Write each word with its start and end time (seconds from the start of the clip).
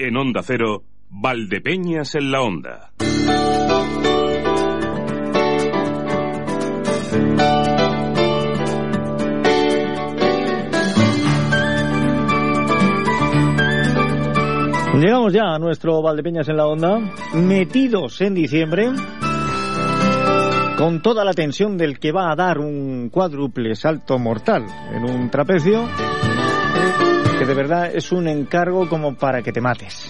En 0.00 0.16
Onda 0.16 0.42
Cero, 0.44 0.84
Valdepeñas 1.10 2.14
en 2.14 2.30
la 2.30 2.40
Onda. 2.42 2.92
Llegamos 15.00 15.32
ya 15.32 15.54
a 15.54 15.58
nuestro 15.58 16.00
Valdepeñas 16.00 16.48
en 16.48 16.56
la 16.58 16.66
Onda, 16.68 17.00
metidos 17.34 18.20
en 18.20 18.34
diciembre, 18.34 18.90
con 20.76 21.02
toda 21.02 21.24
la 21.24 21.32
tensión 21.32 21.76
del 21.76 21.98
que 21.98 22.12
va 22.12 22.30
a 22.30 22.36
dar 22.36 22.58
un 22.58 23.08
cuádruple 23.10 23.74
salto 23.74 24.16
mortal 24.16 24.64
en 24.92 25.02
un 25.02 25.28
trapecio, 25.28 25.88
que 27.38 27.46
de 27.46 27.54
verdad 27.54 27.94
es 27.94 28.10
un 28.10 28.26
encargo 28.26 28.88
como 28.88 29.14
para 29.14 29.42
que 29.42 29.52
te 29.52 29.60
mates. 29.60 30.08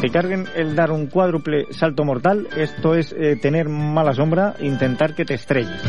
Te 0.00 0.08
carguen 0.10 0.46
el 0.54 0.74
dar 0.74 0.90
un 0.90 1.08
cuádruple 1.08 1.66
salto 1.70 2.04
mortal, 2.04 2.48
esto 2.56 2.94
es 2.94 3.12
eh, 3.12 3.36
tener 3.36 3.68
mala 3.68 4.14
sombra, 4.14 4.54
intentar 4.60 5.14
que 5.14 5.24
te 5.24 5.34
estrelles. 5.34 5.82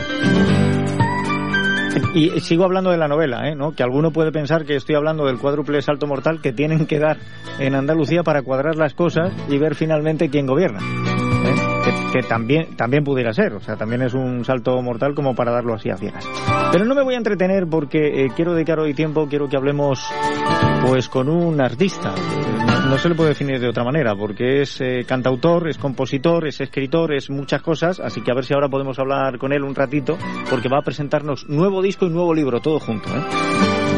Y 2.14 2.40
sigo 2.42 2.64
hablando 2.64 2.90
de 2.90 2.98
la 2.98 3.08
novela, 3.08 3.48
¿eh? 3.48 3.56
¿no? 3.56 3.72
que 3.72 3.84
alguno 3.84 4.12
puede 4.12 4.32
pensar 4.32 4.66
que 4.66 4.76
estoy 4.76 4.96
hablando 4.96 5.26
del 5.26 5.38
cuádruple 5.38 5.82
salto 5.82 6.08
mortal 6.08 6.42
que 6.42 6.52
tienen 6.52 6.86
que 6.86 7.00
dar 7.00 7.18
en 7.60 7.76
Andalucía 7.76 8.24
para 8.24 8.42
cuadrar 8.42 8.76
las 8.76 8.94
cosas 8.94 9.32
y 9.48 9.58
ver 9.58 9.76
finalmente 9.76 10.30
quién 10.30 10.48
gobierna. 10.48 10.80
Que, 12.12 12.24
también, 12.24 12.76
también 12.76 13.04
pudiera 13.04 13.34
ser, 13.34 13.54
o 13.54 13.60
sea, 13.60 13.76
también 13.76 14.02
es 14.02 14.14
un 14.14 14.44
salto 14.46 14.82
mortal 14.82 15.14
como 15.16 15.36
para 15.36 15.52
darlo 15.52 15.74
así 15.74 15.90
a 15.90 15.98
ciegas. 15.98 16.28
Pero 16.72 16.86
no 16.86 16.96
me 16.96 17.04
voy 17.04 17.16
a 17.16 17.18
entretener 17.18 17.68
porque 17.68 18.26
eh, 18.26 18.28
quiero 18.36 18.54
dedicar 18.54 18.80
hoy 18.80 18.94
tiempo, 18.94 19.28
quiero 19.28 19.48
que 19.48 19.58
hablemos 19.58 20.04
pues 20.86 21.10
con 21.10 21.30
un 21.30 21.62
artista. 21.62 22.14
No 22.88 22.98
se 22.98 23.10
le 23.10 23.16
puede 23.16 23.30
definir 23.30 23.60
de 23.60 23.68
otra 23.68 23.84
manera 23.84 24.16
porque 24.16 24.62
es 24.62 24.80
eh, 24.82 25.06
cantautor, 25.08 25.70
es 25.70 25.78
compositor, 25.78 26.48
es 26.48 26.60
escritor, 26.62 27.14
es 27.14 27.30
muchas 27.30 27.62
cosas, 27.62 28.00
así 28.00 28.22
que 28.22 28.32
a 28.32 28.36
ver 28.36 28.46
si 28.46 28.54
ahora 28.54 28.70
podemos 28.70 28.98
hablar 29.00 29.38
con 29.38 29.54
él 29.54 29.64
un 29.64 29.76
ratito 29.76 30.18
porque 30.50 30.70
va 30.70 30.80
a 30.80 30.84
presentarnos 30.84 31.48
nuevo 31.48 31.82
disco 31.82 32.06
y 32.06 32.10
nuevo 32.10 32.34
libro, 32.34 32.60
todo 32.60 32.80
junto. 32.80 33.10
¿eh? 33.10 33.89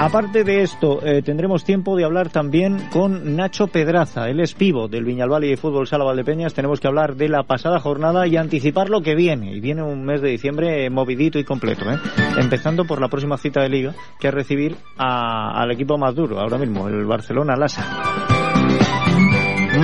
Aparte 0.00 0.44
de 0.44 0.62
esto, 0.62 1.04
eh, 1.04 1.20
tendremos 1.20 1.62
tiempo 1.62 1.94
de 1.94 2.04
hablar 2.04 2.30
también 2.30 2.88
con 2.90 3.36
Nacho 3.36 3.66
Pedraza. 3.66 4.30
Él 4.30 4.40
es 4.40 4.56
del 4.56 5.04
Viñalbal 5.04 5.44
y 5.44 5.56
Fútbol 5.56 5.86
Sala 5.86 6.04
Valdepeñas. 6.04 6.54
Tenemos 6.54 6.80
que 6.80 6.88
hablar 6.88 7.16
de 7.16 7.28
la 7.28 7.42
pasada 7.42 7.80
jornada 7.80 8.26
y 8.26 8.38
anticipar 8.38 8.88
lo 8.88 9.02
que 9.02 9.14
viene. 9.14 9.52
Y 9.54 9.60
viene 9.60 9.82
un 9.82 10.02
mes 10.02 10.22
de 10.22 10.30
diciembre 10.30 10.88
movidito 10.88 11.38
y 11.38 11.44
completo. 11.44 11.84
¿eh? 11.90 11.98
Empezando 12.38 12.86
por 12.86 12.98
la 12.98 13.08
próxima 13.08 13.36
cita 13.36 13.60
de 13.60 13.68
liga, 13.68 13.94
que 14.18 14.28
es 14.28 14.34
recibir 14.34 14.74
al 14.96 15.70
equipo 15.70 15.98
más 15.98 16.14
duro 16.14 16.40
ahora 16.40 16.56
mismo, 16.56 16.88
el 16.88 17.04
Barcelona 17.04 17.54
Lasa. 17.54 17.86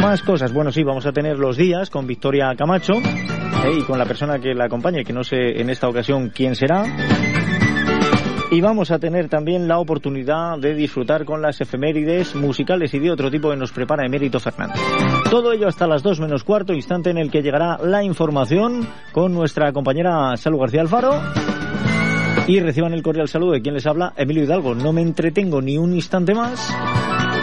Más 0.00 0.22
cosas. 0.22 0.50
Bueno, 0.50 0.72
sí, 0.72 0.82
vamos 0.82 1.04
a 1.04 1.12
tener 1.12 1.38
los 1.38 1.58
días 1.58 1.90
con 1.90 2.06
Victoria 2.06 2.54
Camacho 2.56 2.94
y 3.70 3.82
con 3.82 3.98
la 3.98 4.06
persona 4.06 4.38
que 4.38 4.54
la 4.54 4.64
acompañe, 4.64 5.04
que 5.04 5.12
no 5.12 5.24
sé 5.24 5.60
en 5.60 5.68
esta 5.68 5.88
ocasión 5.90 6.30
quién 6.34 6.54
será. 6.54 6.84
Y 8.50 8.60
vamos 8.60 8.90
a 8.90 8.98
tener 8.98 9.28
también 9.28 9.66
la 9.66 9.78
oportunidad 9.78 10.58
de 10.58 10.74
disfrutar 10.74 11.24
con 11.24 11.42
las 11.42 11.60
efemérides 11.60 12.34
musicales 12.36 12.94
y 12.94 13.00
de 13.00 13.10
otro 13.10 13.30
tipo 13.30 13.50
que 13.50 13.56
nos 13.56 13.72
prepara 13.72 14.06
Emérito 14.06 14.38
Fernández. 14.38 14.80
Todo 15.30 15.52
ello 15.52 15.66
hasta 15.66 15.86
las 15.86 16.02
2 16.02 16.20
menos 16.20 16.44
cuarto, 16.44 16.72
instante 16.72 17.10
en 17.10 17.18
el 17.18 17.30
que 17.30 17.42
llegará 17.42 17.76
la 17.82 18.04
información 18.04 18.86
con 19.12 19.34
nuestra 19.34 19.72
compañera 19.72 20.36
Salud 20.36 20.60
García 20.60 20.80
Alfaro. 20.80 21.20
Y 22.46 22.60
reciban 22.60 22.92
el 22.94 23.02
cordial 23.02 23.26
saludo 23.26 23.52
de 23.52 23.62
quien 23.62 23.74
les 23.74 23.86
habla, 23.86 24.12
Emilio 24.16 24.44
Hidalgo. 24.44 24.76
No 24.76 24.92
me 24.92 25.02
entretengo 25.02 25.60
ni 25.60 25.76
un 25.76 25.92
instante 25.94 26.32
más 26.32 26.72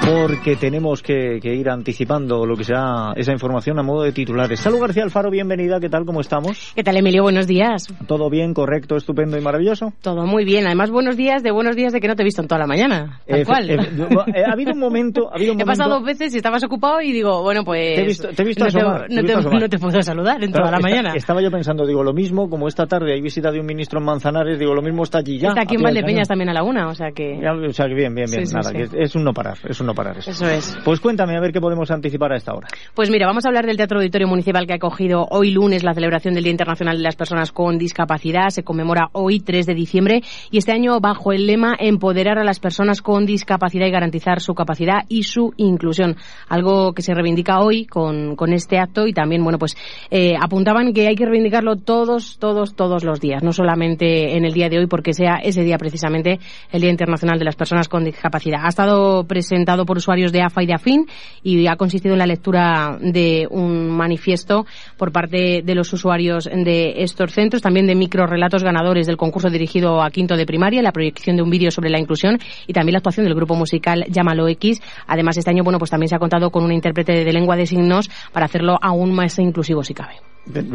porque 0.06 0.56
tenemos 0.58 1.02
que, 1.02 1.40
que, 1.42 1.56
ir 1.56 1.70
anticipando 1.70 2.46
lo 2.46 2.56
que 2.56 2.64
sea 2.64 3.14
esa 3.16 3.32
información 3.32 3.80
a 3.80 3.84
modo 3.84 4.04
de 4.04 4.12
titulares. 4.12 4.60
Salud 4.60 4.80
García 4.80 5.04
Alfaro, 5.04 5.30
bienvenida, 5.30 5.80
¿qué 5.80 5.90
tal? 5.90 6.06
¿Cómo 6.06 6.22
estamos? 6.22 6.74
¿Qué 6.76 6.84
tal, 6.84 6.98
Emilio? 6.98 7.24
Buenos 7.24 7.48
días. 7.48 7.88
¿Todo 8.08 8.30
bien, 8.30 8.54
correcto, 8.54 8.96
estupendo 8.98 9.38
y 9.38 9.42
maravilloso? 9.42 9.94
Todo 10.02 10.26
muy 10.26 10.44
bien. 10.44 10.66
Además, 10.66 10.92
buenos 10.92 11.16
días 11.16 11.42
de 11.42 11.52
buenos 11.52 11.76
días 11.76 11.94
de 11.94 12.02
que 12.02 12.08
no 12.08 12.16
te 12.16 12.24
he 12.24 12.26
visto 12.26 12.42
en 12.42 12.48
toda 12.48 12.60
la 12.60 12.68
mañana. 12.68 13.22
Tal 13.26 13.40
eh, 13.40 13.46
cual. 13.46 13.70
Eh, 13.70 13.76
eh, 13.76 14.44
ha 14.46 14.52
habido 14.52 14.74
un 14.74 14.80
momento... 14.80 15.30
Ha, 15.32 15.36
habido 15.36 15.54
un 15.54 15.60
he 15.62 15.64
momento... 15.64 15.66
pasado 15.66 15.96
dos 15.96 16.04
veces 16.04 16.34
y 16.34 16.38
estabas 16.38 16.64
ocupado 16.66 17.02
y 17.02 17.12
digo, 17.12 17.42
bueno, 17.42 17.64
pues... 17.64 17.96
Te 17.96 18.02
he 18.02 18.06
visto, 18.06 18.28
te 18.30 18.42
he 18.42 18.46
visto 18.46 18.64
no, 18.64 18.68
asomar, 18.68 19.08
te, 19.08 19.16
no, 19.16 19.22
te, 19.22 19.28
te, 19.28 19.34
asomar. 19.34 19.62
no 19.62 19.70
te 19.70 19.80
puedo 19.80 20.02
saludar 20.02 20.44
en 20.44 20.52
Claro, 20.52 20.66
toda 20.66 20.72
la 20.72 20.78
está, 20.78 20.90
mañana. 20.90 21.14
Estaba 21.16 21.42
yo 21.42 21.52
pensando, 21.52 21.86
digo, 21.86 22.04
lo 22.04 22.14
mismo, 22.14 22.50
como 22.50 22.68
esta 22.68 22.86
tarde 22.88 23.14
hay 23.14 23.22
visita 23.22 23.52
de 23.52 23.60
un 23.60 23.66
ministro 23.66 24.00
en 24.00 24.06
Manzanares, 24.06 24.60
digo, 24.60 24.74
lo 24.74 24.82
mismo 24.82 25.04
está 25.04 25.20
allí 25.20 25.40
ya. 25.40 25.50
Está 25.50 25.62
aquí 25.62 25.76
en 25.76 25.84
Valdepeñas 25.84 26.28
también 26.28 26.50
a 26.50 26.54
la 26.54 26.64
una, 26.64 26.90
o 26.90 26.94
sea 26.94 27.12
que... 27.12 27.40
Ya, 27.42 27.54
o 27.54 27.72
sea 27.72 27.88
que 27.88 27.94
bien, 27.94 28.14
bien, 28.14 28.30
bien. 28.30 28.46
Sí, 28.46 28.48
sí, 28.48 28.56
Nada, 28.56 28.70
sí. 28.70 28.76
que 28.76 28.84
es, 28.84 28.94
es 28.94 29.16
un 29.16 29.24
no 29.24 29.34
parar, 29.34 29.58
es 29.64 29.80
un 29.80 29.88
no 29.88 29.93
parar. 29.94 30.18
Eso. 30.18 30.32
Eso 30.32 30.48
es. 30.48 30.78
Pues 30.84 31.00
cuéntame, 31.00 31.36
a 31.36 31.40
ver 31.40 31.52
qué 31.52 31.62
podemos 31.62 31.90
anticipar 31.92 32.34
a 32.34 32.38
esta 32.38 32.54
hora. 32.54 32.68
Pues 32.94 33.10
mira, 33.10 33.28
vamos 33.28 33.46
a 33.46 33.50
hablar 33.50 33.66
del 33.66 33.78
Teatro 33.78 34.00
Auditorio 34.00 34.28
Municipal 34.28 34.66
que 34.68 34.74
ha 34.74 34.78
acogido 34.78 35.26
hoy 35.30 35.52
lunes 35.52 35.84
la 35.84 35.94
celebración 35.94 36.34
del 36.34 36.44
Día 36.44 36.52
Internacional 36.52 36.98
de 36.98 37.04
las 37.04 37.16
Personas 37.16 37.52
con 37.52 37.78
Discapacidad. 37.78 38.50
Se 38.50 38.64
conmemora 38.64 39.10
hoy, 39.14 39.40
3 39.40 39.66
de 39.66 39.74
diciembre, 39.74 40.22
y 40.52 40.58
este 40.58 40.72
año 40.72 41.00
bajo 41.00 41.32
el 41.32 41.48
lema 41.48 41.76
Empoderar 41.80 42.40
a 42.40 42.44
las 42.44 42.60
personas 42.60 43.02
con 43.02 43.26
discapacidad 43.26 43.88
y 43.88 43.92
garantizar 43.92 44.40
su 44.42 44.54
capacidad 44.54 45.04
y 45.08 45.24
su 45.24 45.54
inclusión. 45.58 46.16
Algo 46.50 46.94
que 46.94 47.02
se 47.02 47.14
reivindica 47.14 47.60
hoy 47.60 47.86
con, 47.86 48.36
con 48.36 48.54
este 48.54 48.80
acto 48.80 49.08
y 49.08 49.14
también, 49.14 49.44
bueno, 49.44 49.58
pues 49.58 49.76
eh, 50.12 50.34
apuntaban 50.40 50.94
que 50.94 51.08
hay 51.08 51.16
que 51.16 51.26
reivindicarlo 51.26 51.78
todos, 51.78 52.38
todos, 52.40 52.76
todos 52.76 53.04
los 53.04 53.20
días, 53.20 53.44
no 53.44 53.52
solamente 53.52 54.38
en 54.38 54.46
el 54.46 54.54
día 54.54 54.70
de 54.70 54.80
hoy 54.80 54.88
porque 54.88 55.14
sea 55.14 55.38
ese 55.44 55.64
día 55.64 55.78
precisamente 55.78 56.40
el 56.72 56.82
Día 56.82 56.90
Internacional 56.90 57.40
de 57.40 57.46
las 57.46 57.56
Personas 57.56 57.88
con 57.88 58.04
Discapacidad. 58.04 58.62
Ha 58.64 58.70
estado 58.70 59.24
presentado 59.26 59.83
por 59.86 59.98
usuarios 59.98 60.32
de 60.32 60.42
AFA 60.42 60.64
y 60.64 60.66
de 60.68 60.74
AFIN 60.74 61.08
y 61.44 61.68
ha 61.68 61.76
consistido 61.76 62.14
en 62.14 62.20
la 62.20 62.26
lectura 62.26 62.98
de 63.02 63.48
un 63.50 63.90
manifiesto 63.90 64.66
por 64.98 65.12
parte 65.12 65.62
de 65.64 65.76
los 65.76 65.92
usuarios 65.94 66.46
de 66.46 67.04
estos 67.04 67.32
centros, 67.34 67.62
también 67.62 67.88
de 67.88 67.96
microrelatos 67.96 68.64
ganadores 68.64 69.08
del 69.08 69.18
concurso 69.18 69.50
dirigido 69.50 70.02
a 70.02 70.10
quinto 70.10 70.36
de 70.36 70.46
primaria, 70.46 70.82
la 70.82 70.92
proyección 70.92 71.36
de 71.36 71.42
un 71.44 71.50
vídeo 71.50 71.72
sobre 71.72 71.90
la 71.90 72.00
inclusión 72.00 72.40
y 72.68 72.74
también 72.74 72.94
la 72.94 72.98
actuación 73.00 73.26
del 73.26 73.36
grupo 73.36 73.56
musical 73.56 74.06
Llámalo 74.10 74.48
X. 74.48 74.82
Además, 75.08 75.38
este 75.38 75.50
año, 75.50 75.64
bueno, 75.64 75.80
pues 75.80 75.92
también 75.92 76.10
se 76.10 76.16
ha 76.16 76.20
contado 76.20 76.50
con 76.50 76.64
un 76.64 76.72
intérprete 76.72 77.24
de 77.24 77.34
lengua 77.34 77.56
de 77.56 77.66
signos 77.66 78.10
para 78.32 78.46
hacerlo 78.46 78.78
aún 78.82 79.14
más 79.14 79.38
inclusivo 79.40 79.84
si 79.84 79.94
cabe. 79.94 80.16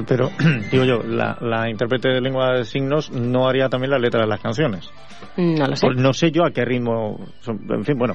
Pero, 0.07 0.31
digo 0.73 0.85
yo, 0.85 1.03
la, 1.03 1.37
la 1.43 1.69
intérprete 1.69 2.09
de 2.09 2.21
lengua 2.21 2.53
de 2.55 2.65
signos 2.65 3.11
no 3.11 3.49
haría 3.49 3.69
también 3.69 3.91
la 3.91 3.99
letra 3.99 4.21
de 4.23 4.27
las 4.27 4.41
canciones. 4.41 4.89
No 5.37 5.67
lo 5.67 5.77
sé. 5.77 5.89
No 5.95 6.13
sé 6.13 6.31
yo 6.31 6.45
a 6.45 6.51
qué 6.51 6.65
ritmo. 6.65 7.19
son- 7.43 7.61
En 7.71 7.85
fin, 7.85 7.99
bueno. 7.99 8.15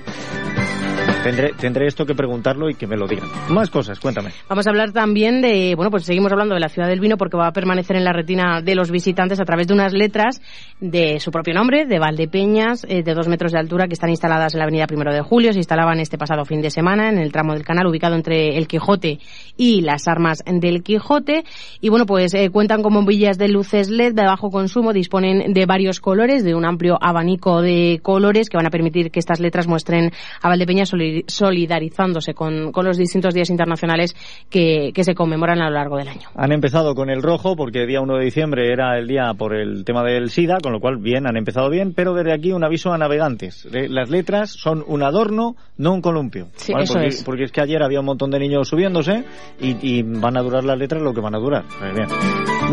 Tendré, 1.24 1.88
esto 1.88 2.06
que 2.06 2.16
preguntarlo 2.16 2.70
y 2.70 2.76
que 2.76 2.86
me 2.86 2.98
lo 2.98 3.08
digan. 3.08 3.30
Más 3.50 3.70
cosas, 3.70 4.00
cuéntame. 4.00 4.32
Vamos 4.50 4.68
a 4.68 4.70
hablar 4.70 4.92
también 4.92 5.42
de, 5.42 5.74
bueno, 5.76 5.90
pues 5.90 6.04
seguimos 6.04 6.32
hablando 6.34 6.54
de 6.54 6.60
la 6.60 6.68
ciudad 6.68 6.90
del 6.90 7.00
vino 7.00 7.16
porque 7.18 7.38
va 7.38 7.48
a 7.48 7.54
permanecer 7.54 7.96
en 7.96 8.04
la 8.04 8.12
retina 8.12 8.62
de 8.62 8.76
los 8.76 8.92
visitantes 8.92 9.40
a 9.40 9.46
través 9.46 9.68
de 9.68 9.74
unas 9.74 9.94
letras 9.94 10.42
de 10.82 11.20
su 11.22 11.32
propio 11.32 11.54
nombre, 11.54 11.86
de 11.86 11.98
Valdepeñas, 12.00 12.86
eh, 12.90 13.04
de 13.04 13.14
dos 13.14 13.30
metros 13.30 13.54
de 13.54 13.60
altura, 13.60 13.88
que 13.88 13.94
están 13.94 14.10
instaladas 14.10 14.54
en 14.54 14.60
la 14.60 14.66
avenida 14.66 14.86
Primero 14.86 15.14
de 15.14 15.22
Julio. 15.22 15.54
Se 15.54 15.60
instalaban 15.60 16.00
este 16.02 16.18
pasado 16.18 16.44
fin 16.44 16.62
de 16.62 16.70
semana 16.70 17.08
en 17.10 17.18
el 17.18 17.32
tramo 17.32 17.54
del 17.54 17.64
canal 17.64 17.88
ubicado 17.88 18.16
entre 18.16 18.58
el 18.58 18.68
Quijote 18.68 19.20
y 19.56 19.80
las 19.82 20.08
armas 20.10 20.40
del 20.46 20.84
Quijote. 20.84 21.46
Y 21.80 21.88
bueno, 21.88 22.06
pues 22.06 22.34
eh, 22.34 22.50
cuentan 22.50 22.84
con 22.84 22.94
bombillas 22.94 23.38
de 23.38 23.48
luces 23.48 23.90
LED 23.90 24.14
de 24.14 24.24
bajo 24.26 24.50
consumo, 24.50 24.92
disponen 24.92 25.54
de 25.54 25.66
varios 25.66 26.02
colores, 26.02 26.44
de 26.44 26.54
un 26.54 26.66
amplio 26.66 26.98
abanico 27.00 27.62
de 27.62 28.00
colores 28.04 28.50
que 28.50 28.58
van 28.58 28.66
a 28.68 28.72
permitir 28.72 29.10
que 29.10 29.20
estas 29.20 29.40
letras 29.40 29.68
muestren 29.68 30.12
a 30.42 30.50
Valdepeñas 30.50 30.90
soli- 30.90 31.13
solidarizándose 31.28 32.34
con, 32.34 32.72
con 32.72 32.86
los 32.86 32.98
distintos 32.98 33.34
días 33.34 33.50
internacionales 33.50 34.16
que, 34.50 34.92
que 34.94 35.04
se 35.04 35.14
conmemoran 35.16 35.62
a 35.62 35.70
lo 35.70 35.76
largo 35.76 35.98
del 35.98 36.08
año. 36.08 36.30
Han 36.36 36.52
empezado 36.52 36.96
con 36.96 37.10
el 37.10 37.22
rojo 37.22 37.56
porque 37.56 37.86
día 37.86 38.02
1 38.02 38.18
de 38.18 38.26
diciembre 38.26 38.72
era 38.72 38.98
el 38.98 39.08
día 39.08 39.34
por 39.38 39.56
el 39.56 39.86
tema 39.86 40.04
del 40.04 40.30
SIDA, 40.30 40.58
con 40.62 40.72
lo 40.74 40.80
cual 40.80 40.98
bien, 40.98 41.28
han 41.28 41.38
empezado 41.38 41.70
bien, 41.70 41.94
pero 41.96 42.14
desde 42.14 42.34
aquí 42.34 42.52
un 42.52 42.64
aviso 42.64 42.92
a 42.94 42.98
navegantes. 42.98 43.68
Las 43.72 44.10
letras 44.10 44.52
son 44.52 44.84
un 44.88 45.04
adorno, 45.04 45.56
no 45.78 45.94
un 45.94 46.02
columpio. 46.02 46.48
Sí, 46.56 46.74
eso 46.78 46.94
porque, 46.94 47.08
es. 47.08 47.24
porque 47.24 47.44
es 47.44 47.52
que 47.52 47.62
ayer 47.62 47.82
había 47.84 48.00
un 48.00 48.06
montón 48.06 48.32
de 48.32 48.40
niños 48.40 48.68
subiéndose 48.68 49.24
y, 49.60 49.76
y 49.82 50.04
van 50.04 50.38
a 50.38 50.42
durar 50.42 50.64
las 50.64 50.78
letras 50.78 51.02
lo 51.02 51.14
que 51.14 51.22
van 51.22 51.36
a 51.36 51.40
durar. 51.40 51.64
Pues 51.80 51.94
bien. 51.94 52.08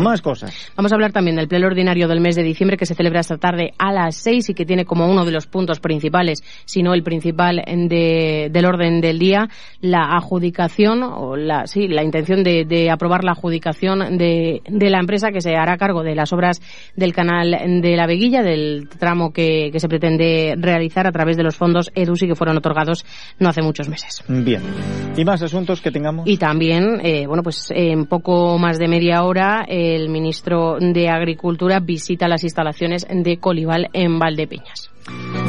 Más 0.01 0.21
cosas. 0.21 0.71
Vamos 0.75 0.91
a 0.91 0.95
hablar 0.95 1.11
también 1.11 1.35
del 1.35 1.47
pleno 1.47 1.67
ordinario 1.67 2.07
del 2.07 2.21
mes 2.21 2.35
de 2.35 2.43
diciembre 2.43 2.77
que 2.77 2.85
se 2.85 2.95
celebra 2.95 3.19
esta 3.19 3.37
tarde 3.37 3.71
a 3.77 3.91
las 3.91 4.15
seis 4.15 4.49
y 4.49 4.53
que 4.53 4.65
tiene 4.65 4.85
como 4.85 5.05
uno 5.09 5.25
de 5.25 5.31
los 5.31 5.47
puntos 5.47 5.79
principales, 5.79 6.41
si 6.65 6.81
no 6.81 6.93
el 6.93 7.03
principal 7.03 7.57
de- 7.57 8.30
del 8.51 8.65
orden 8.65 9.01
del 9.01 9.19
día, 9.19 9.49
la 9.81 10.15
adjudicación 10.15 11.03
o 11.03 11.35
la, 11.35 11.67
sí, 11.67 11.87
la 11.87 12.03
intención 12.03 12.43
de, 12.43 12.65
de 12.65 12.89
aprobar 12.89 13.23
la 13.23 13.31
adjudicación 13.31 14.17
de, 14.17 14.61
de 14.67 14.89
la 14.89 14.99
empresa 14.99 15.31
que 15.31 15.41
se 15.41 15.55
hará 15.55 15.77
cargo 15.77 16.03
de 16.03 16.15
las 16.15 16.33
obras 16.33 16.61
del 16.95 17.13
canal 17.13 17.51
de 17.81 17.95
la 17.95 18.07
Veguilla, 18.07 18.43
del 18.43 18.87
tramo 18.89 19.31
que, 19.31 19.69
que 19.71 19.79
se 19.79 19.87
pretende 19.87 20.55
realizar 20.57 21.07
a 21.07 21.11
través 21.11 21.37
de 21.37 21.43
los 21.43 21.55
fondos 21.55 21.91
EDUSI 21.95 22.27
que 22.27 22.35
fueron 22.35 22.57
otorgados 22.57 23.05
no 23.39 23.49
hace 23.49 23.61
muchos 23.61 23.89
meses. 23.89 24.23
Bien. 24.27 24.61
¿Y 25.15 25.25
más 25.25 25.41
asuntos 25.41 25.81
que 25.81 25.91
tengamos? 25.91 26.27
Y 26.27 26.37
también, 26.37 26.99
eh, 27.03 27.25
bueno, 27.27 27.43
pues 27.43 27.67
en 27.71 28.05
poco 28.05 28.57
más 28.57 28.77
de 28.77 28.87
media 28.87 29.23
hora, 29.23 29.65
el 29.67 30.09
ministro 30.09 30.77
de 30.79 31.09
Agricultura 31.09 31.79
visita 31.79 32.27
las 32.27 32.43
instalaciones 32.43 33.05
de 33.09 33.37
Colival 33.37 33.89
en 33.93 34.19
Valdepeñas. 34.19 34.91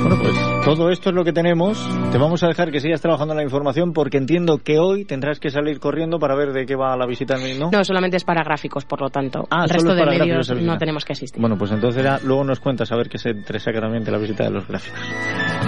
Bueno, 0.02 0.16
pues 0.20 0.34
todo 0.64 0.90
esto 0.90 1.10
es 1.10 1.14
lo 1.14 1.24
que 1.24 1.32
tenemos. 1.32 1.78
Te 2.10 2.18
vamos 2.18 2.42
a 2.42 2.48
dejar 2.48 2.70
que 2.70 2.80
sigas 2.80 3.00
trabajando 3.00 3.34
en 3.34 3.38
la 3.38 3.44
información 3.44 3.92
porque 3.92 4.18
entiendo 4.18 4.58
que 4.58 4.78
hoy 4.78 5.04
tendrás 5.04 5.38
que 5.40 5.50
salir 5.50 5.80
corriendo 5.80 6.18
para 6.18 6.34
ver 6.34 6.52
de 6.52 6.66
qué 6.66 6.76
va 6.76 6.96
la 6.96 7.06
visita, 7.06 7.36
¿no? 7.58 7.70
No, 7.70 7.84
solamente 7.84 8.16
es 8.16 8.24
para 8.24 8.42
gráficos, 8.42 8.84
por 8.84 9.00
lo 9.00 9.08
tanto. 9.08 9.44
Ah, 9.50 9.64
el 9.64 9.70
resto 9.70 9.94
de 9.94 10.06
medios 10.06 10.50
no 10.50 10.78
tenemos 10.78 11.04
que 11.04 11.12
asistir. 11.12 11.40
Bueno, 11.40 11.56
pues 11.56 11.70
entonces 11.72 12.02
ya 12.02 12.18
luego 12.24 12.44
nos 12.44 12.60
cuentas 12.60 12.90
a 12.92 12.96
ver 12.96 13.08
qué 13.08 13.18
se 13.18 13.30
entresaca 13.30 13.80
también 13.80 14.04
de 14.04 14.12
la 14.12 14.18
visita 14.18 14.44
de 14.44 14.50
los 14.50 14.66
gráficos. 14.66 15.00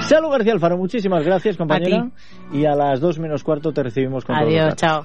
Salud 0.00 0.30
García 0.30 0.52
Alfaro, 0.52 0.76
muchísimas 0.76 1.24
gracias, 1.24 1.56
compañera. 1.56 2.10
Y 2.52 2.66
a 2.66 2.74
las 2.74 3.00
dos 3.00 3.18
menos 3.18 3.42
cuarto 3.42 3.72
te 3.72 3.82
recibimos 3.82 4.24
con 4.24 4.36
Adiós, 4.36 4.74
chao. 4.76 5.04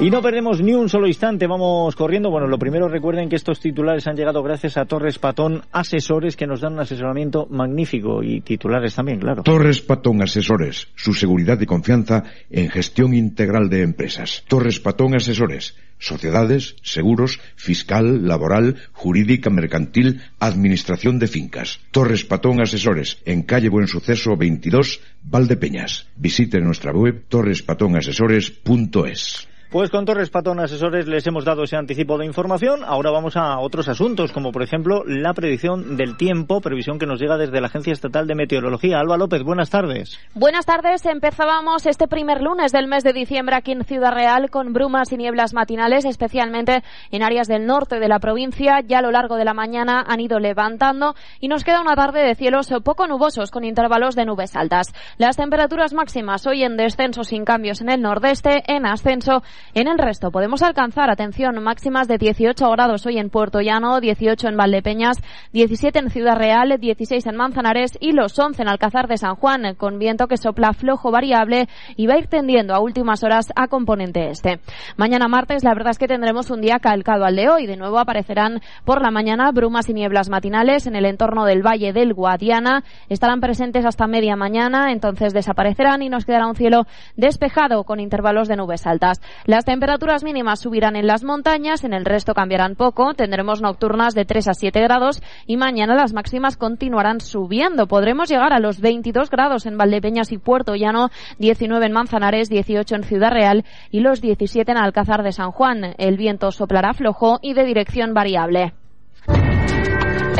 Y 0.00 0.10
no 0.10 0.22
perdemos 0.22 0.62
ni 0.62 0.72
un 0.72 0.88
solo 0.88 1.06
instante, 1.06 1.46
vamos 1.46 1.94
corriendo. 1.94 2.30
Bueno, 2.30 2.46
lo 2.46 2.58
primero 2.58 2.88
recuerden 2.88 3.28
que 3.28 3.36
estos 3.36 3.60
titulares 3.60 4.06
han 4.06 4.16
llegado 4.16 4.42
gracias 4.42 4.76
a 4.76 4.86
Torres 4.86 5.18
Patón 5.18 5.62
Asesores 5.72 6.36
que 6.36 6.46
nos 6.46 6.62
dan 6.62 6.72
un 6.72 6.80
asesoramiento 6.80 7.46
magnífico 7.50 8.19
y 8.22 8.40
titulares 8.40 8.94
también, 8.94 9.20
claro. 9.20 9.42
Torres 9.42 9.80
Patón 9.80 10.22
Asesores, 10.22 10.88
su 10.94 11.14
seguridad 11.14 11.60
y 11.60 11.66
confianza 11.66 12.24
en 12.50 12.70
gestión 12.70 13.14
integral 13.14 13.68
de 13.68 13.82
empresas. 13.82 14.44
Torres 14.48 14.80
Patón 14.80 15.14
Asesores 15.14 15.74
sociedades, 16.00 16.74
seguros, 16.82 17.38
fiscal, 17.54 18.26
laboral, 18.26 18.88
jurídica, 18.92 19.50
mercantil, 19.50 20.22
administración 20.40 21.20
de 21.20 21.28
fincas. 21.28 21.78
Torres 21.92 22.24
Patón 22.24 22.60
Asesores, 22.60 23.18
en 23.24 23.42
calle 23.42 23.68
Buen 23.68 23.86
Suceso 23.86 24.36
22, 24.36 25.00
Valdepeñas. 25.22 26.08
Visite 26.16 26.58
nuestra 26.60 26.90
web 26.92 27.26
torrespatonasesores.es. 27.28 29.49
Pues 29.70 29.88
con 29.88 30.04
Torres 30.04 30.30
Patón 30.30 30.58
Asesores 30.58 31.06
les 31.06 31.24
hemos 31.28 31.44
dado 31.44 31.62
ese 31.62 31.76
anticipo 31.76 32.18
de 32.18 32.26
información. 32.26 32.82
Ahora 32.84 33.12
vamos 33.12 33.36
a 33.36 33.60
otros 33.60 33.88
asuntos, 33.88 34.32
como 34.32 34.50
por 34.50 34.64
ejemplo 34.64 35.04
la 35.06 35.32
predicción 35.32 35.96
del 35.96 36.16
tiempo, 36.16 36.60
previsión 36.60 36.98
que 36.98 37.06
nos 37.06 37.20
llega 37.20 37.36
desde 37.36 37.60
la 37.60 37.68
Agencia 37.68 37.92
Estatal 37.92 38.26
de 38.26 38.34
Meteorología. 38.34 38.98
Alba 38.98 39.16
López, 39.16 39.44
buenas 39.44 39.70
tardes. 39.70 40.18
Buenas 40.34 40.66
tardes. 40.66 41.06
Empezábamos 41.06 41.86
este 41.86 42.08
primer 42.08 42.42
lunes 42.42 42.72
del 42.72 42.88
mes 42.88 43.04
de 43.04 43.12
diciembre 43.12 43.54
aquí 43.54 43.70
en 43.70 43.84
Ciudad 43.84 44.12
Real 44.12 44.50
con 44.50 44.72
brumas 44.72 45.12
y 45.12 45.16
nieblas 45.16 45.54
matinales, 45.54 46.04
especialmente 46.04 46.82
en 47.12 47.22
áreas 47.22 47.46
del 47.46 47.64
norte 47.64 48.00
de 48.00 48.08
la 48.08 48.18
provincia. 48.18 48.80
Ya 48.80 48.98
a 48.98 49.02
lo 49.02 49.12
largo 49.12 49.36
de 49.36 49.44
la 49.44 49.54
mañana 49.54 50.04
han 50.04 50.18
ido 50.18 50.40
levantando 50.40 51.14
y 51.38 51.46
nos 51.46 51.62
queda 51.62 51.80
una 51.80 51.94
tarde 51.94 52.24
de 52.24 52.34
cielos 52.34 52.74
poco 52.82 53.06
nubosos 53.06 53.52
con 53.52 53.62
intervalos 53.62 54.16
de 54.16 54.24
nubes 54.24 54.56
altas. 54.56 54.92
Las 55.16 55.36
temperaturas 55.36 55.94
máximas 55.94 56.44
hoy 56.48 56.64
en 56.64 56.76
descenso 56.76 57.22
sin 57.22 57.44
cambios 57.44 57.80
en 57.80 57.90
el 57.90 58.02
nordeste, 58.02 58.64
en 58.66 58.84
ascenso 58.84 59.44
en 59.74 59.88
el 59.88 59.98
resto 59.98 60.30
podemos 60.30 60.62
alcanzar, 60.62 61.10
atención, 61.10 61.62
máximas 61.62 62.08
de 62.08 62.18
18 62.18 62.70
grados 62.70 63.06
hoy 63.06 63.18
en 63.18 63.30
Puerto 63.30 63.60
Llano, 63.60 64.00
18 64.00 64.48
en 64.48 64.56
Valdepeñas, 64.56 65.18
17 65.52 65.98
en 65.98 66.10
Ciudad 66.10 66.36
Real, 66.36 66.76
16 66.78 67.26
en 67.26 67.36
Manzanares 67.36 67.96
y 68.00 68.12
los 68.12 68.38
11 68.38 68.62
en 68.62 68.68
Alcázar 68.68 69.08
de 69.08 69.16
San 69.16 69.36
Juan, 69.36 69.74
con 69.76 69.98
viento 69.98 70.26
que 70.26 70.36
sopla 70.36 70.72
flojo 70.72 71.10
variable 71.10 71.68
y 71.96 72.06
va 72.06 72.14
a 72.14 72.18
ir 72.18 72.26
tendiendo 72.26 72.74
a 72.74 72.80
últimas 72.80 73.22
horas 73.22 73.52
a 73.56 73.68
componente 73.68 74.30
este. 74.30 74.60
Mañana 74.96 75.28
martes 75.28 75.64
la 75.64 75.74
verdad 75.74 75.90
es 75.90 75.98
que 75.98 76.08
tendremos 76.08 76.50
un 76.50 76.60
día 76.60 76.78
calcado 76.78 77.24
al 77.24 77.36
de 77.36 77.48
hoy. 77.48 77.66
De 77.66 77.76
nuevo 77.76 77.98
aparecerán 77.98 78.60
por 78.84 79.02
la 79.02 79.10
mañana 79.10 79.50
brumas 79.52 79.88
y 79.88 79.94
nieblas 79.94 80.28
matinales 80.28 80.86
en 80.86 80.96
el 80.96 81.04
entorno 81.04 81.44
del 81.44 81.64
Valle 81.64 81.92
del 81.92 82.14
Guadiana. 82.14 82.84
Estarán 83.08 83.40
presentes 83.40 83.84
hasta 83.84 84.06
media 84.06 84.36
mañana, 84.36 84.92
entonces 84.92 85.32
desaparecerán 85.32 86.02
y 86.02 86.08
nos 86.08 86.24
quedará 86.24 86.46
un 86.46 86.56
cielo 86.56 86.86
despejado 87.16 87.84
con 87.84 88.00
intervalos 88.00 88.48
de 88.48 88.56
nubes 88.56 88.86
altas. 88.86 89.20
Las 89.50 89.64
temperaturas 89.64 90.22
mínimas 90.22 90.60
subirán 90.60 90.94
en 90.94 91.08
las 91.08 91.24
montañas, 91.24 91.82
en 91.82 91.92
el 91.92 92.04
resto 92.04 92.34
cambiarán 92.34 92.76
poco. 92.76 93.14
Tendremos 93.14 93.60
nocturnas 93.60 94.14
de 94.14 94.24
3 94.24 94.46
a 94.46 94.54
7 94.54 94.80
grados 94.80 95.20
y 95.44 95.56
mañana 95.56 95.96
las 95.96 96.12
máximas 96.12 96.56
continuarán 96.56 97.18
subiendo. 97.18 97.88
Podremos 97.88 98.28
llegar 98.28 98.52
a 98.52 98.60
los 98.60 98.80
22 98.80 99.28
grados 99.28 99.66
en 99.66 99.76
Valdepeñas 99.76 100.30
y 100.30 100.38
Puerto 100.38 100.76
Llano, 100.76 101.08
19 101.40 101.84
en 101.84 101.92
Manzanares, 101.92 102.48
18 102.48 102.94
en 102.94 103.02
Ciudad 103.02 103.32
Real 103.32 103.64
y 103.90 103.98
los 103.98 104.20
17 104.20 104.70
en 104.70 104.78
Alcázar 104.78 105.24
de 105.24 105.32
San 105.32 105.50
Juan. 105.50 105.96
El 105.98 106.16
viento 106.16 106.52
soplará 106.52 106.92
flojo 106.92 107.40
y 107.42 107.54
de 107.54 107.64
dirección 107.64 108.14
variable. 108.14 108.74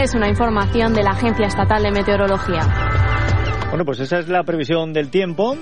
Es 0.01 0.15
una 0.15 0.29
información 0.29 0.95
de 0.95 1.03
la 1.03 1.11
Agencia 1.11 1.49
Estatal 1.49 1.83
de 1.83 1.91
Meteorología. 1.91 2.61
Bueno, 3.71 3.85
pues 3.85 3.99
esa 3.99 4.21
es 4.21 4.29
la 4.29 4.45
previsión 4.45 4.93
del 4.93 5.11
tiempo. 5.11 5.57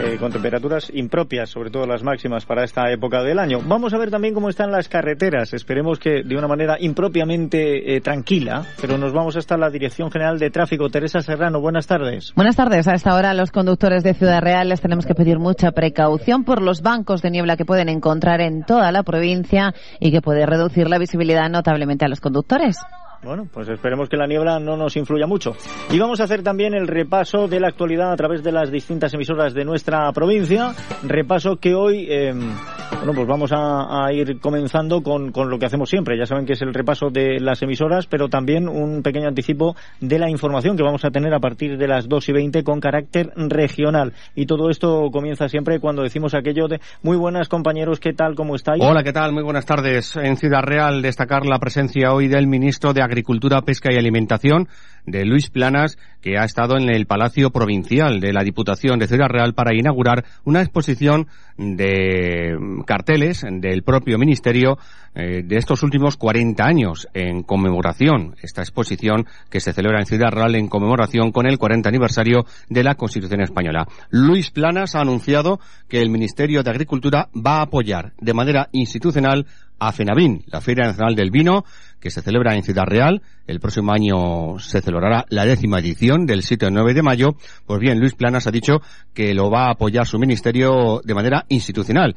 Eh, 0.00 0.16
con 0.16 0.30
temperaturas 0.30 0.92
impropias, 0.94 1.50
sobre 1.50 1.70
todo 1.70 1.84
las 1.84 2.04
máximas 2.04 2.46
para 2.46 2.62
esta 2.62 2.88
época 2.92 3.20
del 3.24 3.38
año. 3.40 3.60
Vamos 3.64 3.92
a 3.92 3.98
ver 3.98 4.10
también 4.10 4.32
cómo 4.32 4.48
están 4.48 4.70
las 4.70 4.88
carreteras. 4.88 5.52
Esperemos 5.54 5.98
que 5.98 6.22
de 6.22 6.36
una 6.36 6.46
manera 6.46 6.76
impropiamente 6.78 7.96
eh, 7.96 8.00
tranquila, 8.00 8.64
pero 8.80 8.96
nos 8.96 9.12
vamos 9.12 9.36
hasta 9.36 9.56
la 9.56 9.70
Dirección 9.70 10.12
General 10.12 10.38
de 10.38 10.50
Tráfico. 10.50 10.88
Teresa 10.88 11.20
Serrano, 11.20 11.60
buenas 11.60 11.88
tardes. 11.88 12.32
Buenas 12.36 12.54
tardes. 12.54 12.86
A 12.86 12.94
esta 12.94 13.16
hora 13.16 13.34
los 13.34 13.50
conductores 13.50 14.04
de 14.04 14.14
Ciudad 14.14 14.40
Real 14.40 14.68
les 14.68 14.80
tenemos 14.80 15.04
que 15.04 15.14
pedir 15.14 15.40
mucha 15.40 15.72
precaución 15.72 16.44
por 16.44 16.62
los 16.62 16.80
bancos 16.80 17.20
de 17.20 17.32
niebla 17.32 17.56
que 17.56 17.64
pueden 17.64 17.88
encontrar 17.88 18.40
en 18.40 18.62
toda 18.62 18.92
la 18.92 19.02
provincia 19.02 19.74
y 19.98 20.12
que 20.12 20.22
puede 20.22 20.46
reducir 20.46 20.88
la 20.88 20.98
visibilidad 20.98 21.50
notablemente 21.50 22.04
a 22.04 22.08
los 22.08 22.20
conductores. 22.20 22.78
Bueno, 23.22 23.48
pues 23.52 23.68
esperemos 23.68 24.08
que 24.08 24.16
la 24.16 24.28
niebla 24.28 24.60
no 24.60 24.76
nos 24.76 24.96
influya 24.96 25.26
mucho. 25.26 25.56
Y 25.90 25.98
vamos 25.98 26.20
a 26.20 26.24
hacer 26.24 26.42
también 26.42 26.72
el 26.74 26.86
repaso 26.86 27.48
de 27.48 27.58
la 27.58 27.68
actualidad 27.68 28.12
a 28.12 28.16
través 28.16 28.44
de 28.44 28.52
las 28.52 28.70
distintas 28.70 29.12
emisoras 29.12 29.54
de 29.54 29.64
nuestra 29.64 30.10
provincia. 30.12 30.72
Repaso 31.02 31.56
que 31.56 31.74
hoy, 31.74 32.06
eh, 32.08 32.32
bueno, 32.32 33.12
pues 33.14 33.26
vamos 33.26 33.50
a, 33.52 34.12
ir 34.12 34.38
comenzando 34.40 35.02
con, 35.02 35.32
con, 35.32 35.50
lo 35.50 35.58
que 35.58 35.66
hacemos 35.66 35.90
siempre. 35.90 36.16
Ya 36.16 36.26
saben 36.26 36.46
que 36.46 36.52
es 36.52 36.62
el 36.62 36.72
repaso 36.72 37.10
de 37.10 37.40
las 37.40 37.60
emisoras, 37.62 38.06
pero 38.06 38.28
también 38.28 38.68
un 38.68 39.02
pequeño 39.02 39.26
anticipo 39.26 39.74
de 40.00 40.18
la 40.18 40.30
información 40.30 40.76
que 40.76 40.84
vamos 40.84 41.04
a 41.04 41.10
tener 41.10 41.34
a 41.34 41.40
partir 41.40 41.76
de 41.76 41.88
las 41.88 42.08
2 42.08 42.28
y 42.28 42.32
20 42.32 42.62
con 42.62 42.78
carácter 42.78 43.32
regional. 43.34 44.12
Y 44.36 44.46
todo 44.46 44.70
esto 44.70 45.10
comienza 45.12 45.48
siempre 45.48 45.80
cuando 45.80 46.02
decimos 46.02 46.34
aquello 46.34 46.68
de 46.68 46.80
muy 47.02 47.16
buenas 47.16 47.48
compañeros, 47.48 47.98
¿qué 47.98 48.12
tal? 48.12 48.36
¿Cómo 48.36 48.54
estáis? 48.54 48.82
Hola, 48.82 49.02
¿qué 49.02 49.12
tal? 49.12 49.32
Muy 49.32 49.42
buenas 49.42 49.66
tardes. 49.66 50.14
En 50.16 50.36
Ciudad 50.36 50.62
Real 50.62 51.02
destacar 51.02 51.46
la 51.46 51.58
presencia 51.58 52.12
hoy 52.12 52.28
del 52.28 52.46
ministro 52.46 52.92
de 52.92 53.07
Agricultura, 53.08 53.62
Pesca 53.62 53.92
y 53.92 53.96
Alimentación, 53.96 54.68
de 55.10 55.24
Luis 55.24 55.50
Planas, 55.50 55.98
que 56.20 56.38
ha 56.38 56.44
estado 56.44 56.76
en 56.76 56.90
el 56.90 57.06
Palacio 57.06 57.50
Provincial 57.50 58.20
de 58.20 58.32
la 58.32 58.42
Diputación 58.42 58.98
de 58.98 59.06
Ciudad 59.06 59.28
Real 59.28 59.54
para 59.54 59.74
inaugurar 59.74 60.24
una 60.44 60.60
exposición 60.60 61.28
de 61.56 62.56
carteles 62.86 63.44
del 63.50 63.82
propio 63.82 64.18
Ministerio 64.18 64.78
eh, 65.14 65.42
de 65.44 65.56
estos 65.56 65.82
últimos 65.82 66.16
40 66.16 66.64
años 66.64 67.08
en 67.14 67.42
conmemoración. 67.42 68.36
Esta 68.42 68.62
exposición 68.62 69.26
que 69.50 69.60
se 69.60 69.72
celebra 69.72 70.00
en 70.00 70.06
Ciudad 70.06 70.30
Real 70.30 70.54
en 70.54 70.68
conmemoración 70.68 71.32
con 71.32 71.46
el 71.46 71.58
40 71.58 71.88
aniversario 71.88 72.44
de 72.68 72.84
la 72.84 72.94
Constitución 72.94 73.40
Española. 73.40 73.86
Luis 74.10 74.50
Planas 74.50 74.94
ha 74.94 75.00
anunciado 75.00 75.60
que 75.88 76.00
el 76.00 76.10
Ministerio 76.10 76.62
de 76.62 76.70
Agricultura 76.70 77.28
va 77.34 77.58
a 77.58 77.62
apoyar 77.62 78.12
de 78.20 78.34
manera 78.34 78.68
institucional 78.72 79.46
a 79.78 79.92
FENAVIN, 79.92 80.44
la 80.46 80.60
Feria 80.60 80.86
Nacional 80.86 81.14
del 81.14 81.30
Vino, 81.30 81.64
que 82.00 82.10
se 82.10 82.22
celebra 82.22 82.54
en 82.54 82.62
Ciudad 82.62 82.84
Real. 82.86 83.22
El 83.46 83.60
próximo 83.60 83.92
año 83.92 84.58
se 84.58 84.80
celebrará 84.80 85.24
la 85.28 85.44
décima 85.44 85.78
edición 85.78 86.26
del 86.26 86.42
7 86.42 86.66
al 86.66 86.74
9 86.74 86.94
de 86.94 87.02
mayo. 87.02 87.36
Pues 87.66 87.80
bien, 87.80 87.98
Luis 87.98 88.14
Planas 88.14 88.46
ha 88.46 88.50
dicho 88.50 88.80
que 89.14 89.34
lo 89.34 89.50
va 89.50 89.66
a 89.66 89.72
apoyar 89.72 90.06
su 90.06 90.18
ministerio 90.18 91.00
de 91.04 91.14
manera 91.14 91.44
institucional. 91.48 92.16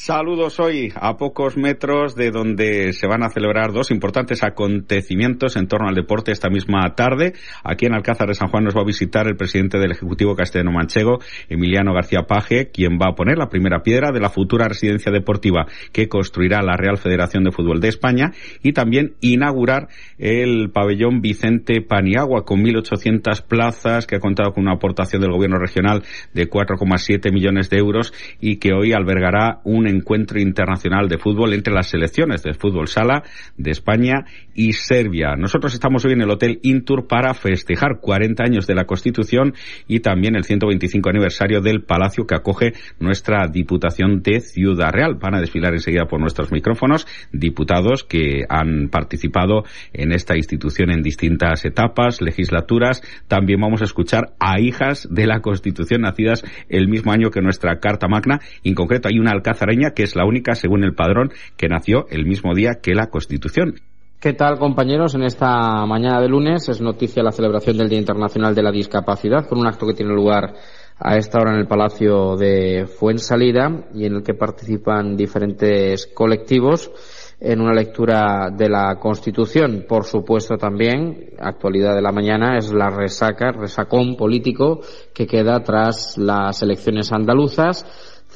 Saludos 0.00 0.60
hoy 0.60 0.92
a 0.94 1.16
pocos 1.16 1.56
metros 1.56 2.14
de 2.14 2.30
donde 2.30 2.92
se 2.92 3.08
van 3.08 3.24
a 3.24 3.30
celebrar 3.30 3.72
dos 3.72 3.90
importantes 3.90 4.44
acontecimientos 4.44 5.56
en 5.56 5.66
torno 5.66 5.88
al 5.88 5.96
deporte 5.96 6.30
esta 6.30 6.48
misma 6.48 6.94
tarde. 6.94 7.32
Aquí 7.64 7.86
en 7.86 7.94
Alcázar 7.94 8.28
de 8.28 8.34
San 8.34 8.46
Juan 8.48 8.62
nos 8.62 8.76
va 8.76 8.82
a 8.82 8.86
visitar 8.86 9.26
el 9.26 9.34
presidente 9.34 9.76
del 9.76 9.90
Ejecutivo 9.90 10.36
Castellano 10.36 10.70
Manchego, 10.70 11.18
Emiliano 11.48 11.92
García 11.92 12.28
Paje, 12.28 12.70
quien 12.70 12.92
va 12.92 13.10
a 13.10 13.14
poner 13.16 13.38
la 13.38 13.48
primera 13.48 13.82
piedra 13.82 14.12
de 14.12 14.20
la 14.20 14.30
futura 14.30 14.68
residencia 14.68 15.10
deportiva 15.10 15.66
que 15.92 16.08
construirá 16.08 16.62
la 16.62 16.76
Real 16.76 16.96
Federación 16.96 17.42
de 17.42 17.50
Fútbol 17.50 17.80
de 17.80 17.88
España 17.88 18.30
y 18.62 18.74
también 18.74 19.14
inaugurar 19.20 19.88
el 20.16 20.70
pabellón 20.70 21.22
Vicente 21.22 21.82
Paniagua 21.82 22.44
con 22.44 22.62
1.800 22.62 23.44
plazas 23.44 24.06
que 24.06 24.14
ha 24.14 24.20
contado 24.20 24.52
con 24.52 24.62
una 24.62 24.74
aportación 24.74 25.22
del 25.22 25.32
gobierno 25.32 25.58
regional 25.58 26.04
de 26.34 26.48
4,7 26.48 27.32
millones 27.32 27.68
de 27.68 27.78
euros 27.78 28.14
y 28.40 28.58
que 28.58 28.72
hoy 28.72 28.92
albergará 28.92 29.60
un 29.64 29.87
encuentro 29.88 30.40
internacional 30.40 31.08
de 31.08 31.18
fútbol 31.18 31.54
entre 31.54 31.74
las 31.74 31.88
selecciones 31.90 32.42
de 32.42 32.54
fútbol 32.54 32.88
sala 32.88 33.22
de 33.56 33.70
España 33.70 34.24
y 34.54 34.72
Serbia. 34.72 35.34
Nosotros 35.36 35.74
estamos 35.74 36.04
hoy 36.04 36.12
en 36.12 36.22
el 36.22 36.30
Hotel 36.30 36.60
Intur 36.62 37.06
para 37.06 37.34
festejar 37.34 38.00
40 38.00 38.42
años 38.42 38.66
de 38.66 38.74
la 38.74 38.84
Constitución 38.84 39.54
y 39.86 40.00
también 40.00 40.36
el 40.36 40.44
125 40.44 41.08
aniversario 41.08 41.60
del 41.60 41.82
palacio 41.82 42.26
que 42.26 42.34
acoge 42.34 42.72
nuestra 42.98 43.46
Diputación 43.48 44.22
de 44.22 44.40
Ciudad 44.40 44.92
Real. 44.92 45.14
Van 45.14 45.34
a 45.34 45.40
desfilar 45.40 45.72
enseguida 45.72 46.06
por 46.06 46.20
nuestros 46.20 46.52
micrófonos 46.52 47.06
diputados 47.32 48.04
que 48.04 48.44
han 48.48 48.88
participado 48.88 49.64
en 49.92 50.12
esta 50.12 50.36
institución 50.36 50.90
en 50.90 51.02
distintas 51.02 51.64
etapas, 51.64 52.20
legislaturas. 52.20 53.02
También 53.28 53.60
vamos 53.60 53.82
a 53.82 53.84
escuchar 53.84 54.34
a 54.38 54.60
hijas 54.60 55.08
de 55.10 55.26
la 55.26 55.40
Constitución 55.40 56.02
nacidas 56.02 56.44
el 56.68 56.88
mismo 56.88 57.12
año 57.12 57.30
que 57.30 57.40
nuestra 57.40 57.78
Carta 57.80 58.08
Magna. 58.08 58.40
En 58.64 58.74
concreto 58.74 59.08
hay 59.08 59.18
una 59.18 59.32
alcázar 59.32 59.67
que 59.94 60.02
es 60.02 60.16
la 60.16 60.24
única, 60.24 60.54
según 60.54 60.82
el 60.82 60.94
padrón, 60.94 61.30
que 61.56 61.68
nació 61.68 62.06
el 62.10 62.24
mismo 62.24 62.54
día 62.54 62.80
que 62.82 62.94
la 62.94 63.08
Constitución. 63.08 63.74
¿Qué 64.20 64.32
tal, 64.32 64.58
compañeros? 64.58 65.14
En 65.14 65.22
esta 65.22 65.86
mañana 65.86 66.20
de 66.20 66.28
lunes 66.28 66.68
es 66.68 66.80
noticia 66.80 67.22
la 67.22 67.30
celebración 67.30 67.76
del 67.76 67.88
Día 67.88 68.00
Internacional 68.00 68.54
de 68.54 68.62
la 68.62 68.72
Discapacidad 68.72 69.46
con 69.46 69.58
un 69.58 69.66
acto 69.66 69.86
que 69.86 69.94
tiene 69.94 70.12
lugar 70.12 70.54
a 70.98 71.16
esta 71.16 71.38
hora 71.38 71.52
en 71.52 71.60
el 71.60 71.68
Palacio 71.68 72.34
de 72.36 72.86
Fuensalida 72.86 73.84
y 73.94 74.06
en 74.06 74.16
el 74.16 74.22
que 74.24 74.34
participan 74.34 75.16
diferentes 75.16 76.08
colectivos 76.08 76.90
en 77.38 77.60
una 77.60 77.72
lectura 77.72 78.50
de 78.50 78.68
la 78.68 78.96
Constitución. 78.98 79.84
Por 79.88 80.04
supuesto 80.04 80.56
también, 80.56 81.30
actualidad 81.38 81.94
de 81.94 82.02
la 82.02 82.10
mañana, 82.10 82.58
es 82.58 82.72
la 82.72 82.90
resaca, 82.90 83.52
resacón 83.52 84.16
político 84.16 84.80
que 85.14 85.26
queda 85.26 85.60
tras 85.62 86.18
las 86.18 86.60
elecciones 86.62 87.12
andaluzas 87.12 87.86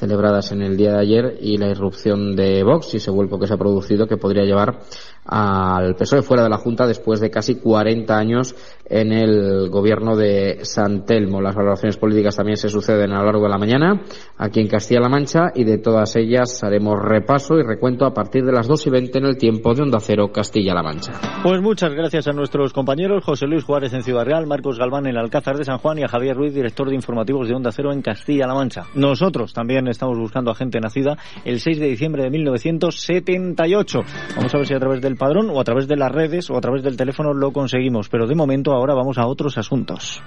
celebradas 0.03 0.51
en 0.51 0.61
el 0.61 0.75
día 0.75 0.91
de 0.91 0.99
ayer 0.99 1.37
y 1.39 1.55
la 1.55 1.69
irrupción 1.69 2.35
de 2.35 2.61
Vox 2.61 2.93
y 2.93 2.97
ese 2.97 3.09
vuelco 3.09 3.39
que 3.39 3.47
se 3.47 3.53
ha 3.53 3.57
producido 3.57 4.05
que 4.05 4.17
podría 4.17 4.43
llevar 4.43 4.79
al 5.25 5.95
PSOE 5.95 6.21
fuera 6.21 6.43
de 6.43 6.49
la 6.49 6.57
Junta 6.57 6.85
después 6.85 7.21
de 7.21 7.29
casi 7.29 7.55
40 7.55 8.17
años 8.17 8.53
en 8.85 9.13
el 9.13 9.69
gobierno 9.69 10.17
de 10.17 10.59
San 10.63 11.05
Telmo. 11.05 11.39
Las 11.39 11.55
valoraciones 11.55 11.95
políticas 11.95 12.35
también 12.35 12.57
se 12.57 12.67
suceden 12.67 13.13
a 13.13 13.19
lo 13.19 13.25
largo 13.25 13.43
de 13.43 13.49
la 13.49 13.57
mañana 13.57 14.01
aquí 14.37 14.59
en 14.59 14.67
Castilla-La 14.67 15.07
Mancha 15.07 15.51
y 15.55 15.63
de 15.63 15.77
todas 15.77 16.17
ellas 16.17 16.61
haremos 16.65 17.01
repaso 17.01 17.55
y 17.55 17.63
recuento 17.63 18.05
a 18.05 18.13
partir 18.13 18.43
de 18.43 18.51
las 18.51 18.67
2 18.67 18.87
y 18.87 18.89
20 18.89 19.17
en 19.19 19.25
el 19.25 19.37
tiempo 19.37 19.73
de 19.73 19.83
Onda 19.83 19.99
Cero 20.01 20.31
Castilla-La 20.33 20.83
Mancha. 20.83 21.13
Pues 21.43 21.61
muchas 21.61 21.93
gracias 21.93 22.27
a 22.27 22.33
nuestros 22.33 22.73
compañeros 22.73 23.23
José 23.23 23.47
Luis 23.47 23.63
Juárez 23.63 23.93
en 23.93 24.03
Ciudad 24.03 24.25
Real, 24.25 24.47
Marcos 24.47 24.77
Galván 24.77 25.07
en 25.07 25.17
Alcázar 25.17 25.55
de 25.55 25.63
San 25.63 25.77
Juan 25.77 25.99
y 25.99 26.03
a 26.03 26.09
Javier 26.09 26.35
Ruiz, 26.35 26.53
director 26.53 26.89
de 26.89 26.95
informativos 26.95 27.47
de 27.47 27.55
Onda 27.55 27.71
Cero 27.71 27.93
en 27.93 28.01
Castilla-La 28.01 28.53
Mancha. 28.53 28.83
Nosotros 28.95 29.53
también 29.53 29.87
estamos 29.93 30.17
buscando 30.17 30.51
a 30.51 30.55
gente 30.55 30.79
nacida 30.79 31.17
el 31.45 31.59
6 31.59 31.79
de 31.79 31.87
diciembre 31.87 32.23
de 32.23 32.29
1978. 32.29 33.99
Vamos 34.35 34.53
a 34.53 34.57
ver 34.57 34.67
si 34.67 34.73
a 34.73 34.79
través 34.79 35.01
del 35.01 35.15
padrón 35.15 35.49
o 35.49 35.59
a 35.59 35.63
través 35.63 35.87
de 35.87 35.95
las 35.95 36.11
redes 36.11 36.49
o 36.49 36.57
a 36.57 36.61
través 36.61 36.83
del 36.83 36.97
teléfono 36.97 37.33
lo 37.33 37.51
conseguimos, 37.51 38.09
pero 38.09 38.27
de 38.27 38.35
momento 38.35 38.73
ahora 38.73 38.93
vamos 38.93 39.17
a 39.17 39.25
otros 39.25 39.57
asuntos. 39.57 40.21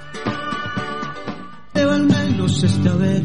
esta 2.62 2.94
vez 2.94 3.22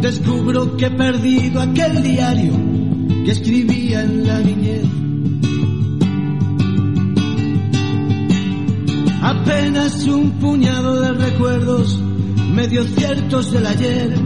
descubro 0.00 0.76
que 0.76 0.86
he 0.86 0.90
perdido 0.90 1.60
aquel 1.60 2.02
diario 2.02 2.52
que 3.24 3.30
escribía 3.30 4.02
en 4.02 4.26
la 4.26 4.40
niñez. 4.40 4.91
Apenas 9.22 10.04
un 10.06 10.32
puñado 10.40 11.00
de 11.00 11.12
recuerdos 11.12 11.98
medio 12.52 12.84
ciertos 12.84 13.52
del 13.52 13.66
ayer 13.66 14.18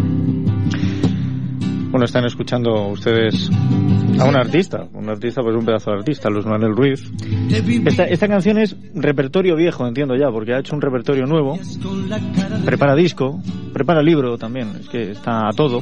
bueno, 1.96 2.04
están 2.04 2.26
escuchando 2.26 2.88
ustedes 2.88 3.48
a 4.20 4.24
un 4.24 4.36
artista, 4.36 4.86
un 4.92 5.08
artista, 5.08 5.40
pues 5.40 5.56
un 5.56 5.64
pedazo 5.64 5.92
de 5.92 5.96
artista, 5.96 6.28
Luis 6.28 6.44
Manuel 6.44 6.76
Ruiz. 6.76 7.10
Esta, 7.86 8.04
esta 8.04 8.28
canción 8.28 8.58
es 8.58 8.76
repertorio 8.94 9.56
viejo, 9.56 9.86
entiendo 9.86 10.14
ya, 10.14 10.30
porque 10.30 10.52
ha 10.52 10.58
hecho 10.58 10.74
un 10.74 10.82
repertorio 10.82 11.24
nuevo. 11.24 11.58
Prepara 12.66 12.94
disco, 12.94 13.40
prepara 13.72 14.02
libro 14.02 14.36
también, 14.36 14.72
es 14.78 14.90
que 14.90 15.12
está 15.12 15.48
a 15.48 15.52
todo. 15.52 15.80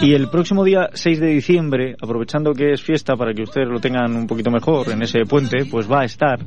Y 0.00 0.12
el 0.12 0.28
próximo 0.28 0.62
día 0.62 0.90
6 0.92 1.18
de 1.18 1.26
diciembre, 1.26 1.96
aprovechando 2.00 2.52
que 2.52 2.72
es 2.72 2.80
fiesta 2.80 3.16
para 3.16 3.34
que 3.34 3.42
ustedes 3.42 3.68
lo 3.68 3.80
tengan 3.80 4.14
un 4.14 4.28
poquito 4.28 4.52
mejor 4.52 4.90
en 4.90 5.02
ese 5.02 5.24
puente, 5.24 5.64
pues 5.68 5.90
va 5.90 6.02
a 6.02 6.04
estar 6.04 6.38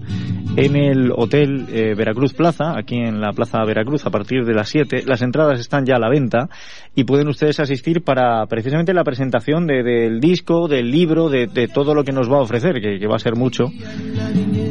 en 0.56 0.76
el 0.76 1.12
Hotel 1.16 1.66
eh, 1.70 1.96
Veracruz 1.96 2.34
Plaza, 2.34 2.78
aquí 2.78 2.96
en 2.96 3.20
la 3.20 3.32
Plaza 3.32 3.64
Veracruz, 3.66 4.06
a 4.06 4.12
partir 4.12 4.46
de 4.46 4.54
las 4.54 4.70
7. 4.70 5.04
Las 5.06 5.22
entradas 5.22 5.60
están 5.60 5.86
ya 5.86 5.96
a 5.96 6.00
la 6.00 6.10
venta 6.10 6.50
y 6.96 7.06
pueden 7.06 7.28
ustedes 7.28 7.60
asistir 7.60 8.04
para 8.04 8.46
precisamente 8.46 8.94
la 8.94 9.04
presentación 9.04 9.66
de, 9.66 9.84
del 9.84 10.20
disco, 10.20 10.68
del 10.68 10.92
libro, 10.92 11.30
de, 11.30 11.48
todo 11.74 11.96
lo 11.96 12.04
que 12.04 12.12
nos 12.12 12.32
va 12.32 12.38
a 12.38 12.42
ofrecer, 12.42 12.82
que, 12.82 13.08
va 13.08 13.16
a 13.16 13.20
ser 13.20 13.36
mucho. 13.36 13.66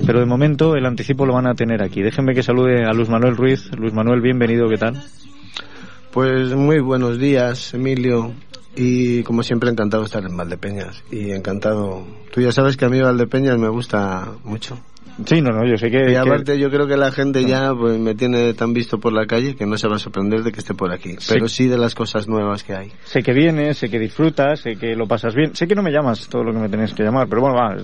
Pero 0.07 0.21
de 0.21 0.27
momento 0.27 0.77
el 0.77 0.87
anticipo 0.87 1.27
lo 1.27 1.35
van 1.35 1.47
a 1.47 1.55
tener 1.55 1.83
aquí. 1.83 2.01
Déjenme 2.03 2.35
que 2.35 2.43
salude 2.43 2.85
a 2.85 2.93
Luis 2.93 3.09
Manuel 3.09 3.37
Ruiz. 3.37 3.71
Luis 3.77 3.93
Manuel, 3.93 4.21
bienvenido, 4.21 4.69
¿qué 4.69 4.77
tal? 4.77 5.03
Pues 6.13 6.55
muy 6.55 6.79
buenos 6.79 7.19
días, 7.19 7.75
Emilio. 7.75 8.33
Y 8.77 9.23
como 9.25 9.43
siempre, 9.43 9.71
encantado 9.71 10.03
de 10.03 10.07
estar 10.07 10.25
en 10.25 10.37
Valdepeñas. 10.37 11.03
Y 11.11 11.33
encantado. 11.33 12.07
Tú 12.33 12.41
ya 12.41 12.53
sabes 12.53 12.77
que 12.77 12.85
a 12.85 12.89
mí 12.89 13.01
Valdepeñas 13.01 13.59
me 13.59 13.69
gusta 13.69 14.33
mucho. 14.45 14.79
Sí, 15.27 15.41
no, 15.41 15.51
no, 15.51 15.67
yo 15.69 15.77
sé 15.77 15.91
que... 15.91 16.11
Y 16.11 16.15
aparte 16.15 16.59
yo 16.59 16.71
creo 16.71 16.87
que 16.87 16.97
la 16.97 17.13
gente 17.13 17.45
ya 17.45 17.75
pues, 17.75 17.99
me 17.99 18.15
tiene 18.15 18.55
tan 18.55 18.73
visto 18.73 18.99
por 18.99 19.13
la 19.13 19.27
calle 19.27 19.55
que 19.55 19.67
no 19.67 19.77
se 19.77 19.87
va 19.89 19.97
a 19.97 19.99
sorprender 19.99 20.43
de 20.43 20.53
que 20.53 20.61
esté 20.61 20.75
por 20.75 20.93
aquí. 20.93 21.17
Pero 21.29 21.49
sí 21.49 21.69
de 21.69 21.79
las 21.79 21.95
cosas 21.95 22.29
nuevas 22.29 22.65
que 22.65 22.75
hay. 22.75 22.93
Sé 23.05 23.23
que 23.23 23.33
vienes, 23.33 23.79
sé 23.79 23.89
que 23.89 23.99
disfrutas, 23.99 24.61
sé 24.61 24.77
que 24.77 24.97
lo 24.97 25.07
pasas 25.07 25.35
bien. 25.35 25.55
Sé 25.55 25.67
que 25.67 25.75
no 25.75 25.83
me 25.83 25.91
llamas 25.91 26.29
todo 26.29 26.43
lo 26.43 26.53
que 26.53 26.59
me 26.59 26.69
tenés 26.69 26.95
que 26.95 27.03
llamar, 27.03 27.29
pero 27.29 27.43
bueno, 27.43 27.57
va. 27.57 27.77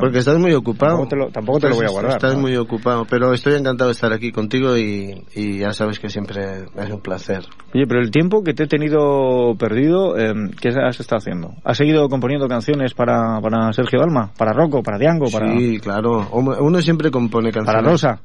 Porque 0.00 0.18
estás 0.18 0.38
muy 0.38 0.52
ocupado. 0.52 0.98
Tampoco 0.98 1.08
te 1.08 1.16
lo, 1.16 1.30
tampoco 1.30 1.60
te 1.60 1.68
lo 1.68 1.76
voy 1.76 1.86
a 1.86 1.90
guardar. 1.90 2.12
Estás 2.12 2.36
muy 2.36 2.56
ocupado, 2.56 3.06
pero 3.08 3.32
estoy 3.32 3.54
encantado 3.54 3.88
de 3.88 3.94
estar 3.94 4.12
aquí 4.12 4.30
contigo 4.30 4.76
y, 4.76 5.24
y, 5.34 5.58
ya 5.58 5.72
sabes 5.72 5.98
que 5.98 6.08
siempre 6.08 6.66
es 6.76 6.90
un 6.90 7.00
placer. 7.00 7.44
Oye, 7.74 7.86
pero 7.86 8.00
el 8.00 8.10
tiempo 8.10 8.42
que 8.42 8.54
te 8.54 8.64
he 8.64 8.66
tenido 8.68 9.54
perdido, 9.58 10.16
eh, 10.18 10.34
¿qué 10.60 10.68
has 10.68 11.00
estado 11.00 11.18
haciendo? 11.18 11.54
¿Has 11.64 11.76
seguido 11.76 12.08
componiendo 12.08 12.48
canciones 12.48 12.94
para, 12.94 13.40
para 13.40 13.72
Sergio 13.72 14.00
Dalma? 14.00 14.32
¿Para 14.36 14.52
Rocco? 14.52 14.82
¿Para 14.82 14.98
Diango? 14.98 15.26
Para... 15.30 15.56
Sí, 15.56 15.78
claro. 15.78 16.28
Uno 16.60 16.80
siempre 16.80 17.10
compone 17.10 17.50
canciones. 17.52 17.82
Para 17.82 17.90
Rosa. 17.90 18.20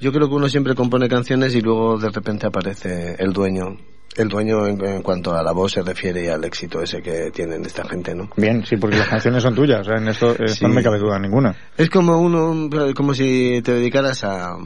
Yo 0.00 0.12
creo 0.12 0.28
que 0.28 0.34
uno 0.34 0.48
siempre 0.48 0.74
compone 0.74 1.08
canciones 1.08 1.54
y 1.54 1.60
luego 1.60 1.98
de 1.98 2.10
repente 2.10 2.46
aparece 2.46 3.16
el 3.18 3.32
dueño. 3.32 3.76
El 4.16 4.28
dueño 4.28 4.66
en, 4.66 5.02
cuanto 5.02 5.34
a 5.34 5.42
la 5.42 5.52
voz 5.52 5.72
se 5.72 5.82
refiere 5.82 6.24
y 6.24 6.28
al 6.28 6.44
éxito 6.44 6.82
ese 6.82 7.02
que 7.02 7.30
tienen 7.30 7.64
esta 7.64 7.84
gente, 7.84 8.14
¿no? 8.14 8.30
Bien, 8.36 8.64
sí, 8.64 8.76
porque 8.76 8.96
las 8.96 9.08
canciones 9.08 9.42
son 9.42 9.54
tuyas, 9.54 9.86
en 9.86 10.08
esto, 10.08 10.34
no 10.62 10.68
me 10.70 10.82
cabe 10.82 10.98
duda 10.98 11.18
ninguna. 11.18 11.54
Es 11.76 11.88
como 11.88 12.18
uno, 12.18 12.68
como 12.96 13.14
si 13.14 13.60
te 13.62 13.74
dedicaras 13.74 14.24
a, 14.24 14.56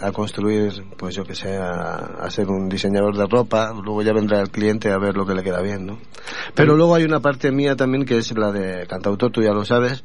a 0.00 0.12
construir, 0.12 0.84
pues 0.96 1.14
yo 1.14 1.24
que 1.24 1.34
sé, 1.34 1.56
a, 1.56 2.28
ser 2.30 2.48
un 2.48 2.68
diseñador 2.68 3.16
de 3.16 3.26
ropa, 3.26 3.72
luego 3.72 4.02
ya 4.02 4.12
vendrá 4.12 4.40
el 4.40 4.50
cliente 4.50 4.90
a 4.90 4.98
ver 4.98 5.16
lo 5.16 5.24
que 5.24 5.34
le 5.34 5.42
queda 5.42 5.62
bien, 5.62 5.86
¿no? 5.86 5.98
Pero 6.54 6.76
luego 6.76 6.94
hay 6.94 7.04
una 7.04 7.20
parte 7.20 7.50
mía 7.50 7.76
también 7.76 8.04
que 8.04 8.18
es 8.18 8.36
la 8.36 8.52
de 8.52 8.86
cantautor, 8.86 9.30
tú 9.30 9.42
ya 9.42 9.52
lo 9.52 9.64
sabes, 9.64 10.04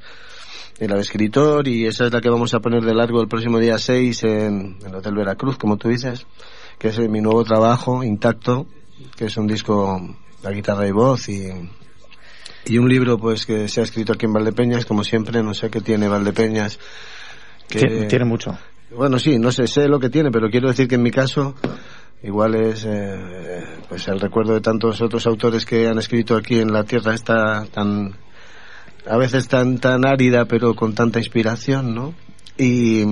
de 0.79 0.99
escritor, 0.99 1.67
y 1.67 1.85
esa 1.85 2.05
es 2.05 2.13
la 2.13 2.21
que 2.21 2.29
vamos 2.29 2.53
a 2.53 2.59
poner 2.59 2.83
de 2.83 2.93
largo 2.93 3.21
el 3.21 3.27
próximo 3.27 3.59
día 3.59 3.77
6 3.77 4.23
en, 4.23 4.77
el 4.85 4.95
Hotel 4.95 5.13
Veracruz, 5.13 5.57
como 5.57 5.77
tú 5.77 5.89
dices, 5.89 6.25
que 6.79 6.87
es 6.87 6.99
mi 6.99 7.21
nuevo 7.21 7.43
trabajo, 7.43 8.03
Intacto, 8.03 8.65
que 9.15 9.25
es 9.25 9.37
un 9.37 9.47
disco 9.47 9.99
de 10.41 10.53
guitarra 10.53 10.87
y 10.87 10.91
voz 10.91 11.29
y, 11.29 11.49
y 12.65 12.77
un 12.77 12.89
libro 12.89 13.17
pues 13.17 13.45
que 13.45 13.67
se 13.67 13.81
ha 13.81 13.83
escrito 13.83 14.13
aquí 14.13 14.25
en 14.25 14.33
Valdepeñas, 14.33 14.85
como 14.85 15.03
siempre, 15.03 15.43
no 15.43 15.53
sé 15.53 15.69
qué 15.69 15.81
tiene 15.81 16.07
Valdepeñas. 16.07 16.79
Que, 17.67 18.05
tiene 18.07 18.25
mucho. 18.25 18.57
Bueno, 18.95 19.19
sí, 19.19 19.39
no 19.39 19.51
sé, 19.51 19.67
sé 19.67 19.87
lo 19.87 19.99
que 19.99 20.09
tiene, 20.09 20.31
pero 20.31 20.49
quiero 20.49 20.67
decir 20.67 20.87
que 20.87 20.95
en 20.95 21.03
mi 21.03 21.11
caso 21.11 21.55
igual 22.23 22.55
es 22.55 22.85
eh, 22.87 23.63
pues 23.87 24.07
el 24.07 24.19
recuerdo 24.19 24.53
de 24.53 24.61
tantos 24.61 25.01
otros 25.01 25.25
autores 25.25 25.65
que 25.65 25.87
han 25.87 25.97
escrito 25.97 26.35
aquí 26.35 26.59
en 26.59 26.71
la 26.71 26.83
tierra 26.83 27.13
esta 27.13 27.65
tan 27.65 28.15
a 29.07 29.17
veces 29.17 29.47
tan 29.47 29.79
tan 29.79 30.05
árida 30.05 30.45
pero 30.45 30.75
con 30.75 30.93
tanta 30.95 31.19
inspiración, 31.19 31.93
¿no? 31.95 32.13
Y, 32.57 33.03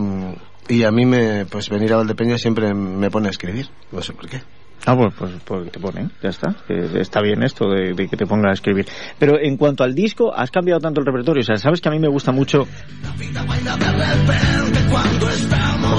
y 0.67 0.83
a 0.83 0.91
mí 0.91 1.05
me 1.05 1.45
pues 1.45 1.69
venir 1.69 1.93
a 1.93 1.97
Valdepeña 1.97 2.37
siempre 2.37 2.73
me 2.73 3.09
pone 3.09 3.27
a 3.27 3.31
escribir, 3.31 3.69
no 3.91 4.01
sé 4.01 4.13
por 4.13 4.27
qué. 4.27 4.41
Ah, 4.85 4.95
pues, 4.95 5.13
pues, 5.17 5.31
pues, 5.45 5.71
te 5.71 5.79
ponen, 5.79 6.11
ya 6.23 6.29
está. 6.29 6.55
está 6.67 7.21
bien 7.21 7.43
esto 7.43 7.69
de, 7.69 7.93
que 8.07 8.15
te 8.15 8.25
pongan 8.25 8.49
a 8.49 8.53
escribir. 8.53 8.87
Pero 9.17 9.37
en 9.39 9.57
cuanto 9.57 9.83
al 9.83 9.93
disco, 9.93 10.33
has 10.33 10.51
cambiado 10.51 10.79
tanto 10.79 11.01
el 11.01 11.05
repertorio. 11.05 11.41
O 11.41 11.43
sea, 11.43 11.57
sabes 11.57 11.81
que 11.81 11.89
a 11.89 11.91
mí 11.91 11.99
me 11.99 12.07
gusta 12.07 12.31
mucho. 12.31 12.65
Me 13.17 13.25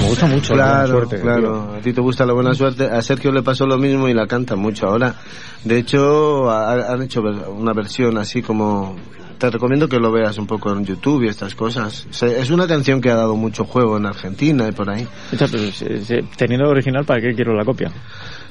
gusta 0.07 0.25
mucho 0.25 0.53
claro, 0.53 0.55
la 0.55 0.73
buena 0.73 0.87
suerte. 0.87 1.21
Claro, 1.21 1.75
a 1.75 1.79
ti 1.79 1.93
te 1.93 2.01
gusta 2.01 2.25
la 2.25 2.33
buena 2.33 2.53
suerte. 2.53 2.85
A 2.85 3.01
Sergio 3.01 3.31
le 3.31 3.43
pasó 3.43 3.67
lo 3.67 3.77
mismo 3.77 4.09
y 4.09 4.13
la 4.13 4.25
canta 4.25 4.55
mucho 4.55 4.87
ahora. 4.87 5.15
De 5.63 5.77
hecho, 5.77 6.49
han 6.49 7.01
hecho 7.03 7.21
una 7.21 7.73
versión 7.73 8.17
así 8.17 8.41
como 8.41 8.95
te 9.41 9.49
recomiendo 9.49 9.89
que 9.89 9.97
lo 9.97 10.11
veas 10.11 10.37
un 10.37 10.45
poco 10.45 10.71
en 10.71 10.85
YouTube 10.85 11.23
y 11.23 11.27
estas 11.27 11.55
cosas. 11.55 12.05
Es 12.21 12.51
una 12.51 12.67
canción 12.67 13.01
que 13.01 13.09
ha 13.09 13.15
dado 13.15 13.35
mucho 13.35 13.65
juego 13.65 13.97
en 13.97 14.05
Argentina 14.05 14.67
y 14.67 14.71
por 14.71 14.87
ahí. 14.87 15.07
Teniendo 16.37 16.69
original, 16.69 17.05
¿para 17.05 17.21
qué 17.21 17.33
quiero 17.33 17.55
la 17.55 17.65
copia? 17.65 17.91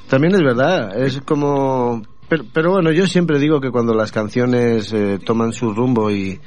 También 0.08 0.34
es 0.34 0.42
verdad, 0.42 1.00
es 1.00 1.20
como... 1.20 2.02
Pero, 2.28 2.72
bueno, 2.72 2.90
yo 2.90 3.06
siempre 3.06 3.38
digo 3.38 3.60
que 3.60 3.70
cuando 3.70 3.94
las 3.94 4.10
canciones 4.10 4.92
eh, 4.92 5.20
toman 5.24 5.52
su 5.52 5.72
rumbo 5.72 6.10
y, 6.10 6.40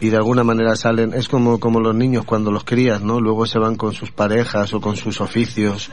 y 0.00 0.08
de 0.08 0.16
alguna 0.16 0.44
manera 0.44 0.76
salen, 0.76 1.12
es 1.12 1.28
como, 1.28 1.58
como 1.58 1.80
los 1.80 1.96
niños 1.96 2.24
cuando 2.24 2.52
los 2.52 2.62
crías, 2.62 3.02
¿no? 3.02 3.20
Luego 3.20 3.44
se 3.46 3.58
van 3.58 3.74
con 3.74 3.92
sus 3.92 4.12
parejas 4.12 4.72
o 4.72 4.80
con 4.80 4.94
sus 4.94 5.20
oficios 5.20 5.90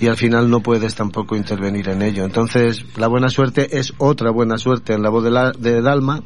y 0.00 0.06
al 0.06 0.16
final 0.16 0.48
no 0.48 0.60
puedes 0.60 0.94
tampoco 0.94 1.36
intervenir 1.36 1.90
en 1.90 2.00
ello. 2.00 2.24
Entonces, 2.24 2.84
la 2.96 3.08
buena 3.08 3.28
suerte 3.28 3.78
es 3.78 3.92
otra 3.98 4.30
buena 4.30 4.56
suerte 4.56 4.94
en 4.94 5.02
la 5.02 5.10
voz 5.10 5.24
de, 5.24 5.30
la, 5.30 5.52
de 5.52 5.82
Dalma 5.82 6.22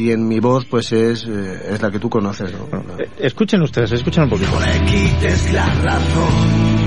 y 0.00 0.12
en 0.12 0.26
mi 0.26 0.40
voz 0.40 0.64
pues 0.64 0.92
es, 0.92 1.26
eh, 1.26 1.72
es 1.72 1.82
la 1.82 1.90
que 1.90 1.98
tú 1.98 2.08
conoces. 2.08 2.52
¿no? 2.52 2.80
Eh, 2.98 3.08
escuchen 3.18 3.60
ustedes, 3.62 3.92
escuchen 3.92 4.24
un 4.24 4.30
poquito. 4.30 4.50
No 4.52 4.60
le 4.60 4.84
quites 4.86 5.52
la 5.52 5.66
razón. 5.66 6.80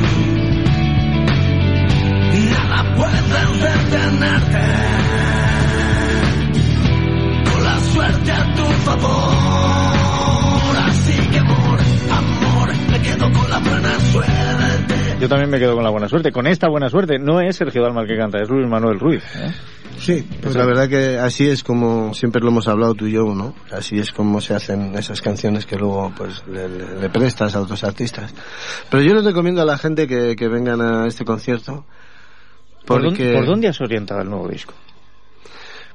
Nada 2.51 2.95
puede 2.95 3.21
detenerte. 3.61 4.59
Con 7.51 7.63
la 7.63 7.79
suerte 7.79 8.31
favor. 8.83 9.33
Así 10.87 11.29
que 11.29 11.37
amor, 11.37 11.79
amor, 12.11 12.69
me 12.91 12.99
quedo 13.01 13.31
con 13.31 13.49
la 13.49 13.59
buena 13.59 13.99
suerte. 14.11 14.95
Yo 15.19 15.29
también 15.29 15.49
me 15.49 15.59
quedo 15.59 15.75
con 15.75 15.83
la 15.83 15.89
buena 15.89 16.09
suerte. 16.09 16.31
Con 16.31 16.47
esta 16.47 16.67
buena 16.67 16.89
suerte 16.89 17.19
no 17.19 17.39
es 17.39 17.55
Sergio 17.55 17.83
Dalma 17.83 18.01
el 18.01 18.07
que 18.07 18.17
canta, 18.17 18.41
es 18.41 18.49
Luis 18.49 18.67
Manuel 18.67 18.99
Ruiz. 18.99 19.23
¿eh? 19.35 19.51
Sí, 19.99 20.27
pues 20.41 20.55
la 20.55 20.65
verdad 20.65 20.89
que 20.89 21.17
así 21.17 21.47
es 21.47 21.63
como 21.63 22.13
siempre 22.13 22.41
lo 22.41 22.49
hemos 22.49 22.67
hablado 22.67 22.93
tú 22.93 23.07
y 23.07 23.13
yo, 23.13 23.33
¿no? 23.33 23.53
Así 23.71 23.99
es 23.99 24.11
como 24.11 24.41
se 24.41 24.53
hacen 24.53 24.95
esas 24.95 25.21
canciones 25.21 25.65
que 25.65 25.77
luego 25.77 26.11
pues 26.17 26.43
le, 26.47 26.67
le- 26.67 26.99
le 26.99 27.09
prestas 27.09 27.55
a 27.55 27.61
otros 27.61 27.83
artistas. 27.85 28.33
Pero 28.89 29.01
yo 29.03 29.13
les 29.13 29.23
recomiendo 29.23 29.61
a 29.61 29.65
la 29.65 29.77
gente 29.77 30.07
que, 30.07 30.35
que 30.35 30.47
vengan 30.49 30.81
a 30.81 31.07
este 31.07 31.23
concierto 31.23 31.85
¿Por, 32.85 33.01
dónde, 33.01 33.17
porque 33.19 33.33
por 33.33 33.45
dónde 33.45 33.67
has 33.69 33.79
orientado 33.79 34.21
el 34.21 34.29
nuevo 34.29 34.47
disco? 34.49 34.73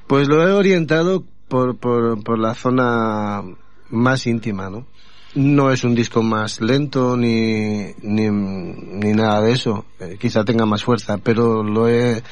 pues 0.06 0.26
lo 0.26 0.42
he 0.48 0.52
orientado 0.52 1.22
por, 1.48 1.76
por, 1.76 2.22
por 2.24 2.38
la 2.38 2.54
zona 2.54 3.42
más 3.90 4.26
íntima, 4.26 4.70
¿no? 4.70 4.86
No 5.34 5.70
es 5.70 5.84
un 5.84 5.94
disco 5.94 6.22
más 6.22 6.62
lento 6.62 7.14
ni, 7.14 7.92
ni, 8.00 8.30
ni 8.30 9.12
nada 9.12 9.42
de 9.42 9.52
eso. 9.52 9.84
Eh, 10.00 10.16
quizá 10.18 10.44
tenga 10.44 10.64
más 10.64 10.82
fuerza, 10.82 11.18
pero 11.18 11.62
lo 11.62 11.86
he, 11.88 12.22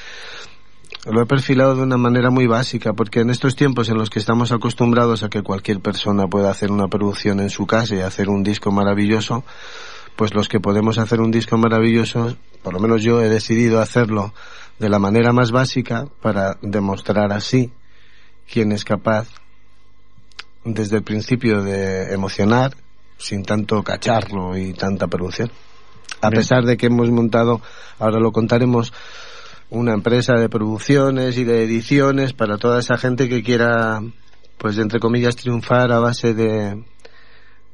lo 1.11 1.23
he 1.23 1.27
perfilado 1.27 1.77
de 1.77 1.83
una 1.83 1.97
manera 1.97 2.31
muy 2.31 2.47
básica, 2.47 2.93
porque 2.93 3.21
en 3.21 3.31
estos 3.31 3.55
tiempos 3.55 3.89
en 3.89 3.97
los 3.97 4.11
que 4.11 4.19
estamos 4.19 4.53
acostumbrados 4.53 5.23
a 5.23 5.29
que 5.29 5.43
cualquier 5.43 5.81
persona 5.81 6.27
pueda 6.27 6.51
hacer 6.51 6.73
una 6.73 6.89
producción 6.89 7.41
en 7.41 7.51
su 7.51 7.67
casa 7.67 7.95
y 7.95 8.01
hacer 8.01 8.29
un 8.29 8.43
disco 8.43 8.73
maravilloso, 8.73 9.45
pues 10.17 10.35
los 10.35 10.49
que 10.49 10.61
podemos 10.61 10.99
hacer 10.99 11.21
un 11.21 11.31
disco 11.31 11.59
maravilloso, 11.59 12.37
por 12.63 12.75
lo 12.75 12.81
menos 12.81 13.03
yo 13.03 13.23
he 13.23 13.29
decidido 13.29 13.81
hacerlo 13.81 14.35
de 14.79 14.89
la 14.89 14.99
manera 14.99 15.33
más 15.33 15.53
básica 15.53 16.07
para 16.21 16.59
demostrar 16.63 17.33
así 17.33 17.71
quién 18.51 18.73
es 18.73 18.85
capaz 18.85 19.29
desde 20.65 20.97
el 20.97 21.03
principio 21.03 21.63
de 21.63 22.13
emocionar 22.13 22.77
sin 23.19 23.45
tanto 23.45 23.83
cacharro 23.83 24.57
y 24.57 24.73
tanta 24.73 25.07
producción. 25.07 25.51
A 26.21 26.31
Bien. 26.31 26.41
pesar 26.41 26.65
de 26.65 26.77
que 26.77 26.87
hemos 26.87 27.11
montado, 27.11 27.61
ahora 27.99 28.19
lo 28.19 28.33
contaremos, 28.33 28.93
una 29.71 29.93
empresa 29.95 30.35
de 30.35 30.49
producciones 30.49 31.37
y 31.39 31.45
de 31.45 31.65
ediciones 31.65 32.33
para 32.33 32.57
toda 32.59 32.79
esa 32.81 32.97
gente 32.99 33.29
que 33.29 33.43
quiera, 33.43 34.01
pues 34.59 34.79
entre 34.79 35.01
comillas, 35.01 35.37
triunfar 35.37 35.91
a 35.93 35.99
base 35.99 36.35
de, 36.35 36.83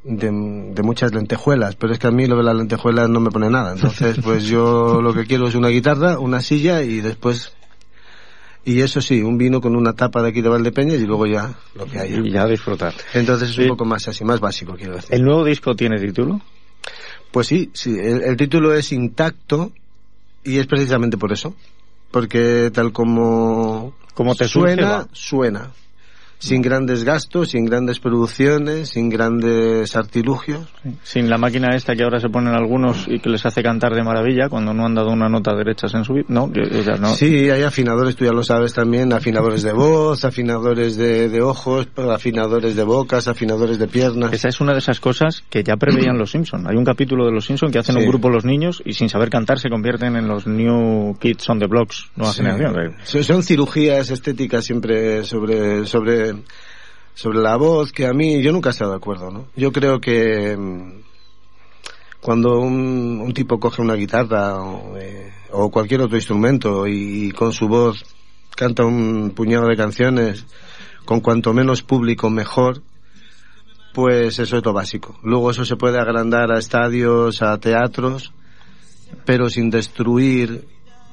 de, 0.04 0.30
de 0.74 0.82
muchas 0.82 1.12
lentejuelas, 1.14 1.76
pero 1.76 1.92
es 1.92 1.98
que 1.98 2.06
a 2.06 2.10
mí 2.10 2.26
lo 2.26 2.36
de 2.36 2.42
las 2.44 2.56
lentejuelas 2.56 3.08
no 3.08 3.20
me 3.20 3.30
pone 3.30 3.50
nada. 3.50 3.72
Entonces, 3.72 4.18
pues 4.24 4.44
yo 4.44 5.00
lo 5.02 5.12
que 5.14 5.24
quiero 5.26 5.46
es 5.48 5.54
una 5.54 5.68
guitarra, 5.68 6.18
una 6.18 6.40
silla 6.40 6.82
y 6.82 7.00
después, 7.00 7.52
y 8.64 8.80
eso 8.80 9.00
sí, 9.00 9.22
un 9.22 9.36
vino 9.38 9.60
con 9.60 9.76
una 9.76 9.92
tapa 9.92 10.22
de 10.22 10.28
aquí 10.30 10.40
de 10.40 10.48
Valdepeñas 10.48 11.00
y 11.00 11.06
luego 11.06 11.26
ya 11.26 11.54
lo 11.74 11.84
que 11.86 11.98
haya. 11.98 12.16
Y 12.20 12.30
ya 12.30 12.46
disfrutar. 12.46 12.94
Entonces 13.12 13.50
es 13.50 13.54
Sí. 13.56 13.62
un 13.62 13.68
poco 13.68 13.84
más 13.84 14.08
así, 14.08 14.24
más 14.24 14.40
básico, 14.40 14.74
quiero 14.76 14.94
decir. 14.96 15.14
¿El 15.14 15.24
nuevo 15.24 15.44
disco 15.44 15.74
tiene 15.76 15.98
título? 16.00 16.40
Pues 17.30 17.46
sí, 17.48 17.70
sí, 17.74 17.90
el, 17.98 18.22
el 18.22 18.36
título 18.36 18.72
es 18.74 18.92
intacto 18.92 19.72
y 20.44 20.58
es 20.58 20.66
precisamente 20.66 21.16
por 21.18 21.32
eso. 21.32 21.54
Porque 22.12 22.70
tal 22.72 22.92
como, 22.92 23.94
Como 24.14 24.34
te 24.36 24.46
suena, 24.46 25.08
suena. 25.12 25.70
Sin 26.42 26.60
grandes 26.60 27.04
gastos, 27.04 27.50
sin 27.50 27.64
grandes 27.64 28.00
producciones, 28.00 28.88
sin 28.90 29.08
grandes 29.08 29.94
artilugios. 29.94 30.66
Sin 31.04 31.30
la 31.30 31.38
máquina 31.38 31.76
esta 31.76 31.94
que 31.94 32.02
ahora 32.02 32.18
se 32.18 32.28
ponen 32.28 32.52
algunos 32.54 33.06
y 33.08 33.20
que 33.20 33.28
les 33.30 33.46
hace 33.46 33.62
cantar 33.62 33.94
de 33.94 34.02
maravilla 34.02 34.48
cuando 34.48 34.74
no 34.74 34.84
han 34.84 34.94
dado 34.94 35.10
una 35.12 35.28
nota 35.28 35.54
derechas 35.54 35.94
en 35.94 36.04
su 36.04 36.14
vida. 36.14 36.24
No, 36.28 36.50
yo- 36.52 36.62
o 36.62 36.82
sea, 36.82 36.96
no. 36.96 37.14
Sí, 37.14 37.48
hay 37.48 37.62
afinadores, 37.62 38.16
tú 38.16 38.24
ya 38.24 38.32
lo 38.32 38.42
sabes 38.42 38.72
también, 38.74 39.12
afinadores 39.12 39.62
de 39.62 39.72
voz, 39.72 40.24
afinadores 40.24 40.96
de, 40.96 41.28
de 41.28 41.40
ojos, 41.42 41.86
afinadores 41.96 42.74
de 42.74 42.82
bocas, 42.82 43.28
afinadores 43.28 43.78
de 43.78 43.86
piernas. 43.86 44.32
Esa 44.32 44.48
es 44.48 44.60
una 44.60 44.72
de 44.72 44.78
esas 44.80 44.98
cosas 44.98 45.44
que 45.48 45.62
ya 45.62 45.76
preveían 45.76 46.18
los 46.18 46.32
Simpson. 46.32 46.66
Hay 46.68 46.76
un 46.76 46.84
capítulo 46.84 47.24
de 47.24 47.32
los 47.32 47.44
Simpson 47.44 47.70
que 47.70 47.78
hacen 47.78 47.94
Sí. 47.94 48.00
un 48.00 48.08
grupo 48.08 48.30
los 48.30 48.44
niños 48.44 48.82
y 48.84 48.94
sin 48.94 49.08
saber 49.08 49.30
cantar 49.30 49.58
se 49.60 49.68
convierten 49.70 50.16
en 50.16 50.26
los 50.26 50.46
New 50.46 51.16
Kids 51.20 51.48
on 51.50 51.58
the 51.60 51.66
Blocks, 51.66 52.10
nueva 52.16 52.32
Sí. 52.32 52.38
generación. 52.42 52.94
Son- 53.04 53.22
Son 53.22 53.42
cirugías 53.44 54.10
estéticas 54.10 54.64
siempre 54.64 55.22
sobre, 55.24 55.86
sobre, 55.86 56.31
sobre 57.14 57.40
la 57.40 57.56
voz 57.56 57.92
que 57.92 58.06
a 58.06 58.12
mí, 58.12 58.42
yo 58.42 58.52
nunca 58.52 58.70
he 58.70 58.72
estado 58.72 58.92
de 58.92 58.96
acuerdo, 58.96 59.30
¿no? 59.30 59.46
Yo 59.56 59.72
creo 59.72 60.00
que 60.00 60.56
mm, 60.56 61.02
cuando 62.20 62.60
un, 62.60 63.32
tipo 63.34 63.58
coge 63.58 63.82
una 63.82 63.94
guitarra 63.94 64.56
eh, 64.96 65.32
o 65.50 65.70
cualquier 65.70 66.02
otro 66.02 66.16
instrumento 66.16 66.86
y, 66.86 67.32
con 67.32 67.52
su 67.52 67.68
voz 67.68 68.04
canta 68.54 68.84
un 68.84 69.32
puñado 69.34 69.66
de 69.66 69.76
canciones, 69.76 70.46
con 71.04 71.20
cuanto 71.20 71.52
menos 71.52 71.82
público 71.82 72.30
mejor, 72.30 72.82
pues 73.92 74.38
eso 74.38 74.56
es 74.56 74.64
lo 74.64 74.72
básico. 74.72 75.18
Luego 75.22 75.50
eso 75.50 75.64
se 75.64 75.76
puede 75.76 75.98
agrandar 75.98 76.52
a 76.52 76.58
estadios, 76.58 77.42
a 77.42 77.58
teatros, 77.58 78.32
pero 79.24 79.50
sin 79.50 79.70
destruir 79.70 80.66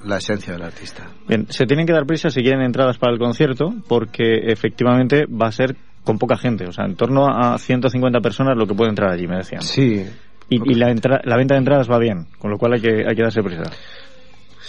la 0.05 0.17
esencia 0.17 0.53
del 0.53 0.63
artista. 0.63 1.07
Bien, 1.27 1.45
se 1.49 1.65
tienen 1.65 1.85
que 1.85 1.93
dar 1.93 2.05
prisa 2.05 2.29
si 2.29 2.41
quieren 2.41 2.61
entradas 2.61 2.97
para 2.97 3.13
el 3.13 3.19
concierto 3.19 3.73
porque 3.87 4.51
efectivamente 4.51 5.25
va 5.25 5.47
a 5.47 5.51
ser 5.51 5.75
con 6.03 6.17
poca 6.17 6.37
gente, 6.37 6.65
o 6.65 6.71
sea, 6.71 6.85
en 6.85 6.95
torno 6.95 7.27
a 7.27 7.57
150 7.57 8.19
personas 8.21 8.57
lo 8.57 8.65
que 8.65 8.73
puede 8.73 8.89
entrar 8.89 9.11
allí, 9.11 9.27
me 9.27 9.37
decían. 9.37 9.61
Sí, 9.61 10.05
Y, 10.49 10.71
y 10.71 10.75
la, 10.75 10.89
entra- 10.89 11.21
la 11.23 11.35
venta 11.37 11.53
de 11.53 11.59
entradas 11.59 11.89
va 11.91 11.99
bien, 11.99 12.25
con 12.39 12.49
lo 12.49 12.57
cual 12.57 12.73
hay 12.73 12.81
que, 12.81 13.05
hay 13.07 13.15
que 13.15 13.21
darse 13.21 13.43
prisa. 13.43 13.63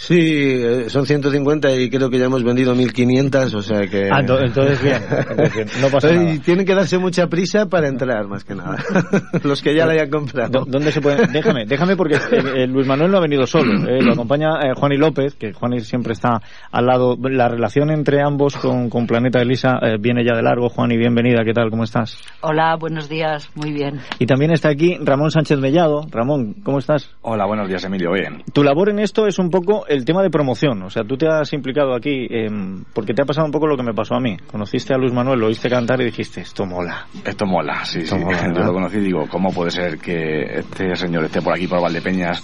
Sí, 0.03 0.17
eh, 0.17 0.89
son 0.89 1.05
150 1.05 1.71
y 1.75 1.87
creo 1.91 2.09
que 2.09 2.17
ya 2.17 2.25
hemos 2.25 2.43
vendido 2.43 2.73
1500, 2.73 3.53
o 3.53 3.61
sea 3.61 3.81
que... 3.85 4.09
Ah, 4.11 4.23
ento- 4.23 4.43
entonces 4.43 4.81
bien, 4.81 4.97
entonces 5.29 5.53
bien, 5.53 5.67
no 5.79 5.89
pasa 5.89 6.09
Entonces, 6.09 6.21
nada. 6.33 6.43
Tienen 6.43 6.65
que 6.65 6.73
darse 6.73 6.97
mucha 6.97 7.27
prisa 7.27 7.67
para 7.67 7.87
entrar, 7.87 8.27
más 8.27 8.43
que 8.43 8.55
nada. 8.55 8.77
Los 9.43 9.61
que 9.61 9.75
ya 9.75 9.85
la 9.85 9.93
hayan 9.93 10.09
comprado. 10.09 10.49
¿Dó- 10.61 10.65
¿Dónde 10.67 10.91
se 10.91 11.01
puede? 11.01 11.27
Déjame, 11.27 11.65
déjame 11.67 11.95
porque 11.95 12.15
eh, 12.15 12.41
eh, 12.63 12.67
Luis 12.67 12.87
Manuel 12.87 13.11
no 13.11 13.17
ha 13.17 13.21
venido 13.21 13.45
solo. 13.45 13.87
eh, 13.87 14.01
lo 14.01 14.13
acompaña 14.13 14.59
eh, 14.63 14.73
Juan 14.75 14.91
y 14.91 14.97
López, 14.97 15.35
que 15.35 15.53
Juan 15.53 15.73
y 15.73 15.81
siempre 15.81 16.13
está 16.13 16.41
al 16.71 16.85
lado. 16.87 17.15
La 17.21 17.47
relación 17.47 17.91
entre 17.91 18.23
ambos 18.23 18.57
con, 18.57 18.89
con 18.89 19.05
Planeta 19.05 19.39
Elisa 19.39 19.77
eh, 19.83 19.97
viene 19.99 20.25
ya 20.25 20.35
de 20.35 20.41
largo. 20.41 20.67
Juan 20.69 20.91
y 20.91 20.97
bienvenida, 20.97 21.43
¿qué 21.45 21.53
tal? 21.53 21.69
¿Cómo 21.69 21.83
estás? 21.83 22.17
Hola, 22.41 22.75
buenos 22.79 23.07
días, 23.07 23.51
muy 23.53 23.71
bien. 23.71 23.99
Y 24.17 24.25
también 24.25 24.49
está 24.51 24.69
aquí 24.69 24.97
Ramón 24.99 25.29
Sánchez 25.29 25.59
Mellado. 25.59 26.07
Ramón, 26.09 26.55
¿cómo 26.63 26.79
estás? 26.79 27.07
Hola, 27.21 27.45
buenos 27.45 27.67
días, 27.69 27.83
Emilio. 27.83 28.11
Bien. 28.13 28.41
Tu 28.51 28.63
labor 28.63 28.89
en 28.89 28.97
esto 28.97 29.27
es 29.27 29.37
un 29.37 29.51
poco 29.51 29.85
el 29.91 30.05
tema 30.05 30.23
de 30.23 30.29
promoción. 30.29 30.81
O 30.83 30.89
sea, 30.89 31.03
tú 31.03 31.17
te 31.17 31.27
has 31.27 31.51
implicado 31.53 31.93
aquí 31.93 32.27
em, 32.29 32.83
porque 32.93 33.13
te 33.13 33.21
ha 33.21 33.25
pasado 33.25 33.45
un 33.45 33.51
poco 33.51 33.67
lo 33.67 33.75
que 33.75 33.83
me 33.83 33.93
pasó 33.93 34.15
a 34.15 34.19
mí. 34.19 34.37
Conociste 34.49 34.93
a 34.93 34.97
Luis 34.97 35.13
Manuel, 35.13 35.39
lo 35.39 35.47
oíste 35.47 35.69
cantar 35.69 36.01
y 36.01 36.05
dijiste, 36.05 36.41
esto 36.41 36.65
mola. 36.65 37.07
Esto 37.25 37.45
mola, 37.45 37.83
sí, 37.85 37.99
Esto 37.99 38.17
sí. 38.17 38.23
mola, 38.23 38.53
Yo 38.53 38.63
lo 38.63 38.73
conocí 38.73 38.97
y 38.97 39.01
digo, 39.01 39.27
¿cómo 39.29 39.51
puede 39.51 39.71
ser 39.71 39.97
que 39.97 40.59
este 40.59 40.95
señor 40.95 41.25
esté 41.25 41.41
por 41.41 41.53
aquí, 41.53 41.67
por 41.67 41.81
Valdepeñas, 41.81 42.43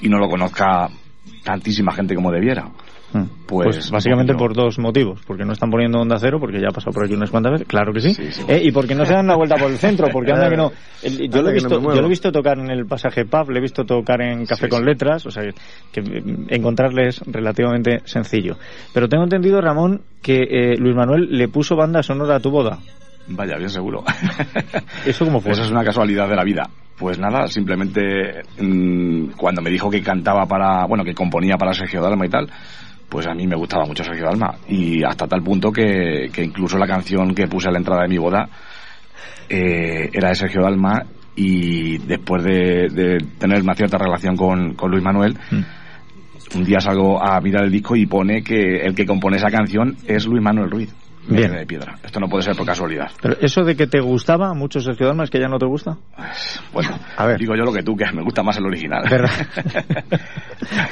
y 0.00 0.08
no 0.08 0.18
lo 0.18 0.28
conozca 0.28 0.88
tantísima 1.42 1.92
gente 1.92 2.14
como 2.14 2.30
debiera? 2.30 2.68
Mm. 3.14 3.46
Pues, 3.46 3.76
Pues, 3.76 3.90
básicamente 3.90 4.34
por 4.34 4.54
dos 4.54 4.78
motivos. 4.78 5.20
Porque 5.26 5.44
no 5.44 5.52
están 5.52 5.70
poniendo 5.70 6.00
onda 6.00 6.16
cero, 6.18 6.38
porque 6.40 6.60
ya 6.60 6.68
ha 6.68 6.72
pasado 6.72 6.92
por 6.92 7.04
aquí 7.04 7.14
unas 7.14 7.30
cuantas 7.30 7.52
veces, 7.52 7.68
claro 7.68 7.92
que 7.92 8.00
sí. 8.00 8.12
Eh, 8.48 8.60
y 8.64 8.72
porque 8.72 8.94
no 8.94 9.06
se 9.06 9.12
dan 9.14 9.26
una 9.26 9.36
vuelta 9.36 9.54
por 9.56 9.70
el 9.70 9.78
centro, 9.78 10.08
porque 10.12 10.32
anda 10.32 10.50
que 10.50 10.56
no. 10.56 10.72
El- 11.02 11.30
yo, 11.30 11.42
lo 11.42 11.48
he 11.50 11.52
no 11.52 11.54
visto, 11.54 11.80
yo 11.80 12.00
lo 12.00 12.06
he 12.06 12.08
visto 12.10 12.32
tocar 12.32 12.58
en 12.58 12.70
el 12.70 12.86
pasaje 12.86 13.24
pub, 13.24 13.50
le 13.50 13.58
he 13.58 13.62
visto 13.62 13.84
tocar 13.84 14.20
en 14.20 14.44
Café 14.46 14.68
con 14.68 14.84
Letras, 14.84 15.24
o 15.26 15.30
sea 15.30 15.44
que, 15.92 16.00
encontrarle 16.48 17.08
es 17.08 17.20
relativamente 17.26 18.00
sencillo. 18.04 18.56
Pero 18.92 19.08
tengo 19.08 19.24
entendido, 19.24 19.60
Ramón, 19.60 20.02
que 20.20 20.42
eh, 20.42 20.76
Luis 20.76 20.96
Manuel 20.96 21.28
le 21.30 21.48
puso 21.48 21.76
banda 21.76 22.02
sonora 22.02 22.36
a 22.36 22.40
tu 22.40 22.50
boda. 22.50 22.78
Vaya, 23.28 23.56
bien 23.56 23.70
seguro. 23.70 24.02
¿Eso 25.06 25.24
cómo 25.24 25.40
fue? 25.40 25.52
Eso 25.52 25.62
es 25.62 25.70
una 25.70 25.84
casualidad 25.84 26.28
de 26.28 26.36
la 26.36 26.44
vida. 26.44 26.68
Pues 26.98 27.18
nada, 27.18 27.48
simplemente 27.48 28.42
mm, 28.60 29.30
cuando 29.36 29.60
me 29.62 29.70
dijo 29.70 29.90
que 29.90 30.00
cantaba 30.02 30.46
para, 30.46 30.84
bueno, 30.86 31.04
que 31.04 31.14
componía 31.14 31.56
para 31.56 31.72
Sergio 31.72 32.00
Dalma 32.00 32.26
y 32.26 32.28
tal, 32.28 32.48
pues 33.08 33.26
a 33.26 33.34
mí 33.34 33.46
me 33.46 33.56
gustaba 33.56 33.84
mucho 33.84 34.04
Sergio 34.04 34.26
Dalma. 34.26 34.54
Y 34.68 35.02
hasta 35.04 35.26
tal 35.26 35.42
punto 35.42 35.70
que, 35.70 36.30
que 36.32 36.44
incluso 36.44 36.78
la 36.78 36.86
canción 36.86 37.34
que 37.34 37.46
puse 37.46 37.68
a 37.68 37.72
la 37.72 37.78
entrada 37.78 38.02
de 38.02 38.08
mi 38.08 38.18
boda 38.18 38.48
eh, 39.48 40.10
era 40.12 40.28
de 40.28 40.34
Sergio 40.34 40.62
Dalma 40.62 41.02
y 41.36 41.98
después 41.98 42.44
de, 42.44 42.88
de 42.88 43.18
tener 43.38 43.62
una 43.62 43.74
cierta 43.74 43.98
relación 43.98 44.36
con, 44.36 44.74
con 44.74 44.90
Luis 44.90 45.02
Manuel, 45.02 45.36
un 46.54 46.64
día 46.64 46.80
salgo 46.80 47.22
a 47.22 47.40
mirar 47.40 47.64
el 47.64 47.72
disco 47.72 47.96
y 47.96 48.06
pone 48.06 48.42
que 48.42 48.76
el 48.76 48.94
que 48.94 49.06
compone 49.06 49.36
esa 49.36 49.50
canción 49.50 49.96
es 50.06 50.26
Luis 50.26 50.42
Manuel 50.42 50.70
Ruiz. 50.70 50.94
Bien. 51.28 51.52
de 51.52 51.66
piedra. 51.66 51.96
Esto 52.02 52.20
no 52.20 52.28
puede 52.28 52.42
ser 52.44 52.56
por 52.56 52.66
casualidad. 52.66 53.10
Pero 53.22 53.36
eso 53.40 53.62
de 53.62 53.76
que 53.76 53.86
te 53.86 54.00
gustaba 54.00 54.52
mucho 54.54 54.80
Sergio 54.80 55.06
Dalma 55.06 55.24
es 55.24 55.30
que 55.30 55.40
ya 55.40 55.48
no 55.48 55.58
te 55.58 55.66
gusta. 55.66 55.96
Bueno, 56.72 56.90
digo 57.38 57.54
yo 57.56 57.64
lo 57.64 57.72
que 57.72 57.82
tú, 57.82 57.96
que 57.96 58.04
me 58.12 58.22
gusta 58.22 58.42
más 58.42 58.56
el 58.58 58.66
original. 58.66 59.02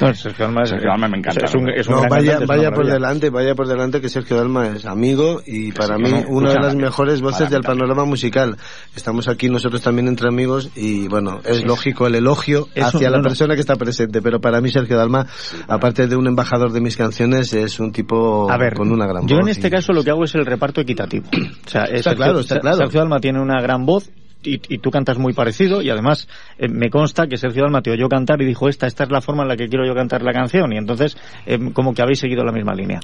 No, 0.01 0.13
Sergio 0.13 0.45
Dalma 0.45 0.63
es, 0.63 0.69
Sergio 0.69 0.89
Dalma 0.89 1.07
me 1.07 1.17
encanta. 1.17 1.45
Es 1.45 1.55
un, 1.55 1.69
es 1.69 1.87
un 1.87 1.95
No, 1.95 2.01
vaya, 2.07 2.31
cantante, 2.33 2.45
vaya 2.45 2.71
por 2.71 2.85
delante, 2.85 3.29
vaya 3.29 3.55
por 3.55 3.67
delante 3.67 4.01
que 4.01 4.09
Sergio 4.09 4.37
Dalma 4.37 4.67
es 4.67 4.85
amigo 4.85 5.41
y 5.45 5.71
para 5.71 5.95
sí, 5.97 6.03
mí 6.03 6.11
no, 6.11 6.23
una 6.29 6.51
de 6.53 6.59
las 6.59 6.75
mejores 6.75 7.21
voces 7.21 7.49
del 7.49 7.61
panorama 7.63 8.05
musical. 8.05 8.57
Estamos 8.95 9.27
aquí 9.27 9.49
nosotros 9.49 9.81
también 9.81 10.07
entre 10.07 10.27
amigos 10.29 10.69
y 10.75 11.07
bueno, 11.07 11.39
es 11.43 11.57
Sí. 11.57 11.63
lógico 11.65 12.07
el 12.07 12.15
elogio 12.15 12.67
Eso, 12.75 12.87
hacia 12.87 13.07
no, 13.09 13.15
la 13.15 13.21
no. 13.21 13.23
persona 13.29 13.55
que 13.55 13.61
está 13.61 13.75
presente, 13.75 14.21
pero 14.21 14.39
para 14.39 14.61
mí 14.61 14.69
Sergio 14.69 14.97
Dalma, 14.97 15.25
aparte 15.67 16.07
de 16.07 16.15
un 16.15 16.27
embajador 16.27 16.71
de 16.71 16.81
mis 16.81 16.95
canciones, 16.97 17.53
es 17.53 17.79
un 17.79 17.91
tipo 17.91 18.49
A 18.51 18.57
ver, 18.57 18.73
con 18.75 18.91
una 18.91 19.07
gran 19.07 19.25
yo 19.27 19.37
voz 19.37 19.45
en 19.45 19.49
este 19.51 19.67
y- 19.69 19.71
caso 19.71 19.91
lo 19.93 20.03
que 20.03 20.11
hago 20.11 20.22
es 20.23 20.35
el 20.35 20.45
reparto 20.45 20.81
equitativo. 20.81 21.25
O 21.65 21.69
sea, 21.69 21.83
Está 21.85 22.11
Sergio- 22.11 22.15
claro, 22.17 22.39
está 22.39 22.59
claro. 22.59 22.77
Sergio 22.77 22.99
Dalma 22.99 23.19
tiene 23.19 23.41
una 23.41 23.61
gran 23.61 23.85
voz 23.85 24.09
y, 24.43 24.59
y 24.73 24.77
tú 24.79 24.91
cantas 24.91 25.17
muy 25.17 25.33
parecido 25.33 25.81
y 25.81 25.89
además 25.89 26.27
eh, 26.57 26.67
me 26.67 26.89
consta 26.89 27.27
que 27.27 27.37
Sergio 27.37 27.63
Dalma 27.63 27.81
te 27.81 27.91
oyó 27.91 28.09
cantar 28.09 28.41
y 28.41 28.45
dijo 28.45 28.67
esta, 28.67 28.87
esta 28.87 29.05
es 29.05 29.09
la 29.11 29.21
forma 29.21 29.43
en 29.43 29.49
la 29.49 29.55
que 29.55 29.69
quiero 29.69 29.85
yo 29.85 29.95
cantar 29.95 30.21
la 30.21 30.33
canción 30.33 30.73
y 30.73 30.77
entonces 30.77 31.17
eh, 31.45 31.57
como 31.73 31.93
que 31.93 32.01
habéis 32.01 32.19
seguido 32.19 32.43
la 32.43 32.51
misma 32.51 32.73
línea. 32.73 32.99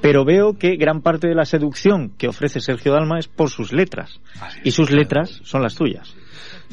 Pero 0.00 0.24
veo 0.24 0.56
que 0.56 0.76
gran 0.76 1.02
parte 1.02 1.28
de 1.28 1.34
la 1.34 1.44
seducción 1.44 2.10
que 2.16 2.28
ofrece 2.28 2.60
Sergio 2.60 2.92
Dalma 2.92 3.18
es 3.18 3.28
por 3.28 3.50
sus 3.50 3.72
letras 3.72 4.20
y 4.64 4.70
sus 4.70 4.90
letras 4.90 5.40
son 5.44 5.62
las 5.62 5.74
tuyas. 5.74 6.14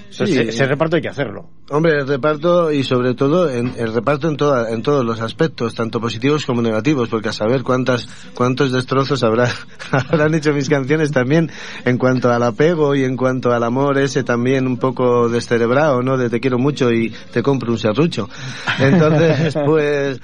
Sí. 0.09 0.23
ese- 0.23 0.49
ese 0.49 0.65
reparto 0.67 0.95
hay 0.95 1.01
que 1.01 1.09
hacerlo. 1.09 1.49
Hombre, 1.69 1.99
el 1.99 2.07
reparto 2.07 2.71
y 2.71 2.83
sobre 2.83 3.15
todo 3.15 3.49
en, 3.49 3.73
el 3.77 3.93
reparto 3.93 4.29
en, 4.29 4.37
toda, 4.37 4.69
en 4.71 4.81
todos 4.81 5.03
los 5.03 5.19
aspectos, 5.19 5.73
tanto 5.75 5.99
positivos 5.99 6.45
como 6.45 6.61
negativos, 6.61 7.09
porque 7.09 7.29
a 7.29 7.33
saber 7.33 7.63
cuántas 7.63 8.07
cuántos 8.33 8.71
destrozos 8.71 9.23
habrá, 9.23 9.49
habrán 9.91 10.33
hecho 10.35 10.53
mis 10.53 10.69
canciones 10.69 11.11
también 11.11 11.51
en 11.83 11.97
cuanto 11.97 12.31
al 12.31 12.43
apego 12.43 12.95
y 12.95 13.03
en 13.03 13.17
cuanto 13.17 13.51
al 13.51 13.63
amor 13.63 13.97
ese 13.97 14.23
también 14.23 14.67
un 14.67 14.77
poco 14.77 15.27
descerebrado, 15.27 16.01
¿no? 16.01 16.17
De 16.17 16.29
te 16.29 16.39
quiero 16.39 16.59
mucho 16.59 16.91
y 16.91 17.11
te 17.33 17.41
compro 17.43 17.71
un 17.71 17.79
serrucho. 17.79 18.29
Entonces, 18.79 19.55
pues... 19.65 20.21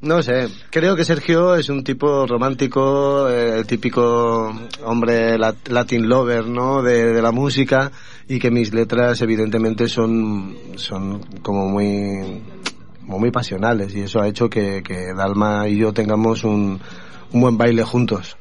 No 0.00 0.22
sé, 0.22 0.46
creo 0.70 0.94
que 0.94 1.04
Sergio 1.04 1.56
es 1.56 1.68
un 1.70 1.82
tipo 1.82 2.24
romántico, 2.24 3.28
eh, 3.28 3.58
el 3.58 3.66
típico 3.66 4.56
hombre 4.84 5.36
lat- 5.36 5.68
Latin 5.68 6.08
lover, 6.08 6.46
¿no? 6.46 6.82
De, 6.82 7.12
de 7.12 7.20
la 7.20 7.32
música 7.32 7.90
y 8.28 8.38
que 8.38 8.50
mis 8.50 8.74
letras 8.74 9.20
evidentemente 9.22 9.88
son, 9.88 10.54
son 10.76 11.20
como 11.42 11.66
muy, 11.66 12.42
como 13.06 13.18
muy 13.18 13.30
pasionales 13.30 13.94
y 13.94 14.02
eso 14.02 14.20
ha 14.20 14.28
hecho 14.28 14.50
que, 14.50 14.82
que 14.82 15.14
Dalma 15.14 15.66
y 15.66 15.78
yo 15.78 15.92
tengamos 15.92 16.44
un, 16.44 16.78
un 17.32 17.40
buen 17.40 17.56
baile 17.56 17.82
juntos. 17.84 18.36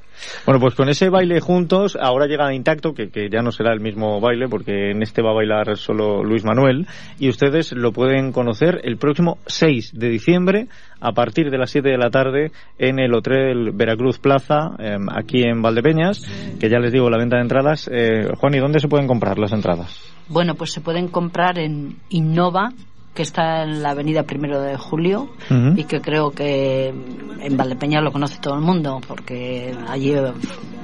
Bueno, 0.45 0.59
pues 0.59 0.75
con 0.75 0.89
ese 0.89 1.09
baile 1.09 1.39
juntos, 1.39 1.97
ahora 1.99 2.27
llega 2.27 2.53
Intacto, 2.53 2.93
que, 2.93 3.09
ya 3.29 3.41
no 3.41 3.51
será 3.51 3.73
el 3.73 3.79
mismo 3.79 4.19
baile, 4.19 4.47
porque 4.47 4.91
en 4.91 5.01
este 5.01 5.21
va 5.21 5.31
a 5.31 5.35
bailar 5.35 5.77
solo 5.77 6.23
Luis 6.23 6.43
Manuel, 6.43 6.87
y 7.19 7.29
ustedes 7.29 7.73
lo 7.73 7.91
pueden 7.91 8.31
conocer 8.31 8.81
el 8.83 8.97
próximo 8.97 9.37
6 9.45 9.91
de 9.93 10.09
diciembre, 10.09 10.67
a 10.99 11.11
partir 11.11 11.49
de 11.51 11.57
las 11.57 11.71
7 11.71 11.89
de 11.89 11.97
la 11.97 12.09
tarde, 12.09 12.51
en 12.77 12.99
el 12.99 13.13
Hotel 13.13 13.71
Veracruz 13.73 14.19
Plaza, 14.19 14.71
eh, 14.79 14.97
aquí 15.13 15.43
en 15.43 15.61
Valdepeñas, 15.61 16.21
que 16.59 16.69
ya 16.69 16.79
les 16.79 16.91
digo, 16.91 17.09
la 17.09 17.17
venta 17.17 17.37
de 17.37 17.43
entradas. 17.43 17.89
Eh, 17.91 18.29
Juan, 18.37 18.55
¿y 18.55 18.59
dónde 18.59 18.79
se 18.79 18.87
pueden 18.87 19.07
comprar 19.07 19.37
las 19.37 19.51
entradas? 19.51 20.13
Bueno, 20.29 20.55
pues 20.55 20.71
se 20.71 20.81
pueden 20.81 21.07
comprar 21.07 21.57
en 21.59 21.97
Innova, 22.09 22.71
que 23.17 23.23
está 23.23 23.63
en 23.63 23.81
la 23.81 23.89
avenida 23.89 24.21
Primero 24.21 24.61
de 24.61 24.77
Julio 24.77 25.29
y 25.75 25.85
que 25.85 25.99
creo 26.01 26.29
que 26.29 26.89
en 26.89 27.57
Valdepeña 27.57 27.99
lo 27.99 28.11
conoce 28.11 28.37
todo 28.39 28.53
el 28.53 28.61
mundo 28.61 29.01
porque 29.07 29.75
allí 29.89 30.11
eh, 30.13 30.31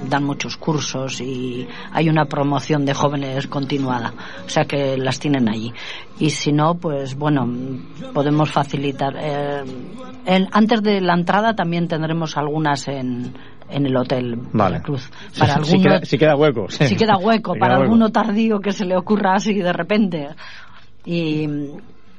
dan 0.09 0.23
muchos 0.23 0.57
cursos 0.57 1.21
y 1.21 1.67
hay 1.91 2.09
una 2.09 2.25
promoción 2.25 2.85
de 2.85 2.95
jóvenes 2.95 3.45
continuada, 3.45 4.13
o 4.45 4.49
sea 4.49 4.65
que 4.65 4.97
las 4.97 5.19
tienen 5.19 5.47
allí. 5.47 5.71
Y 6.19 6.31
si 6.31 6.51
no, 6.51 6.73
pues 6.75 7.15
bueno, 7.15 7.47
podemos 8.13 8.49
facilitar. 8.51 9.13
eh, 9.19 9.63
antes 10.51 10.81
de 10.81 11.01
la 11.01 11.13
entrada 11.13 11.53
también 11.55 11.87
tendremos 11.87 12.35
algunas 12.35 12.87
en, 12.87 13.33
en 13.69 13.85
el 13.85 13.95
hotel 13.95 14.39
Vale. 14.53 14.79
Si- 14.79 15.39
Para 15.39 15.53
si, 15.53 15.59
algunos- 15.59 15.83
queda, 15.83 16.05
si 16.05 16.17
queda 16.17 16.35
hueco. 16.35 16.65
sí. 16.69 16.87
si 16.87 16.95
queda 16.95 17.17
hueco 17.17 17.53
Si 17.53 17.59
para 17.59 17.73
queda 17.73 17.79
hueco. 17.81 17.91
alguno 17.93 18.09
tardío 18.11 18.59
que 18.59 18.71
se 18.71 18.85
le 18.85 18.97
ocurra 18.97 19.35
así 19.35 19.53
de 19.53 19.71
repente. 19.73 20.29
Y 21.05 21.47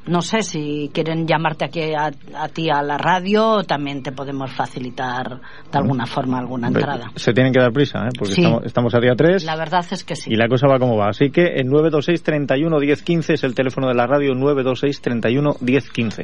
no 0.06 0.20
sé 0.22 0.42
si 0.42 0.90
quieren 0.92 1.26
llamarte 1.26 1.64
aquí 1.64 1.94
a, 1.94 2.10
a 2.36 2.48
ti 2.48 2.68
a 2.70 2.82
la 2.82 2.98
radio, 2.98 3.62
también 3.64 4.02
te 4.02 4.12
podemos 4.12 4.52
facilitar 4.52 5.40
de 5.72 5.78
alguna 5.78 6.06
forma 6.06 6.38
alguna 6.38 6.68
entrada. 6.68 7.10
Se 7.16 7.32
tienen 7.32 7.52
que 7.52 7.60
dar 7.60 7.72
prisa, 7.72 8.00
¿eh? 8.06 8.10
porque 8.18 8.34
Sí. 8.34 8.42
estamos, 8.42 8.64
estamos 8.64 8.94
a 8.94 9.00
día 9.00 9.14
3. 9.16 9.44
La 9.44 9.56
verdad 9.56 9.84
es 9.90 10.04
que 10.04 10.16
sí. 10.16 10.30
Y 10.32 10.36
la 10.36 10.48
cosa 10.48 10.66
va 10.68 10.78
como 10.78 10.96
va. 10.96 11.08
Así 11.08 11.30
que 11.30 11.42
el 11.42 11.66
926 11.66 12.22
31 12.22 12.78
10 12.80 13.02
15 13.02 13.32
es 13.34 13.44
el 13.44 13.54
teléfono 13.54 13.88
de 13.88 13.94
la 13.94 14.06
radio 14.06 14.34
926 14.34 15.00
31 15.00 15.56
10 15.60 15.90
15. 15.90 16.22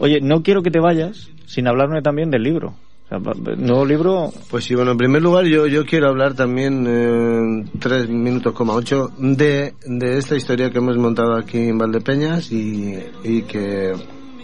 Oye, 0.00 0.20
no 0.20 0.42
quiero 0.42 0.62
que 0.62 0.70
te 0.70 0.80
vayas 0.80 1.30
sin 1.46 1.66
hablarme 1.68 2.02
también 2.02 2.30
del 2.30 2.42
libro. 2.42 2.74
Nuevo 3.10 3.86
libro. 3.86 4.32
Pues 4.50 4.64
sí, 4.64 4.74
bueno, 4.74 4.90
en 4.90 4.98
primer 4.98 5.22
lugar 5.22 5.46
yo, 5.46 5.66
yo 5.66 5.86
quiero 5.86 6.08
hablar 6.08 6.34
también 6.34 6.84
eh, 6.86 7.64
tres 7.78 8.08
minutos 8.08 8.52
coma 8.52 8.74
ocho 8.74 9.10
de, 9.16 9.74
de 9.86 10.18
esta 10.18 10.36
historia 10.36 10.70
que 10.70 10.78
hemos 10.78 10.98
montado 10.98 11.34
aquí 11.34 11.68
en 11.68 11.78
Valdepeñas 11.78 12.52
y, 12.52 12.98
y 13.24 13.42
que 13.42 13.94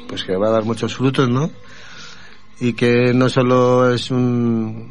pues 0.08 0.24
que 0.24 0.36
va 0.36 0.48
a 0.48 0.52
dar 0.52 0.64
muchos 0.64 0.94
frutos, 0.94 1.28
¿no? 1.28 1.50
Y 2.58 2.72
que 2.72 3.12
no 3.12 3.28
solo 3.28 3.90
es 3.92 4.10
un 4.10 4.90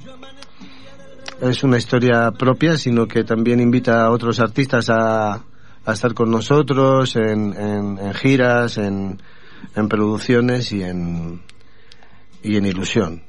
es 1.41 1.63
una 1.63 1.77
historia 1.77 2.31
propia, 2.31 2.77
sino 2.77 3.07
que 3.07 3.23
también 3.23 3.59
invita 3.59 4.05
a 4.05 4.11
otros 4.11 4.39
artistas 4.39 4.89
a, 4.91 5.33
a 5.33 5.93
estar 5.93 6.13
con 6.13 6.29
nosotros 6.29 7.15
en, 7.15 7.53
en, 7.53 7.97
en 7.97 8.13
giras, 8.13 8.77
en, 8.77 9.19
en 9.75 9.89
producciones 9.89 10.71
y 10.71 10.83
en, 10.83 11.41
y 12.43 12.55
en 12.55 12.65
ilusión. 12.67 13.23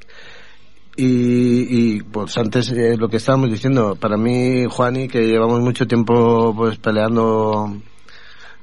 Y, 0.96 1.96
y, 1.96 2.02
pues 2.02 2.36
antes 2.38 2.70
eh, 2.70 2.96
lo 2.96 3.08
que 3.08 3.16
estábamos 3.16 3.50
diciendo, 3.50 3.96
para 3.96 4.16
mí, 4.16 4.64
Juani, 4.70 5.08
que 5.08 5.26
llevamos 5.26 5.60
mucho 5.60 5.86
tiempo 5.86 6.54
pues 6.56 6.78
peleando 6.78 7.76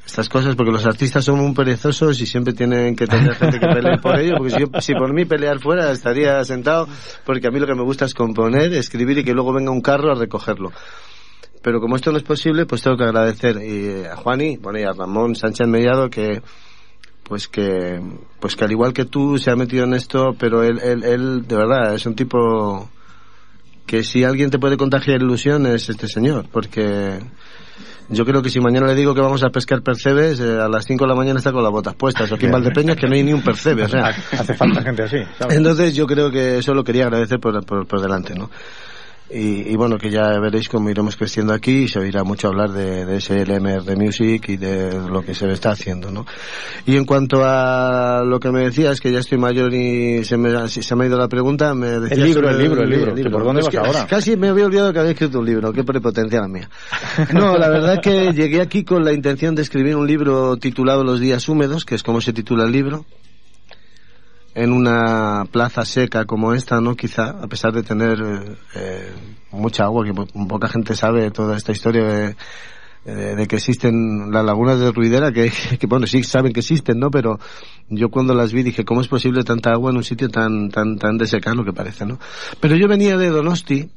estas 0.05 0.29
cosas, 0.29 0.55
porque 0.55 0.71
los 0.71 0.85
artistas 0.85 1.25
son 1.25 1.39
muy 1.39 1.53
perezosos 1.53 2.19
y 2.21 2.25
siempre 2.25 2.53
tienen 2.53 2.95
que 2.95 3.05
tener 3.05 3.35
gente 3.35 3.59
que 3.59 3.67
pelee 3.67 3.97
por 3.97 4.17
ello, 4.17 4.35
porque 4.37 4.51
si, 4.53 4.59
yo- 4.61 4.81
si 4.81 4.93
por 4.93 5.13
mí 5.13 5.25
pelear 5.25 5.59
fuera 5.59 5.91
estaría 5.91 6.43
sentado, 6.45 6.87
porque 7.25 7.47
a 7.47 7.51
mí 7.51 7.59
lo 7.59 7.67
que 7.67 7.75
me 7.75 7.83
gusta 7.83 8.05
es 8.05 8.13
componer, 8.13 8.73
escribir 8.73 9.17
y 9.17 9.23
que 9.25 9.33
luego 9.33 9.51
venga 9.53 9.71
un 9.71 9.81
carro 9.81 10.11
a 10.11 10.15
recogerlo. 10.15 10.71
Pero 11.61 11.79
como 11.81 11.95
esto 11.97 12.11
no 12.11 12.17
es 12.17 12.23
posible, 12.23 12.65
pues 12.65 12.81
tengo 12.81 12.97
que 12.97 13.03
agradecer 13.03 13.57
eh, 13.61 14.07
a 14.11 14.15
Juani, 14.15 14.57
bueno, 14.57 14.79
y 14.79 14.83
a 14.83 14.93
Ramón 14.93 15.35
Sánchez 15.35 15.67
Mellado 15.67 16.09
que 16.09 16.41
pues 17.31 17.47
que 17.47 17.97
pues 18.41 18.57
que 18.57 18.65
al 18.65 18.71
igual 18.71 18.91
que 18.91 19.05
tú 19.05 19.37
se 19.37 19.51
ha 19.51 19.55
metido 19.55 19.85
en 19.85 19.93
esto 19.93 20.35
pero 20.37 20.63
él 20.63 20.81
él, 20.83 21.05
él 21.05 21.47
de 21.47 21.55
verdad 21.55 21.95
es 21.95 22.05
un 22.05 22.13
tipo 22.13 22.89
que 23.85 24.03
si 24.03 24.25
alguien 24.25 24.49
te 24.49 24.59
puede 24.59 24.75
contagiar 24.75 25.21
ilusión 25.21 25.65
es 25.65 25.87
este 25.87 26.09
señor 26.09 26.47
porque 26.51 27.21
yo 28.09 28.25
creo 28.25 28.41
que 28.41 28.49
si 28.49 28.59
mañana 28.59 28.87
le 28.87 28.95
digo 28.95 29.15
que 29.15 29.21
vamos 29.21 29.45
a 29.45 29.49
pescar 29.49 29.81
percebes 29.81 30.41
eh, 30.41 30.59
a 30.59 30.67
las 30.67 30.83
5 30.83 31.05
de 31.05 31.07
la 31.07 31.15
mañana 31.15 31.39
está 31.39 31.53
con 31.53 31.63
las 31.63 31.71
botas 31.71 31.95
puestas 31.95 32.29
aquí 32.33 32.47
en 32.47 32.51
Valdepeñas 32.51 32.97
que 32.97 33.07
no 33.07 33.15
hay 33.15 33.23
ni 33.23 33.31
un 33.31 33.41
percebe 33.41 33.85
o 33.85 33.87
sea 33.87 34.07
Hace 34.33 34.53
falta 34.53 34.81
gente 34.81 35.03
así. 35.03 35.19
¿sabes? 35.39 35.55
entonces 35.55 35.95
yo 35.95 36.05
creo 36.07 36.31
que 36.31 36.57
eso 36.57 36.73
lo 36.73 36.83
quería 36.83 37.05
agradecer 37.05 37.39
por, 37.39 37.65
por, 37.65 37.87
por 37.87 38.01
delante, 38.01 38.35
¿no? 38.35 38.49
Y, 39.33 39.71
y 39.71 39.75
bueno, 39.77 39.97
que 39.97 40.09
ya 40.09 40.37
veréis 40.39 40.67
cómo 40.67 40.89
iremos 40.89 41.15
creciendo 41.15 41.53
aquí 41.53 41.83
y 41.83 41.87
se 41.87 41.99
oirá 41.99 42.23
mucho 42.23 42.47
hablar 42.49 42.71
de, 42.71 43.05
de 43.05 43.17
ese 43.17 43.45
LMR 43.45 43.83
de 43.83 43.95
Music 43.95 44.49
y 44.49 44.57
de 44.57 44.91
lo 45.09 45.21
que 45.23 45.33
se 45.33 45.49
está 45.51 45.71
haciendo, 45.71 46.11
¿no? 46.11 46.25
Y 46.85 46.97
en 46.97 47.05
cuanto 47.05 47.41
a 47.43 48.23
lo 48.25 48.39
que 48.39 48.51
me 48.51 48.61
decías, 48.61 48.99
que 48.99 49.11
ya 49.11 49.19
estoy 49.19 49.37
mayor 49.37 49.73
y 49.73 50.25
se 50.25 50.35
me, 50.37 50.49
ha- 50.55 50.67
se 50.67 50.95
me 50.95 51.05
ha 51.05 51.07
ido 51.07 51.17
la 51.17 51.27
pregunta, 51.29 51.73
me 51.73 51.87
decías 51.99 52.19
El 52.19 52.23
libro, 52.25 52.49
el 52.49 52.57
libro, 52.57 52.83
el 52.83 52.89
libro, 52.89 53.15
que 53.15 53.29
¿por 53.29 53.43
dónde 53.43 53.61
Es 53.61 53.67
vas 53.67 53.71
que 53.71 53.77
ahora? 53.77 54.05
Casi 54.09 54.35
me 54.35 54.49
había 54.49 54.65
olvidado 54.65 54.91
que 54.91 54.99
había 54.99 55.11
escrito 55.11 55.39
un 55.39 55.45
libro, 55.45 55.71
qué 55.71 55.83
prepotencia 55.83 56.41
la 56.41 56.47
mía. 56.47 56.69
No, 57.33 57.57
la 57.57 57.69
verdad 57.69 58.01
que 58.01 58.33
llegué 58.33 58.59
aquí 58.61 58.83
con 58.83 59.03
la 59.05 59.13
intención 59.13 59.55
de 59.55 59.61
escribir 59.61 59.95
un 59.95 60.07
libro 60.07 60.57
titulado 60.57 61.03
Los 61.03 61.19
días 61.19 61.47
húmedos, 61.47 61.85
que 61.85 61.95
es 61.95 62.03
como 62.03 62.19
se 62.21 62.33
titula 62.33 62.65
el 62.65 62.71
libro 62.71 63.05
en 64.53 64.73
una 64.73 65.45
plaza 65.51 65.85
seca 65.85 66.25
como 66.25 66.53
esta, 66.53 66.81
¿no? 66.81 66.95
Quizá, 66.95 67.29
a 67.41 67.47
pesar 67.47 67.71
de 67.73 67.83
tener 67.83 68.19
eh, 68.21 68.55
eh, 68.75 69.09
mucha 69.51 69.85
agua, 69.85 70.05
que 70.05 70.13
po- 70.13 70.27
poca 70.47 70.67
gente 70.67 70.95
sabe 70.95 71.31
toda 71.31 71.55
esta 71.57 71.71
historia 71.71 72.03
de, 72.03 72.35
de- 73.05 73.35
de 73.35 73.47
que 73.47 73.55
existen 73.55 74.29
las 74.31 74.43
lagunas 74.45 74.79
de 74.79 74.91
Ruidera, 74.91 75.31
que, 75.31 75.51
que, 75.79 75.87
bueno, 75.87 76.05
sí 76.05 76.21
saben 76.23 76.51
que 76.53 76.59
existen, 76.59 76.99
¿no? 76.99 77.09
Pero 77.11 77.39
yo 77.89 78.09
cuando 78.09 78.33
las 78.33 78.51
vi 78.53 78.63
dije, 78.63 78.83
¿cómo 78.85 79.01
es 79.01 79.07
posible 79.07 79.43
tanta 79.43 79.71
agua 79.71 79.91
en 79.91 79.97
un 79.97 80.03
sitio 80.03 80.29
tan, 80.29 80.69
tan, 80.69 80.97
tan 80.97 81.17
desecado 81.17 81.63
que 81.63 81.73
parece, 81.73 82.05
¿no? 82.05 82.19
Pero 82.59 82.75
yo 82.75 82.87
venía 82.87 83.17
de 83.17 83.29
Donosti 83.29 83.89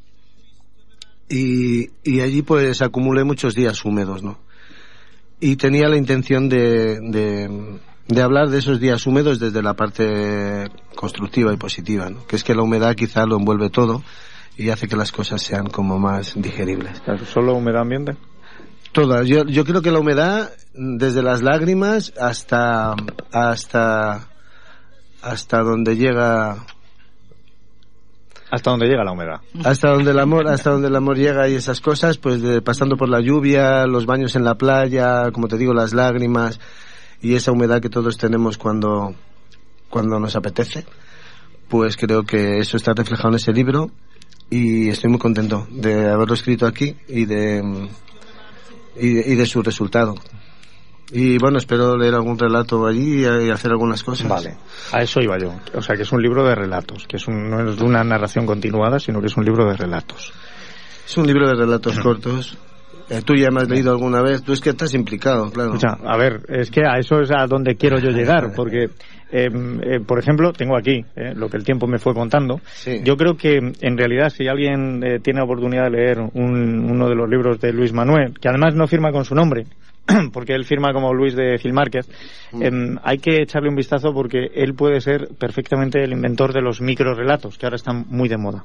y, 1.29 1.90
y 2.05 2.21
allí 2.21 2.43
pues 2.43 2.83
acumulé 2.83 3.25
muchos 3.25 3.55
días 3.55 3.85
húmedos, 3.85 4.23
¿no? 4.23 4.38
Y 5.40 5.57
tenía 5.57 5.88
la 5.88 5.97
intención 5.97 6.49
de, 6.49 7.01
de, 7.01 7.79
de 8.09 8.23
hablar 8.23 8.49
de 8.51 8.59
esos 8.59 8.81
días 8.81 9.07
húmedos 9.07 9.38
desde 9.40 9.62
la 9.62 9.75
parte 9.75 10.69
constructiva 10.95 11.53
y 11.53 11.57
positiva, 11.57 12.11
¿no? 12.11 12.27
Que 12.27 12.37
es 12.37 12.45
que 12.45 12.55
la 12.55 12.62
humedad 12.62 12.95
quizá 12.95 13.25
lo 13.27 13.37
envuelve 13.37 13.71
todo 13.71 14.03
y 14.57 14.71
hace 14.71 14.87
que 14.88 14.97
las 14.97 15.11
cosas 15.11 15.43
sean 15.43 15.67
como 15.69 15.99
más 15.99 16.35
digeribles. 16.37 17.03
¿Solo 17.33 17.55
humedad 17.55 17.81
ambiente? 17.83 18.17
Todas. 18.93 19.27
Yo, 19.27 19.45
yo 19.47 19.64
creo 19.64 19.83
que 19.83 19.90
la 19.90 19.99
humedad, 19.99 20.51
desde 20.75 21.23
las 21.23 21.43
lágrimas 21.43 22.12
hasta, 22.21 22.95
hasta, 23.33 24.29
hasta 25.23 25.59
donde 25.62 25.97
llega, 25.97 26.64
Hasta 28.51 28.71
donde 28.71 28.87
llega 28.87 29.03
la 29.03 29.11
humedad. 29.12 29.40
hasta 29.64 29.88
donde 29.90 30.12
el 30.12 30.19
amor, 30.21 30.47
hasta 30.47 30.71
donde 30.71 30.87
el 30.88 30.95
amor 30.97 31.17
llega 31.17 31.49
y 31.49 31.55
esas 31.55 31.81
cosas, 31.81 32.19
pues 32.19 32.40
de- 32.43 32.62
pasando 32.62 32.97
por 32.97 33.09
la 33.09 33.21
lluvia, 33.21 33.87
los 33.87 34.07
baños 34.07 34.37
en 34.37 34.45
la 34.45 34.55
playa, 34.57 35.33
como 35.33 35.49
te 35.49 35.57
digo, 35.59 35.73
las 35.75 35.93
lágrimas 35.93 36.61
y 37.25 37.35
esa 37.35 37.53
humedad 37.53 37.81
que 37.81 37.89
todos 37.89 38.19
tenemos 38.19 38.59
cuando, 38.59 39.15
cuando 39.89 40.21
nos 40.21 40.37
apetece, 40.37 40.85
pues 41.69 41.97
creo 41.97 42.25
que 42.25 42.59
eso 42.59 42.77
está 42.77 42.93
reflejado 42.93 43.31
en 43.31 43.37
ese 43.37 43.51
libro 43.51 43.91
y 44.51 44.91
estoy 44.91 45.09
muy 45.09 45.19
contento 45.19 45.67
de 45.71 46.11
haberlo 46.11 46.35
escrito 46.35 46.67
aquí 46.67 46.95
y 47.09 47.25
de, 47.25 47.89
y 49.01 49.15
de, 49.15 49.25
y 49.27 49.35
de 49.37 49.47
su 49.47 49.63
resultado. 49.63 50.17
Y 51.13 51.39
bueno, 51.39 51.57
espero 51.57 51.97
leer 51.97 52.13
algún 52.13 52.39
relato 52.39 52.87
allí 52.87 53.23
y 53.23 53.51
hacer 53.51 53.71
algunas 53.71 54.03
cosas. 54.03 54.29
Vale, 54.29 54.59
a 54.93 55.01
eso 55.01 55.23
iba 55.23 55.39
yo. 55.39 55.51
O 55.73 55.81
sea, 55.81 55.97
que 55.97 56.03
es 56.03 56.13
un 56.13 56.21
libro 56.21 56.47
de 56.47 56.55
relatos, 56.55 57.07
que 57.07 57.17
es 57.17 57.27
un, 57.27 57.49
no 57.49 57.73
es 57.73 57.81
una 57.81 58.05
narración 58.05 58.45
continuada, 58.45 59.01
sino 59.01 59.23
que 59.23 59.29
es 59.29 59.37
un 59.39 59.47
libro 59.47 59.65
de 59.65 59.79
relatos. 59.79 60.31
Es 61.07 61.17
un 61.17 61.27
libro 61.27 61.49
de 61.49 61.55
relatos 61.55 61.99
cortos. 62.01 62.59
Eh, 63.11 63.21
tú 63.25 63.35
ya 63.35 63.51
me 63.51 63.61
has 63.61 63.69
leído 63.69 63.90
alguna 63.93 64.23
vez, 64.23 64.43
tú 64.43 64.53
es 64.53 64.61
que 64.61 64.71
estás 64.71 64.95
implicado, 64.95 65.51
claro. 65.51 65.75
Escucha, 65.75 65.99
a 66.05 66.17
ver, 66.17 66.40
es 66.49 66.71
que 66.71 66.83
a 66.87 66.99
eso 66.99 67.21
es 67.21 67.31
a 67.31 67.47
donde 67.47 67.77
quiero 67.77 67.99
yo 67.99 68.11
llegar, 68.11 68.53
porque, 68.57 68.85
eh, 69.31 69.49
eh, 69.51 70.01
por 70.07 70.19
ejemplo, 70.19 70.53
tengo 70.53 70.77
aquí 70.77 71.05
eh, 71.14 71.35
lo 71.35 71.49
que 71.51 71.59
el 71.59 71.64
tiempo 71.64 71.87
me 71.87 71.99
fue 71.99 72.14
contando. 72.14 72.61
Sí. 72.73 73.01
Yo 73.05 73.17
creo 73.17 73.37
que, 73.37 73.57
en 73.59 73.99
realidad, 73.99 74.31
si 74.31 74.49
alguien 74.49 75.03
tiene 75.23 75.43
oportunidad 75.43 75.85
de 75.85 75.90
leer 75.90 76.19
un- 76.21 76.90
uno 76.90 77.09
de 77.09 77.14
los 77.14 77.29
libros 77.29 77.61
de 77.61 77.73
Luis 77.73 77.93
Manuel, 77.93 78.38
que 78.40 78.49
además 78.49 78.75
no 78.75 78.87
firma 78.87 79.12
con 79.12 79.25
su 79.27 79.35
nombre, 79.35 79.67
porque 80.33 80.55
él 80.55 80.64
firma 80.64 80.93
como 80.95 81.12
Luis 81.12 81.35
de 81.37 81.59
Gil 81.59 81.73
Márquez, 81.75 82.07
em, 82.59 82.97
hay 83.03 83.19
que 83.19 83.43
echarle 83.43 83.69
un 83.69 83.77
vistazo 83.77 84.12
porque 84.14 84.47
él 84.55 84.75
puede 84.75 85.01
ser 85.03 85.29
perfectamente 85.38 86.03
el 86.03 86.12
inventor 86.12 86.53
de 86.55 86.62
los 86.62 86.81
microrelatos, 86.81 87.59
que 87.59 87.67
ahora 87.67 87.77
están 87.77 88.07
muy 88.09 88.29
de 88.31 88.38
moda. 88.38 88.64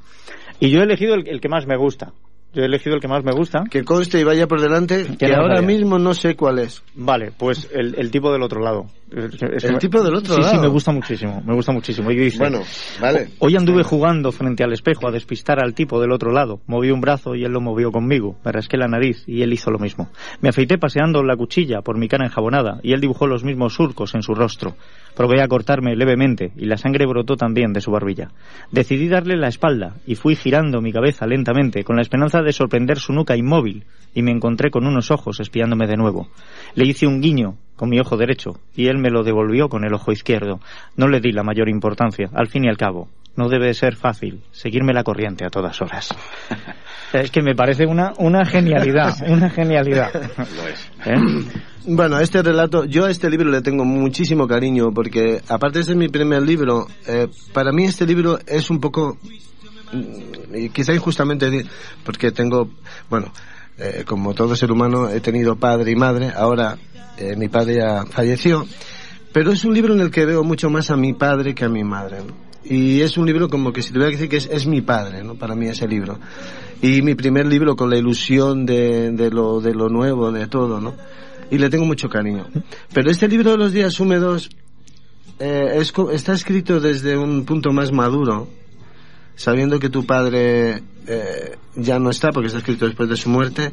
Y 0.62 0.70
yo 0.70 0.80
he 0.80 0.84
elegido 0.84 1.16
el, 1.16 1.28
el 1.28 1.42
que 1.42 1.50
más 1.50 1.66
me 1.68 1.76
gusta. 1.78 2.12
Yo 2.54 2.64
he 2.64 2.66
elegido 2.66 2.96
el 2.96 3.02
que 3.02 3.08
más 3.08 3.24
me 3.24 3.32
gusta. 3.32 3.64
Que 3.70 3.84
conste 3.84 4.20
y 4.20 4.24
vaya 4.24 4.48
por 4.48 4.60
delante, 4.60 5.06
que 5.18 5.28
ahora 5.34 5.56
vaya. 5.56 5.68
mismo 5.68 6.00
no 6.00 6.14
sé 6.14 6.36
cuál 6.36 6.60
es. 6.60 6.84
Vale, 6.96 7.32
pues 7.38 7.70
el, 7.74 7.96
el 7.96 8.10
tipo 8.10 8.32
del 8.32 8.42
otro 8.42 8.60
lado. 8.62 8.88
Es- 9.12 9.64
¿El 9.64 9.80
tipo 9.80 10.02
del 10.04 10.14
otro 10.14 10.36
sí, 10.36 10.42
lado? 10.42 10.54
Sí, 10.56 10.60
me 10.62 10.68
gusta 10.68 10.92
muchísimo, 10.92 11.42
me 11.46 11.54
gusta 11.54 11.72
muchísimo. 11.72 12.10
Bueno, 12.38 12.62
vale. 13.02 13.30
Hoy 13.40 13.56
anduve 13.56 13.84
jugando 13.84 14.32
frente 14.32 14.64
al 14.64 14.74
espejo 14.74 15.08
a 15.08 15.12
despistar 15.12 15.60
al 15.64 15.74
tipo 15.74 16.00
del 16.00 16.12
otro 16.12 16.32
lado. 16.32 16.60
Moví 16.68 16.92
un 16.92 17.02
brazo 17.02 17.36
y 17.36 17.44
él 17.44 17.52
lo 17.52 17.62
movió 17.62 17.92
conmigo. 17.92 18.38
Me 18.46 18.52
rasqué 18.52 18.78
la 18.78 18.88
nariz 18.88 19.24
y 19.28 19.42
él 19.42 19.52
hizo 19.54 19.72
lo 19.72 19.80
mismo. 19.80 20.10
Me 20.42 20.50
afeité 20.50 20.78
paseando 20.78 21.24
la 21.24 21.36
cuchilla 21.36 21.82
por 21.82 21.98
mi 21.98 22.08
cara 22.08 22.26
enjabonada 22.26 22.80
y 22.84 22.94
él 22.94 23.02
dibujó 23.02 23.26
los 23.26 23.44
mismos 23.44 23.74
surcos 23.74 24.14
en 24.14 24.22
su 24.22 24.36
rostro. 24.36 24.76
Probé 25.16 25.42
a 25.42 25.48
cortarme 25.48 25.96
levemente 25.96 26.52
y 26.56 26.66
la 26.66 26.78
sangre 26.78 27.06
brotó 27.06 27.36
también 27.36 27.74
de 27.74 27.82
su 27.82 27.92
barbilla. 27.92 28.30
Decidí 28.72 29.08
darle 29.08 29.38
la 29.38 29.48
espalda 29.48 29.96
y 30.06 30.16
fui 30.16 30.36
girando 30.36 30.82
mi 30.82 30.94
cabeza 30.94 31.26
lentamente 31.26 31.84
con 31.84 31.96
la 31.96 32.04
esperanza 32.04 32.42
de 32.42 32.54
sorprender 32.54 33.00
su 33.00 33.12
nuca 33.14 33.36
inmóvil 33.36 33.86
y 34.14 34.22
me 34.22 34.32
encontré 34.32 34.70
con 34.72 34.86
unos 34.86 35.12
ojos 35.12 35.40
espiándome 35.40 35.88
de 35.88 35.98
nuevo. 35.98 36.30
Le 36.76 36.86
hice 36.86 37.06
un 37.08 37.22
guiño 37.22 37.58
con 37.80 37.90
mi 37.90 37.98
ojo 37.98 38.18
derecho 38.18 38.60
y 38.76 38.88
él 38.88 38.98
me 38.98 39.10
lo 39.10 39.24
devolvió 39.24 39.70
con 39.70 39.86
el 39.86 39.94
ojo 39.94 40.12
izquierdo. 40.12 40.60
No 40.98 41.08
le 41.08 41.22
di 41.22 41.32
la 41.32 41.44
mayor 41.44 41.70
importancia, 41.70 42.30
al 42.34 42.50
fin 42.50 42.66
y 42.66 42.68
al 42.68 42.76
cabo. 42.76 43.08
No 43.38 43.48
debe 43.48 43.68
de 43.68 43.74
ser 43.74 43.96
fácil 43.96 44.42
seguirme 44.52 44.92
la 44.92 45.06
corriente 45.06 45.46
a 45.46 45.50
todas 45.50 45.82
horas. 45.82 46.10
Es 47.14 47.32
que 47.32 47.42
me 47.42 47.56
parece 47.56 47.88
una, 47.88 48.14
una 48.20 48.46
genialidad, 48.46 49.16
una 49.28 49.50
genialidad. 49.50 50.12
¿Eh? 51.06 51.16
Bueno, 51.88 52.20
este 52.20 52.44
relato, 52.44 52.86
yo 52.86 53.06
a 53.06 53.10
este 53.10 53.32
libro 53.32 53.50
le 53.50 53.62
tengo 53.62 53.84
muchísimo 53.84 54.46
cariño 54.46 54.92
porque 54.94 55.42
aparte 55.48 55.80
de 55.80 55.86
ser 55.86 55.96
mi 55.96 56.10
primer 56.10 56.44
libro, 56.44 56.86
eh, 57.08 57.28
para 57.52 57.72
mí 57.72 57.86
este 57.86 58.06
libro 58.06 58.38
es 58.46 58.70
un 58.70 58.80
poco, 58.80 59.18
mm, 59.92 60.56
y 60.56 60.70
quizá 60.70 60.94
injustamente, 60.94 61.66
porque 62.04 62.32
tengo, 62.32 62.70
bueno, 63.10 63.32
eh, 63.80 64.04
como 64.06 64.34
todo 64.34 64.56
ser 64.56 64.72
humano 64.72 65.10
he 65.10 65.22
tenido 65.22 65.56
padre 65.56 65.92
y 65.92 65.96
madre, 65.96 66.32
ahora 66.36 66.78
eh, 67.20 67.36
mi 67.36 67.50
padre 67.50 67.76
ya 67.76 68.06
falleció, 68.06 68.66
pero 69.32 69.52
es 69.52 69.66
un 69.66 69.74
libro 69.74 69.94
en 69.94 70.02
el 70.02 70.12
que 70.12 70.26
veo 70.26 70.44
mucho 70.44 70.70
más 70.70 70.90
a 70.90 70.96
mi 70.96 71.14
padre 71.14 71.54
que 71.54 71.66
a 71.66 71.70
mi 71.70 71.84
madre. 71.84 72.18
Y 72.64 73.02
es 73.02 73.18
un 73.18 73.26
libro 73.26 73.50
como 73.50 73.72
que 73.72 73.82
si 73.82 73.92
tuviera 73.92 74.12
que 74.12 74.18
decir 74.18 74.30
que 74.30 74.56
es, 74.56 74.66
mi 74.68 74.82
padre, 74.82 75.24
¿no? 75.24 75.36
Para 75.36 75.56
mí 75.56 75.68
ese 75.68 75.88
libro. 75.88 76.20
Y 76.82 77.02
mi 77.02 77.16
primer 77.16 77.46
libro 77.46 77.76
con 77.76 77.90
la 77.90 77.98
ilusión 77.98 78.66
de, 78.66 79.12
de, 79.12 79.30
lo, 79.30 79.62
de 79.62 79.74
lo 79.74 79.90
nuevo, 79.90 80.32
de 80.32 80.48
todo, 80.48 80.80
¿no? 80.80 80.94
Y 81.50 81.58
le 81.58 81.70
tengo 81.70 81.86
mucho 81.86 82.10
cariño. 82.10 82.48
Pero 82.94 83.10
este 83.10 83.28
libro 83.28 83.52
de 83.52 83.58
los 83.58 83.72
días 83.72 84.00
húmedos 84.00 84.50
eh, 85.40 85.78
es 85.78 85.94
está 86.12 86.34
escrito 86.34 86.80
desde 86.80 87.18
un 87.18 87.46
punto 87.46 87.72
más 87.72 87.92
maduro, 87.92 88.50
sabiendo 89.40 89.80
que 89.80 89.90
tu 89.90 90.06
padre 90.06 90.84
eh, 91.08 91.56
ya 91.76 91.98
no 91.98 92.10
está, 92.10 92.32
porque 92.32 92.48
está 92.48 92.60
escrito 92.60 92.86
después 92.86 93.08
de 93.08 93.16
su 93.16 93.30
muerte, 93.30 93.72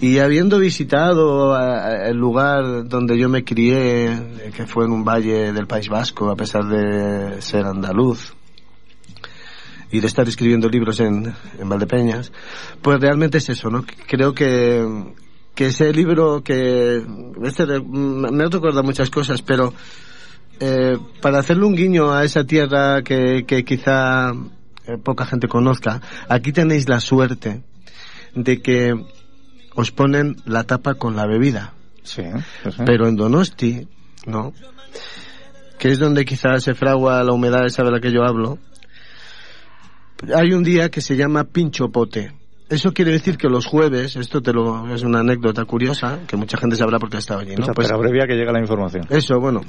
y 0.00 0.18
habiendo 0.18 0.60
visitado 0.60 1.52
a- 1.54 2.08
el 2.08 2.16
lugar 2.16 2.88
donde 2.88 3.18
yo 3.18 3.28
me 3.28 3.42
crié, 3.44 4.06
eh, 4.12 4.52
que 4.56 4.66
fue 4.66 4.84
en 4.84 4.92
un 4.92 5.04
valle 5.04 5.52
del 5.52 5.66
País 5.66 5.88
Vasco, 5.88 6.30
a 6.30 6.36
pesar 6.36 6.64
de 6.68 7.42
ser 7.42 7.66
andaluz, 7.66 8.34
y 9.90 9.98
de 9.98 10.06
estar 10.06 10.28
escribiendo 10.28 10.68
libros 10.68 11.00
en, 11.00 11.34
en 11.58 11.68
Valdepeñas, 11.68 12.30
pues 12.80 13.00
realmente 13.00 13.38
es 13.38 13.48
eso, 13.48 13.68
¿no? 13.68 13.84
Creo 14.06 14.32
que, 14.32 14.86
que 15.56 15.66
ese 15.66 15.92
libro 15.92 16.44
que, 16.44 17.04
este, 17.42 17.66
mm, 17.80 18.30
me 18.32 18.46
recuerda 18.46 18.82
muchas 18.82 19.10
cosas, 19.10 19.42
pero 19.42 19.74
eh, 20.60 20.96
para 21.20 21.40
hacerle 21.40 21.64
un 21.64 21.74
guiño 21.74 22.12
a 22.12 22.24
esa 22.24 22.44
tierra 22.44 23.02
que, 23.02 23.44
que 23.46 23.64
quizá 23.64 24.30
eh, 24.30 24.59
poca 24.98 25.24
gente 25.24 25.48
conozca, 25.48 26.00
aquí 26.28 26.52
tenéis 26.52 26.88
la 26.88 27.00
suerte 27.00 27.62
de 28.34 28.62
que 28.62 28.94
os 29.74 29.90
ponen 29.90 30.36
la 30.46 30.64
tapa 30.64 30.94
con 30.94 31.16
la 31.16 31.26
bebida. 31.26 31.72
Sí. 32.02 32.22
Pero 32.84 33.08
en 33.08 33.16
Donosti, 33.16 33.86
¿no? 34.26 34.52
Que 35.78 35.92
es 35.92 35.98
donde 35.98 36.24
quizás 36.24 36.62
se 36.62 36.74
fragua 36.74 37.22
la 37.24 37.32
humedad 37.32 37.66
esa 37.66 37.82
de 37.82 37.90
la 37.90 38.00
que 38.00 38.12
yo 38.12 38.22
hablo. 38.24 38.58
Hay 40.34 40.52
un 40.52 40.62
día 40.62 40.90
que 40.90 41.00
se 41.00 41.16
llama 41.16 41.44
pincho 41.44 41.90
pote. 41.90 42.32
Eso 42.68 42.92
quiere 42.92 43.10
decir 43.10 43.36
que 43.36 43.48
los 43.48 43.66
jueves, 43.66 44.14
esto 44.14 44.42
te 44.42 44.52
lo, 44.52 44.94
es 44.94 45.02
una 45.02 45.20
anécdota 45.20 45.64
curiosa, 45.64 46.20
que 46.26 46.36
mucha 46.36 46.56
gente 46.56 46.76
sabrá 46.76 46.98
porque 47.00 47.16
ha 47.16 47.18
estado 47.18 47.40
allí, 47.40 47.56
¿no? 47.56 47.66
Pues 47.66 47.88
pero 47.88 47.98
abrevia 47.98 48.26
que 48.28 48.34
llega 48.34 48.52
la 48.52 48.60
información. 48.60 49.06
eso, 49.10 49.40
bueno. 49.40 49.62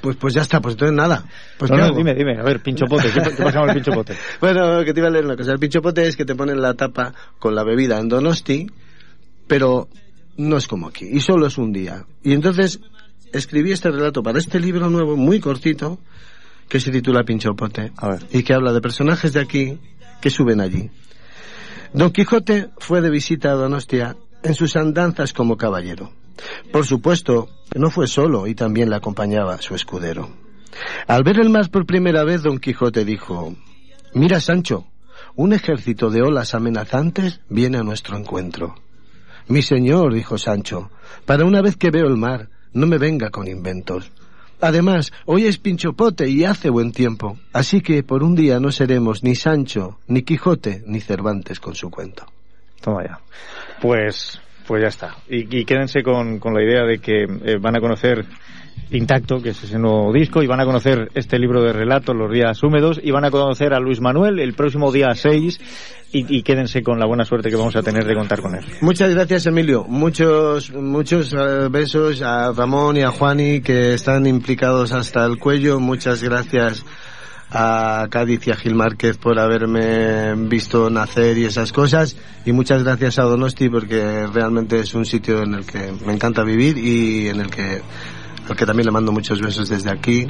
Pues, 0.00 0.16
pues 0.16 0.34
ya 0.34 0.42
está, 0.42 0.60
pues 0.60 0.74
entonces 0.74 0.96
nada. 0.96 1.24
Pues 1.58 1.70
No, 1.70 1.76
¿qué 1.76 1.82
no, 1.82 1.96
dime, 1.96 2.14
dime, 2.14 2.38
a 2.38 2.42
ver, 2.42 2.60
pincho 2.62 2.86
pote, 2.86 3.10
¿qué, 3.12 3.20
qué 3.20 3.42
pasa 3.42 3.60
con 3.60 3.68
el 3.68 3.74
pincho 3.74 3.92
pote? 3.92 4.16
Bueno, 4.40 4.84
que 4.84 4.94
te 4.94 5.00
iba 5.00 5.08
a 5.08 5.10
leer 5.10 5.24
una 5.24 5.36
cosa. 5.36 5.52
El 5.52 5.58
pincho 5.58 5.82
pote 5.82 6.06
es 6.06 6.16
que 6.16 6.24
te 6.24 6.34
ponen 6.34 6.60
la 6.60 6.74
tapa 6.74 7.12
con 7.38 7.54
la 7.54 7.64
bebida 7.64 7.98
en 7.98 8.08
Donosti, 8.08 8.66
pero 9.46 9.88
no 10.36 10.56
es 10.56 10.68
como 10.68 10.88
aquí. 10.88 11.06
Y 11.10 11.20
solo 11.20 11.46
es 11.46 11.58
un 11.58 11.72
día. 11.72 12.04
Y 12.22 12.32
entonces 12.32 12.80
escribí 13.32 13.72
este 13.72 13.90
relato 13.90 14.22
para 14.22 14.38
este 14.38 14.60
libro 14.60 14.88
nuevo, 14.90 15.16
muy 15.16 15.40
cortito, 15.40 15.98
que 16.68 16.80
se 16.80 16.90
titula 16.90 17.24
Pincho 17.24 17.54
pote. 17.54 17.92
A 17.96 18.08
ver. 18.10 18.26
Y 18.30 18.42
que 18.42 18.54
habla 18.54 18.72
de 18.72 18.80
personajes 18.80 19.32
de 19.32 19.40
aquí 19.40 19.78
que 20.20 20.30
suben 20.30 20.60
allí. 20.60 20.90
Don 21.92 22.10
Quijote 22.12 22.68
fue 22.78 23.00
de 23.00 23.10
visita 23.10 23.50
a 23.50 23.54
Donostia 23.54 24.16
en 24.42 24.54
sus 24.54 24.76
andanzas 24.76 25.32
como 25.32 25.56
caballero. 25.56 26.12
Por 26.72 26.86
supuesto, 26.86 27.48
no 27.74 27.90
fue 27.90 28.06
solo 28.06 28.46
y 28.46 28.54
también 28.54 28.90
le 28.90 28.96
acompañaba 28.96 29.60
su 29.60 29.74
escudero. 29.74 30.30
Al 31.06 31.22
ver 31.22 31.40
el 31.40 31.50
mar 31.50 31.70
por 31.70 31.86
primera 31.86 32.24
vez, 32.24 32.42
Don 32.42 32.58
Quijote 32.58 33.04
dijo, 33.04 33.54
Mira, 34.14 34.40
Sancho, 34.40 34.86
un 35.36 35.52
ejército 35.52 36.10
de 36.10 36.22
olas 36.22 36.54
amenazantes 36.54 37.40
viene 37.48 37.78
a 37.78 37.82
nuestro 37.82 38.16
encuentro. 38.16 38.74
Mi 39.48 39.62
señor, 39.62 40.14
dijo 40.14 40.38
Sancho, 40.38 40.90
para 41.24 41.44
una 41.44 41.60
vez 41.60 41.76
que 41.76 41.90
veo 41.90 42.06
el 42.06 42.16
mar, 42.16 42.48
no 42.72 42.86
me 42.86 42.98
venga 42.98 43.30
con 43.30 43.48
inventos. 43.48 44.10
Además, 44.60 45.12
hoy 45.24 45.46
es 45.46 45.58
pinchopote 45.58 46.28
y 46.28 46.44
hace 46.44 46.68
buen 46.68 46.92
tiempo, 46.92 47.38
así 47.52 47.80
que 47.80 48.02
por 48.02 48.22
un 48.22 48.34
día 48.34 48.60
no 48.60 48.70
seremos 48.70 49.24
ni 49.24 49.34
Sancho, 49.34 49.98
ni 50.06 50.22
Quijote, 50.22 50.82
ni 50.86 51.00
Cervantes 51.00 51.58
con 51.60 51.74
su 51.74 51.90
cuento. 51.90 52.26
Toma 52.80 53.04
ya. 53.04 53.20
Pues, 53.80 54.38
pues 54.70 54.82
ya 54.82 54.88
está. 54.88 55.16
Y, 55.28 55.64
quédense 55.64 56.04
con, 56.04 56.38
con 56.38 56.54
la 56.54 56.62
idea 56.62 56.84
de 56.84 57.00
que 57.00 57.24
eh, 57.24 57.56
van 57.60 57.76
a 57.76 57.80
conocer 57.80 58.24
Intacto, 58.92 59.42
que 59.42 59.48
es 59.48 59.64
ese 59.64 59.80
nuevo 59.80 60.12
disco, 60.12 60.44
y 60.44 60.46
van 60.46 60.60
a 60.60 60.64
conocer 60.64 61.10
este 61.16 61.40
libro 61.40 61.60
de 61.60 61.72
relatos, 61.72 62.14
Los 62.14 62.32
días 62.32 62.62
húmedos, 62.62 63.00
y 63.02 63.10
van 63.10 63.24
a 63.24 63.32
conocer 63.32 63.74
a 63.74 63.80
Luis 63.80 64.00
Manuel 64.00 64.38
el 64.38 64.54
próximo 64.54 64.92
día 64.92 65.08
6, 65.12 65.60
y, 66.12 66.38
y 66.38 66.44
quédense 66.44 66.84
con 66.84 67.00
la 67.00 67.06
buena 67.06 67.24
suerte 67.24 67.50
que 67.50 67.56
vamos 67.56 67.74
a 67.74 67.82
tener 67.82 68.04
de 68.04 68.14
contar 68.14 68.40
con 68.40 68.54
él. 68.54 68.64
Muchas 68.80 69.12
gracias, 69.12 69.44
Emilio. 69.46 69.82
Muchos, 69.88 70.72
muchos 70.72 71.32
eh, 71.32 71.66
besos 71.68 72.22
a 72.22 72.52
Ramón 72.52 72.96
y 72.96 73.02
a 73.02 73.10
Juani 73.10 73.62
que 73.62 73.94
están 73.94 74.24
implicados 74.24 74.92
hasta 74.92 75.26
el 75.26 75.36
cuello. 75.38 75.80
Muchas 75.80 76.22
gracias 76.22 76.84
a 77.52 78.06
Cádiz 78.10 78.46
y 78.46 78.50
a 78.50 78.56
Gil 78.56 78.74
Márquez 78.74 79.18
por 79.18 79.38
haberme 79.38 80.34
visto 80.48 80.88
nacer 80.90 81.36
y 81.38 81.44
esas 81.44 81.72
cosas. 81.72 82.16
Y 82.44 82.52
muchas 82.52 82.84
gracias 82.84 83.18
a 83.18 83.24
Donosti 83.24 83.68
porque 83.68 84.26
realmente 84.32 84.78
es 84.78 84.94
un 84.94 85.04
sitio 85.04 85.42
en 85.42 85.54
el 85.54 85.66
que 85.66 85.92
me 86.06 86.12
encanta 86.12 86.44
vivir 86.44 86.78
y 86.78 87.28
en 87.28 87.40
el 87.40 87.50
que, 87.50 87.82
al 88.48 88.56
que 88.56 88.66
también 88.66 88.86
le 88.86 88.92
mando 88.92 89.12
muchos 89.12 89.40
besos 89.40 89.68
desde 89.68 89.90
aquí. 89.90 90.26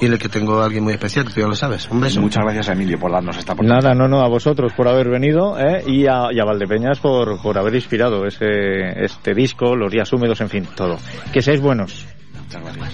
Y 0.00 0.06
en 0.06 0.14
el 0.14 0.18
que 0.18 0.30
tengo 0.30 0.62
a 0.62 0.64
alguien 0.64 0.82
muy 0.82 0.94
especial, 0.94 1.26
que 1.26 1.34
tú 1.34 1.40
ya 1.40 1.46
lo 1.46 1.54
sabes. 1.54 1.86
Un 1.90 2.00
beso. 2.00 2.22
Muchas 2.22 2.42
gracias 2.42 2.70
a 2.70 2.72
Emilio 2.72 2.98
por 2.98 3.12
darnos 3.12 3.36
esta 3.36 3.52
oportunidad. 3.52 3.82
Nada, 3.82 3.94
no, 3.94 4.08
no, 4.08 4.24
a 4.24 4.28
vosotros 4.28 4.72
por 4.72 4.88
haber 4.88 5.10
venido 5.10 5.58
¿eh? 5.58 5.84
y, 5.86 6.06
a, 6.06 6.32
y 6.32 6.40
a 6.40 6.44
Valdepeñas 6.44 6.98
por, 7.00 7.40
por 7.42 7.58
haber 7.58 7.74
inspirado 7.74 8.24
ese, 8.24 9.04
este 9.04 9.34
disco, 9.34 9.76
Los 9.76 9.92
días 9.92 10.10
húmedos, 10.10 10.40
en 10.40 10.48
fin, 10.48 10.66
todo. 10.74 10.96
Que 11.34 11.42
seáis 11.42 11.60
buenos. 11.60 12.06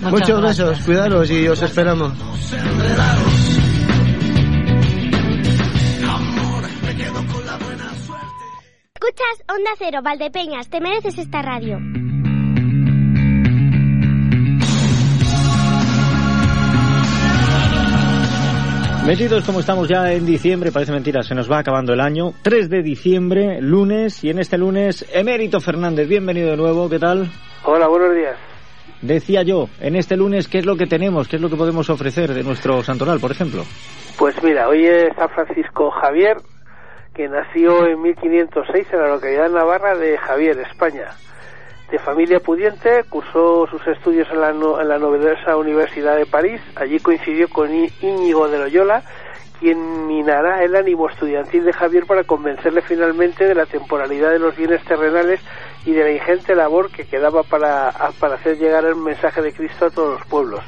Muchos 0.02 0.42
besos, 0.42 0.80
cuidaros 0.80 1.30
y 1.30 1.48
os 1.48 1.62
esperamos. 1.62 2.12
Escuchas 8.94 9.44
Onda 9.48 9.70
Cero, 9.78 10.00
Valdepeñas, 10.02 10.68
te 10.68 10.80
mereces 10.80 11.18
esta 11.18 11.42
radio. 11.42 11.78
Metidos 19.06 19.44
como 19.44 19.60
estamos 19.60 19.88
ya 19.88 20.12
en 20.12 20.26
diciembre, 20.26 20.72
parece 20.72 20.90
mentira, 20.90 21.22
se 21.22 21.36
nos 21.36 21.48
va 21.50 21.60
acabando 21.60 21.92
el 21.92 22.00
año. 22.00 22.32
3 22.42 22.68
de 22.68 22.82
diciembre, 22.82 23.60
lunes, 23.60 24.24
y 24.24 24.30
en 24.30 24.40
este 24.40 24.58
lunes, 24.58 25.06
Emérito 25.12 25.60
Fernández, 25.60 26.08
bienvenido 26.08 26.50
de 26.50 26.56
nuevo, 26.56 26.88
¿qué 26.90 26.98
tal? 26.98 27.30
Hola, 27.62 27.86
buenos 27.86 28.12
días. 28.16 28.55
Decía 29.02 29.42
yo, 29.42 29.68
en 29.80 29.96
este 29.96 30.16
lunes, 30.16 30.48
¿qué 30.48 30.58
es 30.58 30.66
lo 30.66 30.76
que 30.76 30.86
tenemos? 30.86 31.28
¿Qué 31.28 31.36
es 31.36 31.42
lo 31.42 31.50
que 31.50 31.56
podemos 31.56 31.90
ofrecer 31.90 32.32
de 32.32 32.42
nuestro 32.42 32.82
santoral, 32.82 33.20
por 33.20 33.30
ejemplo? 33.30 33.62
Pues 34.18 34.42
mira, 34.42 34.68
hoy 34.68 34.86
es 34.86 35.14
San 35.16 35.28
Francisco 35.28 35.90
Javier, 35.90 36.38
que 37.14 37.28
nació 37.28 37.86
en 37.86 38.00
1506 38.02 38.86
en 38.92 38.98
la 39.00 39.08
localidad 39.08 39.50
Navarra 39.50 39.96
de 39.96 40.16
Javier, 40.18 40.58
España. 40.60 41.08
De 41.90 41.98
familia 41.98 42.40
pudiente, 42.40 43.04
cursó 43.08 43.66
sus 43.68 43.86
estudios 43.86 44.26
en 44.32 44.40
la, 44.40 44.50
en 44.50 44.88
la 44.88 44.98
novedosa 44.98 45.56
Universidad 45.56 46.16
de 46.16 46.26
París. 46.26 46.60
Allí 46.74 46.98
coincidió 46.98 47.48
con 47.48 47.70
Íñigo 47.72 48.48
de 48.48 48.58
Loyola, 48.58 49.02
quien 49.58 50.06
minará 50.06 50.62
el 50.62 50.76
ánimo 50.76 51.08
estudiantil 51.08 51.64
de 51.64 51.72
Javier 51.72 52.06
para 52.06 52.24
convencerle 52.24 52.82
finalmente 52.82 53.44
de 53.46 53.54
la 53.54 53.66
temporalidad 53.66 54.30
de 54.30 54.38
los 54.38 54.56
bienes 54.56 54.84
terrenales 54.84 55.40
y 55.84 55.92
de 55.92 56.04
la 56.04 56.10
ingente 56.10 56.54
labor 56.54 56.90
que 56.90 57.06
quedaba 57.06 57.42
para, 57.42 57.92
para 58.18 58.34
hacer 58.34 58.58
llegar 58.58 58.84
el 58.84 58.96
mensaje 58.96 59.40
de 59.42 59.52
Cristo 59.52 59.86
a 59.86 59.90
todos 59.90 60.18
los 60.18 60.26
pueblos. 60.28 60.62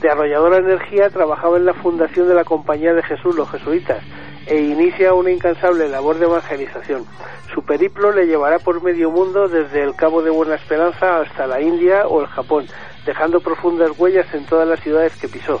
De 0.00 0.10
arrolladora 0.10 0.58
energía 0.58 1.08
trabajaba 1.10 1.56
en 1.56 1.64
la 1.64 1.74
fundación 1.74 2.28
de 2.28 2.34
la 2.34 2.44
Compañía 2.44 2.92
de 2.92 3.02
Jesús, 3.02 3.34
los 3.36 3.50
jesuitas, 3.50 4.02
e 4.46 4.58
inicia 4.60 5.14
una 5.14 5.30
incansable 5.30 5.88
labor 5.88 6.18
de 6.18 6.26
evangelización. 6.26 7.06
Su 7.54 7.62
periplo 7.62 8.12
le 8.12 8.26
llevará 8.26 8.58
por 8.58 8.82
medio 8.82 9.10
mundo 9.10 9.48
desde 9.48 9.82
el 9.82 9.94
Cabo 9.94 10.22
de 10.22 10.30
Buena 10.30 10.56
Esperanza 10.56 11.20
hasta 11.20 11.46
la 11.46 11.60
India 11.60 12.06
o 12.06 12.20
el 12.20 12.26
Japón, 12.26 12.66
dejando 13.06 13.40
profundas 13.40 13.98
huellas 13.98 14.26
en 14.34 14.44
todas 14.46 14.68
las 14.68 14.80
ciudades 14.80 15.16
que 15.16 15.28
pisó. 15.28 15.60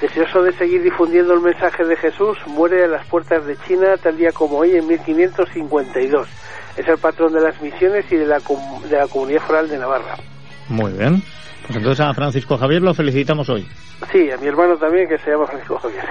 Deseoso 0.00 0.42
de 0.42 0.52
seguir 0.52 0.82
difundiendo 0.82 1.34
el 1.34 1.40
mensaje 1.40 1.84
de 1.84 1.96
Jesús, 1.96 2.38
muere 2.46 2.84
a 2.84 2.88
las 2.88 3.04
puertas 3.08 3.44
de 3.46 3.56
China 3.66 3.96
tal 4.00 4.16
día 4.16 4.30
como 4.32 4.58
hoy 4.58 4.76
en 4.76 4.86
1552. 4.86 6.28
Es 6.76 6.86
el 6.86 6.98
patrón 6.98 7.32
de 7.32 7.40
las 7.40 7.60
misiones 7.60 8.04
y 8.12 8.16
de 8.16 8.26
la, 8.26 8.38
de 8.38 8.96
la 8.96 9.08
comunidad 9.08 9.40
foral 9.42 9.68
de 9.68 9.76
Navarra. 9.78 10.16
Muy 10.68 10.92
bien. 10.92 11.20
Pues 11.66 11.76
entonces 11.76 12.00
a 12.06 12.14
Francisco 12.14 12.56
Javier 12.56 12.80
lo 12.82 12.94
felicitamos 12.94 13.48
hoy. 13.50 13.66
Sí, 14.12 14.30
a 14.30 14.36
mi 14.36 14.46
hermano 14.46 14.76
también, 14.76 15.08
que 15.08 15.18
se 15.18 15.32
llama 15.32 15.46
Francisco 15.46 15.78
Javier. 15.78 16.04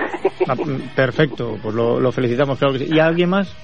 Ah, 0.49 0.55
perfecto, 0.95 1.57
pues 1.63 1.73
lo, 1.73 1.99
lo 2.01 2.11
felicitamos, 2.11 2.59
claro 2.59 2.73
que 2.73 2.79
sí. 2.79 2.89
¿Y 2.93 2.99
a 2.99 3.05
alguien 3.05 3.29
más? 3.29 3.55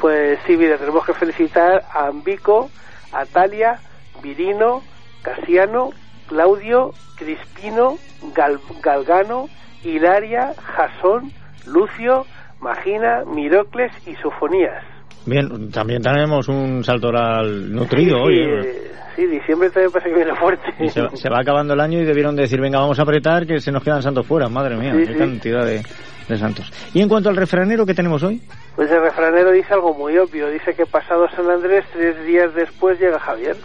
Pues 0.00 0.38
sí, 0.46 0.56
mira, 0.56 0.76
tenemos 0.76 1.04
que 1.06 1.14
felicitar 1.14 1.84
a 1.94 2.08
Ambico, 2.08 2.68
a 3.12 3.24
Talia, 3.26 3.78
Virino, 4.22 4.82
Casiano, 5.22 5.90
Claudio, 6.26 6.92
Crispino, 7.16 7.96
Gal- 8.34 8.60
Galgano, 8.82 9.48
Hilaria, 9.84 10.52
Jasón, 10.76 11.32
Lucio, 11.66 12.26
Magina, 12.60 13.22
Mirocles 13.26 13.92
y 14.06 14.14
Sofonías. 14.16 14.82
Bien, 15.26 15.70
también 15.70 16.02
tenemos 16.02 16.48
un 16.48 16.82
saltoral 16.84 17.72
nutrido 17.72 18.16
sí, 18.18 18.22
hoy. 18.22 18.34
sí, 18.36 18.40
¿eh? 18.42 18.60
eh, 18.64 18.90
sí, 19.16 19.26
diciembre 19.26 19.70
también 19.70 19.92
parece 19.92 20.10
que 20.10 20.16
viene 20.16 20.34
fuerte. 20.36 20.74
Y 20.80 20.88
se, 20.88 21.02
va- 21.02 21.10
se 21.14 21.28
va 21.28 21.40
acabando 21.40 21.74
el 21.74 21.80
año 21.80 22.00
y 22.00 22.04
debieron 22.04 22.34
decir, 22.34 22.60
venga, 22.60 22.78
vamos 22.80 22.98
a 22.98 23.02
apretar 23.02 23.46
que 23.46 23.60
se 23.60 23.70
nos 23.70 23.82
quedan 23.84 24.02
santos 24.02 24.26
fuera. 24.26 24.48
Madre 24.48 24.76
mía, 24.76 24.92
Sí, 24.94 25.06
qué 25.06 25.12
sí. 25.12 25.18
cantidad 25.18 25.64
de, 25.66 25.82
de 26.28 26.36
santos. 26.38 26.72
Y 26.94 27.02
en 27.02 27.08
cuanto 27.08 27.28
al 27.28 27.36
refranero 27.36 27.84
que 27.84 27.94
tenemos 27.94 28.22
hoy, 28.22 28.40
Pues 28.74 28.90
el 28.90 29.02
refranero 29.02 29.50
dice 29.52 29.74
algo 29.74 29.92
muy 29.94 30.16
obvio, 30.16 30.48
dice 30.48 30.72
que 30.74 30.86
pasado 30.86 31.28
San 31.36 31.50
Andrés, 31.50 31.84
tres 31.92 32.24
días 32.24 32.54
después 32.54 32.98
llega 32.98 33.18
Javier. 33.20 33.56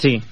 Sí, 0.00 0.22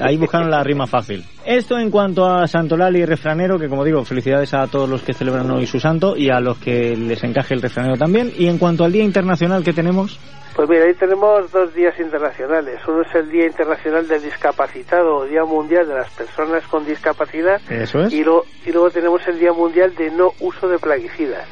ahí 0.00 0.16
buscaron 0.16 0.50
la 0.50 0.62
rima 0.62 0.86
fácil. 0.86 1.24
Esto 1.44 1.78
en 1.78 1.90
cuanto 1.90 2.24
a 2.24 2.46
Santolal 2.46 2.96
y 2.96 3.04
refranero, 3.04 3.58
que 3.58 3.68
como 3.68 3.84
digo, 3.84 4.04
felicidades 4.04 4.54
a 4.54 4.66
todos 4.66 4.88
los 4.88 5.02
que 5.02 5.12
celebran 5.12 5.50
hoy 5.50 5.66
su 5.66 5.78
santo 5.80 6.16
y 6.16 6.30
a 6.30 6.40
los 6.40 6.58
que 6.58 6.96
les 6.96 7.22
encaje 7.24 7.54
el 7.54 7.62
refranero 7.62 7.96
también. 7.96 8.32
Y 8.36 8.46
en 8.48 8.58
cuanto 8.58 8.84
al 8.84 8.92
Día 8.92 9.04
Internacional 9.04 9.62
que 9.64 9.72
tenemos, 9.72 10.18
Pues 10.56 10.68
mira, 10.68 10.84
ahí 10.84 10.94
tenemos 10.94 11.50
dos 11.50 11.74
días 11.74 11.98
internacionales. 11.98 12.78
Uno 12.86 13.02
es 13.02 13.14
el 13.14 13.28
Día 13.28 13.46
Internacional 13.46 14.06
del 14.06 14.22
Discapacitado 14.22 15.16
o 15.16 15.24
Día 15.24 15.44
Mundial 15.44 15.88
de 15.88 15.94
las 15.94 16.10
Personas 16.10 16.64
con 16.68 16.86
Discapacidad. 16.86 17.60
Eso 17.68 17.98
es. 18.02 18.12
Y, 18.12 18.20
y 18.20 18.72
luego 18.72 18.90
tenemos 18.90 19.20
el 19.26 19.38
Día 19.40 19.52
Mundial 19.52 19.92
de 19.96 20.10
No 20.12 20.28
Uso 20.40 20.68
de 20.68 20.78
Plaguicidas. 20.78 21.46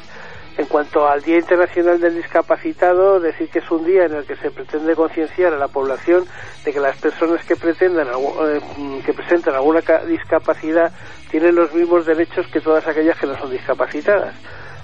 En 0.55 0.67
cuanto 0.67 1.07
al 1.07 1.21
Día 1.23 1.37
Internacional 1.39 1.99
del 1.99 2.15
Discapacitado, 2.15 3.19
decir 3.19 3.49
que 3.49 3.57
es 3.59 3.71
un 3.71 3.83
día 3.85 4.05
en 4.05 4.13
el 4.13 4.25
que 4.25 4.35
se 4.35 4.51
pretende 4.51 4.95
concienciar 4.95 5.51
a 5.53 5.57
la 5.57 5.67
población 5.67 6.25
de 6.63 6.71
que 6.71 6.79
las 6.79 6.95
personas 6.97 7.43
que 7.43 7.55
pretendan 7.55 8.07
eh, 8.07 8.61
que 9.03 9.13
presentan 9.13 9.55
alguna 9.55 9.81
ca- 9.81 10.05
discapacidad 10.05 10.91
tienen 11.31 11.55
los 11.55 11.73
mismos 11.73 12.05
derechos 12.05 12.45
que 12.53 12.59
todas 12.61 12.87
aquellas 12.87 13.17
que 13.17 13.25
no 13.25 13.35
son 13.37 13.49
discapacitadas. 13.49 14.35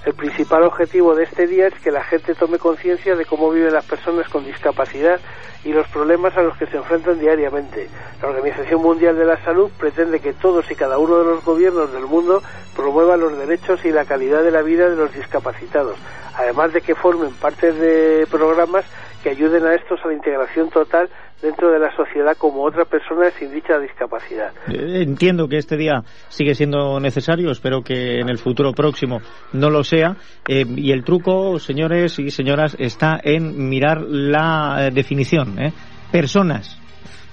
El 0.04 0.14
principal 0.14 0.62
objetivo 0.62 1.14
de 1.14 1.24
este 1.24 1.46
día 1.46 1.66
es 1.66 1.74
que 1.74 1.90
la 1.90 2.02
gente 2.02 2.34
tome 2.34 2.58
conciencia 2.58 3.14
de 3.14 3.26
cómo 3.26 3.50
viven 3.50 3.74
las 3.74 3.84
personas 3.84 4.28
con 4.30 4.46
discapacidad 4.46 5.20
y 5.62 5.74
los 5.74 5.86
problemas 5.88 6.34
a 6.38 6.42
los 6.42 6.56
que 6.56 6.66
se 6.66 6.78
enfrentan 6.78 7.18
diariamente. 7.18 7.86
La 8.22 8.28
Organización 8.28 8.80
Mundial 8.80 9.18
de 9.18 9.26
la 9.26 9.44
Salud 9.44 9.70
pretende 9.78 10.20
que 10.20 10.32
todos 10.32 10.70
y 10.70 10.74
cada 10.74 10.96
uno 10.96 11.18
de 11.18 11.24
los 11.24 11.44
gobiernos 11.44 11.92
del 11.92 12.06
mundo 12.06 12.42
promuevan 12.74 13.20
los 13.20 13.36
derechos 13.36 13.84
y 13.84 13.90
la 13.90 14.06
calidad 14.06 14.42
de 14.42 14.50
la 14.50 14.62
vida 14.62 14.88
de 14.88 14.96
los 14.96 15.12
discapacitados, 15.12 15.98
además 16.34 16.72
de 16.72 16.80
que 16.80 16.94
formen 16.94 17.34
parte 17.34 17.70
de 17.72 18.26
programas 18.26 18.86
que 19.22 19.30
ayuden 19.30 19.64
a 19.66 19.74
estos 19.74 20.00
a 20.04 20.08
la 20.08 20.14
integración 20.14 20.70
total 20.70 21.08
dentro 21.42 21.70
de 21.70 21.78
la 21.78 21.94
sociedad 21.96 22.36
como 22.36 22.62
otra 22.64 22.84
persona 22.84 23.30
sin 23.30 23.52
dicha 23.52 23.78
discapacidad. 23.78 24.52
Eh, 24.68 25.02
Entiendo 25.02 25.48
que 25.48 25.58
este 25.58 25.76
día 25.76 26.02
sigue 26.28 26.54
siendo 26.54 27.00
necesario, 27.00 27.50
espero 27.50 27.82
que 27.82 28.20
en 28.20 28.28
el 28.28 28.38
futuro 28.38 28.72
próximo 28.72 29.20
no 29.52 29.70
lo 29.70 29.84
sea. 29.84 30.16
Eh, 30.48 30.64
y 30.76 30.92
el 30.92 31.04
truco, 31.04 31.58
señores 31.58 32.18
y 32.18 32.30
señoras, 32.30 32.76
está 32.78 33.20
en 33.22 33.68
mirar 33.68 34.02
la 34.02 34.86
eh, 34.86 34.90
definición. 34.92 35.58
¿eh? 35.58 35.72
Personas. 36.12 36.79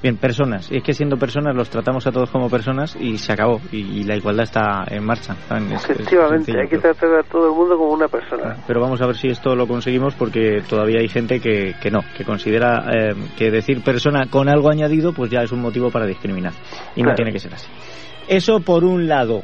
Bien, 0.02 0.16
personas. 0.18 0.72
Y 0.72 0.78
es 0.78 0.84
que 0.84 0.94
siendo 0.94 1.18
personas 1.18 1.56
los 1.56 1.70
tratamos 1.70 2.06
a 2.06 2.12
todos 2.12 2.30
como 2.30 2.50
personas 2.50 2.96
y 3.00 3.18
se 3.18 3.34
acabó. 3.34 3.60
Y, 3.72 3.78
y 4.00 4.04
la 4.04 4.16
igualdad 4.16 4.44
está 4.44 4.84
en 4.92 5.04
marcha. 5.04 5.34
Es- 5.34 5.90
Efectivamente, 5.90 6.52
hay 6.60 6.68
que 6.68 6.78
tratar 6.78 7.10
a 7.20 7.24
todo 7.24 7.48
el 7.48 7.54
mundo 7.54 7.78
como 7.78 7.92
una 7.94 8.08
persona. 8.08 8.58
pero 8.68 8.80
vamos 8.80 9.02
a 9.02 9.08
ver 9.08 9.16
si 9.16 9.28
esto 9.28 9.56
lo 9.56 9.68
conseguimos 9.68 10.14
porque 10.16 10.62
todavía 10.70 11.00
hay 11.02 11.08
gente 11.08 11.40
que, 11.40 11.74
que 11.82 11.90
no, 11.90 12.02
que 12.16 12.24
considera 12.24 12.86
eh, 12.94 13.16
que 13.38 13.50
decir 13.50 13.82
persona 13.84 14.28
con 14.30 14.50
algo 14.50 14.70
añadido 14.70 15.14
pues 15.14 15.32
ya 15.32 15.42
es 15.42 15.52
un 15.52 15.62
motivo 15.62 15.90
para 15.90 16.06
discriminar. 16.06 16.54
Y 16.96 17.02
no 17.02 17.16
tiene 17.16 17.32
que 17.32 17.40
ser 17.40 17.54
así. 17.56 17.68
Eso 18.28 18.60
por 18.60 18.84
un 18.84 19.08
lado. 19.08 19.42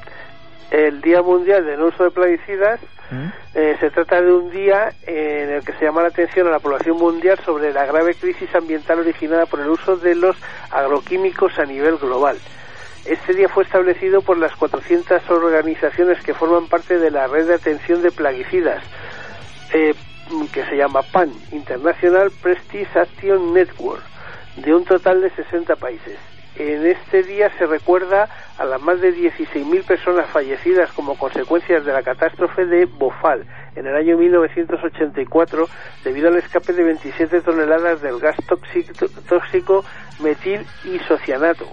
El 0.74 1.02
Día 1.02 1.22
Mundial 1.22 1.64
del 1.68 1.84
Uso 1.84 2.04
de 2.04 2.10
Plaguicidas 2.10 2.80
eh, 3.54 3.78
se 3.80 3.92
trata 3.92 4.20
de 4.20 4.34
un 4.34 4.50
día 4.50 4.92
en 5.06 5.52
el 5.52 5.64
que 5.64 5.72
se 5.74 5.86
llama 5.86 6.02
la 6.02 6.08
atención 6.08 6.48
a 6.48 6.50
la 6.50 6.58
población 6.58 6.98
mundial 6.98 7.38
sobre 7.46 7.72
la 7.72 7.86
grave 7.86 8.16
crisis 8.16 8.50
ambiental 8.56 8.98
originada 8.98 9.46
por 9.46 9.60
el 9.60 9.70
uso 9.70 9.98
de 9.98 10.16
los 10.16 10.36
agroquímicos 10.72 11.60
a 11.60 11.66
nivel 11.66 11.98
global. 11.98 12.40
Este 13.06 13.36
día 13.36 13.50
fue 13.50 13.66
establecido 13.66 14.24
por 14.24 14.40
las 14.40 14.56
400 14.56 15.30
organizaciones 15.30 16.24
que 16.24 16.34
forman 16.34 16.68
parte 16.68 16.98
de 16.98 17.12
la 17.12 17.28
red 17.28 17.46
de 17.48 17.54
atención 17.54 18.02
de 18.02 18.10
plaguicidas, 18.10 18.84
eh, 19.74 19.94
que 20.52 20.66
se 20.66 20.76
llama 20.76 21.04
PAN, 21.04 21.32
International 21.52 22.32
Prestige 22.42 22.98
Action 22.98 23.54
Network, 23.54 24.02
de 24.56 24.74
un 24.74 24.86
total 24.86 25.22
de 25.22 25.30
60 25.30 25.76
países. 25.76 26.18
En 26.56 26.86
este 26.86 27.24
día 27.24 27.52
se 27.58 27.66
recuerda 27.66 28.30
a 28.60 28.66
las 28.66 28.80
más 28.80 29.02
de 29.02 29.12
16.000 29.12 29.84
personas 29.86 30.30
fallecidas 30.30 30.92
como 30.92 31.18
consecuencias 31.18 31.84
de 31.84 31.92
la 31.92 32.04
catástrofe 32.04 32.66
de 32.66 32.86
Bhopal 32.86 33.44
en 33.76 33.88
el 33.88 33.96
año 33.96 34.18
1984 34.18 35.68
debido 36.04 36.28
al 36.28 36.38
escape 36.38 36.74
de 36.74 36.84
27 36.84 37.42
toneladas 37.42 38.02
del 38.04 38.20
gas 38.20 38.36
tóxico 39.28 39.84
metil 40.20 40.64
isocianato. 40.86 41.66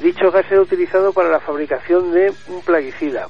Dicho 0.00 0.32
gas 0.32 0.46
era 0.50 0.60
utilizado 0.60 1.12
para 1.12 1.28
la 1.28 1.38
fabricación 1.38 2.12
de 2.12 2.32
un 2.48 2.62
plaguicida. 2.62 3.28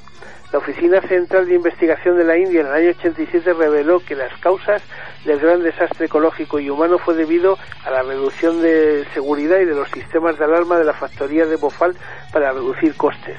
La 0.53 0.59
Oficina 0.59 1.01
Central 1.03 1.47
de 1.47 1.57
Investigación 1.57 2.17
de 2.17 2.25
la 2.25 2.39
India 2.39 2.63
en 2.63 2.67
el 2.69 2.73
año 2.73 2.91
87 2.91 3.53
reveló 3.53 4.01
que 4.01 4.17
las 4.17 4.33
causas 4.41 4.83
del 5.25 5.39
gran 5.39 5.63
desastre 5.63 6.07
ecológico 6.07 6.59
y 6.59 6.71
humano 6.71 6.99
fue 6.99 7.15
debido 7.15 7.59
a 7.85 7.91
la 7.91 8.03
reducción 8.03 8.63
de 8.63 9.05
seguridad 9.13 9.59
y 9.59 9.65
de 9.65 9.75
los 9.75 9.89
sistemas 9.91 10.39
de 10.39 10.45
alarma 10.45 10.79
de 10.79 10.85
la 10.85 10.95
factoría 10.95 11.47
de 11.47 11.57
Bhopal 11.57 11.95
para 12.33 12.53
reducir 12.53 12.95
costes. 12.97 13.37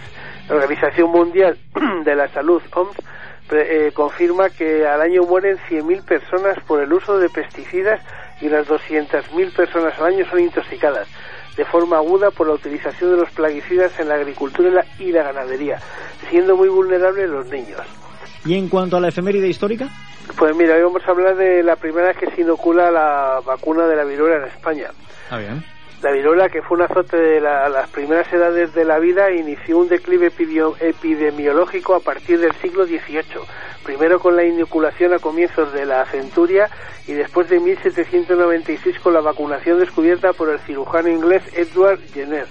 La 0.48 0.56
Organización 0.56 1.10
Mundial 1.10 1.58
de 2.06 2.16
la 2.16 2.28
Salud, 2.30 2.62
OMS, 2.74 2.96
eh, 3.54 3.92
confirma 3.94 4.50
que 4.50 4.88
al 4.88 5.02
año 5.02 5.24
mueren 5.24 5.58
100.000 5.70 6.06
personas 6.06 6.58
por 6.66 6.82
el 6.82 6.94
uso 6.94 7.18
de 7.18 7.30
pesticidas 7.30 8.02
y 8.40 8.48
unas 8.48 8.68
200.000 8.68 9.54
personas 9.54 10.00
al 10.00 10.14
año 10.14 10.26
son 10.30 10.40
intoxicadas 10.40 11.08
de 11.56 11.66
forma 11.66 11.98
aguda 11.98 12.32
por 12.32 12.48
la 12.48 12.54
utilización 12.54 13.12
de 13.12 13.18
los 13.18 13.30
plaguicidas 13.32 14.00
en 14.00 14.10
la 14.10 14.16
agricultura 14.16 14.86
y 15.00 15.12
la 15.12 15.24
ganadería, 15.24 15.80
siendo 16.30 16.56
muy 16.56 16.70
vulnerables 16.70 17.30
los 17.30 17.48
niños. 17.48 17.82
Y 18.46 18.58
en 18.58 18.70
cuanto 18.70 18.98
a 18.98 19.00
la 19.00 19.10
efeméride 19.10 19.48
histórica. 19.48 19.88
Pues 20.38 20.56
mira, 20.56 20.76
hoy 20.76 20.84
vamos 20.84 21.02
a 21.08 21.12
hablar 21.12 21.36
de 21.36 21.62
la 21.64 21.76
primera 21.76 22.08
vez 22.08 22.18
que 22.18 22.32
se 22.32 22.42
inocula 22.42 22.90
la 22.92 23.40
vacuna 23.46 23.86
de 23.88 23.96
la 23.96 24.04
viruela 24.04 24.38
en 24.38 24.44
España. 24.52 24.88
Ah, 25.30 25.38
bien. 25.38 25.64
La 26.02 26.12
viruela, 26.12 26.50
que 26.50 26.64
fue 26.64 26.78
un 26.78 26.84
azote 26.84 27.16
de 27.16 27.40
la- 27.40 27.70
las 27.70 27.88
primeras 27.90 28.32
edades 28.34 28.74
de 28.74 28.86
la 28.86 28.98
vida, 28.98 29.30
inició 29.32 29.78
un 29.78 29.88
declive 29.88 30.32
epidemiológico 30.80 31.94
a 31.96 32.00
partir 32.00 32.40
del 32.40 32.54
siglo 32.56 32.86
XVIII. 32.86 33.42
Primero 33.84 34.20
con 34.20 34.36
la 34.36 34.44
inoculación 34.44 35.14
a 35.14 35.20
comienzos 35.20 35.72
de 35.74 35.86
la 35.86 36.06
centuria 36.06 36.70
y 37.08 37.14
después 37.14 37.50
de 37.50 37.60
1796 37.60 39.00
con 39.00 39.14
la 39.14 39.22
vacunación 39.22 39.80
descubierta 39.80 40.34
por 40.34 40.50
el 40.50 40.60
cirujano 40.60 41.10
inglés 41.10 41.44
Edward 41.56 42.00
Jenner. 42.14 42.46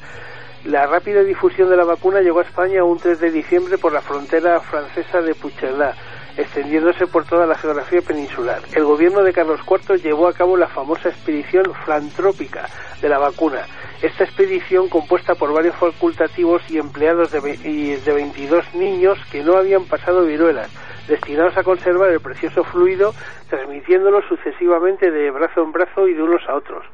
La 0.64 0.86
rápida 0.86 1.22
difusión 1.22 1.70
de 1.70 1.76
la 1.76 1.84
vacuna 1.84 2.20
llegó 2.20 2.40
a 2.40 2.42
España 2.42 2.84
un 2.84 2.98
3 2.98 3.18
de 3.18 3.30
diciembre 3.30 3.78
por 3.78 3.94
la 3.94 4.02
frontera 4.02 4.60
francesa 4.60 5.22
de 5.22 5.34
Puigcerdá, 5.34 5.94
extendiéndose 6.36 7.06
por 7.06 7.24
toda 7.24 7.46
la 7.46 7.54
geografía 7.54 8.02
peninsular. 8.02 8.60
El 8.74 8.84
gobierno 8.84 9.22
de 9.22 9.32
Carlos 9.32 9.60
IV 9.66 10.02
llevó 10.02 10.28
a 10.28 10.34
cabo 10.34 10.58
la 10.58 10.68
famosa 10.68 11.08
expedición 11.08 11.64
flantrópica 11.86 12.68
de 13.00 13.08
la 13.08 13.18
vacuna. 13.18 13.64
Esta 14.02 14.24
expedición, 14.24 14.90
compuesta 14.90 15.34
por 15.34 15.50
varios 15.54 15.76
facultativos 15.76 16.62
y 16.70 16.76
empleados 16.76 17.30
de, 17.30 17.58
y 17.64 17.94
de 17.96 18.12
22 18.12 18.74
niños 18.74 19.18
que 19.32 19.42
no 19.42 19.56
habían 19.56 19.86
pasado 19.86 20.26
viruelas, 20.26 20.70
destinados 21.08 21.56
a 21.56 21.62
conservar 21.62 22.10
el 22.10 22.20
precioso 22.20 22.64
fluido, 22.64 23.14
transmitiéndolo 23.48 24.20
sucesivamente 24.28 25.10
de 25.10 25.30
brazo 25.30 25.62
en 25.62 25.72
brazo 25.72 26.06
y 26.06 26.12
de 26.12 26.22
unos 26.22 26.42
a 26.46 26.54
otros. 26.54 26.84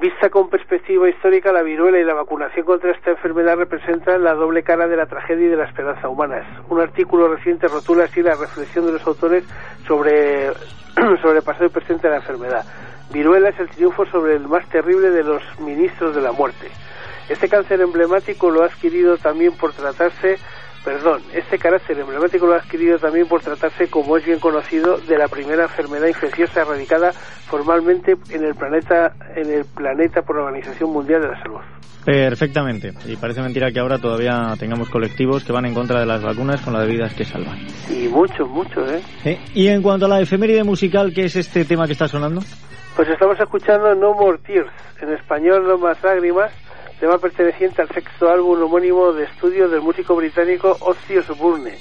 Vista 0.00 0.30
con 0.30 0.48
perspectiva 0.48 1.10
histórica, 1.10 1.52
la 1.52 1.60
viruela 1.60 1.98
y 1.98 2.04
la 2.04 2.14
vacunación 2.14 2.64
contra 2.64 2.90
esta 2.90 3.10
enfermedad 3.10 3.58
representan 3.58 4.24
la 4.24 4.32
doble 4.32 4.62
cara 4.62 4.88
de 4.88 4.96
la 4.96 5.04
tragedia 5.04 5.44
y 5.44 5.50
de 5.50 5.58
la 5.58 5.66
esperanza 5.66 6.08
humanas. 6.08 6.46
Un 6.70 6.80
artículo 6.80 7.28
reciente 7.28 7.68
rotula 7.68 8.04
así 8.04 8.22
la 8.22 8.34
reflexión 8.34 8.86
de 8.86 8.92
los 8.92 9.06
autores 9.06 9.44
sobre, 9.86 10.54
sobre 11.22 11.36
el 11.36 11.44
pasado 11.44 11.66
y 11.66 11.68
presente 11.68 12.06
de 12.06 12.14
la 12.14 12.20
enfermedad. 12.20 12.64
Viruela 13.12 13.50
es 13.50 13.60
el 13.60 13.68
triunfo 13.68 14.06
sobre 14.06 14.36
el 14.36 14.48
más 14.48 14.66
terrible 14.70 15.10
de 15.10 15.22
los 15.22 15.42
ministros 15.60 16.14
de 16.14 16.22
la 16.22 16.32
muerte. 16.32 16.70
Este 17.28 17.50
cáncer 17.50 17.82
emblemático 17.82 18.50
lo 18.50 18.62
ha 18.62 18.66
adquirido 18.66 19.18
también 19.18 19.52
por 19.52 19.74
tratarse, 19.74 20.38
perdón, 20.84 21.22
este 21.34 21.58
carácter 21.58 21.98
emblemático 21.98 22.46
lo 22.46 22.54
ha 22.54 22.58
adquirido 22.58 22.98
también 22.98 23.26
por 23.28 23.40
tratarse, 23.42 23.88
como 23.88 24.16
es 24.16 24.24
bien 24.24 24.38
conocido, 24.38 24.98
de 24.98 25.18
la 25.18 25.28
primera 25.28 25.64
enfermedad 25.64 26.06
infecciosa 26.06 26.62
erradicada 26.62 27.12
formalmente 27.12 28.16
en 28.30 28.44
el 28.44 28.54
planeta, 28.54 29.12
en 29.36 29.50
el 29.50 29.64
planeta 29.64 30.22
por 30.22 30.36
la 30.36 30.44
Organización 30.44 30.90
Mundial 30.90 31.22
de 31.22 31.28
la 31.28 31.42
Salud. 31.42 31.60
Perfectamente. 32.04 32.92
Y 33.06 33.16
parece 33.16 33.42
mentira 33.42 33.70
que 33.70 33.78
ahora 33.78 33.98
todavía 33.98 34.54
tengamos 34.58 34.88
colectivos 34.88 35.44
que 35.44 35.52
van 35.52 35.66
en 35.66 35.74
contra 35.74 36.00
de 36.00 36.06
las 36.06 36.22
vacunas 36.22 36.60
con 36.62 36.72
la 36.72 36.80
de 36.80 36.86
vidas 36.86 37.14
que 37.14 37.24
salvan. 37.24 37.58
Y 37.90 38.08
muchos, 38.08 38.48
muchos, 38.48 38.90
¿eh? 38.90 39.02
¿Eh? 39.24 39.38
Y 39.54 39.68
en 39.68 39.82
cuanto 39.82 40.06
a 40.06 40.08
la 40.08 40.20
efeméride 40.20 40.64
musical, 40.64 41.12
¿qué 41.14 41.24
es 41.24 41.36
este 41.36 41.64
tema 41.64 41.86
que 41.86 41.92
está 41.92 42.08
sonando? 42.08 42.40
Pues 42.96 43.08
estamos 43.08 43.38
escuchando 43.38 43.94
No 43.94 44.14
More 44.14 44.38
Tears, 44.38 44.70
en 45.00 45.12
español 45.12 45.64
No 45.66 45.78
Más 45.78 46.02
Lágrimas, 46.02 46.52
tema 47.00 47.18
perteneciente 47.18 47.82
al 47.82 47.88
sexto 47.88 48.28
álbum 48.30 48.62
homónimo 48.62 49.12
de 49.12 49.24
estudio 49.24 49.68
del 49.68 49.80
músico 49.80 50.14
británico 50.14 50.76
Ozzy 50.80 51.16
Osbourne. 51.18 51.78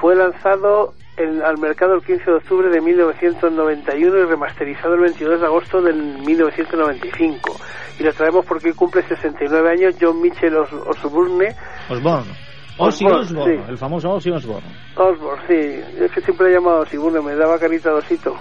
Fue 0.00 0.14
lanzado 0.14 0.94
en- 1.16 1.42
al 1.42 1.58
mercado 1.58 1.94
el 1.94 2.02
15 2.04 2.24
de 2.30 2.36
octubre 2.36 2.68
de 2.70 2.80
1991 2.80 4.18
y 4.18 4.24
remasterizado 4.24 4.94
el 4.94 5.00
22 5.00 5.40
de 5.40 5.46
agosto 5.46 5.82
del 5.82 5.96
1995. 6.24 7.56
Y 7.98 8.04
lo 8.04 8.12
traemos 8.12 8.46
porque 8.46 8.72
cumple 8.74 9.02
69 9.02 9.70
años 9.70 9.96
John 10.00 10.20
Mitchell 10.22 10.56
Os- 10.56 10.72
Osbourne. 10.72 11.54
Osborne. 11.90 12.32
Ozzy 12.78 13.04
Osbourne, 13.04 13.20
Osbourne, 13.20 13.56
sí. 13.56 13.70
el 13.70 13.78
famoso 13.78 14.10
Ozzy 14.10 14.30
Osbourne. 14.30 14.68
Osborne, 14.96 15.42
sí. 15.48 16.02
Es 16.04 16.12
que 16.12 16.20
siempre 16.20 16.48
he 16.48 16.54
llamado 16.54 16.80
Osbourne, 16.80 17.20
me 17.20 17.34
daba 17.34 17.58
carita 17.58 17.90
de 17.90 17.96
osito. 17.96 18.36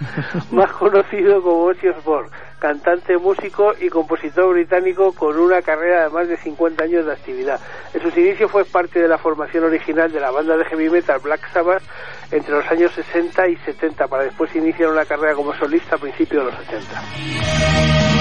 Más 0.52 0.70
conocido 0.72 1.42
como 1.42 1.64
Ozzy 1.64 1.88
Osbourne, 1.88 2.30
cantante, 2.58 3.16
músico 3.16 3.72
y 3.80 3.88
compositor 3.88 4.52
británico 4.52 5.12
con 5.12 5.38
una 5.38 5.62
carrera 5.62 6.04
de 6.04 6.10
más 6.10 6.28
de 6.28 6.36
50 6.36 6.84
años 6.84 7.06
de 7.06 7.12
actividad. 7.12 7.60
En 7.94 8.02
sus 8.02 8.16
inicios 8.16 8.50
fue 8.50 8.64
parte 8.64 9.00
de 9.00 9.08
la 9.08 9.18
formación 9.18 9.64
original 9.64 10.12
de 10.12 10.20
la 10.20 10.30
banda 10.30 10.56
de 10.56 10.64
heavy 10.64 10.90
metal 10.90 11.20
Black 11.22 11.50
Sabbath 11.52 11.82
entre 12.30 12.54
los 12.54 12.66
años 12.70 12.92
60 12.92 13.48
y 13.48 13.56
70, 13.56 14.06
para 14.06 14.24
después 14.24 14.54
iniciar 14.54 14.90
una 14.90 15.04
carrera 15.04 15.34
como 15.34 15.54
solista 15.54 15.96
a 15.96 15.98
principios 15.98 16.44
de 16.44 16.50
los 16.50 16.60
80. 16.60 18.17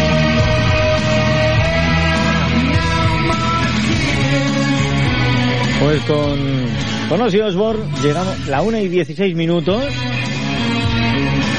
Pues 5.79 6.01
con, 6.03 6.37
con 7.07 7.21
Ozzy 7.21 7.39
Osbourne 7.39 7.83
llegamos 8.01 8.47
la 8.47 8.61
1 8.61 8.79
y 8.79 8.89
16 8.89 9.35
minutos 9.35 9.83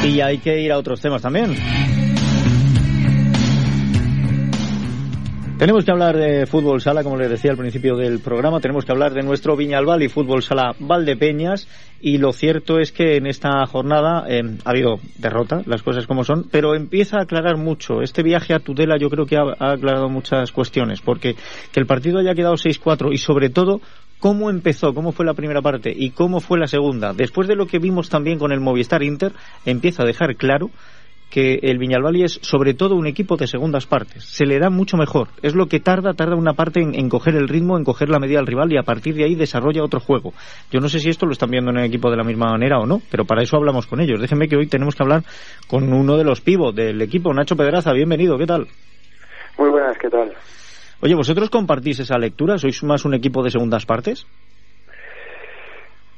y 0.04 0.20
hay 0.20 0.38
que 0.38 0.60
ir 0.60 0.72
a 0.72 0.78
otros 0.78 1.00
temas 1.00 1.22
también. 1.22 1.56
Tenemos 5.58 5.84
que 5.84 5.90
hablar 5.90 6.16
de 6.16 6.46
fútbol 6.46 6.80
sala, 6.80 7.02
como 7.02 7.16
les 7.16 7.28
decía 7.28 7.50
al 7.50 7.56
principio 7.56 7.96
del 7.96 8.20
programa, 8.20 8.60
tenemos 8.60 8.84
que 8.84 8.92
hablar 8.92 9.12
de 9.12 9.22
nuestro 9.22 9.56
Viñalbal 9.56 10.04
y 10.04 10.08
fútbol 10.08 10.40
sala 10.40 10.76
Valdepeñas 10.78 11.66
y 12.00 12.18
lo 12.18 12.32
cierto 12.32 12.78
es 12.78 12.92
que 12.92 13.16
en 13.16 13.26
esta 13.26 13.66
jornada 13.66 14.24
eh, 14.28 14.40
ha 14.64 14.70
habido 14.70 15.00
derrota, 15.16 15.62
las 15.66 15.82
cosas 15.82 16.06
como 16.06 16.22
son, 16.22 16.44
pero 16.48 16.76
empieza 16.76 17.18
a 17.18 17.22
aclarar 17.22 17.56
mucho. 17.56 18.02
Este 18.02 18.22
viaje 18.22 18.54
a 18.54 18.60
Tudela 18.60 18.98
yo 19.00 19.10
creo 19.10 19.26
que 19.26 19.36
ha, 19.36 19.72
aclarado 19.72 20.08
muchas 20.08 20.52
cuestiones, 20.52 21.00
porque 21.00 21.34
que 21.72 21.80
el 21.80 21.86
partido 21.86 22.20
haya 22.20 22.36
quedado 22.36 22.54
6-4 22.54 23.12
y 23.12 23.18
sobre 23.18 23.50
todo 23.50 23.80
cómo 24.18 24.50
empezó, 24.50 24.94
cómo 24.94 25.12
fue 25.12 25.26
la 25.26 25.34
primera 25.34 25.62
parte 25.62 25.92
y 25.94 26.10
cómo 26.10 26.40
fue 26.40 26.58
la 26.58 26.66
segunda. 26.66 27.12
Después 27.12 27.48
de 27.48 27.56
lo 27.56 27.66
que 27.66 27.78
vimos 27.78 28.08
también 28.08 28.38
con 28.38 28.52
el 28.52 28.60
Movistar 28.60 29.02
Inter, 29.02 29.32
empieza 29.64 30.02
a 30.02 30.06
dejar 30.06 30.36
claro 30.36 30.70
que 31.30 31.58
el 31.62 31.78
Viñalbali 31.78 32.24
es 32.24 32.38
sobre 32.42 32.74
todo 32.74 32.94
un 32.94 33.06
equipo 33.06 33.36
de 33.36 33.46
segundas 33.46 33.86
partes. 33.86 34.24
Se 34.24 34.46
le 34.46 34.58
da 34.58 34.70
mucho 34.70 34.96
mejor. 34.96 35.28
Es 35.42 35.54
lo 35.54 35.66
que 35.66 35.80
tarda, 35.80 36.14
tarda 36.14 36.36
una 36.36 36.54
parte 36.54 36.80
en, 36.80 37.08
coger 37.08 37.36
el 37.36 37.48
ritmo, 37.48 37.76
en 37.76 37.84
coger 37.84 38.08
la 38.08 38.18
medida 38.18 38.38
al 38.38 38.46
rival 38.46 38.72
y 38.72 38.78
a 38.78 38.82
partir 38.82 39.14
de 39.14 39.24
ahí 39.24 39.34
desarrolla 39.34 39.84
otro 39.84 40.00
juego. 40.00 40.32
Yo 40.70 40.80
no 40.80 40.88
sé 40.88 41.00
si 41.00 41.10
esto 41.10 41.26
lo 41.26 41.32
están 41.32 41.50
viendo 41.50 41.70
en 41.70 41.78
el 41.78 41.84
equipo 41.84 42.10
de 42.10 42.16
la 42.16 42.24
misma 42.24 42.50
manera 42.50 42.78
o 42.78 42.86
no, 42.86 43.00
pero 43.10 43.24
para 43.24 43.42
eso 43.42 43.56
hablamos 43.56 43.86
con 43.86 44.00
ellos. 44.00 44.20
Déjenme 44.20 44.48
que 44.48 44.56
hoy 44.56 44.66
tenemos 44.68 44.94
que 44.94 45.02
hablar 45.02 45.22
con 45.66 45.92
uno 45.92 46.16
de 46.16 46.24
los 46.24 46.40
pivos 46.40 46.74
del 46.74 47.00
equipo, 47.02 47.32
Nacho 47.34 47.56
Pedraza. 47.56 47.92
Bienvenido, 47.92 48.38
¿qué 48.38 48.46
tal? 48.46 48.66
Muy 49.58 49.70
buenas, 49.70 49.98
¿qué 49.98 50.08
tal? 50.08 50.32
Oye, 51.00 51.14
¿vosotros 51.14 51.48
compartís 51.48 52.00
esa 52.00 52.18
lectura? 52.18 52.58
¿Sois 52.58 52.82
más 52.82 53.04
un 53.04 53.14
equipo 53.14 53.42
de 53.44 53.50
segundas 53.50 53.86
partes? 53.86 54.26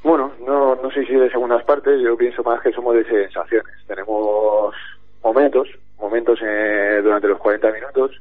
Bueno, 0.02 0.32
no, 0.46 0.74
no 0.76 0.90
sé 0.90 1.04
si 1.04 1.12
de 1.12 1.30
segundas 1.30 1.62
partes, 1.64 2.00
yo 2.02 2.16
pienso 2.16 2.42
más 2.42 2.62
que 2.62 2.72
somos 2.72 2.94
de 2.94 3.04
sensaciones. 3.04 3.74
Tenemos 3.86 4.74
momentos, 5.22 5.68
momentos 5.98 6.38
eh, 6.42 7.00
durante 7.02 7.28
los 7.28 7.38
40 7.38 7.70
minutos 7.72 8.12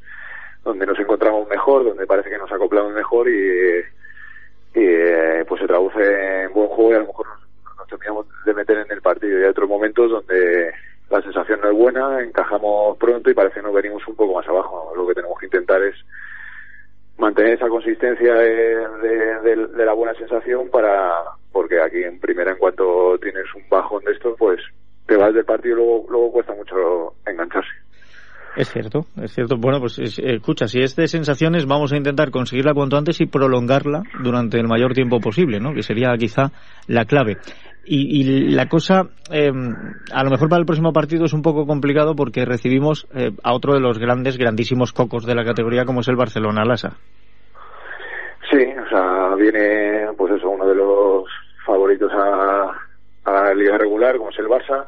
donde 0.66 0.86
nos 0.86 1.00
encontramos 1.00 1.48
mejor, 1.48 1.86
donde 1.86 2.06
parece 2.06 2.30
que 2.30 2.38
nos 2.38 2.52
acoplamos 2.52 2.94
mejor 2.94 3.30
y, 3.30 3.82
eh, 4.74 5.46
pues 5.48 5.62
se 5.62 5.68
traduce 5.68 6.44
en 6.44 6.54
buen 6.54 6.68
juego 6.68 6.92
y 6.92 6.96
a 6.96 7.00
lo 7.00 7.08
mejor 7.08 7.28
nos, 7.28 7.78
nos 7.78 7.88
terminamos 7.88 8.26
de 8.46 8.54
meter 8.54 8.78
en 8.80 8.92
el 8.92 9.02
partido. 9.02 9.40
Y 9.40 9.44
hay 9.44 9.50
otros 9.50 9.70
momentos 9.70 10.12
donde 10.12 10.74
la 11.10 11.22
sensación 11.22 11.62
no 11.62 11.70
es 11.70 11.78
buena, 11.78 12.22
encajamos 12.22 12.98
pronto 12.98 13.32
y 13.32 13.34
parece 13.34 13.56
que 13.56 13.62
nos 13.62 13.74
venimos 13.74 14.06
un 14.10 14.16
poco 14.16 14.36
más 14.36 14.48
abajo. 14.50 14.92
Lo 14.96 15.08
que 15.08 15.14
tenemos 15.14 15.40
que 15.40 15.46
intentar 15.46 15.82
es 15.82 15.96
mantener 17.20 17.54
esa 17.54 17.68
consistencia 17.68 18.34
de, 18.34 18.76
de- 19.02 19.40
de- 19.44 19.68
de 19.68 19.86
la 19.86 19.94
buena 19.94 20.14
sensación 20.16 20.70
para 20.70 21.12
porque 21.52 21.82
aquí 21.82 22.04
en 22.04 22.20
primera 22.20 22.52
en 22.52 22.58
cuanto 22.58 23.18
tienes 23.22 23.46
un 23.56 23.64
bajón 23.70 24.04
de 24.06 24.12
esto 24.14 24.36
pues 24.38 24.60
te 25.08 25.16
vas 25.18 25.34
del 25.34 25.46
partido 25.46 25.76
luego, 25.78 26.06
luego 26.10 26.32
cuesta 26.32 26.54
mucho 26.54 27.16
engancharse 27.26 27.70
Es 28.56 28.70
cierto, 28.70 29.06
es 29.22 29.32
cierto. 29.34 29.58
Bueno, 29.58 29.80
pues 29.80 29.98
es- 30.00 30.20
escucha, 30.20 30.68
si 30.68 30.82
es 30.82 30.96
de 30.96 31.08
sensaciones, 31.08 31.66
vamos 31.66 31.92
a 31.94 31.98
intentar 31.98 32.30
conseguirla 32.32 32.74
cuanto 32.74 32.98
antes 32.98 33.20
y 33.22 33.26
prolongarla 33.26 34.04
durante 34.24 34.60
el 34.60 34.68
mayor 34.68 34.94
tiempo 34.94 35.20
posible, 35.20 35.60
¿no? 35.60 35.74
Que 35.74 35.84
sería 35.84 36.16
quizá 36.18 36.52
la 36.88 37.06
clave. 37.06 37.38
Y, 37.92 38.22
y 38.22 38.52
la 38.54 38.68
cosa, 38.68 39.08
eh, 39.32 39.52
a 40.14 40.24
lo 40.24 40.30
mejor 40.30 40.48
para 40.48 40.60
el 40.60 40.68
próximo 40.68 40.94
partido 40.94 41.26
es 41.26 41.34
un 41.34 41.42
poco 41.42 41.66
complicado 41.66 42.16
porque 42.16 42.46
recibimos 42.46 43.08
eh, 43.16 43.32
a 43.44 43.52
otro 43.56 43.74
de 43.74 43.80
los 43.80 43.98
grandes, 43.98 44.38
grandísimos 44.38 44.94
cocos 44.94 45.26
de 45.26 45.34
la 45.34 45.44
categoría 45.44 45.86
como 45.86 46.02
es 46.02 46.08
el 46.08 46.16
Barcelona 46.16 46.66
Lasa. 46.66 46.98
sí 48.52 48.58
o 48.58 48.90
sea 48.90 49.34
viene 49.36 50.06
pues 50.16 50.34
eso 50.34 50.50
uno 50.52 50.68
de 50.68 50.76
los 50.76 51.24
favoritos 51.66 52.12
a, 52.14 52.78
a 53.26 53.32
la 53.32 53.54
liga 53.56 53.76
regular 53.80 54.18
como 54.18 54.30
es 54.30 54.38
el 54.38 54.46
Barça 54.46 54.86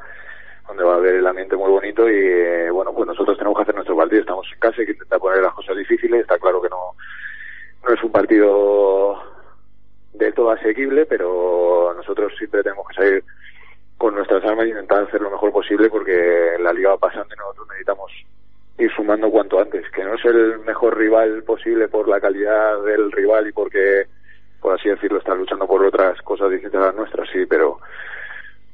donde 0.68 0.84
va 0.84 0.94
a 0.94 0.98
haber 0.98 1.16
el 1.16 1.26
ambiente 1.26 1.56
muy 1.56 1.72
bonito 1.72 2.08
y 2.08 2.16
eh, 2.16 2.70
bueno 2.70 2.94
pues 2.94 3.08
nosotros 3.08 3.36
tenemos 3.36 3.58
que 3.58 3.64
hacer 3.64 3.74
nuestro 3.74 3.98
partido 3.98 4.22
estamos 4.22 4.46
en 4.54 4.60
casa 4.60 4.76
hay 4.78 4.86
que 4.86 4.92
intentar 4.92 5.18
poner 5.20 5.42
las 5.42 5.54
cosas 5.54 5.76
difíciles 5.76 6.22
está 6.22 6.38
claro 6.38 6.62
que 6.62 6.70
no 6.70 6.94
no 7.84 7.94
es 7.96 8.04
un 8.04 8.12
partido 8.12 9.31
de 10.14 10.32
todo 10.32 10.52
asequible, 10.52 11.06
pero 11.06 11.94
nosotros 11.96 12.34
siempre 12.38 12.64
tenemos 12.64 12.88
que 12.88 12.96
salir 12.96 13.24
con 13.98 14.16
nuestras 14.16 14.44
armas 14.44 14.66
e 14.66 14.70
intentar 14.70 15.04
hacer 15.04 15.22
lo 15.22 15.30
mejor 15.30 15.52
posible 15.52 15.90
porque 15.90 16.58
la 16.60 16.74
liga 16.74 16.90
va 16.90 16.98
pasando 16.98 17.34
y 17.34 17.38
nosotros 17.38 17.68
necesitamos 17.70 18.12
ir 18.78 18.92
sumando 18.96 19.30
cuanto 19.30 19.60
antes, 19.60 19.90
que 19.92 20.04
no 20.04 20.16
es 20.16 20.26
el 20.26 20.60
mejor 20.60 20.98
rival 20.98 21.44
posible 21.44 21.88
por 21.88 22.08
la 22.08 22.20
calidad 22.20 22.82
del 22.84 23.12
rival 23.12 23.48
y 23.48 23.52
porque, 23.52 24.08
por 24.60 24.74
así 24.74 24.90
decirlo, 24.90 25.20
está 25.20 25.36
luchando 25.36 25.68
por 25.68 25.86
otras 25.86 26.20
cosas 26.24 26.50
distintas 26.50 26.82
a 26.82 26.86
las 26.88 26.96
nuestras, 26.96 27.30
sí, 27.30 27.46
pero 27.46 27.80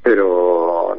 pero 0.02 0.98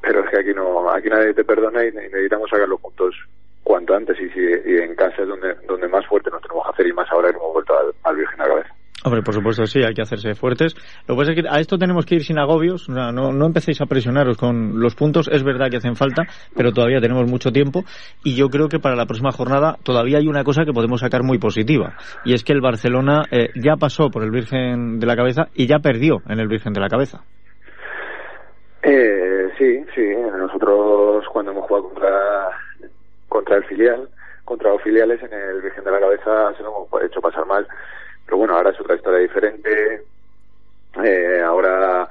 pero 0.00 0.24
es 0.24 0.30
que 0.30 0.40
aquí 0.40 0.54
no 0.54 0.90
aquí 0.90 1.08
nadie 1.08 1.32
te 1.32 1.44
perdona 1.44 1.84
y 1.84 1.92
necesitamos 1.92 2.50
sacar 2.50 2.68
los 2.68 2.80
puntos 2.80 3.14
cuanto 3.62 3.94
antes 3.94 4.18
y, 4.20 4.28
si, 4.30 4.40
y 4.40 4.78
en 4.78 4.96
casa 4.96 5.22
es 5.22 5.28
donde 5.28 5.54
donde 5.68 5.86
más 5.86 6.04
fuerte 6.06 6.30
nos 6.30 6.42
tenemos 6.42 6.64
que 6.64 6.70
hacer 6.72 6.86
y 6.88 6.92
más 6.92 7.08
ahora 7.12 7.28
hemos 7.28 7.52
vuelto 7.52 7.78
al, 7.78 7.92
al 8.02 8.16
Virgen 8.16 8.40
a 8.40 8.48
la 8.48 8.54
cabeza. 8.54 8.74
Hombre, 9.04 9.22
por 9.22 9.34
supuesto, 9.34 9.66
sí, 9.66 9.82
hay 9.82 9.94
que 9.94 10.02
hacerse 10.02 10.34
fuertes. 10.34 10.74
Lo 11.08 11.14
que 11.14 11.20
pasa 11.20 11.32
es 11.32 11.42
que 11.42 11.48
a 11.48 11.58
esto 11.58 11.76
tenemos 11.76 12.06
que 12.06 12.14
ir 12.14 12.22
sin 12.22 12.38
agobios, 12.38 12.88
no, 12.88 13.10
no 13.10 13.46
empecéis 13.46 13.80
a 13.80 13.86
presionaros 13.86 14.36
con 14.36 14.80
los 14.80 14.94
puntos, 14.94 15.28
es 15.28 15.42
verdad 15.42 15.70
que 15.70 15.78
hacen 15.78 15.96
falta, 15.96 16.22
pero 16.54 16.72
todavía 16.72 17.00
tenemos 17.00 17.28
mucho 17.28 17.50
tiempo 17.50 17.82
y 18.22 18.36
yo 18.36 18.48
creo 18.48 18.68
que 18.68 18.78
para 18.78 18.94
la 18.94 19.06
próxima 19.06 19.32
jornada 19.32 19.76
todavía 19.82 20.18
hay 20.18 20.28
una 20.28 20.44
cosa 20.44 20.64
que 20.64 20.72
podemos 20.72 21.00
sacar 21.00 21.24
muy 21.24 21.38
positiva 21.38 21.94
y 22.24 22.34
es 22.34 22.44
que 22.44 22.52
el 22.52 22.60
Barcelona 22.60 23.22
eh, 23.30 23.50
ya 23.56 23.76
pasó 23.76 24.08
por 24.10 24.22
el 24.22 24.30
Virgen 24.30 25.00
de 25.00 25.06
la 25.06 25.16
Cabeza 25.16 25.48
y 25.54 25.66
ya 25.66 25.78
perdió 25.78 26.22
en 26.28 26.38
el 26.38 26.46
Virgen 26.46 26.72
de 26.72 26.80
la 26.80 26.88
Cabeza. 26.88 27.22
Eh, 28.84 29.48
sí, 29.58 29.84
sí, 29.94 30.02
nosotros 30.36 31.24
cuando 31.32 31.52
hemos 31.52 31.66
jugado 31.66 31.88
contra, 31.88 32.50
contra 33.28 33.56
el 33.56 33.64
filial, 33.64 34.08
contra 34.44 34.70
los 34.70 34.82
filiales 34.82 35.20
en 35.22 35.32
el 35.32 35.60
Virgen 35.60 35.84
de 35.84 35.90
la 35.90 36.00
Cabeza 36.00 36.54
se 36.56 36.62
lo 36.62 36.86
hemos 36.86 37.04
hecho 37.04 37.20
pasar 37.20 37.46
mal 37.46 37.66
pero 38.32 38.38
bueno, 38.38 38.56
ahora 38.56 38.70
es 38.70 38.80
otra 38.80 38.96
historia 38.96 39.18
diferente. 39.18 40.04
Eh, 41.04 41.42
ahora 41.44 42.08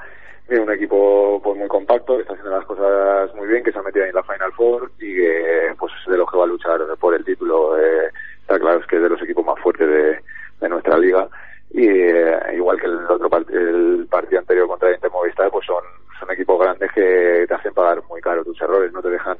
un 0.49 0.71
equipo 0.71 1.41
pues 1.41 1.57
muy 1.57 1.67
compacto 1.67 2.15
que 2.15 2.21
está 2.21 2.33
haciendo 2.33 2.55
las 2.55 2.65
cosas 2.65 3.33
muy 3.33 3.47
bien, 3.47 3.63
que 3.63 3.71
se 3.71 3.79
ha 3.79 3.81
metido 3.81 4.05
en 4.05 4.13
la 4.13 4.21
Final 4.21 4.51
Four 4.53 4.91
y 4.99 5.15
que 5.15 5.73
pues 5.79 5.91
es 5.99 6.11
de 6.11 6.17
los 6.19 6.29
que 6.29 6.37
va 6.37 6.43
a 6.43 6.47
luchar 6.47 6.79
por 6.99 7.15
el 7.15 7.25
título. 7.25 7.75
Eh, 7.79 8.11
está 8.41 8.59
claro 8.59 8.79
es 8.79 8.85
que 8.85 8.97
es 8.97 9.01
de 9.01 9.09
los 9.09 9.21
equipos 9.23 9.43
más 9.43 9.59
fuertes 9.61 10.21
de, 10.59 10.69
nuestra 10.69 10.95
liga 10.99 11.27
y 11.71 11.87
eh, 11.87 12.37
igual 12.53 12.79
que 12.79 12.85
el 12.85 13.03
otro 13.09 13.29
el 13.49 14.05
partido 14.07 14.41
anterior 14.41 14.67
contra 14.67 14.93
Inter 14.93 15.09
Movistar, 15.09 15.49
pues 15.49 15.65
son 15.65 15.83
son 16.19 16.29
equipos 16.29 16.59
grandes 16.59 16.91
que 16.91 17.45
te 17.47 17.53
hacen 17.55 17.73
pagar 17.73 18.03
muy 18.07 18.21
caro 18.21 18.43
tus 18.43 18.61
errores, 18.61 18.93
no 18.93 19.01
te 19.01 19.09
dejan 19.09 19.37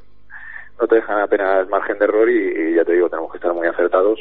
no 0.80 0.88
te 0.88 0.96
dejan 0.96 1.20
apenas 1.20 1.70
margen 1.70 2.00
de 2.00 2.06
error 2.06 2.28
y 2.28 2.74
ya 2.74 2.84
te 2.84 2.94
digo 2.94 3.08
tenemos 3.08 3.32
que 3.32 3.38
estar 3.38 3.54
muy 3.54 3.68
acertados 3.68 4.20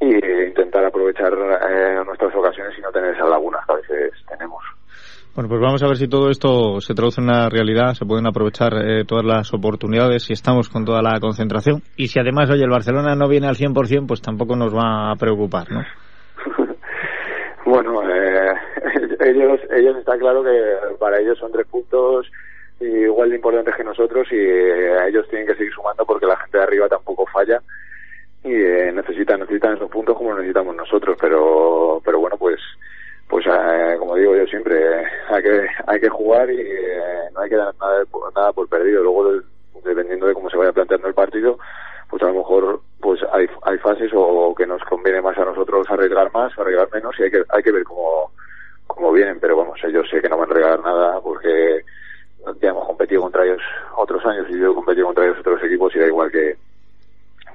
y 0.00 0.14
intentar 0.46 0.84
aprovechar 0.84 1.32
eh, 1.32 2.04
nuestras 2.04 2.34
ocasiones 2.34 2.74
y 2.78 2.82
no 2.82 2.90
tener 2.90 3.14
esas 3.14 3.28
lagunas 3.28 3.64
que 3.66 3.72
a 3.72 3.76
veces 3.76 4.12
tenemos. 4.28 4.62
Bueno, 5.34 5.48
pues 5.50 5.60
vamos 5.60 5.82
a 5.82 5.88
ver 5.88 5.96
si 5.96 6.08
todo 6.08 6.30
esto 6.30 6.80
se 6.80 6.94
traduce 6.94 7.20
en 7.20 7.28
una 7.28 7.48
realidad, 7.50 7.92
se 7.92 8.06
pueden 8.06 8.26
aprovechar 8.26 8.72
eh, 8.74 9.04
todas 9.06 9.24
las 9.24 9.52
oportunidades 9.52 10.24
si 10.24 10.32
estamos 10.32 10.70
con 10.70 10.84
toda 10.84 11.02
la 11.02 11.20
concentración. 11.20 11.82
Y 11.96 12.08
si 12.08 12.18
además, 12.18 12.50
oye, 12.50 12.64
el 12.64 12.70
Barcelona 12.70 13.14
no 13.14 13.28
viene 13.28 13.46
al 13.46 13.54
100%, 13.54 14.06
pues 14.06 14.22
tampoco 14.22 14.56
nos 14.56 14.74
va 14.74 15.12
a 15.12 15.16
preocupar, 15.16 15.66
¿no? 15.70 15.82
bueno, 17.66 18.02
eh, 18.08 18.54
ellos, 19.20 19.60
ellos 19.76 19.96
está 19.98 20.16
claro 20.16 20.42
que 20.42 20.96
para 20.98 21.20
ellos 21.20 21.38
son 21.38 21.52
tres 21.52 21.66
puntos 21.66 22.26
igual 22.80 23.30
de 23.30 23.36
importantes 23.36 23.74
que 23.74 23.84
nosotros 23.84 24.26
y 24.30 24.36
ellos 24.36 25.26
tienen 25.30 25.46
que 25.46 25.54
seguir 25.54 25.72
sumando 25.72 26.04
porque 26.04 26.26
la 26.26 26.36
gente 26.36 26.58
de 26.58 26.64
arriba 26.64 26.88
tampoco 26.88 27.24
falla 27.26 27.60
y 28.46 28.54
eh, 28.54 28.92
necesitan 28.92 29.40
necesitan 29.40 29.74
esos 29.74 29.90
puntos 29.90 30.16
como 30.16 30.32
necesitamos 30.34 30.76
nosotros 30.76 31.16
pero 31.20 32.00
pero 32.04 32.20
bueno 32.20 32.36
pues 32.36 32.60
pues 33.28 33.44
eh, 33.46 33.96
como 33.98 34.14
digo 34.14 34.36
yo 34.36 34.46
siempre 34.46 34.78
hay 35.28 35.42
que 35.42 35.66
hay 35.86 36.00
que 36.00 36.08
jugar 36.08 36.48
y 36.48 36.60
eh, 36.60 37.28
no 37.34 37.40
hay 37.40 37.50
que 37.50 37.56
dar 37.56 37.74
nada, 37.80 38.04
nada 38.36 38.52
por 38.52 38.68
perdido. 38.68 39.02
Luego 39.02 39.42
dependiendo 39.84 40.26
de 40.26 40.34
cómo 40.34 40.48
se 40.48 40.56
vaya 40.56 40.72
planteando 40.72 41.08
el 41.08 41.14
partido 41.14 41.58
pues 42.08 42.22
a 42.22 42.26
lo 42.26 42.34
mejor 42.34 42.80
pues 43.00 43.20
hay, 43.32 43.48
hay 43.62 43.78
fases 43.78 44.12
o 44.14 44.54
que 44.54 44.64
nos 44.64 44.80
conviene 44.84 45.20
más 45.20 45.36
a 45.38 45.44
nosotros 45.44 45.84
arriesgar 45.90 46.32
más 46.32 46.56
o 46.56 46.62
arriesgar 46.62 46.88
menos 46.92 47.18
y 47.18 47.24
hay 47.24 47.30
que 47.32 47.42
hay 47.48 47.62
que 47.64 47.72
ver 47.72 47.82
cómo 47.82 48.30
cómo 48.86 49.10
vienen 49.10 49.40
pero 49.40 49.56
vamos 49.56 49.80
yo 49.92 50.04
sé 50.04 50.22
que 50.22 50.28
no 50.28 50.38
van 50.38 50.50
a 50.50 50.54
regalar 50.54 50.80
nada 50.82 51.20
porque 51.20 51.84
ya 52.62 52.68
hemos 52.68 52.86
competido 52.86 53.22
contra 53.22 53.44
ellos 53.44 53.60
otros 53.96 54.24
años 54.24 54.46
y 54.50 54.58
yo 54.58 54.70
he 54.70 54.74
competido 54.74 55.06
contra 55.06 55.24
ellos 55.24 55.40
otros 55.40 55.62
equipos 55.64 55.94
y 55.96 55.98
da 55.98 56.06
igual 56.06 56.30
que 56.30 56.56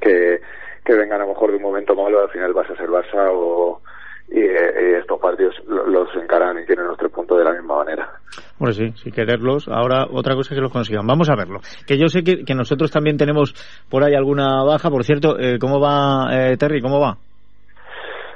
que 0.02 0.42
que 0.84 0.94
vengan 0.94 1.22
a 1.22 1.26
lo 1.26 1.34
mejor 1.34 1.52
de 1.52 1.58
un 1.58 1.64
momento 1.64 1.96
malo, 1.96 2.22
al 2.22 2.30
final 2.30 2.54
vas 2.54 2.70
a 2.70 2.76
ser 2.76 2.90
Barça 2.90 3.30
o, 3.32 3.82
y, 4.30 4.40
estos 4.42 5.20
partidos 5.20 5.56
los 5.68 6.08
encaran 6.16 6.60
y 6.60 6.66
tienen 6.66 6.88
los 6.88 6.98
tres 6.98 7.12
puntos 7.12 7.38
de 7.38 7.44
la 7.44 7.52
misma 7.52 7.78
manera. 7.78 8.10
Bueno, 8.58 8.74
sí, 8.74 8.94
si 8.98 9.11
quererlos. 9.26 9.68
Ahora, 9.68 10.06
otra 10.12 10.36
cosa 10.36 10.54
es 10.54 10.58
que 10.58 10.62
los 10.62 10.72
consigan. 10.72 11.06
Vamos 11.06 11.30
a 11.30 11.36
verlo. 11.36 11.60
Que 11.86 11.98
yo 11.98 12.08
sé 12.08 12.24
que, 12.24 12.44
que 12.44 12.56
nosotros 12.56 12.92
también 12.92 13.18
tenemos 13.18 13.54
por 13.90 14.04
ahí 14.04 14.14
alguna 14.14 14.64
baja. 14.64 14.90
Por 14.90 15.04
cierto, 15.04 15.40
eh, 15.40 15.58
¿cómo 15.60 15.80
va 15.80 16.30
eh, 16.32 16.58
Terry? 16.58 16.82
¿Cómo 16.82 17.00
va? 17.00 17.18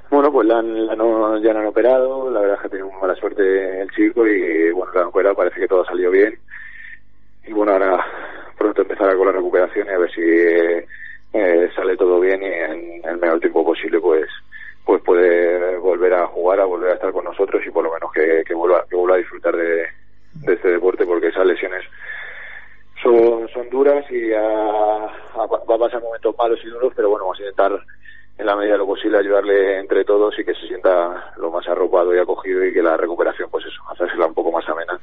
Bueno, 0.10 0.32
pues 0.32 0.48
la, 0.48 0.62
no, 0.62 1.38
ya 1.40 1.54
la 1.54 1.62
han 1.62 1.68
operado. 1.68 2.30
La 2.30 2.42
verdad 2.42 2.58
es 2.58 2.62
que 2.64 2.70
tenido 2.70 2.92
mala 3.02 3.16
suerte 3.16 3.82
el 3.82 3.90
chico 3.92 4.26
y, 4.28 4.72
bueno, 4.72 4.92
la 4.94 5.02
han 5.02 5.08
operado. 5.08 5.36
Parece 5.36 5.60
que 5.60 5.68
todo 5.68 5.82
ha 5.82 5.86
salido 5.86 6.12
bien. 6.12 6.38
Y 7.48 7.54
bueno, 7.54 7.74
ahora 7.74 8.04
pronto 8.58 8.82
empezará 8.82 9.16
con 9.16 9.28
la 9.28 9.34
recuperación 9.34 9.88
y 9.88 9.92
a 9.92 9.98
ver 9.98 10.12
si 10.12 10.22
eh, 11.34 11.70
sale 11.76 11.98
todo 11.98 12.20
bien 12.20 12.42
y 12.42 12.46
en 12.46 13.02
el 13.04 13.18
menor 13.18 13.40
tiempo 13.40 13.66
posible 13.66 14.00
pues 14.00 14.30
pues 14.86 15.02
puede 15.02 15.78
volver 15.78 16.14
a 16.14 16.28
jugar, 16.28 16.60
a 16.60 16.66
volver 16.66 16.92
a 16.92 16.94
estar 16.94 17.12
con 17.12 17.26
nosotros 17.26 17.62
y 17.66 17.72
por 17.72 17.84
lo 17.84 17.92
menos 17.92 18.12
que, 18.14 18.44
que 18.48 18.54
vuelva 18.54 18.86
que 18.88 18.96
vuelva 18.96 19.16
a 19.16 19.20
disfrutar 19.20 19.56
de, 19.56 19.88
de 20.34 20.54
este 20.54 20.70
deporte 20.70 21.06
porque 21.06 21.28
esas 21.28 21.46
lesiones 21.46 21.84
son, 23.02 23.50
son 23.50 23.70
duras 23.70 24.06
y 24.12 24.30
va 24.30 25.06
a 25.06 25.78
pasar 25.78 26.02
momentos 26.02 26.36
malos 26.38 26.60
y 26.64 26.68
duros, 26.68 26.94
pero 26.96 27.10
bueno, 27.10 27.26
vamos 27.26 27.40
a 27.40 27.44
intentar 27.44 27.80
en 28.38 28.46
la 28.46 28.56
medida 28.56 28.74
de 28.74 28.80
lo 28.80 28.86
posible 28.86 29.18
ayudarle 29.18 29.80
entre 29.80 30.06
todos 30.06 30.38
y 30.40 30.46
que 30.46 30.54
se 30.54 30.68
sienta 30.68 31.34
lo 31.38 31.52
más 31.52 31.68
arropado 31.68 32.16
y 32.16 32.20
acogido 32.20 32.64
y 32.64 32.74
que 32.74 32.82
la 32.82 32.96
recuperación, 32.96 33.50
pues 33.50 33.66
eso, 33.66 33.82
hacérsela 33.92 34.28
un 34.28 34.34
poco 34.34 34.52
más 34.52 34.68
amena 34.70 35.00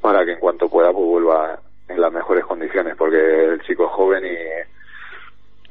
para 0.00 0.24
que 0.24 0.32
en 0.32 0.38
cuanto 0.38 0.68
pueda 0.68 0.92
pues 0.92 1.04
vuelva 1.04 1.58
en 1.88 2.00
las 2.00 2.12
mejores 2.12 2.44
condiciones, 2.44 2.94
porque 2.96 3.44
el 3.44 3.62
chico 3.62 3.86
es 3.86 3.90
joven 3.90 4.24
y 4.24 4.74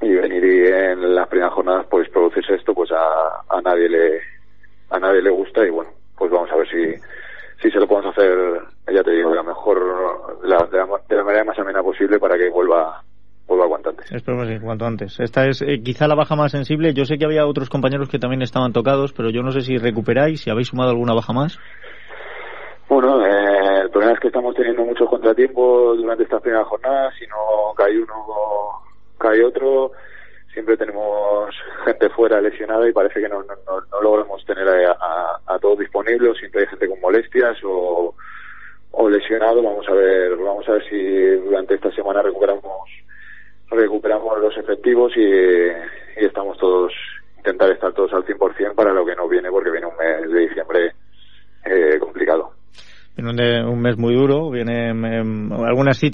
y 0.03 0.13
venir 0.15 0.43
y 0.43 0.67
en 0.67 1.15
las 1.15 1.27
primeras 1.27 1.53
jornadas 1.53 1.85
pues 1.89 2.09
producirse 2.09 2.55
esto 2.55 2.73
pues 2.73 2.91
a, 2.91 3.41
a 3.49 3.61
nadie 3.61 3.87
le 3.87 4.19
a 4.89 4.99
nadie 4.99 5.21
le 5.21 5.29
gusta 5.29 5.65
y 5.65 5.69
bueno 5.69 5.91
pues 6.17 6.29
vamos 6.31 6.51
a 6.51 6.55
ver 6.57 6.67
si 6.67 6.95
si 7.61 7.71
se 7.71 7.79
lo 7.79 7.87
podemos 7.87 8.11
hacer 8.11 8.61
ya 8.93 9.03
te 9.03 9.11
digo 9.11 9.29
de 9.29 9.35
la 9.35 9.43
mejor 9.43 10.39
la, 10.43 10.65
de, 10.65 11.15
la, 11.15 11.23
manera 11.23 11.43
más 11.45 11.57
amena 11.57 11.81
posible 11.81 12.19
para 12.19 12.37
que 12.37 12.49
vuelva 12.49 13.01
vuelva 13.47 13.67
cuanto 13.67 13.89
antes. 13.89 14.11
Esta 15.01 15.47
es 15.47 15.61
eh, 15.61 15.81
quizá 15.83 16.07
la 16.07 16.15
baja 16.15 16.35
más 16.35 16.51
sensible. 16.51 16.93
Yo 16.93 17.05
sé 17.05 17.17
que 17.17 17.25
había 17.25 17.45
otros 17.45 17.69
compañeros 17.69 18.09
que 18.09 18.19
también 18.19 18.41
estaban 18.41 18.73
tocados, 18.73 19.13
pero 19.13 19.29
yo 19.29 19.41
no 19.41 19.51
sé 19.51 19.61
si 19.61 19.77
recuperáis, 19.77 20.41
si 20.41 20.49
habéis 20.49 20.67
sumado 20.67 20.91
alguna 20.91 21.13
baja 21.13 21.33
más. 21.33 21.59
Bueno, 22.89 23.25
eh, 23.25 23.81
el 23.83 23.89
problema 23.89 24.13
es 24.13 24.19
que 24.19 24.27
estamos 24.27 24.55
teniendo 24.55 24.83
muchos 24.85 25.09
contratiempos 25.09 25.97
durante 25.97 26.23
estas 26.23 26.41
primeras 26.41 26.67
jornadas. 26.67 27.13
Si 27.17 27.25
no 27.27 27.73
cae 27.75 27.97
uno 27.97 28.83
hay 29.29 29.41
otro, 29.41 29.91
siempre 30.51 30.77
tenemos 30.77 31.49
gente 31.85 32.09
fuera 32.09 32.41
lesionada 32.41 32.87
y 32.87 32.93
parece 32.93 33.21
que 33.21 33.29
no, 33.29 33.41
no, 33.43 33.55
no, 33.91 34.01
logramos 34.01 34.45
tener 34.45 34.67
a, 34.67 35.39
a, 35.45 35.59
todos 35.59 35.79
disponibles, 35.79 36.37
siempre 36.37 36.61
hay 36.61 36.67
gente 36.67 36.87
con 36.87 36.99
molestias 36.99 37.57
o, 37.63 38.13
o 38.91 39.09
lesionado, 39.09 39.63
vamos 39.63 39.87
a 39.87 39.93
ver, 39.93 40.35
vamos 40.35 40.67
a 40.67 40.73
ver 40.73 40.83
si 40.89 41.45
durante 41.45 41.75
esta 41.75 41.91
semana 41.91 42.21
recuperamos 42.21 42.89
recuperamos 43.69 44.39
los 44.39 44.55
efectivos 44.55 45.11
y, 45.15 45.21
y 45.21 46.25
estamos 46.25 46.57
todos 46.57 46.93
intentar 47.37 47.71
estar 47.71 47.91
todos 47.93 48.13
al 48.13 48.23
100% 48.23 48.75
para 48.75 48.93
lo 48.93 49.03
que 49.03 49.15
nos 49.15 49.27
viene 49.29 49.49
porque 49.49 49.71
viene 49.71 49.87
un 49.87 49.97
mes 49.97 50.31
de 50.31 50.39
diciembre 50.41 50.93
eh, 51.65 51.97
complicado 51.99 52.53
viene 53.15 53.63
un 53.65 53.81
mes 53.81 53.97
muy 53.97 54.15
duro, 54.15 54.49
vienen 54.49 55.05
em, 55.05 55.51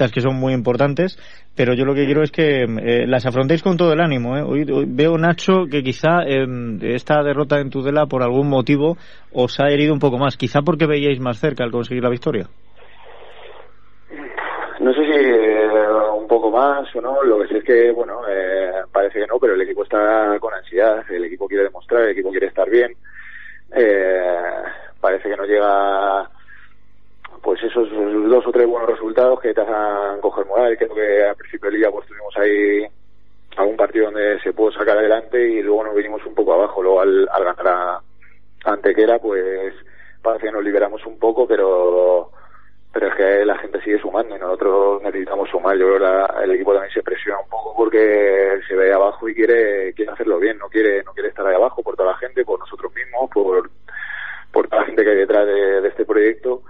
que 0.08 0.22
son 0.22 0.36
muy 0.36 0.54
importantes, 0.54 1.18
pero 1.56 1.74
yo 1.74 1.84
lo 1.84 1.93
que 1.93 2.06
quiero 2.06 2.24
es 2.24 2.32
que 2.32 2.64
eh, 2.64 3.06
las 3.06 3.26
afrontéis 3.26 3.62
con 3.62 3.76
todo 3.76 3.91
el 3.91 4.00
ánimo. 4.00 4.38
¿eh? 4.38 4.41
Hoy, 4.41 4.66
veo, 4.88 5.18
Nacho, 5.18 5.66
que 5.70 5.84
quizá 5.84 6.24
em, 6.26 6.80
esta 6.82 7.22
derrota 7.22 7.60
en 7.60 7.70
Tudela 7.70 8.06
por 8.06 8.24
algún 8.24 8.47
motivo 8.47 8.97
os 9.34 9.60
ha 9.60 9.68
herido 9.68 9.93
un 9.93 10.00
poco 10.00 10.18
más, 10.18 10.38
quizá 10.38 10.62
porque 10.62 10.88
veíais 10.88 11.20
más 11.20 11.39
cerca 11.39 11.64
al 11.64 11.72
conseguir 11.72 12.04
la 12.04 12.10
victoria. 12.10 12.47
No 14.80 14.93
sé 14.93 15.02
si 15.04 15.12
eh, 15.12 15.88
un 16.18 16.28
poco 16.28 16.50
más 16.50 16.88
o 16.95 17.02
no, 17.02 17.22
lo 17.24 17.39
que 17.39 17.47
sé 17.50 17.58
es 17.58 17.64
que, 17.66 17.91
bueno, 17.91 18.22
eh, 18.30 18.72
parece 18.93 19.20
que 19.20 19.28
no, 19.28 19.38
pero 19.38 19.54
el 19.54 19.62
equipo 19.62 19.84
está 19.84 20.38
con 20.39 20.54
ansiedad, 20.54 21.04
el 21.10 21.26
equipo 21.26 21.47
quiere 21.47 21.66
demostrar, 21.66 22.04
el 22.04 22.12
equipo 22.12 22.32
quiere 22.32 22.47
estar 22.47 22.70
bien. 22.70 22.93
parece 25.02 25.30
que 25.30 25.36
no 25.36 25.43
llega 25.43 26.30
pues 27.42 27.62
esos 27.64 27.90
dos 27.92 28.46
o 28.46 28.52
tres 28.52 28.68
buenos 28.68 28.90
resultados 28.90 29.40
que 29.40 29.54
te 29.54 29.62
hacen 29.62 30.22
coger 30.22 30.46
moral. 30.46 30.78
Creo 30.78 30.94
que 30.94 31.26
a 31.26 31.36
principio 31.36 31.70
de 31.70 31.78
liga 31.78 31.92
pues 31.92 32.08
tuvimos 32.08 32.36
ahí 32.38 32.86
algún 33.58 33.78
partido 33.78 34.06
donde 34.06 34.40
se 34.42 34.54
pudo 34.54 34.72
sacar 34.72 34.98
adelante 34.98 35.42
y 35.42 35.62
luego 35.62 35.86
nos 35.86 35.96
vinimos 35.96 36.26
un 36.26 36.36
poco 36.36 36.54
abajo. 36.54 36.82
Luego 36.82 37.02
al, 37.02 37.28
al 37.32 37.44
ganar 37.44 38.00
Antequera 38.66 39.20
pues 39.20 39.74
parece 40.22 40.48
que 40.48 40.52
nos 40.52 40.64
liberamos 40.64 41.06
un 41.06 41.18
poco, 41.18 41.48
pero 41.48 42.32
pero 42.92 43.08
es 43.08 43.16
que 43.16 43.46
la 43.46 43.58
gente 43.60 43.82
sigue 43.82 44.00
sumando 44.00 44.36
y 44.36 44.40
nosotros 44.40 45.02
necesitamos 45.04 45.50
sumar. 45.50 45.78
Yo 45.78 45.96
creo 45.96 46.00
que 46.00 46.44
el 46.44 46.52
equipo 46.52 46.74
también 46.74 46.94
se 46.94 47.04
presiona 47.04 47.40
un 47.40 47.50
poco 47.50 47.76
porque 47.76 48.60
se 48.68 48.76
ve 48.76 48.92
abajo 48.92 49.30
y 49.30 49.36
quiere 49.36 49.94
quiere 49.94 50.12
hacerlo 50.12 50.40
bien, 50.40 50.58
no 50.58 50.68
quiere 50.70 51.04
no 51.04 51.14
quiere 51.14 51.30
estar 51.30 51.46
ahí 51.46 51.56
abajo 51.56 51.84
por 51.84 51.96
toda 51.96 52.12
la 52.12 52.18
gente, 52.18 52.44
por 52.44 52.60
nosotros 52.60 52.94
mismos, 52.94 53.30
por 53.30 53.70
por 54.52 54.68
toda 54.68 54.82
la 54.82 54.88
gente 54.88 55.04
que 55.04 55.10
hay 55.12 55.18
detrás 55.18 55.46
de, 55.46 55.82
de 55.82 55.88
este 55.88 56.06
proyecto 56.06 56.64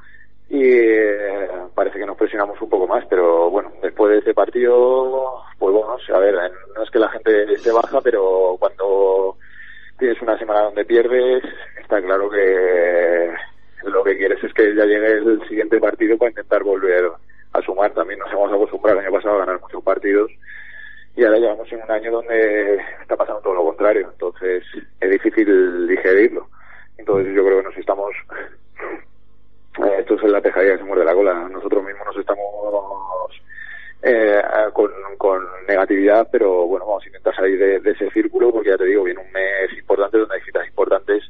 y 0.50 0.64
eh, 0.64 1.48
parece 1.76 2.00
que 2.00 2.06
nos 2.06 2.18
presionamos 2.18 2.60
un 2.60 2.70
poco 2.70 2.88
más, 2.88 3.06
pero 3.08 3.52
bueno, 3.52 3.72
después 3.84 4.12
de 4.12 4.18
este 4.18 4.34
partido, 4.34 5.44
pues 5.60 5.74
bueno, 5.74 5.96
a 6.14 6.20
ver, 6.20 6.36
no 6.76 6.84
es 6.84 6.90
que 6.90 6.98
la 7.00 7.10
gente 7.10 7.54
esté 7.54 7.72
baja, 7.72 8.02
pero 8.02 8.56
cuando 8.60 9.38
tienes 10.00 10.20
una 10.22 10.40
semana 10.40 10.64
donde 10.64 10.86
pierdes, 10.86 11.44
está 11.80 12.02
claro 12.02 12.30
que 12.32 13.32
lo 13.84 14.04
que 14.04 14.18
quieres 14.18 14.44
es 14.44 14.52
que 14.54 14.74
ya 14.76 14.86
llegue 14.86 15.14
el 15.14 15.48
siguiente 15.48 15.80
partido 15.80 16.18
para 16.18 16.32
intentar 16.32 16.64
volver 16.64 17.12
a 17.54 17.62
sumar. 17.62 17.94
También 17.94 18.20
nos 18.20 18.32
hemos 18.32 18.52
acostumbrado 18.52 19.00
el 19.00 19.06
año 19.06 19.16
pasado 19.16 19.36
a 19.36 19.46
ganar 19.46 19.62
muchos 19.62 19.84
partidos 19.84 20.32
y 21.16 21.24
ahora 21.24 21.38
llevamos 21.38 21.72
en 21.72 21.82
un 21.84 21.92
año 21.92 22.12
donde 22.12 22.76
está 23.02 23.16
pasando 23.16 23.42
todo 23.42 23.54
lo 23.54 23.64
contrario, 23.66 24.10
entonces 24.12 24.64
es 25.00 25.10
difícil 25.12 25.88
digerirlo. 25.88 26.48
Entonces 26.98 27.34
yo 27.36 27.46
creo 27.46 27.58
que 27.60 27.64
nos 27.66 27.78
estamos 27.78 28.14
esto 29.98 30.16
es 30.16 30.24
la 30.24 30.42
tejadilla 30.42 30.74
que 30.74 30.80
se 30.80 30.84
muerde 30.84 31.06
la 31.06 31.14
cola. 31.14 31.34
Nosotros 31.50 31.84
mismos 31.84 32.06
nos 32.08 32.18
estamos 32.18 32.44
eh, 34.02 34.42
con, 34.74 34.92
con, 35.18 35.44
negatividad, 35.68 36.28
pero 36.32 36.66
bueno, 36.66 36.86
vamos 36.86 37.04
a 37.04 37.08
intentar 37.08 37.36
salir 37.36 37.60
de, 37.60 37.80
de, 37.80 37.92
ese 37.92 38.10
círculo 38.12 38.52
porque 38.52 38.70
ya 38.70 38.78
te 38.78 38.86
digo, 38.86 39.04
viene 39.04 39.22
un 39.22 39.32
mes 39.32 39.78
importante 39.78 40.18
donde 40.18 40.36
hay 40.36 40.42
citas 40.42 40.68
importantes 40.68 41.24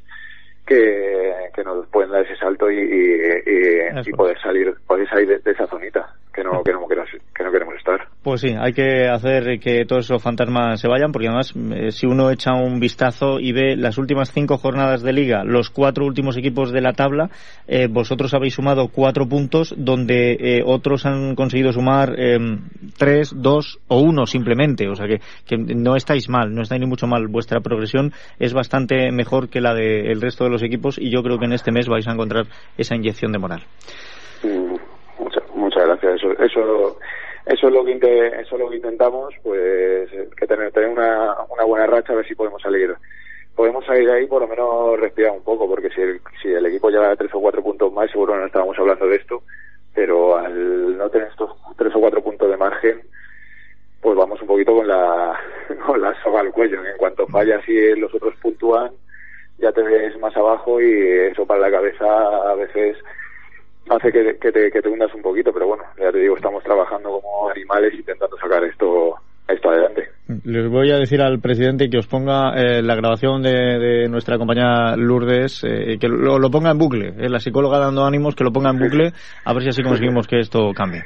que, 0.66 1.50
que 1.54 1.64
nos 1.64 1.86
pueden 1.88 2.10
dar 2.10 2.22
ese 2.24 2.36
salto 2.36 2.70
y, 2.70 2.78
y, 2.78 4.08
y 4.08 4.12
poder 4.12 4.38
salir 4.40 4.74
poder 4.86 5.08
salir 5.08 5.28
de, 5.28 5.38
de 5.38 5.50
esa 5.52 5.66
zonita 5.66 6.14
que 6.32 6.44
no, 6.44 6.62
que 6.62 6.72
no, 6.72 6.86
que 6.86 6.96
no, 6.96 7.02
que 7.34 7.44
no 7.44 7.52
queremos 7.52 7.74
estar. 7.76 8.06
Pues 8.22 8.40
sí, 8.40 8.54
hay 8.58 8.72
que 8.72 9.08
hacer 9.08 9.58
que 9.60 9.84
todos 9.84 10.04
esos 10.04 10.22
fantasmas 10.22 10.80
se 10.80 10.88
vayan, 10.88 11.10
porque 11.12 11.28
además, 11.28 11.52
eh, 11.56 11.90
si 11.90 12.06
uno 12.06 12.30
echa 12.30 12.52
un 12.54 12.78
vistazo 12.78 13.40
y 13.40 13.52
ve 13.52 13.76
las 13.76 13.98
últimas 13.98 14.30
cinco 14.32 14.58
jornadas 14.58 15.02
de 15.02 15.12
liga, 15.12 15.42
los 15.44 15.70
cuatro 15.70 16.04
últimos 16.04 16.36
equipos 16.36 16.72
de 16.72 16.80
la 16.80 16.92
tabla, 16.92 17.30
eh, 17.66 17.88
vosotros 17.88 18.32
habéis 18.34 18.54
sumado 18.54 18.88
cuatro 18.88 19.26
puntos, 19.26 19.74
donde 19.76 20.32
eh, 20.32 20.62
otros 20.64 21.06
han 21.06 21.34
conseguido 21.34 21.72
sumar 21.72 22.18
em, 22.18 22.68
tres, 22.96 23.32
dos 23.34 23.78
o 23.88 24.00
uno 24.00 24.26
simplemente. 24.26 24.88
O 24.88 24.94
sea 24.94 25.06
que, 25.06 25.20
que, 25.46 25.56
no 25.56 25.96
estáis 25.96 26.28
mal, 26.28 26.54
no 26.54 26.62
estáis 26.62 26.80
ni 26.80 26.86
mucho 26.86 27.06
mal. 27.06 27.26
Vuestra 27.28 27.60
progresión 27.60 28.12
es 28.38 28.52
bastante 28.52 29.10
mejor 29.12 29.48
que 29.48 29.60
la 29.60 29.74
del 29.74 30.20
resto 30.20 30.44
de 30.44 30.49
los 30.50 30.62
equipos 30.62 30.98
y 30.98 31.10
yo 31.10 31.22
creo 31.22 31.38
que 31.38 31.46
en 31.46 31.52
este 31.52 31.72
mes 31.72 31.88
vais 31.88 32.06
a 32.06 32.12
encontrar 32.12 32.46
esa 32.76 32.94
inyección 32.94 33.32
de 33.32 33.38
moral. 33.38 33.62
Mm, 34.42 34.76
muchas, 35.54 35.84
gracias. 35.86 36.14
Eso, 36.16 36.32
eso 36.42 36.98
eso 37.46 37.68
es 37.68 37.72
lo 37.72 37.84
que 37.84 37.96
eso 37.96 38.54
es 38.54 38.60
lo 38.60 38.70
que 38.70 38.76
intentamos 38.76 39.34
pues 39.42 40.10
que 40.36 40.46
tener 40.46 40.70
tener 40.72 40.90
una, 40.90 41.34
buena 41.66 41.86
racha 41.86 42.12
a 42.12 42.16
ver 42.16 42.26
si 42.28 42.34
podemos 42.34 42.60
salir 42.62 42.94
podemos 43.56 43.84
salir 43.86 44.08
ahí 44.10 44.26
por 44.26 44.42
lo 44.42 44.48
menos 44.48 45.00
respirar 45.00 45.32
un 45.32 45.42
poco 45.42 45.66
porque 45.66 45.90
si 45.90 46.00
el, 46.00 46.20
si 46.42 46.48
el 46.48 46.64
equipo 46.66 46.90
lleva 46.90 47.16
tres 47.16 47.30
o 47.34 47.40
cuatro 47.40 47.62
puntos 47.62 47.92
más 47.92 48.10
seguro 48.10 48.36
no 48.36 48.46
estábamos 48.46 48.78
hablando 48.78 49.06
de 49.06 49.16
esto 49.16 49.42
pero 49.94 50.36
al 50.36 50.96
no 50.96 51.08
tener 51.08 51.28
estos 51.28 51.50
tres 51.76 51.94
o 51.94 52.00
cuatro 52.00 52.22
puntos 52.22 52.48
de 52.48 52.56
margen 52.56 53.00
pues 54.00 54.16
vamos 54.16 54.40
un 54.40 54.46
poquito 54.46 54.74
con 54.74 54.86
la 54.86 55.38
con 55.86 56.00
la 56.00 56.14
soga 56.22 56.40
al 56.40 56.52
cuello 56.52 56.84
en 56.84 56.96
cuanto 56.98 57.26
fallas 57.26 57.66
y 57.68 57.96
los 57.96 58.14
otros 58.14 58.34
puntúan 58.40 58.92
ya 59.60 59.72
te 59.72 59.82
ves 59.82 60.18
más 60.18 60.36
abajo 60.36 60.80
y 60.80 60.92
eso 61.30 61.46
para 61.46 61.60
la 61.60 61.70
cabeza 61.70 62.06
a 62.06 62.54
veces 62.54 62.96
hace 63.88 64.12
que, 64.12 64.38
que, 64.38 64.52
te, 64.52 64.70
que 64.70 64.82
te 64.82 64.88
hundas 64.88 65.12
un 65.14 65.22
poquito, 65.22 65.52
pero 65.52 65.66
bueno, 65.66 65.84
ya 65.98 66.10
te 66.12 66.18
digo, 66.18 66.36
estamos 66.36 66.62
trabajando 66.62 67.20
como 67.20 67.50
animales 67.50 67.94
intentando 67.94 68.36
sacar 68.38 68.64
esto 68.64 69.16
esto 69.54 69.68
adelante. 69.68 70.08
Les 70.44 70.68
voy 70.68 70.90
a 70.92 70.98
decir 70.98 71.20
al 71.20 71.40
presidente 71.40 71.90
que 71.90 71.98
os 71.98 72.06
ponga 72.06 72.54
eh, 72.54 72.82
la 72.82 72.94
grabación 72.94 73.42
de, 73.42 73.50
de, 73.50 74.08
nuestra 74.08 74.38
compañera 74.38 74.96
Lourdes, 74.96 75.64
eh, 75.64 75.98
que 75.98 76.08
lo, 76.08 76.38
lo, 76.38 76.50
ponga 76.50 76.70
en 76.70 76.78
bucle, 76.78 77.08
eh, 77.18 77.28
la 77.28 77.40
psicóloga 77.40 77.78
dando 77.78 78.04
ánimos, 78.04 78.36
que 78.36 78.44
lo 78.44 78.52
ponga 78.52 78.70
en 78.70 78.78
bucle, 78.78 79.12
a 79.44 79.52
ver 79.52 79.62
si 79.62 79.70
así 79.70 79.82
conseguimos 79.82 80.28
que 80.28 80.38
esto 80.38 80.70
cambie. 80.72 81.02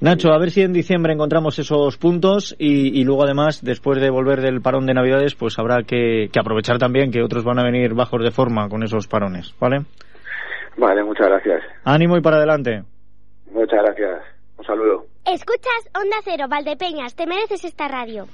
Nacho, 0.00 0.32
a 0.32 0.38
ver 0.38 0.50
si 0.50 0.62
en 0.62 0.72
diciembre 0.72 1.12
encontramos 1.12 1.58
esos 1.58 1.98
puntos 1.98 2.56
y, 2.58 2.98
y, 2.98 3.04
luego 3.04 3.24
además, 3.24 3.62
después 3.62 4.00
de 4.00 4.08
volver 4.08 4.40
del 4.40 4.62
parón 4.62 4.86
de 4.86 4.94
Navidades, 4.94 5.34
pues 5.34 5.58
habrá 5.58 5.82
que, 5.82 6.30
que 6.32 6.40
aprovechar 6.40 6.78
también 6.78 7.10
que 7.10 7.22
otros 7.22 7.44
van 7.44 7.58
a 7.58 7.64
venir 7.64 7.92
bajos 7.92 8.22
de 8.24 8.30
forma 8.30 8.68
con 8.70 8.82
esos 8.82 9.06
parones, 9.06 9.54
¿vale? 9.60 9.84
Vale, 10.78 11.04
muchas 11.04 11.28
gracias. 11.28 11.60
Ánimo 11.84 12.16
y 12.16 12.22
para 12.22 12.38
adelante. 12.38 12.82
Muchas 13.52 13.82
gracias. 13.82 14.22
Un 14.56 14.64
saludo. 14.64 15.04
Escuchas 15.26 15.90
Onda 15.94 16.16
Cero, 16.24 16.46
Valdepeñas. 16.48 17.14
Te 17.14 17.26
mereces 17.26 17.64
esta 17.64 17.86
radio. 17.86 18.24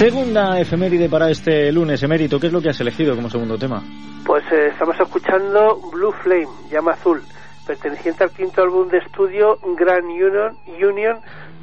Segunda 0.00 0.58
efeméride 0.58 1.10
para 1.10 1.28
este 1.28 1.70
lunes, 1.70 2.02
emérito. 2.02 2.40
¿Qué 2.40 2.46
es 2.46 2.54
lo 2.54 2.62
que 2.62 2.70
has 2.70 2.80
elegido 2.80 3.14
como 3.14 3.28
segundo 3.28 3.58
tema? 3.58 3.82
Pues 4.24 4.42
eh, 4.50 4.68
estamos 4.72 4.98
escuchando 4.98 5.78
Blue 5.92 6.10
Flame, 6.22 6.48
llama 6.70 6.92
azul, 6.92 7.20
perteneciente 7.66 8.24
al 8.24 8.30
quinto 8.30 8.62
álbum 8.62 8.88
de 8.88 8.96
estudio 8.96 9.58
Grand 9.76 10.06
Union, 10.06 10.56
Union 10.66 11.18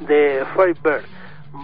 de 0.06 0.44
Firebird 0.54 1.02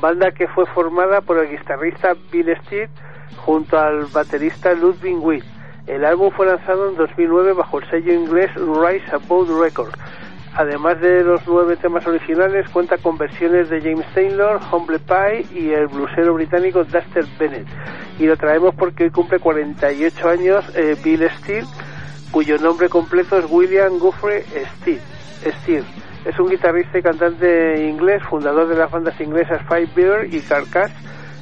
banda 0.00 0.32
que 0.32 0.48
fue 0.48 0.66
formada 0.66 1.20
por 1.20 1.38
el 1.38 1.48
guitarrista 1.56 2.16
Bill 2.32 2.52
Steele 2.64 2.90
junto 3.36 3.78
al 3.78 4.06
baterista 4.06 4.72
Ludwig 4.72 5.16
Witt. 5.16 5.44
El 5.86 6.04
álbum 6.04 6.32
fue 6.32 6.46
lanzado 6.46 6.88
en 6.88 6.96
2009 6.96 7.52
bajo 7.52 7.78
el 7.78 7.88
sello 7.88 8.12
inglés 8.12 8.50
Rise 8.56 9.14
Above 9.14 9.62
Records. 9.62 9.94
Además 10.56 11.00
de 11.00 11.24
los 11.24 11.40
nueve 11.48 11.76
temas 11.76 12.06
originales, 12.06 12.68
cuenta 12.70 12.96
con 12.98 13.18
versiones 13.18 13.68
de 13.70 13.80
James 13.80 14.06
Taylor, 14.14 14.60
Humble 14.70 15.00
Pie 15.00 15.46
y 15.52 15.70
el 15.70 15.88
blusero 15.88 16.34
británico 16.34 16.84
Duster 16.84 17.24
Bennett. 17.38 17.66
Y 18.20 18.26
lo 18.26 18.36
traemos 18.36 18.72
porque 18.76 19.04
hoy 19.04 19.10
cumple 19.10 19.40
48 19.40 20.28
años 20.28 20.64
eh, 20.76 20.96
Bill 21.02 21.28
Steele, 21.38 21.66
cuyo 22.30 22.56
nombre 22.58 22.88
completo 22.88 23.36
es 23.36 23.46
William 23.50 23.98
Guthrie 23.98 24.44
Steele. 24.76 25.00
Steele. 25.60 25.86
Es 26.24 26.38
un 26.38 26.48
guitarrista 26.48 26.98
y 26.98 27.02
cantante 27.02 27.86
inglés, 27.86 28.22
fundador 28.30 28.68
de 28.68 28.76
las 28.76 28.90
bandas 28.90 29.20
inglesas 29.20 29.60
Firebird 29.68 30.32
y 30.32 30.40
Carcass 30.40 30.92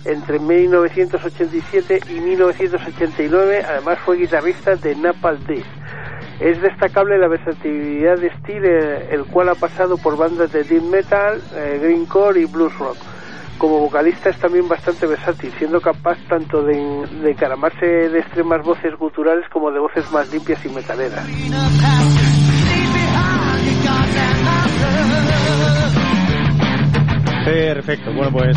entre 0.06 0.38
1987 0.38 2.00
y 2.08 2.20
1989. 2.20 3.62
Además 3.68 3.98
fue 4.00 4.16
guitarrista 4.16 4.74
de 4.76 4.96
Napalm 4.96 5.44
Death. 5.44 5.81
Es 6.40 6.60
destacable 6.60 7.18
la 7.18 7.28
versatilidad 7.28 8.18
de 8.18 8.30
Steele, 8.38 9.14
el 9.14 9.24
cual 9.24 9.50
ha 9.50 9.54
pasado 9.54 9.96
por 9.96 10.16
bandas 10.16 10.52
de 10.52 10.64
death 10.64 10.82
metal, 10.82 11.40
eh, 11.54 11.78
greencore 11.80 12.40
y 12.40 12.44
blues 12.46 12.76
rock. 12.78 12.96
Como 13.58 13.78
vocalista 13.78 14.30
es 14.30 14.38
también 14.38 14.66
bastante 14.66 15.06
versátil, 15.06 15.52
siendo 15.58 15.80
capaz 15.80 16.18
tanto 16.28 16.62
de, 16.64 16.74
de 17.22 17.30
encaramarse 17.30 17.86
de 17.86 18.18
extremas 18.18 18.64
voces 18.64 18.96
guturales 18.98 19.48
como 19.50 19.70
de 19.70 19.78
voces 19.78 20.10
más 20.10 20.32
limpias 20.32 20.64
y 20.64 20.68
metaleras. 20.70 21.26
Perfecto, 27.44 28.12
bueno 28.14 28.30
pues 28.32 28.56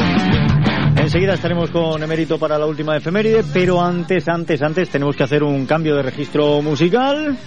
enseguida 0.98 1.34
estaremos 1.34 1.70
con 1.70 2.02
Emérito 2.02 2.40
para 2.40 2.58
la 2.58 2.66
última 2.66 2.98
efeméride, 2.98 3.44
pero 3.54 3.82
antes, 3.82 4.28
antes, 4.28 4.62
antes 4.62 4.90
tenemos 4.90 5.16
que 5.16 5.24
hacer 5.24 5.44
un 5.44 5.66
cambio 5.66 5.96
de 5.96 6.04
registro 6.04 6.62
musical. 6.62 7.38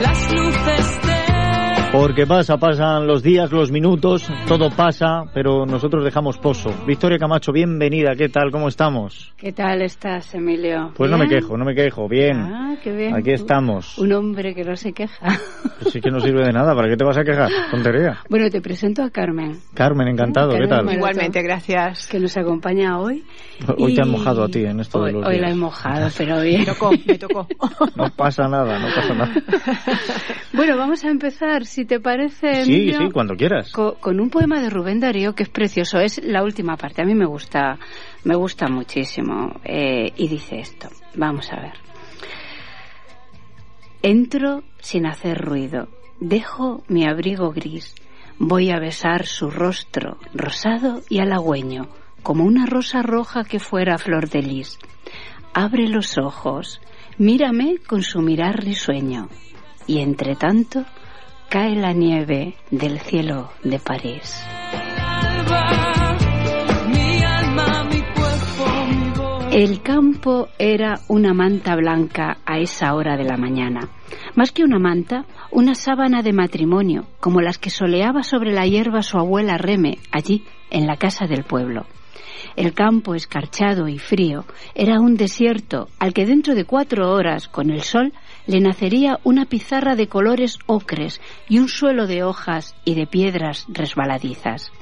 Las 0.00 0.32
luces 0.32 1.07
Porque 1.90 2.26
pasa, 2.26 2.58
pasan 2.58 3.06
los 3.06 3.22
días, 3.22 3.50
los 3.50 3.72
minutos, 3.72 4.30
todo 4.46 4.68
pasa, 4.70 5.22
pero 5.32 5.64
nosotros 5.64 6.04
dejamos 6.04 6.36
pozo. 6.36 6.70
Victoria 6.86 7.18
Camacho, 7.18 7.50
bienvenida, 7.50 8.14
¿qué 8.14 8.28
tal? 8.28 8.50
¿Cómo 8.52 8.68
estamos? 8.68 9.32
¿Qué 9.38 9.52
tal 9.52 9.80
estás, 9.80 10.34
Emilio? 10.34 10.92
Pues 10.94 11.08
¿Bien? 11.10 11.18
no 11.18 11.24
me 11.24 11.30
quejo, 11.30 11.56
no 11.56 11.64
me 11.64 11.74
quejo, 11.74 12.06
bien. 12.06 12.36
Ah, 12.40 12.76
qué 12.84 12.92
bien. 12.92 13.14
Aquí 13.16 13.30
estamos. 13.32 13.96
Un 13.96 14.12
hombre 14.12 14.54
que 14.54 14.64
no 14.64 14.76
se 14.76 14.92
queja. 14.92 15.38
Pues 15.80 15.92
sí 15.92 16.00
que 16.00 16.10
no 16.10 16.20
sirve 16.20 16.44
de 16.44 16.52
nada, 16.52 16.74
¿para 16.74 16.88
qué 16.90 16.96
te 16.96 17.04
vas 17.04 17.16
a 17.16 17.24
quejar? 17.24 17.50
Tontería. 17.70 18.18
Bueno, 18.28 18.50
te 18.50 18.60
presento 18.60 19.02
a 19.02 19.10
Carmen. 19.10 19.58
Carmen, 19.74 20.08
encantado, 20.08 20.50
Carmen 20.50 20.68
¿qué 20.68 20.74
tal? 20.74 20.84
Maroto, 20.84 20.98
Igualmente, 20.98 21.42
gracias. 21.42 22.06
Que 22.06 22.20
nos 22.20 22.36
acompaña 22.36 22.98
hoy. 22.98 23.24
Hoy 23.78 23.92
Y 23.92 23.94
te 23.94 24.02
han 24.02 24.10
mojado 24.10 24.44
a 24.44 24.48
ti 24.48 24.64
en 24.64 24.80
esto 24.80 24.98
Hoy, 25.00 25.06
de 25.12 25.18
los 25.18 25.26
hoy 25.26 25.36
la 25.38 25.46
días. 25.46 25.52
he 25.52 25.60
mojado, 25.60 26.08
pero 26.18 26.40
bien. 26.42 26.60
Me 26.60 26.66
tocó, 26.66 26.90
me 27.06 27.18
tocó. 27.18 27.46
No 27.96 28.10
pasa 28.14 28.46
nada, 28.46 28.78
no 28.78 28.88
pasa 28.94 29.14
nada. 29.14 29.34
Bueno, 30.50 30.76
vamos 30.76 31.04
a 31.04 31.10
empezar, 31.10 31.66
si 31.78 31.84
te 31.84 32.00
parece, 32.00 32.64
Sí, 32.64 32.72
Emilio, 32.74 32.98
sí, 32.98 33.10
cuando 33.12 33.36
quieras. 33.36 33.70
co- 33.70 33.94
con 34.00 34.18
un 34.18 34.30
poema 34.30 34.60
de 34.60 34.68
Rubén 34.68 34.98
Darío 34.98 35.34
que 35.36 35.44
es 35.44 35.48
precioso. 35.48 36.00
Es 36.00 36.20
la 36.24 36.42
última 36.42 36.76
parte. 36.76 37.02
A 37.02 37.04
mí 37.04 37.14
me 37.14 37.24
gusta, 37.24 37.78
me 38.24 38.34
gusta 38.34 38.66
muchísimo. 38.68 39.60
Eh, 39.64 40.12
y 40.16 40.26
dice 40.26 40.58
esto. 40.58 40.88
Vamos 41.14 41.52
a 41.52 41.60
ver. 41.60 41.74
Entro 44.02 44.62
sin 44.80 45.06
hacer 45.06 45.38
ruido. 45.38 45.88
Dejo 46.20 46.82
mi 46.88 47.06
abrigo 47.06 47.52
gris. 47.52 47.94
Voy 48.38 48.70
a 48.70 48.80
besar 48.80 49.26
su 49.26 49.50
rostro, 49.50 50.18
rosado 50.34 51.02
y 51.08 51.20
halagüeño, 51.20 51.88
como 52.24 52.44
una 52.44 52.66
rosa 52.66 53.02
roja 53.02 53.44
que 53.44 53.60
fuera 53.60 53.98
flor 53.98 54.28
de 54.28 54.42
lis. 54.42 54.78
Abre 55.54 55.88
los 55.88 56.18
ojos, 56.18 56.80
mírame 57.18 57.76
con 57.86 58.02
su 58.02 58.20
mirar 58.20 58.64
risueño. 58.64 59.28
Y 59.86 60.00
entre 60.00 60.36
tanto, 60.36 60.84
cae 61.48 61.74
la 61.76 61.92
nieve 61.92 62.54
del 62.70 62.98
cielo 63.00 63.50
de 63.64 63.78
París. 63.78 64.44
El 69.50 69.80
campo 69.82 70.48
era 70.58 71.00
una 71.08 71.32
manta 71.32 71.74
blanca 71.74 72.36
a 72.44 72.58
esa 72.58 72.94
hora 72.94 73.16
de 73.16 73.24
la 73.24 73.36
mañana. 73.38 73.88
Más 74.36 74.52
que 74.52 74.62
una 74.62 74.78
manta, 74.78 75.24
una 75.50 75.74
sábana 75.74 76.22
de 76.22 76.32
matrimonio, 76.32 77.06
como 77.18 77.40
las 77.40 77.58
que 77.58 77.70
soleaba 77.70 78.22
sobre 78.22 78.52
la 78.52 78.66
hierba 78.66 79.02
su 79.02 79.18
abuela 79.18 79.56
Reme, 79.56 79.98
allí, 80.12 80.44
en 80.70 80.86
la 80.86 80.96
casa 80.96 81.26
del 81.26 81.44
pueblo. 81.44 81.86
El 82.58 82.74
campo 82.74 83.14
escarchado 83.14 83.86
y 83.86 84.00
frío 84.00 84.44
era 84.74 84.98
un 84.98 85.14
desierto 85.14 85.86
al 86.00 86.12
que 86.12 86.26
dentro 86.26 86.56
de 86.56 86.64
cuatro 86.64 87.12
horas, 87.12 87.46
con 87.46 87.70
el 87.70 87.82
sol, 87.82 88.12
le 88.48 88.58
nacería 88.58 89.20
una 89.22 89.44
pizarra 89.44 89.94
de 89.94 90.08
colores 90.08 90.58
ocres 90.66 91.20
y 91.48 91.60
un 91.60 91.68
suelo 91.68 92.08
de 92.08 92.24
hojas 92.24 92.74
y 92.84 92.96
de 92.96 93.06
piedras 93.06 93.64
resbaladizas. 93.68 94.72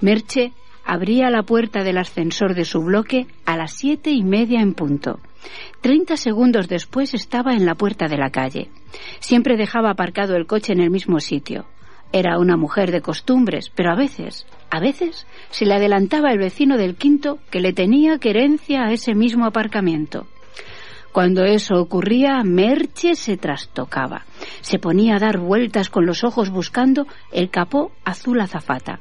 Merche 0.00 0.54
abría 0.86 1.28
la 1.28 1.42
puerta 1.42 1.84
del 1.84 1.98
ascensor 1.98 2.54
de 2.54 2.64
su 2.64 2.80
bloque 2.80 3.26
a 3.44 3.58
las 3.58 3.72
siete 3.72 4.10
y 4.10 4.22
media 4.22 4.62
en 4.62 4.72
punto. 4.72 5.20
Treinta 5.82 6.16
segundos 6.16 6.66
después 6.66 7.12
estaba 7.12 7.52
en 7.52 7.66
la 7.66 7.74
puerta 7.74 8.08
de 8.08 8.16
la 8.16 8.30
calle. 8.30 8.70
Siempre 9.20 9.58
dejaba 9.58 9.90
aparcado 9.90 10.34
el 10.34 10.46
coche 10.46 10.72
en 10.72 10.80
el 10.80 10.88
mismo 10.88 11.20
sitio. 11.20 11.66
Era 12.10 12.38
una 12.38 12.56
mujer 12.56 12.90
de 12.90 13.02
costumbres, 13.02 13.70
pero 13.74 13.90
a 13.90 13.96
veces, 13.96 14.46
a 14.72 14.80
veces, 14.80 15.26
se 15.50 15.66
le 15.66 15.74
adelantaba 15.74 16.32
el 16.32 16.38
vecino 16.38 16.78
del 16.78 16.96
quinto 16.96 17.40
que 17.50 17.60
le 17.60 17.74
tenía 17.74 18.18
querencia 18.18 18.84
a 18.84 18.92
ese 18.92 19.14
mismo 19.14 19.44
aparcamiento. 19.44 20.26
Cuando 21.12 21.44
eso 21.44 21.74
ocurría, 21.74 22.42
Merche 22.42 23.14
se 23.14 23.36
trastocaba. 23.36 24.24
Se 24.62 24.78
ponía 24.78 25.16
a 25.16 25.18
dar 25.18 25.38
vueltas 25.38 25.90
con 25.90 26.06
los 26.06 26.24
ojos 26.24 26.48
buscando 26.48 27.06
el 27.32 27.50
capó 27.50 27.92
azul 28.06 28.40
azafata. 28.40 29.00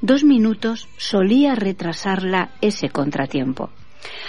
Dos 0.00 0.24
minutos 0.24 0.88
solía 0.96 1.54
retrasarla 1.54 2.52
ese 2.62 2.88
contratiempo. 2.88 3.68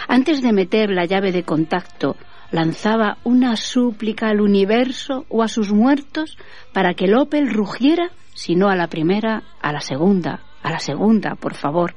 Antes 0.10 0.42
de 0.42 0.52
meter 0.52 0.90
la 0.90 1.06
llave 1.06 1.32
de 1.32 1.44
contacto, 1.44 2.18
lanzaba 2.52 3.18
una 3.24 3.56
súplica 3.56 4.28
al 4.28 4.42
universo 4.42 5.26
o 5.30 5.44
a 5.44 5.48
sus 5.48 5.72
muertos 5.72 6.38
para 6.74 6.94
que 6.94 7.06
el 7.06 7.16
Opel 7.16 7.52
rugiera, 7.52 8.12
si 8.34 8.56
no 8.56 8.70
a 8.70 8.76
la 8.76 8.88
primera, 8.88 9.44
a 9.62 9.72
la 9.72 9.82
segunda, 9.82 10.42
a 10.62 10.72
la 10.72 10.80
segunda, 10.80 11.36
por 11.36 11.54
favor. 11.54 11.96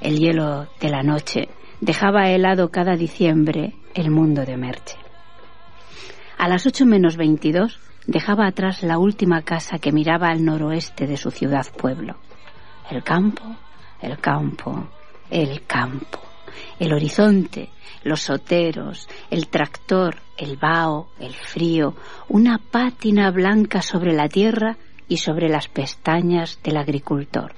El 0.00 0.18
hielo 0.18 0.68
de 0.80 0.88
la 0.88 1.02
noche 1.02 1.48
dejaba 1.80 2.30
helado 2.30 2.70
cada 2.70 2.96
diciembre 2.96 3.74
el 3.94 4.10
mundo 4.10 4.44
de 4.44 4.56
Merche. 4.56 4.96
A 6.38 6.48
las 6.48 6.66
ocho 6.66 6.86
menos 6.86 7.16
veintidós 7.16 7.80
dejaba 8.06 8.46
atrás 8.46 8.82
la 8.82 8.98
última 8.98 9.42
casa 9.42 9.78
que 9.78 9.92
miraba 9.92 10.28
al 10.28 10.44
noroeste 10.44 11.06
de 11.06 11.16
su 11.16 11.30
ciudad 11.30 11.66
pueblo. 11.76 12.16
El 12.90 13.02
campo, 13.02 13.56
el 14.00 14.18
campo, 14.18 14.88
el 15.30 15.66
campo, 15.66 16.20
el 16.78 16.92
horizonte, 16.92 17.70
los 18.02 18.22
soteros, 18.22 19.08
el 19.30 19.48
tractor, 19.48 20.16
el 20.36 20.56
vaho, 20.56 21.08
el 21.18 21.34
frío, 21.34 21.94
una 22.28 22.58
pátina 22.58 23.30
blanca 23.30 23.82
sobre 23.82 24.12
la 24.12 24.28
tierra 24.28 24.76
y 25.08 25.18
sobre 25.18 25.48
las 25.48 25.68
pestañas 25.68 26.60
del 26.62 26.76
agricultor. 26.76 27.54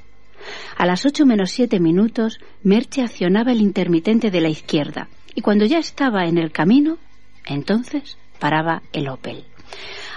A 0.77 0.87
las 0.87 1.05
ocho 1.05 1.27
menos 1.27 1.51
siete 1.51 1.81
minutos, 1.81 2.39
Merche 2.63 3.03
accionaba 3.03 3.53
el 3.53 3.61
intermitente 3.61 4.31
de 4.31 4.41
la 4.41 4.49
izquierda 4.49 5.09
y 5.35 5.41
cuando 5.41 5.67
ya 5.67 5.79
estaba 5.79 6.25
en 6.25 6.39
el 6.39 6.53
camino, 6.53 6.99
entonces 7.47 8.17
paraba 8.39 8.83
el 8.93 9.09
Opel. 9.09 9.45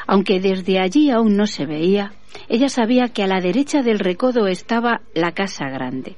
Aunque 0.08 0.40
desde 0.40 0.80
allí 0.80 1.10
aún 1.10 1.36
no 1.36 1.48
se 1.48 1.66
veía, 1.66 2.14
ella 2.48 2.70
sabía 2.70 3.10
que 3.10 3.24
a 3.24 3.28
la 3.28 3.42
derecha 3.42 3.82
del 3.82 4.00
recodo 4.00 4.48
estaba 4.48 5.02
la 5.14 5.34
casa 5.34 5.70
grande. 5.70 6.16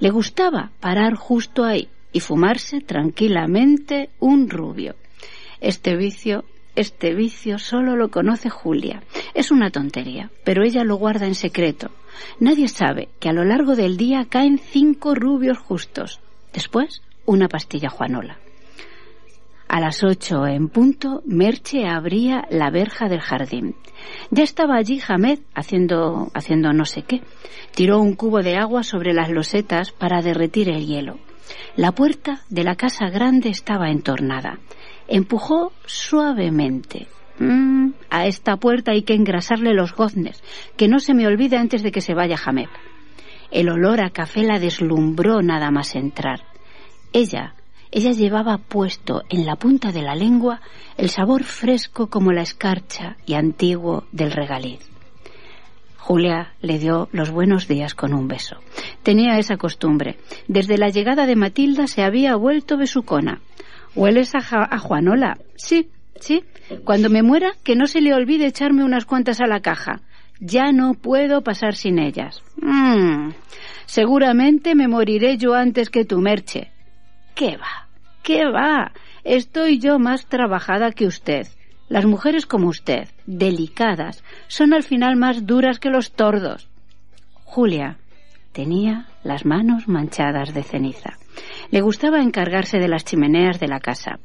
Le 0.00 0.10
gustaba 0.10 0.70
parar 0.80 1.14
justo 1.14 1.64
ahí 1.64 1.88
y 2.12 2.20
fumarse 2.20 2.80
tranquilamente 2.80 4.10
un 4.20 4.48
rubio. 4.48 4.94
Este 5.60 5.96
vicio, 5.96 6.44
este 6.76 7.14
vicio 7.14 7.58
solo 7.58 7.96
lo 7.96 8.10
conoce 8.10 8.50
Julia. 8.50 9.02
Es 9.34 9.50
una 9.50 9.70
tontería, 9.70 10.30
pero 10.44 10.64
ella 10.64 10.84
lo 10.84 10.96
guarda 10.96 11.26
en 11.26 11.34
secreto. 11.34 11.90
Nadie 12.40 12.68
sabe 12.68 13.08
que 13.20 13.28
a 13.28 13.32
lo 13.32 13.44
largo 13.44 13.76
del 13.76 13.96
día 13.96 14.26
caen 14.28 14.58
cinco 14.58 15.14
rubios 15.14 15.58
justos. 15.58 16.20
Después, 16.52 17.02
una 17.26 17.48
pastilla 17.48 17.88
Juanola. 17.88 18.38
A 19.74 19.80
las 19.80 20.04
ocho 20.04 20.46
en 20.46 20.68
punto, 20.68 21.20
Merche 21.26 21.84
abría 21.84 22.44
la 22.48 22.70
verja 22.70 23.08
del 23.08 23.18
jardín. 23.18 23.74
Ya 24.30 24.44
estaba 24.44 24.76
allí 24.76 25.00
Hamed 25.04 25.40
haciendo, 25.52 26.30
haciendo 26.32 26.72
no 26.72 26.84
sé 26.84 27.02
qué. 27.02 27.22
Tiró 27.74 28.00
un 28.00 28.14
cubo 28.14 28.40
de 28.40 28.56
agua 28.56 28.84
sobre 28.84 29.12
las 29.12 29.30
losetas 29.30 29.90
para 29.90 30.22
derretir 30.22 30.68
el 30.68 30.86
hielo. 30.86 31.18
La 31.74 31.90
puerta 31.90 32.42
de 32.50 32.62
la 32.62 32.76
casa 32.76 33.10
grande 33.10 33.48
estaba 33.48 33.90
entornada. 33.90 34.60
Empujó 35.08 35.72
suavemente. 35.86 37.08
Mm, 37.40 37.94
a 38.10 38.26
esta 38.26 38.56
puerta 38.58 38.92
hay 38.92 39.02
que 39.02 39.14
engrasarle 39.14 39.74
los 39.74 39.92
goznes, 39.92 40.40
que 40.76 40.86
no 40.86 41.00
se 41.00 41.14
me 41.14 41.26
olvide 41.26 41.56
antes 41.56 41.82
de 41.82 41.90
que 41.90 42.00
se 42.00 42.14
vaya 42.14 42.36
Hamed. 42.46 42.68
El 43.50 43.68
olor 43.70 44.04
a 44.04 44.10
café 44.10 44.44
la 44.44 44.60
deslumbró 44.60 45.42
nada 45.42 45.72
más 45.72 45.96
entrar. 45.96 46.42
Ella 47.12 47.54
ella 47.94 48.10
llevaba 48.10 48.58
puesto 48.58 49.22
en 49.30 49.46
la 49.46 49.54
punta 49.54 49.92
de 49.92 50.02
la 50.02 50.16
lengua 50.16 50.60
el 50.96 51.10
sabor 51.10 51.44
fresco 51.44 52.08
como 52.08 52.32
la 52.32 52.42
escarcha 52.42 53.16
y 53.24 53.34
antiguo 53.34 54.02
del 54.10 54.32
regaliz. 54.32 54.80
Julia 55.96 56.54
le 56.60 56.80
dio 56.80 57.08
los 57.12 57.30
buenos 57.30 57.68
días 57.68 57.94
con 57.94 58.12
un 58.12 58.26
beso. 58.26 58.56
Tenía 59.04 59.38
esa 59.38 59.58
costumbre. 59.58 60.18
Desde 60.48 60.76
la 60.76 60.88
llegada 60.88 61.24
de 61.24 61.36
Matilda 61.36 61.86
se 61.86 62.02
había 62.02 62.34
vuelto 62.34 62.76
besucona. 62.76 63.42
¿Hueles 63.94 64.34
a, 64.34 64.40
a 64.40 64.78
Juanola? 64.78 65.38
Sí, 65.54 65.88
sí. 66.18 66.42
Cuando 66.82 67.10
me 67.10 67.22
muera, 67.22 67.52
que 67.62 67.76
no 67.76 67.86
se 67.86 68.00
le 68.00 68.12
olvide 68.12 68.46
echarme 68.46 68.82
unas 68.82 69.04
cuantas 69.04 69.40
a 69.40 69.46
la 69.46 69.60
caja. 69.60 70.00
Ya 70.40 70.72
no 70.72 70.94
puedo 70.94 71.42
pasar 71.42 71.76
sin 71.76 72.00
ellas. 72.00 72.42
Mm. 72.56 73.30
Seguramente 73.86 74.74
me 74.74 74.88
moriré 74.88 75.36
yo 75.36 75.54
antes 75.54 75.90
que 75.90 76.04
tu 76.04 76.18
merche. 76.18 76.73
¿Qué 77.34 77.56
va? 77.56 77.88
¿Qué 78.22 78.44
va? 78.46 78.92
Estoy 79.24 79.78
yo 79.78 79.98
más 79.98 80.26
trabajada 80.26 80.92
que 80.92 81.06
usted. 81.06 81.48
Las 81.88 82.06
mujeres 82.06 82.46
como 82.46 82.68
usted, 82.68 83.08
delicadas, 83.26 84.22
son 84.46 84.72
al 84.72 84.82
final 84.82 85.16
más 85.16 85.44
duras 85.44 85.78
que 85.78 85.90
los 85.90 86.12
tordos. 86.12 86.68
Julia 87.44 87.98
tenía 88.52 89.08
las 89.24 89.44
manos 89.44 89.88
manchadas 89.88 90.54
de 90.54 90.62
ceniza. 90.62 91.18
Le 91.70 91.80
gustaba 91.80 92.22
encargarse 92.22 92.78
de 92.78 92.88
las 92.88 93.04
chimeneas 93.04 93.58
de 93.58 93.68
la 93.68 93.80
casa. 93.80 94.20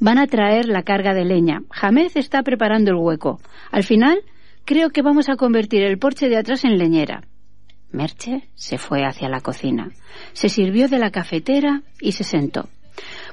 Van 0.00 0.18
a 0.18 0.26
traer 0.26 0.66
la 0.66 0.82
carga 0.82 1.12
de 1.12 1.24
leña. 1.24 1.60
Jamez 1.70 2.16
está 2.16 2.42
preparando 2.42 2.90
el 2.90 2.96
hueco. 2.96 3.40
Al 3.70 3.84
final, 3.84 4.20
creo 4.64 4.90
que 4.90 5.02
vamos 5.02 5.28
a 5.28 5.36
convertir 5.36 5.82
el 5.82 5.98
porche 5.98 6.28
de 6.28 6.38
atrás 6.38 6.64
en 6.64 6.78
leñera. 6.78 7.22
Merche 7.96 8.48
se 8.54 8.78
fue 8.78 9.04
hacia 9.04 9.28
la 9.28 9.40
cocina. 9.40 9.90
Se 10.32 10.48
sirvió 10.48 10.88
de 10.88 10.98
la 10.98 11.10
cafetera 11.10 11.82
y 12.00 12.12
se 12.12 12.24
sentó. 12.24 12.68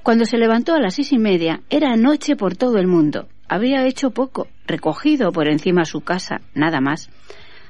Cuando 0.02 0.26
se 0.26 0.38
levantó 0.38 0.74
a 0.74 0.80
las 0.80 0.96
seis 0.96 1.12
y 1.12 1.18
media, 1.18 1.62
era 1.70 1.96
noche 1.96 2.36
por 2.36 2.56
todo 2.56 2.78
el 2.78 2.88
mundo. 2.88 3.28
Había 3.48 3.86
hecho 3.86 4.12
poco, 4.12 4.48
recogido 4.66 5.32
por 5.32 5.48
encima 5.48 5.86
su 5.86 6.02
casa, 6.02 6.42
nada 6.54 6.82
más. 6.82 7.10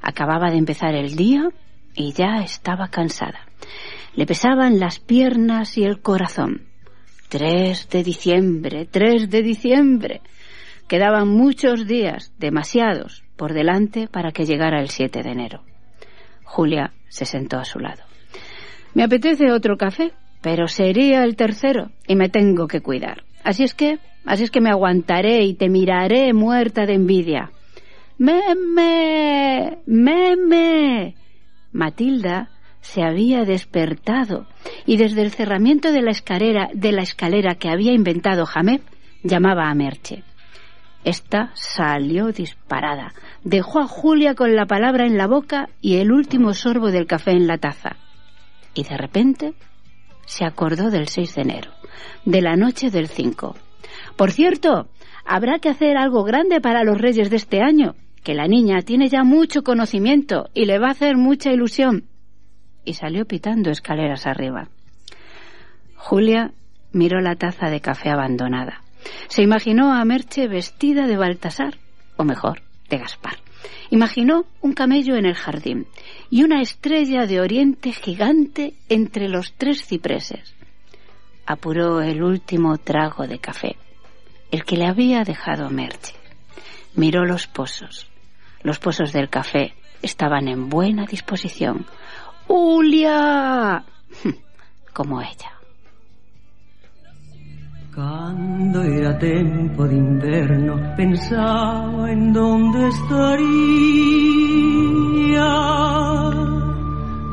Acababa 0.02 0.50
de 0.50 0.58
empezar 0.58 0.96
el 0.96 1.16
día 1.16 1.50
y 1.96 2.14
ya 2.14 2.41
estaba 2.44 2.88
cansada. 2.88 3.48
Le 4.16 4.26
pesaban 4.26 4.80
las 4.80 5.00
piernas 5.00 5.78
y 5.78 5.84
el 5.84 6.02
corazón. 6.02 6.64
Tres 7.30 7.89
de 7.89 8.04
diciembre, 8.04 8.88
tres 8.89 9.30
de 9.30 9.41
diciembre. 9.41 10.22
Quedaban 10.88 11.28
muchos 11.30 11.88
días, 11.88 12.34
demasiados, 12.38 13.24
por 13.36 13.54
delante 13.54 14.08
para 14.08 14.32
que 14.32 14.46
llegara 14.46 14.80
el 14.82 14.89
7 14.89 15.24
de 15.24 15.32
enero. 15.32 15.64
Julia 16.54 16.93
se 17.10 17.26
sentó 17.26 17.58
a 17.58 17.66
su 17.66 17.80
lado. 17.80 18.04
¿Me 18.93 19.04
apetece 19.04 19.51
otro 19.51 19.78
café? 19.78 20.14
pero 20.43 20.68
sería 20.68 21.24
el 21.24 21.38
tercero 21.38 21.91
y 22.06 22.18
me 22.18 22.28
tengo 22.28 22.68
que 22.68 22.82
cuidar. 22.82 23.24
Así 23.45 23.64
es 23.64 23.74
que, 23.74 23.97
así 24.26 24.43
es 24.43 24.51
que 24.51 24.60
me 24.60 24.70
aguantaré 24.70 25.43
y 25.45 25.54
te 25.54 25.70
miraré 25.70 26.34
muerta 26.34 26.86
de 26.86 26.95
envidia. 26.95 27.51
Meme, 28.18 29.78
meme. 29.86 31.16
Matilda 31.72 32.49
se 32.82 33.04
había 33.04 33.45
despertado 33.45 34.45
y 34.86 34.97
desde 34.97 35.22
el 35.22 35.32
cerramiento 35.32 35.93
de 35.93 36.01
la 36.01 36.12
escalera, 36.12 36.70
de 36.74 36.91
la 36.91 37.04
escalera 37.04 37.56
que 37.56 37.70
había 37.70 37.93
inventado 37.93 38.45
Jameb, 38.45 38.82
llamaba 39.24 39.70
a 39.70 39.74
Merche. 39.74 40.24
Esta 41.04 41.51
salió 41.54 42.32
disparada, 42.32 43.14
dejó 43.43 43.80
a 43.80 43.88
Julia 43.88 44.36
con 44.36 44.56
la 44.56 44.66
palabra 44.66 45.06
en 45.06 45.18
la 45.18 45.28
boca 45.28 45.70
y 45.82 45.97
el 45.97 46.12
último 46.12 46.54
sorbo 46.54 46.91
del 46.91 47.08
café 47.08 47.32
en 47.32 47.47
la 47.47 47.58
taza. 47.58 47.97
Y 48.74 48.84
de 48.84 48.97
repente 48.97 49.54
se 50.26 50.45
acordó 50.45 50.89
del 50.89 51.10
6 51.10 51.36
de 51.36 51.41
enero, 51.41 51.72
de 52.26 52.41
la 52.41 52.56
noche 52.56 52.89
del 52.89 53.08
5. 53.08 53.56
Por 54.16 54.32
cierto, 54.32 54.88
habrá 55.26 55.60
que 55.60 55.70
hacer 55.70 55.97
algo 55.97 56.24
grande 56.24 56.62
para 56.62 56.84
los 56.84 56.97
reyes 56.97 57.30
de 57.30 57.36
este 57.36 57.62
año, 57.62 57.95
que 58.24 58.34
la 58.34 58.47
niña 58.47 58.82
tiene 58.82 59.10
ya 59.10 59.24
mucho 59.24 59.64
conocimiento 59.64 60.49
y 60.54 60.66
le 60.66 60.80
va 60.80 60.88
a 60.88 60.91
hacer 60.91 61.18
mucha 61.18 61.51
ilusión. 61.51 62.06
Y 62.86 62.93
salió 62.93 63.26
pitando 63.26 63.72
escaleras 63.72 64.26
arriba. 64.26 64.70
Julia 65.95 66.54
miró 66.93 67.20
la 67.20 67.36
taza 67.36 67.70
de 67.70 67.82
café 67.82 68.10
abandonada. 68.10 68.83
Se 69.28 69.41
imaginó 69.41 69.93
a 69.93 70.04
Merche 70.06 70.47
vestida 70.47 71.08
de 71.08 71.18
Baltasar, 71.18 71.78
o 72.18 72.24
mejor, 72.24 72.62
de 72.89 72.97
Gaspar. 72.97 73.38
Imaginó 73.89 74.45
un 74.62 74.74
camello 74.74 75.16
en 75.16 75.26
el 75.26 75.36
jardín 75.36 75.88
y 76.30 76.43
una 76.43 76.62
estrella 76.62 77.26
de 77.26 77.41
oriente 77.41 77.91
gigante 77.91 78.74
entre 78.89 79.30
los 79.30 79.54
tres 79.54 79.86
cipreses. 79.86 80.56
Apuró 81.45 82.01
el 82.01 82.24
último 82.24 82.78
trago 82.78 83.28
de 83.28 83.39
café, 83.39 83.76
el 84.51 84.64
que 84.64 84.78
le 84.78 84.88
había 84.88 85.24
dejado 85.24 85.70
Merche. 85.70 86.16
Miró 86.95 87.26
los 87.26 87.47
pozos. 87.47 88.08
Los 88.62 88.80
pozos 88.80 89.12
del 89.12 89.30
café 89.30 89.74
estaban 90.01 90.47
en 90.47 90.70
buena 90.70 91.06
disposición. 91.06 91.86
¡Julia! 92.47 93.84
Como 94.93 95.22
ella. 95.22 95.62
Cando 97.96 98.82
era 98.82 99.16
tempo 99.20 99.88
de 99.88 99.96
inverno 99.96 100.96
Pensaba 100.98 102.12
en 102.12 102.34
donde 102.34 102.88
estaría 102.88 103.14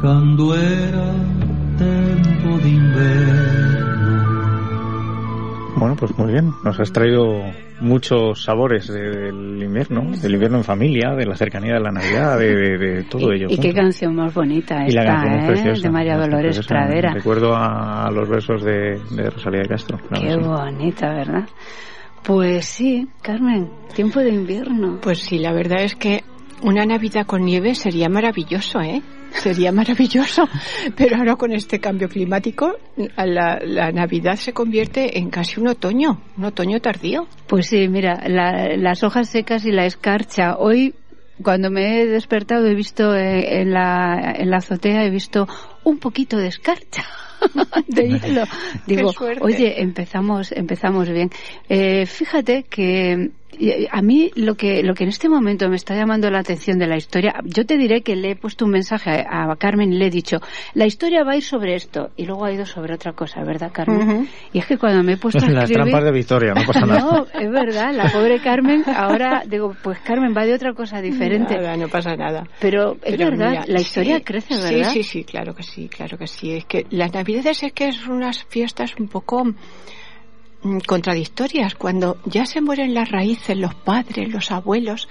Cando 0.03 0.55
era 0.55 1.15
tempo 1.79 2.59
de 2.59 2.69
inverno 2.69 3.41
Bueno, 5.77 5.97
pues 5.97 6.19
muy 6.19 6.33
bien. 6.33 6.53
Nos 6.63 6.79
has 6.79 6.93
traído 6.93 7.41
muchos 7.81 8.43
sabores 8.43 8.87
del 8.89 9.63
invierno, 9.63 10.11
del 10.21 10.33
invierno 10.35 10.59
en 10.59 10.65
familia, 10.65 11.11
de 11.17 11.27
la 11.27 11.35
cercanía 11.35 11.75
de 11.75 11.81
la 11.81 11.91
Navidad, 11.91 12.39
de, 12.39 12.55
de- 12.55 12.79
de 12.79 13.03
todo 13.11 13.33
ello. 13.33 13.47
Y 13.51 13.59
qué 13.59 13.73
canción 13.73 14.15
más 14.15 14.33
bonita 14.35 14.85
Y 14.87 14.93
la 14.93 15.03
esta, 15.03 15.15
canción 15.15 15.35
es 15.35 15.45
¿eh? 15.45 15.47
preciosa, 15.49 15.83
de 15.83 15.91
María 15.91 16.13
es 16.15 16.19
Dolores 16.21 16.57
preciosa. 16.57 16.69
Pradera. 16.69 17.15
Recuerdo 17.15 17.55
a, 17.57 18.11
los 18.13 18.29
versos 18.29 18.63
de, 18.65 19.01
de 19.11 19.31
Rosalía 19.31 19.63
de 19.63 19.69
Castro. 19.69 19.99
claro 20.09 20.23
Qué 20.27 20.33
sí. 20.33 20.39
bonita, 20.49 21.09
¿verdad? 21.15 21.49
Pues 22.23 22.65
sí, 22.67 23.09
Carmen, 23.23 23.71
tiempo 23.95 24.21
de 24.21 24.29
invierno. 24.31 24.99
Pues 25.01 25.21
sí, 25.21 25.39
la 25.39 25.53
verdad 25.53 25.83
es 25.83 25.95
que 25.97 26.23
una 26.63 26.85
Navidad 26.85 27.25
con 27.27 27.45
nieve 27.45 27.75
sería 27.75 28.09
maravilloso, 28.11 28.81
¿eh? 28.83 29.01
Sería 29.35 29.73
maravilloso, 29.73 30.49
pero 30.97 31.17
ahora 31.17 31.37
con 31.37 31.53
este 31.53 31.79
cambio 31.81 32.09
climático 32.09 32.77
la, 33.17 33.59
la 33.65 33.93
Navidad 33.93 34.37
se 34.37 34.53
convierte 34.53 35.19
en 35.19 35.31
casi 35.31 35.61
un 35.61 35.69
otoño, 35.69 36.21
un 36.37 36.45
otoño 36.45 36.81
tardío. 36.81 37.27
Pues 37.47 37.67
sí, 37.69 37.89
mira, 37.89 38.23
la- 38.29 38.77
las 38.77 39.03
hojas 39.03 39.29
secas 39.29 39.65
y 39.65 39.73
la 39.73 39.87
escarcha. 39.87 40.57
Hoy, 40.59 40.95
cuando 41.43 41.71
me 41.71 42.01
he 42.03 42.07
despertado, 42.07 42.67
he 42.67 42.75
visto 42.75 43.15
eh, 43.15 43.61
en, 43.63 43.73
la, 43.73 44.35
en 44.37 44.51
la 44.51 44.59
azotea, 44.59 45.05
he 45.05 45.11
visto 45.11 45.49
un 45.85 45.99
poquito 45.99 46.37
de 46.37 46.49
escarcha. 46.49 47.05
de 47.89 48.09
hielo. 48.09 48.43
Digo, 48.87 49.13
oye, 49.41 49.81
empezamos, 49.81 50.53
empezamos 50.53 51.09
bien. 51.09 51.31
Eh, 51.69 52.05
fíjate 52.05 52.65
que 52.65 53.31
a 53.91 54.03
mí 54.03 54.31
lo 54.37 54.55
que, 54.55 54.83
lo 54.83 54.95
que 54.95 55.05
en 55.05 55.11
este 55.11 55.29
momento 55.29 55.69
me 55.69 55.77
está 55.77 55.95
llamando 55.95 56.31
la 56.31 56.41
atención 56.41 56.79
de 56.79 56.87
la 56.87 56.97
historia, 56.97 57.35
yo 57.45 57.67
te 57.67 57.77
diré 57.77 58.03
que 58.03 58.17
le 58.17 58.33
he 58.33 58.37
puesto 58.37 58.65
un 58.65 58.71
mensaje 58.73 59.11
a, 59.11 59.51
a 59.51 59.57
Carmen 59.57 59.93
y 59.93 59.97
le 59.97 60.07
he 60.07 60.11
dicho, 60.11 60.39
la 60.75 60.87
historia 60.87 61.25
va 61.25 61.33
a 61.33 61.37
ir 61.37 61.43
sobre 61.43 61.75
esto, 61.75 62.11
y 62.17 62.27
luego 62.27 62.45
ha 62.45 62.53
ido 62.53 62.67
sobre 62.67 62.95
otra 62.95 63.13
cosa, 63.13 63.43
¿verdad, 63.43 63.71
Carmen? 63.73 64.29
Y 64.53 64.59
es 64.59 64.67
que 64.67 64.79
cuando 64.79 65.03
me 65.03 65.15
he 65.15 65.17
puesto 65.17 65.45
a 65.45 65.49
Las 65.49 65.65
escribir... 65.65 65.85
trampas 65.85 66.05
de 66.05 66.13
Victoria, 66.13 66.53
no 66.55 66.63
pasa 66.67 66.81
nada. 66.87 67.01
No, 67.01 67.27
es 67.41 67.51
verdad, 67.51 67.95
la 67.95 68.11
pobre 68.11 68.41
Carmen, 68.41 68.85
ahora 68.87 69.43
digo, 69.47 69.75
pues 69.83 69.99
Carmen 70.01 70.35
va 70.37 70.45
de 70.45 70.55
otra 70.55 70.73
cosa 70.73 71.01
diferente. 71.01 71.57
Nada, 71.57 71.77
no 71.77 71.89
pasa 71.89 72.17
nada. 72.17 72.45
Pero 72.61 72.95
es 73.03 73.17
Pero 73.17 73.31
verdad, 73.31 73.51
mira, 73.51 73.65
la 73.67 73.81
historia 73.81 74.19
sí, 74.19 74.25
crece, 74.25 74.55
sí, 74.55 74.75
¿verdad? 74.75 74.93
Sí, 74.93 75.03
sí, 75.03 75.25
claro 75.25 75.55
que 75.55 75.63
sí, 75.63 75.89
claro 75.89 76.19
que 76.19 76.27
sí. 76.27 76.53
Es 76.53 76.65
que 76.65 76.87
las 76.91 77.13
Navidades 77.13 77.63
es 77.63 77.73
que 77.73 77.89
es 77.89 78.07
unas 78.07 78.45
fiestas 78.45 78.95
un 78.99 79.09
poco 79.09 79.45
contradictorias. 80.87 81.75
Cuando 81.75 82.19
ya 82.27 82.47
se 82.47 82.61
mueren 82.61 82.95
las 82.95 83.11
raíces, 83.11 83.57
los 83.57 83.75
padres, 83.75 84.29
los 84.33 84.51
abuelos, 84.51 85.09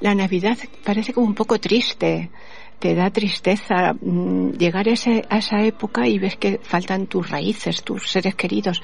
la 0.00 0.14
Navidad 0.14 0.58
parece 0.84 1.12
como 1.12 1.26
un 1.26 1.34
poco 1.34 1.58
triste. 1.58 2.30
Te 2.78 2.94
da 2.94 3.10
tristeza 3.10 3.92
mm, 4.00 4.50
llegar 4.52 4.88
a, 4.88 4.92
ese- 4.92 5.24
a 5.28 5.38
esa 5.38 5.62
época 5.62 6.06
y 6.06 6.18
ves 6.18 6.36
que 6.36 6.60
faltan 6.62 7.06
tus 7.06 7.28
raíces, 7.28 7.82
tus 7.82 8.08
seres 8.10 8.34
queridos. 8.36 8.80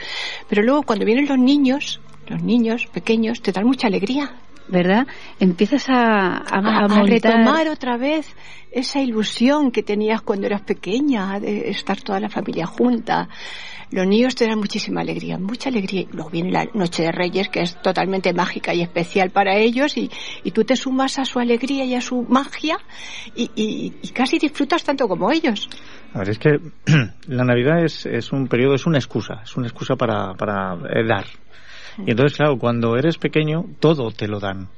Pero 0.49 0.63
luego 0.63 0.83
cuando 0.83 1.05
vienen 1.05 1.27
los 1.29 1.39
niños, 1.39 2.01
los 2.27 2.43
niños 2.43 2.87
pequeños, 2.87 3.41
te 3.41 3.53
dan 3.53 3.65
mucha 3.67 3.87
alegría. 3.87 4.35
¿Verdad? 4.67 5.07
Empiezas 5.41 5.91
a, 5.91 6.39
a, 6.39 6.59
a, 6.59 6.85
a 6.85 6.89
retomar 7.37 7.69
otra 7.69 7.99
vez 7.99 8.35
esa 8.73 8.99
ilusión 8.99 9.71
que 9.71 9.83
tenías 9.83 10.23
cuando 10.23 10.47
eras 10.47 10.63
pequeña 10.63 11.39
de 11.39 11.69
estar 11.69 12.01
toda 12.01 12.19
la 12.19 12.31
familia 12.31 12.65
junta. 12.65 13.29
Los 13.95 14.09
niños 14.09 14.35
te 14.35 14.47
dan 14.49 14.59
muchísima 14.59 15.03
alegría, 15.03 15.39
mucha 15.39 15.69
alegría. 15.69 16.01
Y 16.03 16.09
Luego 16.13 16.29
viene 16.29 16.51
la 16.51 16.65
Noche 16.75 17.05
de 17.05 17.13
Reyes, 17.13 17.49
que 17.49 17.61
es 17.61 17.81
totalmente 17.81 18.33
mágica 18.33 18.75
y 18.75 18.83
especial 18.83 19.31
para 19.31 19.57
ellos, 19.57 19.97
y, 19.97 20.11
y 20.43 20.51
tú 20.51 20.65
te 20.65 20.75
sumas 20.75 21.21
a 21.21 21.25
su 21.25 21.39
alegría 21.39 21.85
y 21.85 21.95
a 21.95 22.01
su 22.01 22.23
magia, 22.29 22.77
y, 23.37 23.51
y- 23.55 23.93
y 24.03 24.09
casi 24.09 24.39
disfrutas 24.41 24.83
tanto 24.83 25.07
como 25.07 25.31
ellos. 25.31 25.69
A 26.13 26.19
ver, 26.19 26.31
es 26.31 26.39
que 26.41 26.59
la 27.29 27.45
Navidad 27.45 27.85
es, 27.85 28.05
es 28.07 28.33
un 28.33 28.49
periodo, 28.49 28.75
es 28.75 28.85
una 28.85 28.99
excusa, 28.99 29.43
es 29.45 29.57
una 29.57 29.69
excusa 29.69 29.95
para, 29.95 30.35
para 30.35 30.75
eh, 30.93 31.07
dar. 31.07 31.27
Y 32.05 32.11
entonces, 32.11 32.37
claro, 32.37 32.59
cuando 32.59 32.97
eres 32.97 33.17
pequeño, 33.19 33.65
todo 33.79 34.11
te 34.11 34.27
lo 34.27 34.41
dan. 34.41 34.69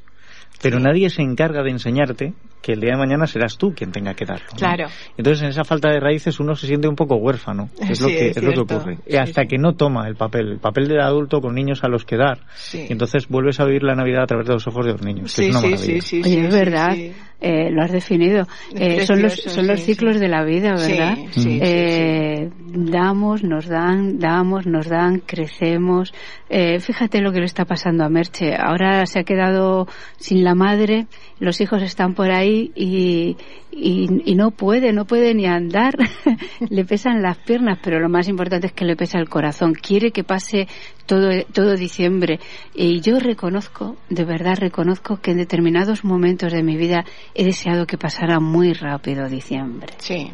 Pero 0.60 0.78
nadie 0.78 1.08
se 1.08 1.22
encarga 1.22 1.62
de 1.62 1.70
enseñarte 1.70 2.34
que 2.66 2.72
el 2.72 2.80
día 2.80 2.90
de 2.94 2.96
mañana 2.96 3.28
serás 3.28 3.56
tú 3.56 3.72
quien 3.72 3.92
tenga 3.92 4.12
que 4.14 4.24
darlo. 4.24 4.44
¿no? 4.50 4.56
Claro. 4.58 4.86
Entonces, 5.16 5.44
en 5.44 5.50
esa 5.50 5.62
falta 5.62 5.88
de 5.88 6.00
raíces 6.00 6.40
uno 6.40 6.56
se 6.56 6.66
siente 6.66 6.88
un 6.88 6.96
poco 6.96 7.14
huérfano. 7.14 7.68
Es 7.80 8.00
lo 8.00 8.08
Sí, 8.08 8.14
que, 8.16 8.28
es 8.30 8.36
es 8.36 8.42
lo 8.42 8.50
que 8.50 8.56
cierto. 8.56 8.76
ocurre. 8.76 8.98
Y 9.06 9.14
hasta 9.14 9.44
que 9.44 9.56
no 9.56 9.74
toma 9.76 10.08
el 10.08 10.16
papel, 10.16 10.48
el 10.54 10.58
papel 10.58 10.88
del 10.88 11.00
adulto 11.00 11.40
con 11.40 11.54
niños 11.54 11.84
a 11.84 11.88
los 11.88 12.04
que 12.04 12.16
dar. 12.16 12.40
Sí. 12.56 12.86
Y 12.88 12.92
entonces 12.92 13.28
vuelves 13.28 13.60
a 13.60 13.64
vivir 13.66 13.84
la 13.84 13.94
Navidad 13.94 14.24
a 14.24 14.26
través 14.26 14.48
de 14.48 14.54
los 14.54 14.66
ojos 14.66 14.84
de 14.84 14.92
los 14.92 15.02
niños. 15.02 15.32
que 15.36 15.42
Sí, 15.42 15.48
es 15.48 15.50
una 15.50 15.60
sí, 15.60 15.66
maravilla. 15.70 16.00
sí, 16.00 16.00
sí, 16.00 16.16
Oye, 16.24 16.34
sí, 16.34 16.38
es 16.40 16.52
sí, 16.54 16.58
verdad, 16.58 16.92
sí. 16.94 17.12
eh, 17.40 17.70
lo 17.70 17.82
has 17.82 17.92
definido. 17.92 18.46
Eh, 18.74 19.06
son 19.06 19.22
los, 19.22 19.34
son 19.34 19.66
los 19.68 19.78
sí, 19.80 19.94
ciclos 19.94 20.18
de 20.18 20.28
la 20.28 20.42
vida, 20.44 20.76
Sí, 20.76 20.92
¿verdad? 20.92 21.16
sí, 21.30 21.40
sí, 21.42 21.58
Eh, 21.62 22.50
Damos, 22.78 23.42
nos 23.42 23.66
dan, 23.66 24.18
damos, 24.18 24.66
nos 24.66 24.88
dan, 24.88 25.20
crecemos. 25.20 26.12
Eh, 26.50 26.78
fíjate 26.80 27.20
lo 27.20 27.32
que 27.32 27.38
le 27.40 27.46
está 27.46 27.64
pasando 27.64 28.04
a 28.04 28.08
Merche. 28.08 28.54
Ahora 28.54 29.06
se 29.06 29.20
ha 29.20 29.24
quedado 29.24 29.86
sin 30.18 30.44
la 30.44 30.54
madre, 30.54 31.06
los 31.38 31.60
hijos 31.60 31.82
están 31.82 32.14
por 32.14 32.30
ahí 32.30 32.55
y, 32.74 33.36
y, 33.70 34.30
y 34.30 34.34
no 34.34 34.50
puede, 34.50 34.92
no 34.92 35.04
puede 35.04 35.34
ni 35.34 35.46
andar. 35.46 35.94
le 36.68 36.84
pesan 36.84 37.22
las 37.22 37.38
piernas, 37.38 37.78
pero 37.82 38.00
lo 38.00 38.08
más 38.08 38.28
importante 38.28 38.68
es 38.68 38.72
que 38.72 38.84
le 38.84 38.96
pesa 38.96 39.18
el 39.18 39.28
corazón. 39.28 39.74
Quiere 39.74 40.10
que 40.10 40.24
pase 40.24 40.66
todo, 41.06 41.30
todo 41.52 41.74
diciembre. 41.76 42.40
Y 42.74 43.00
yo 43.00 43.18
reconozco, 43.18 43.96
de 44.08 44.24
verdad 44.24 44.56
reconozco 44.58 45.20
que 45.20 45.32
en 45.32 45.38
determinados 45.38 46.04
momentos 46.04 46.52
de 46.52 46.62
mi 46.62 46.76
vida 46.76 47.04
he 47.34 47.44
deseado 47.44 47.86
que 47.86 47.98
pasara 47.98 48.40
muy 48.40 48.72
rápido 48.72 49.28
diciembre. 49.28 49.94
Sí, 49.98 50.30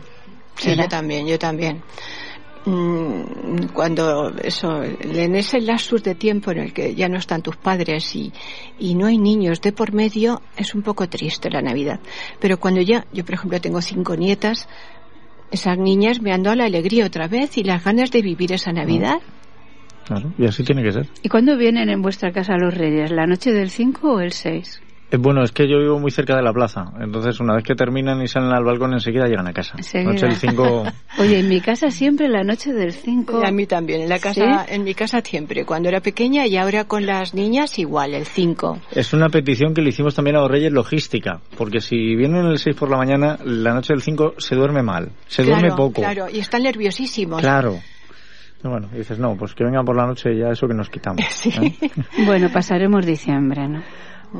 sí, 0.57 0.77
yo 0.77 0.89
también, 0.89 1.27
yo 1.27 1.39
también. 1.39 1.83
Mm, 2.65 3.67
Cuando 3.73 4.33
eso, 4.43 4.83
en 4.83 5.35
ese 5.35 5.61
lapsus 5.61 6.03
de 6.03 6.15
tiempo 6.15 6.53
en 6.53 6.59
el 6.59 6.73
que 6.73 6.95
ya 6.95 7.09
no 7.09 7.19
están 7.19 7.43
tus 7.43 7.57
padres 7.57 8.15
y, 8.15 8.33
y 8.79 8.95
no 8.95 9.07
hay 9.07 9.19
niños 9.19 9.61
de 9.61 9.73
por 9.73 9.93
medio, 9.93 10.43
es 10.57 10.75
un 10.75 10.83
poco 10.83 11.09
triste 11.09 11.51
la 11.51 11.61
Navidad. 11.61 12.01
Pero 12.39 12.59
cuando 12.59 12.81
ya, 12.81 13.05
yo 13.13 13.25
por 13.25 13.35
ejemplo 13.35 13.61
tengo 13.61 13.81
cinco 13.83 14.15
nietas, 14.15 14.69
esas 15.51 15.77
niñas 15.77 16.21
me 16.21 16.33
han 16.33 16.43
dado 16.43 16.57
la 16.57 16.65
alegría 16.65 17.07
otra 17.07 17.27
vez 17.29 17.59
y 17.59 17.65
las 17.65 17.85
ganas 17.85 18.11
de 18.11 18.23
vivir 18.23 18.53
esa 18.53 18.73
Navidad. 18.73 19.21
Claro, 20.07 20.33
y 20.39 20.47
así 20.47 20.65
tiene 20.65 20.83
que 20.83 20.93
ser. 20.93 21.09
¿Y 21.23 21.29
cuándo 21.29 21.57
vienen 21.57 21.89
en 21.89 22.01
vuestra 22.03 22.33
casa 22.33 22.57
los 22.57 22.75
reyes? 22.75 23.11
¿La 23.11 23.27
noche 23.27 23.53
del 23.53 23.71
5 23.71 24.13
o 24.13 24.21
el 24.21 24.33
6? 24.33 24.83
Eh, 25.13 25.19
Bueno, 25.19 25.43
es 25.43 25.53
que 25.53 25.69
yo 25.69 25.79
vivo 25.79 25.99
muy 25.99 26.11
cerca 26.11 26.35
de 26.35 26.43
la 26.43 26.53
plaza, 26.53 26.87
entonces 26.99 27.39
una 27.39 27.55
vez 27.55 27.65
que 27.65 27.75
terminan 27.75 28.23
y 28.23 28.29
salen 28.29 28.53
al 28.53 28.65
balcón 28.65 28.95
enseguida 28.95 29.27
llegan 29.27 29.47
a 29.47 29.53
casa. 29.53 29.75
Enseguida. 29.77 30.11
Noche 30.11 30.27
del 30.27 30.37
5 30.37 30.85
Oye, 31.19 31.39
en 31.41 31.49
mi 31.49 31.61
casa 31.61 31.91
siempre 31.91 32.29
la 32.29 32.43
noche 32.43 32.73
del 32.73 32.93
5. 32.93 33.43
Y 33.43 33.47
a 33.47 33.51
mí 33.53 33.67
también, 33.67 34.03
en 34.03 34.09
la 34.09 34.19
casa, 34.19 34.65
¿Sí? 34.65 34.75
en 34.75 34.85
mi 34.85 34.95
casa 34.95 35.21
siempre, 35.21 35.65
cuando 35.67 35.89
era 35.91 36.01
pequeña 36.01 36.47
y 36.47 36.57
ahora 36.57 36.85
con 36.85 37.05
las 37.05 37.35
niñas 37.35 37.79
igual, 37.79 38.15
el 38.15 38.25
5. 38.25 38.79
es 38.93 39.13
una 39.13 39.29
petición 39.29 39.75
que 39.75 39.83
le 39.83 39.91
hicimos 39.91 40.15
también 40.15 40.37
a 40.37 40.41
los 40.41 40.51
Reyes 40.51 40.73
logística, 40.73 41.41
porque 41.59 41.81
si 41.81 42.17
vienen 42.17 42.47
el 42.47 42.59
6 42.59 42.75
por 42.75 42.91
la 42.91 42.97
mañana, 42.97 43.39
la 43.45 43.75
noche 43.75 43.93
del 43.93 44.03
5 44.03 44.35
se 44.39 44.55
duerme 44.55 44.83
mal, 44.83 45.13
se 45.27 45.43
duerme 45.45 45.73
poco. 45.73 46.01
Claro, 46.01 46.27
y 46.33 46.39
están 46.39 46.63
nerviosísimos. 46.63 47.41
Claro. 47.41 47.79
Bueno, 48.63 48.89
y 48.95 48.99
dices, 48.99 49.19
no, 49.19 49.37
pues 49.37 49.55
que 49.55 49.65
vengan 49.65 49.85
por 49.85 49.97
la 49.97 50.07
noche 50.07 50.33
y 50.33 50.39
ya 50.39 50.51
eso 50.51 50.69
que 50.69 50.75
nos 50.75 50.89
quitamos. 50.89 51.21
¿eh? 51.47 51.75
Bueno, 52.25 52.49
pasaremos 52.53 53.05
diciembre, 53.05 53.69
¿no? 53.69 53.83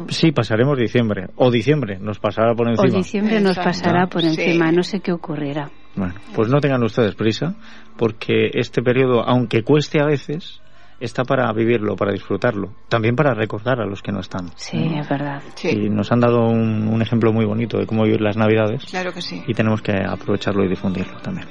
Sí, 0.09 0.33
pasaremos 0.33 0.79
diciembre, 0.79 1.29
o 1.37 1.51
diciembre 1.51 1.99
nos 2.01 2.19
pasará 2.19 2.55
por 2.55 2.67
O 2.67 2.71
encima. 2.71 2.97
diciembre 2.99 3.41
nos 3.41 3.57
pasará 3.57 4.07
por 4.07 4.23
Sí. 4.23 4.29
encima, 4.29 4.73
no 4.73 4.83
sé 4.83 5.01
qué 5.01 5.13
ocurrirá. 5.13 5.71
Bueno, 5.95 6.15
pues 6.35 6.49
no 6.49 6.59
tengan 6.61 6.83
ustedes 6.83 7.15
prisa, 7.15 7.55
porque 7.97 8.51
este 8.55 8.83
periodo, 8.83 9.23
aunque 9.27 9.63
cueste 9.63 10.01
a 10.01 10.07
veces, 10.07 10.61
está 11.01 11.25
para 11.25 11.53
vivirlo, 11.53 11.97
para 11.97 12.13
disfrutarlo, 12.13 12.73
también 12.89 13.15
para 13.17 13.35
recordar 13.35 13.81
a 13.81 13.87
los 13.87 14.01
que 14.03 14.13
no 14.13 14.21
están. 14.21 14.49
Sí, 14.57 14.79
es 14.97 15.09
verdad. 15.09 15.43
Y 15.65 15.91
nos 15.91 16.11
han 16.13 16.21
dado 16.21 16.47
un, 16.47 16.89
un 16.89 17.03
ejemplo 17.03 17.33
muy 17.33 17.45
bonito 17.45 17.77
de 17.79 17.87
cómo 17.87 18.05
vivir 18.05 18.21
las 18.23 18.37
Navidades. 18.37 18.85
Claro 18.87 19.13
que 19.13 19.21
sí. 19.21 19.43
Y 19.47 19.53
tenemos 19.53 19.83
que 19.83 19.93
aprovecharlo 19.93 20.65
y 20.65 20.69
difundirlo 20.69 21.19
también. 21.21 21.47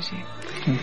Sí, 0.00 0.16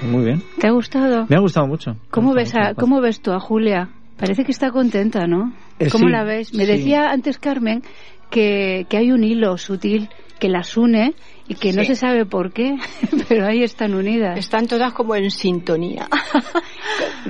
Muy 0.06 0.24
bien. 0.26 0.44
¿Te 0.60 0.68
ha 0.68 0.72
gustado? 0.72 1.26
Me 1.30 1.36
ha 1.36 1.40
gustado 1.40 1.66
mucho. 1.66 1.96
¿Cómo 2.12 2.34
ves, 2.34 2.54
a, 2.56 2.74
¿Cómo 2.76 3.02
ves 3.02 3.22
tú 3.22 3.32
a 3.32 3.40
Julia? 3.40 3.90
Parece 4.18 4.44
que 4.44 4.52
está 4.52 4.70
contenta, 4.72 5.26
¿no? 5.28 5.54
Eh, 5.80 5.90
¿Cómo 5.92 6.08
sí, 6.08 6.12
la 6.12 6.24
ves? 6.24 6.54
Me 6.54 6.66
sí. 6.66 6.72
decía 6.72 7.10
antes 7.12 7.38
Carmen 7.38 7.82
que, 8.30 8.86
que 8.90 8.98
hay 8.98 9.12
un 9.12 9.24
hilo 9.24 9.58
sutil 9.58 10.10
que 10.40 10.50
las 10.50 10.78
une 10.78 11.14
y 11.48 11.56
que 11.56 11.74
no 11.74 11.84
se 11.84 11.96
sabe 11.96 12.26
por 12.26 12.54
qué, 12.54 12.76
pero 13.28 13.46
ahí 13.48 13.64
están 13.64 13.94
unidas. 13.94 14.38
Están 14.38 14.68
todas 14.68 14.94
como 14.94 15.16
en 15.16 15.32
sintonía. 15.32 16.08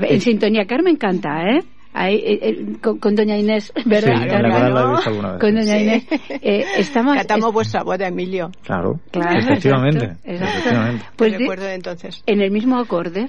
En 0.02 0.22
sintonía. 0.22 0.66
Carmen 0.66 0.96
canta, 0.96 1.42
¿eh? 1.44 1.64
Ahí, 1.94 2.16
eh, 2.16 2.40
eh, 2.42 2.66
con, 2.82 3.00
con 3.00 3.16
doña 3.16 3.38
Inés, 3.38 3.74
¿verdad? 3.86 4.22
Sí, 4.22 4.26
la 4.28 4.42
verdad 4.42 4.72
la 4.74 4.82
he 4.82 4.92
visto 4.92 5.10
alguna 5.10 5.32
vez. 5.34 5.42
Con 5.42 5.56
doña 5.56 5.78
Sí. 5.78 5.84
Inés. 5.84 6.08
Eh, 6.42 6.66
estamos, 6.78 7.18
Cantamos 7.18 7.52
vuestra 7.54 7.84
boda, 7.84 8.08
Emilio. 8.08 8.52
Claro, 8.64 9.00
Claro, 9.12 9.40
efectivamente. 9.40 10.06
exacto, 10.06 10.30
exacto. 10.32 10.58
efectivamente. 10.60 11.06
Pues 11.16 11.60
de 11.60 11.74
entonces. 11.74 12.24
en 12.28 12.42
el 12.42 12.52
mismo 12.52 12.78
acorde, 12.78 13.28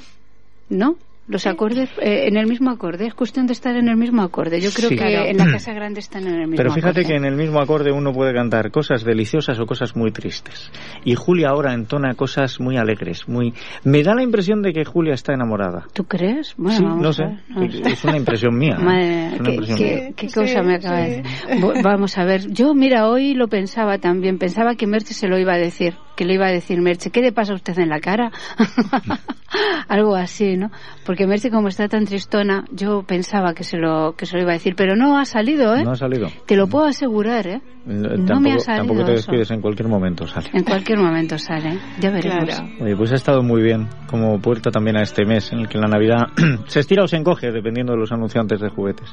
¿no? 0.69 0.97
Los 1.31 1.47
acordes 1.47 1.89
eh, 2.03 2.27
en 2.27 2.37
el 2.37 2.47
mismo 2.49 2.71
acorde, 2.71 3.07
es 3.07 3.15
cuestión 3.15 3.47
de 3.47 3.53
estar 3.53 3.77
en 3.77 3.89
el 3.89 3.97
mismo 3.97 4.21
acorde. 4.23 4.61
Yo 4.61 4.71
creo 4.73 4.89
Sí. 4.89 4.97
que 4.97 5.05
Claro. 5.07 5.27
en 5.29 5.37
la 5.37 5.45
Casa 5.51 5.73
Grande 5.73 6.01
están 6.01 6.23
en 6.27 6.35
el 6.35 6.41
mismo 6.49 6.57
Pero 6.57 6.73
fíjate 6.73 7.01
acorde. 7.01 7.07
que 7.07 7.17
en 7.17 7.25
el 7.25 7.37
mismo 7.37 7.61
acorde 7.61 7.93
uno 7.93 8.13
puede 8.13 8.35
cantar 8.35 8.71
cosas 8.73 9.05
deliciosas 9.05 9.59
o 9.61 9.65
cosas 9.65 9.95
muy 9.95 10.11
tristes. 10.11 10.73
Y 11.05 11.15
Julia 11.15 11.51
ahora 11.51 11.73
entona 11.73 12.15
cosas 12.15 12.59
muy 12.59 12.77
alegres, 12.77 13.29
muy... 13.29 13.55
Me 13.85 14.03
da 14.03 14.15
la 14.17 14.23
impresión 14.25 14.61
de 14.61 14.73
que 14.73 14.85
Julia 14.85 15.15
está 15.15 15.33
enamorada. 15.33 15.87
¿Tú 15.93 16.03
crees? 16.05 16.55
Bueno, 16.57 16.77
Sí, 16.79 16.85
vamos 16.85 17.03
no 17.03 17.09
a 17.09 17.13
sé. 17.13 17.23
ver, 17.25 17.39
no 17.49 17.63
Es- 17.89 18.05
una 18.05 18.17
impresión 18.17 18.59
mía. 18.59 18.77
¿eh? 18.79 18.83
Madre, 18.85 19.27
Es 19.27 19.33
una 19.41 19.45
qué, 19.45 19.51
impresión 19.53 19.79
qué- 19.79 19.95
mía. 19.95 20.13
qué 20.17 20.27
cosa 20.27 20.63
me 20.63 20.75
acaba 20.75 20.97
de 21.01 21.23
decir. 21.23 21.83
Vamos 21.85 22.19
a 22.19 22.25
ver, 22.25 22.51
yo 22.51 22.75
mira, 22.75 23.09
hoy 23.09 23.35
lo 23.35 23.47
pensaba 23.47 23.99
también, 23.99 24.39
pensaba 24.39 24.75
que 24.75 24.89
Merche 24.89 25.15
se 25.15 25.29
lo 25.29 25.39
iba 25.39 25.53
a 25.55 25.59
decir, 25.59 25.95
que 26.17 26.25
le 26.25 26.35
iba 26.35 26.47
a 26.47 26.51
decir 26.51 26.81
Merche, 26.81 27.11
¿qué 27.11 27.21
le 27.23 27.31
pasa 27.33 27.53
a 27.53 27.55
usted 27.57 27.79
en 27.79 27.89
la 27.89 28.01
cara? 28.01 28.33
Algo 29.89 30.15
así, 30.15 30.57
¿no? 30.57 30.71
Porque 31.05 31.20
Merche 31.27 31.51
como 31.51 31.69
está 31.69 31.89
tan 31.89 32.05
tristona, 32.05 32.65
yo 32.73 33.03
pensaba 33.03 33.55
que 33.55 33.65
se 33.65 33.77
lo 33.77 34.15
que 34.17 34.27
se 34.27 34.37
lo 34.37 34.43
iba 34.43 34.51
a 34.51 34.55
decir, 34.55 34.75
pero 34.77 34.97
no 34.97 35.19
ha 35.19 35.25
salido, 35.25 35.75
¿eh? 35.77 35.85
No 35.85 35.93
ha 35.93 35.97
salido. 35.97 36.29
Te 36.47 36.57
lo 36.57 36.67
puedo 36.67 36.87
asegurar, 36.87 37.47
¿eh? 37.47 37.61
No, 37.87 38.09
me 38.11 38.27
tampoco, 38.27 38.57
ha 38.57 38.59
salido 38.61 38.77
tampoco 38.87 39.05
te 39.05 39.13
eso. 39.15 39.31
despides 39.31 39.51
en 39.51 39.61
cualquier 39.61 39.89
momento, 39.89 40.27
sale. 40.27 40.51
En 40.53 40.65
cualquier 40.65 40.99
momento 40.99 41.39
sale, 41.39 41.79
ya 42.01 42.11
veremos. 42.11 42.63
Oye, 42.81 42.97
pues 42.97 43.13
ha 43.13 43.17
estado 43.17 43.43
muy 43.43 43.63
bien 43.63 43.89
como 44.09 44.39
puerta 44.41 44.71
también 44.71 44.97
a 44.97 45.03
este 45.03 45.25
mes 45.25 45.51
en 45.53 45.61
el 45.61 45.69
que 45.69 45.79
la 45.79 45.89
Navidad 45.89 46.27
se 46.67 46.81
estira 46.81 47.05
o 47.05 47.09
se 47.09 47.17
encoge 47.17 47.51
dependiendo 47.51 47.93
de 47.93 47.99
los 47.99 48.13
anunciantes 48.13 48.61
de 48.61 48.69
juguetes. 48.69 49.09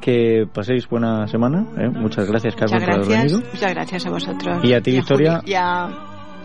Que 0.00 0.46
paséis 0.52 0.86
buena 0.88 1.26
semana. 1.26 1.64
¿eh? 1.78 1.88
Muchas 1.88 2.28
gracias, 2.28 2.54
Carmen, 2.54 2.80
Muchas 2.80 2.96
por 2.96 3.04
haber 3.06 3.18
venido. 3.18 3.38
Muchas 3.52 3.74
gracias 3.74 4.06
a 4.06 4.10
vosotros. 4.10 4.64
Y 4.64 4.72
a 4.74 4.80
ti, 4.80 4.92
Victoria. 4.92 5.40
Juli- 5.40 5.50
Y 5.50 5.54
a, 5.54 5.88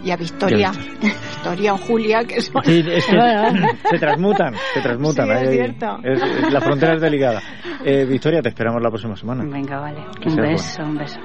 y 0.03 0.11
a 0.11 0.15
Victoria. 0.17 0.71
Victoria 1.01 1.73
o 1.73 1.77
Julia, 1.77 2.23
que 2.23 2.41
son... 2.41 2.63
Sí, 2.63 2.83
es 2.87 3.05
que 3.05 3.17
se 3.89 3.99
transmutan, 3.99 4.53
se 4.73 4.81
transmutan. 4.81 5.25
Sí, 5.27 5.31
es 5.33 5.39
ahí- 5.39 5.53
cierto. 5.55 5.97
es- 6.03 6.21
es- 6.21 6.51
la 6.53 6.61
frontera 6.61 6.93
es 6.95 7.01
delicada. 7.01 7.41
Eh, 7.83 8.05
Victoria, 8.05 8.41
te 8.41 8.49
esperamos 8.49 8.81
la 8.81 8.89
próxima 8.89 9.15
semana. 9.15 9.43
Venga, 9.43 9.79
vale. 9.79 10.05
Que 10.21 10.29
Un 10.29 10.35
beso, 10.35 10.83
un 10.83 10.97
beso. 10.97 11.19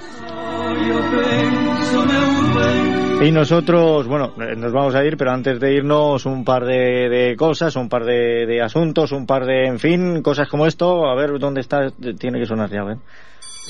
Y 3.23 3.31
nosotros, 3.33 4.07
bueno, 4.07 4.35
eh, 4.41 4.55
nos 4.57 4.73
vamos 4.73 4.95
a 4.95 5.03
ir, 5.05 5.17
pero 5.17 5.33
antes 5.33 5.59
de 5.59 5.73
irnos, 5.75 6.27
un 6.27 6.45
par 6.45 6.65
de, 6.65 7.09
de 7.09 7.35
cosas, 7.37 7.75
un 7.77 7.89
par 7.89 8.05
de, 8.05 8.45
de 8.47 8.61
asuntos, 8.63 9.11
un 9.13 9.27
par 9.27 9.47
de, 9.47 9.67
en 9.67 9.79
fin, 9.79 10.23
cosas 10.23 10.49
como 10.49 10.67
esto. 10.67 11.07
A 11.09 11.15
ver 11.15 11.39
dónde 11.39 11.61
está, 11.63 11.91
tiene 12.19 12.39
que 12.39 12.47
sonar 12.47 12.71
ya, 12.71 12.85
¿ven? 12.85 13.01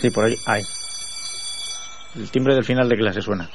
Sí, 0.01 0.11
por 0.11 0.25
ahí, 0.25 0.35
ahí. 0.47 0.63
El 2.17 2.31
timbre 2.31 2.55
del 2.55 2.65
final 2.65 2.89
de 2.89 2.97
clase 2.97 3.21
suena. 3.23 3.49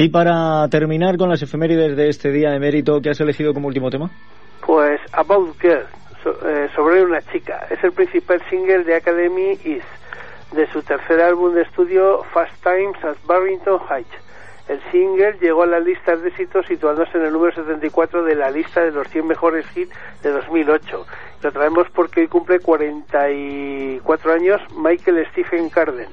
Y 0.00 0.10
para 0.10 0.68
terminar 0.68 1.16
con 1.16 1.28
las 1.28 1.42
efemérides 1.42 1.96
de 1.96 2.08
este 2.08 2.30
día 2.30 2.54
emérito, 2.54 3.00
¿qué 3.00 3.10
has 3.10 3.20
elegido 3.20 3.52
como 3.52 3.66
último 3.66 3.90
tema? 3.90 4.08
Pues 4.64 5.00
About 5.10 5.60
Girl, 5.60 5.86
eh, 6.46 6.68
sobre 6.76 7.02
una 7.02 7.20
chica. 7.32 7.66
Es 7.68 7.82
el 7.82 7.90
principal 7.90 8.40
single 8.48 8.84
de 8.84 8.94
Academy 8.94 9.58
Is, 9.64 9.82
de 10.52 10.68
su 10.68 10.82
tercer 10.84 11.20
álbum 11.20 11.52
de 11.52 11.62
estudio 11.62 12.22
Fast 12.32 12.54
Times 12.62 12.96
at 13.02 13.16
Barrington 13.26 13.80
Heights. 13.90 14.14
El 14.68 14.80
single 14.92 15.36
llegó 15.40 15.64
a 15.64 15.66
las 15.66 15.82
listas 15.82 16.22
de 16.22 16.28
éxitos 16.28 16.64
situándose 16.66 17.18
en 17.18 17.24
el 17.24 17.32
número 17.32 17.52
74 17.56 18.22
de 18.22 18.36
la 18.36 18.52
lista 18.52 18.82
de 18.82 18.92
los 18.92 19.08
100 19.08 19.26
mejores 19.26 19.66
hits 19.76 19.92
de 20.22 20.30
2008. 20.30 21.06
Lo 21.42 21.50
traemos 21.50 21.88
porque 21.92 22.20
hoy 22.20 22.28
cumple 22.28 22.60
44 22.60 24.32
años 24.32 24.60
Michael 24.76 25.26
Stephen 25.32 25.68
Carden, 25.70 26.06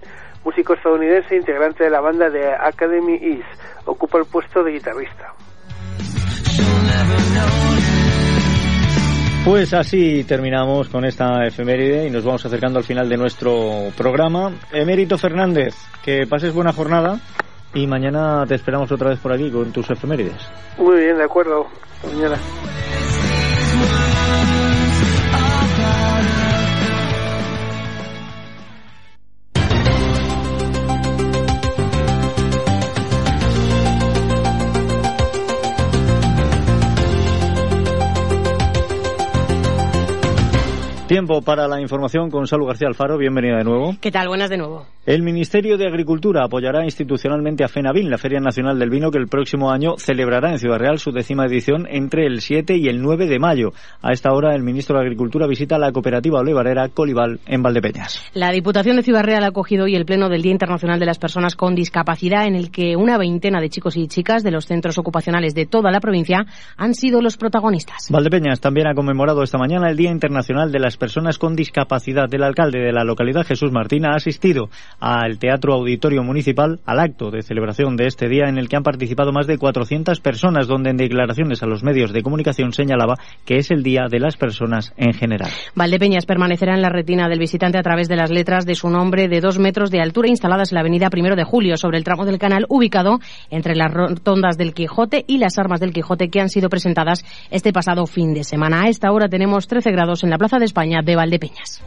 músico 0.44 0.74
estadounidense 0.74 1.36
integrante 1.36 1.84
de 1.84 1.92
la 1.92 2.02
banda 2.02 2.32
de 2.32 2.52
Academy 2.52 3.14
Is. 3.16 3.46
Ocupa 3.86 4.18
el 4.18 4.26
puesto 4.26 4.64
de 4.64 4.74
guitarrista. 4.74 5.34
Pues 9.46 9.76
así 9.76 10.24
terminamos 10.24 10.90
con 10.90 11.06
esta 11.06 11.46
efeméride 11.46 12.08
y 12.08 12.10
nos 12.10 12.26
vamos 12.26 12.44
acercando 12.44 12.80
al 12.80 12.84
final 12.84 13.08
de 13.08 13.16
nuestro 13.16 13.92
programa. 13.96 14.52
Emérito 14.72 15.20
Fernández, 15.20 15.76
que 16.04 16.26
pases 16.26 16.52
buena 16.52 16.74
jornada 16.74 17.20
y 17.72 17.86
mañana 17.86 18.44
te 18.48 18.56
esperamos 18.56 18.92
otra 18.92 19.10
vez 19.10 19.20
por 19.20 19.32
aquí 19.32 19.52
con 19.52 19.72
tus 19.72 19.88
efemérides. 19.92 20.50
Muy 20.80 20.98
bien, 20.98 21.18
de 21.18 21.26
acuerdo. 21.26 21.68
Mañana. 22.12 22.38
Tiempo 41.08 41.44
para 41.44 41.68
la 41.68 41.80
información 41.80 42.32
con 42.32 42.48
Salud 42.48 42.66
García 42.66 42.88
Alfaro. 42.88 43.20
Bienvenida 43.20 43.58
de 43.58 43.64
nuevo. 43.64 43.96
¿Qué 44.02 44.10
tal? 44.10 44.28
Buenas 44.28 44.50
de 44.50 44.58
nuevo. 44.58 44.88
El 45.06 45.22
Ministerio 45.22 45.78
de 45.78 45.86
Agricultura 45.86 46.44
apoyará 46.44 46.84
institucionalmente 46.84 47.64
a 47.64 47.68
FENAVIN, 47.68 48.10
la 48.10 48.18
Feria 48.18 48.40
Nacional 48.40 48.80
del 48.80 48.90
Vino, 48.90 49.12
que 49.12 49.20
el 49.20 49.28
próximo 49.28 49.70
año 49.70 49.98
celebrará 50.00 50.50
en 50.50 50.58
Ciudad 50.58 50.80
Real 50.80 50.98
su 50.98 51.12
décima 51.12 51.46
edición 51.46 51.86
entre 51.88 52.26
el 52.26 52.42
7 52.42 52.76
y 52.76 52.88
el 52.88 53.04
9 53.04 53.28
de 53.28 53.38
mayo. 53.38 53.72
A 54.02 54.14
esta 54.14 54.34
hora, 54.34 54.56
el 54.56 54.64
ministro 54.64 54.98
de 54.98 55.04
Agricultura 55.04 55.46
visita 55.46 55.78
la 55.78 55.92
cooperativa 55.92 56.40
olivarera 56.40 56.90
Colival 56.90 57.40
en 57.46 57.62
Valdepeñas. 57.62 58.20
La 58.34 58.50
Diputación 58.50 58.96
de 58.96 59.04
Ciudad 59.04 59.24
Real 59.24 59.44
ha 59.44 59.50
acogido 59.50 59.84
hoy 59.84 59.96
el 59.96 60.06
Pleno 60.06 60.28
del 60.28 60.42
Día 60.42 60.54
Internacional 60.54 61.00
de 61.00 61.06
las 61.06 61.20
Personas 61.20 61.56
con 61.56 61.76
Discapacidad, 61.76 62.48
en 62.48 62.56
el 62.56 62.72
que 62.72 62.96
una 62.96 63.20
veintena 63.20 63.62
de 63.62 63.70
chicos 63.70 63.98
y 63.98 64.08
chicas 64.08 64.42
de 64.42 64.50
los 64.50 64.66
centros 64.66 64.98
ocupacionales 64.98 65.54
de 65.54 65.68
toda 65.68 65.92
la 65.92 66.00
provincia 66.00 66.48
han 66.78 66.96
sido 66.96 67.22
los 67.22 67.38
protagonistas. 67.38 68.08
Valdepeñas 68.10 68.60
también 68.60 68.88
ha 68.88 68.96
conmemorado 68.96 69.44
esta 69.44 69.60
mañana 69.60 69.88
el 69.92 69.98
Día 69.98 70.10
Internacional 70.10 70.72
de 70.72 70.80
las 70.80 70.95
Personas 70.98 71.38
con 71.38 71.56
Discapacidad. 71.56 72.34
El 72.34 72.44
alcalde 72.44 72.80
de 72.80 72.92
la 72.92 73.04
localidad, 73.04 73.46
Jesús 73.46 73.72
Martín, 73.72 74.06
ha 74.06 74.16
asistido 74.16 74.70
al 75.00 75.40
Teatro 75.40 75.74
Auditorio 75.74 76.24
Municipal 76.24 76.80
al 76.86 77.00
acto 77.00 77.32
de 77.32 77.42
celebración 77.42 77.96
de 77.98 78.08
este 78.08 78.28
día 78.28 78.46
en 78.48 78.58
el 78.58 78.70
que 78.70 78.76
han 78.76 78.84
participado 78.84 79.32
más 79.32 79.48
de 79.48 79.58
400 79.58 80.20
personas, 80.20 80.68
donde 80.68 80.92
en 80.92 80.98
declaraciones 80.98 81.64
a 81.64 81.68
los 81.68 81.84
medios 81.84 82.14
de 82.14 82.24
comunicación 82.24 82.74
señalaba 82.74 83.16
que 83.46 83.58
es 83.58 83.72
el 83.72 83.84
Día 83.84 84.08
de 84.10 84.20
las 84.20 84.38
Personas 84.38 84.94
en 84.98 85.14
general. 85.14 85.50
Valdepeñas 85.76 86.26
permanecerá 86.26 86.76
en 86.76 86.82
la 86.82 86.90
retina 86.90 87.28
del 87.28 87.40
visitante 87.40 87.78
a 87.78 87.84
través 87.84 88.08
de 88.08 88.16
las 88.16 88.32
letras 88.32 88.66
de 88.66 88.76
su 88.76 88.90
nombre 88.90 89.28
de 89.28 89.42
dos 89.42 89.60
metros 89.60 89.92
de 89.92 90.02
altura 90.02 90.30
instaladas 90.30 90.72
en 90.72 90.76
la 90.76 90.82
avenida 90.82 91.10
Primero 91.10 91.36
de 91.36 91.44
Julio, 91.44 91.78
sobre 91.78 91.98
el 91.98 92.04
tramo 92.04 92.26
del 92.26 92.40
canal 92.40 92.66
ubicado 92.70 93.20
entre 93.50 93.76
las 93.76 93.94
rotondas 93.94 94.58
del 94.58 94.74
Quijote 94.74 95.26
y 95.28 95.38
las 95.38 95.58
armas 95.58 95.80
del 95.80 95.94
Quijote 95.94 96.30
que 96.30 96.42
han 96.42 96.50
sido 96.50 96.70
presentadas 96.70 97.24
este 97.50 97.74
pasado 97.74 98.06
fin 98.06 98.34
de 98.34 98.44
semana. 98.44 98.84
A 98.84 98.90
esta 98.90 99.12
hora 99.12 99.28
tenemos 99.28 99.68
13 99.68 99.92
grados 99.92 100.24
en 100.24 100.30
la 100.30 100.38
Plaza 100.38 100.60
de 100.60 100.66
España 100.66 100.85
de 101.04 101.16
Valdepeñas. 101.16 101.82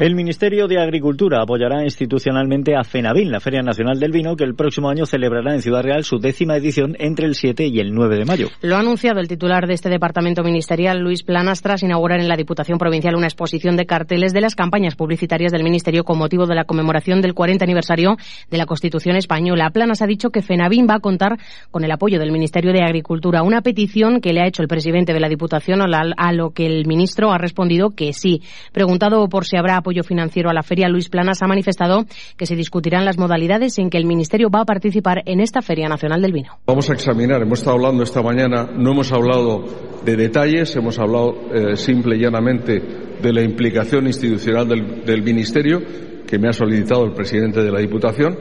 El 0.00 0.16
Ministerio 0.16 0.66
de 0.66 0.82
Agricultura 0.82 1.40
apoyará 1.40 1.84
institucionalmente 1.84 2.74
a 2.74 2.82
FENAVIN, 2.82 3.30
la 3.30 3.38
Feria 3.38 3.62
Nacional 3.62 4.00
del 4.00 4.10
Vino, 4.10 4.34
que 4.34 4.42
el 4.42 4.56
próximo 4.56 4.88
año 4.88 5.06
celebrará 5.06 5.54
en 5.54 5.62
Ciudad 5.62 5.84
Real 5.84 6.02
su 6.02 6.18
décima 6.18 6.56
edición 6.56 6.96
entre 6.98 7.26
el 7.26 7.36
7 7.36 7.68
y 7.68 7.78
el 7.78 7.94
9 7.94 8.16
de 8.16 8.24
mayo. 8.24 8.48
Lo 8.60 8.74
ha 8.74 8.80
anunciado 8.80 9.20
el 9.20 9.28
titular 9.28 9.68
de 9.68 9.74
este 9.74 9.88
departamento 9.88 10.42
ministerial, 10.42 10.98
Luis 10.98 11.22
Planas, 11.22 11.62
tras 11.62 11.84
inaugurar 11.84 12.18
en 12.18 12.26
la 12.26 12.36
Diputación 12.36 12.76
Provincial 12.76 13.14
una 13.14 13.28
exposición 13.28 13.76
de 13.76 13.86
carteles 13.86 14.32
de 14.32 14.40
las 14.40 14.56
campañas 14.56 14.96
publicitarias 14.96 15.52
del 15.52 15.62
Ministerio 15.62 16.02
con 16.02 16.18
motivo 16.18 16.46
de 16.46 16.56
la 16.56 16.64
conmemoración 16.64 17.20
del 17.20 17.34
40 17.34 17.64
aniversario 17.64 18.16
de 18.50 18.58
la 18.58 18.66
Constitución 18.66 19.14
Española. 19.14 19.70
Planas 19.70 20.02
ha 20.02 20.08
dicho 20.08 20.30
que 20.30 20.42
FENAVIN 20.42 20.88
va 20.90 20.96
a 20.96 21.00
contar 21.00 21.38
con 21.70 21.84
el 21.84 21.92
apoyo 21.92 22.18
del 22.18 22.32
Ministerio 22.32 22.72
de 22.72 22.82
Agricultura, 22.82 23.44
una 23.44 23.62
petición 23.62 24.20
que 24.20 24.32
le 24.32 24.40
ha 24.40 24.48
hecho 24.48 24.62
el 24.62 24.68
presidente 24.68 25.12
de 25.12 25.20
la 25.20 25.28
Diputación, 25.28 25.82
a 25.82 26.32
lo 26.32 26.50
que 26.50 26.66
el 26.66 26.84
ministro 26.84 27.30
ha 27.30 27.38
respondido 27.38 27.90
que 27.90 28.12
sí. 28.12 28.42
Preguntado 28.72 29.28
por 29.28 29.44
si 29.44 29.56
habrá 29.56 29.84
apoyo 29.84 29.93
apoyo 29.94 30.02
financiero 30.02 30.50
a 30.50 30.52
la 30.52 30.62
feria, 30.62 30.88
Luis 30.88 31.08
Planas 31.08 31.40
ha 31.42 31.46
manifestado 31.46 32.04
que 32.36 32.46
se 32.46 32.56
discutirán 32.56 33.04
las 33.04 33.16
modalidades 33.16 33.78
en 33.78 33.90
que 33.90 33.98
el 33.98 34.06
Ministerio 34.06 34.48
va 34.50 34.62
a 34.62 34.64
participar 34.64 35.22
en 35.24 35.40
esta 35.40 35.62
Feria 35.62 35.88
Nacional 35.88 36.20
del 36.20 36.32
Vino. 36.32 36.58
Vamos 36.66 36.90
a 36.90 36.94
examinar, 36.94 37.42
hemos 37.42 37.60
estado 37.60 37.76
hablando 37.76 38.02
esta 38.02 38.22
mañana, 38.22 38.68
no 38.76 38.90
hemos 38.90 39.12
hablado 39.12 39.64
de 40.04 40.16
detalles, 40.16 40.74
hemos 40.74 40.98
hablado 40.98 41.34
eh, 41.52 41.76
simple 41.76 42.16
y 42.16 42.20
llanamente 42.20 42.82
de 43.22 43.32
la 43.32 43.42
implicación 43.42 44.06
institucional 44.06 44.66
del, 44.66 45.04
del 45.04 45.22
Ministerio 45.22 45.80
que 46.26 46.38
me 46.38 46.48
ha 46.48 46.52
solicitado 46.52 47.04
el 47.04 47.12
presidente 47.12 47.62
de 47.62 47.70
la 47.70 47.78
Diputación 47.78 48.36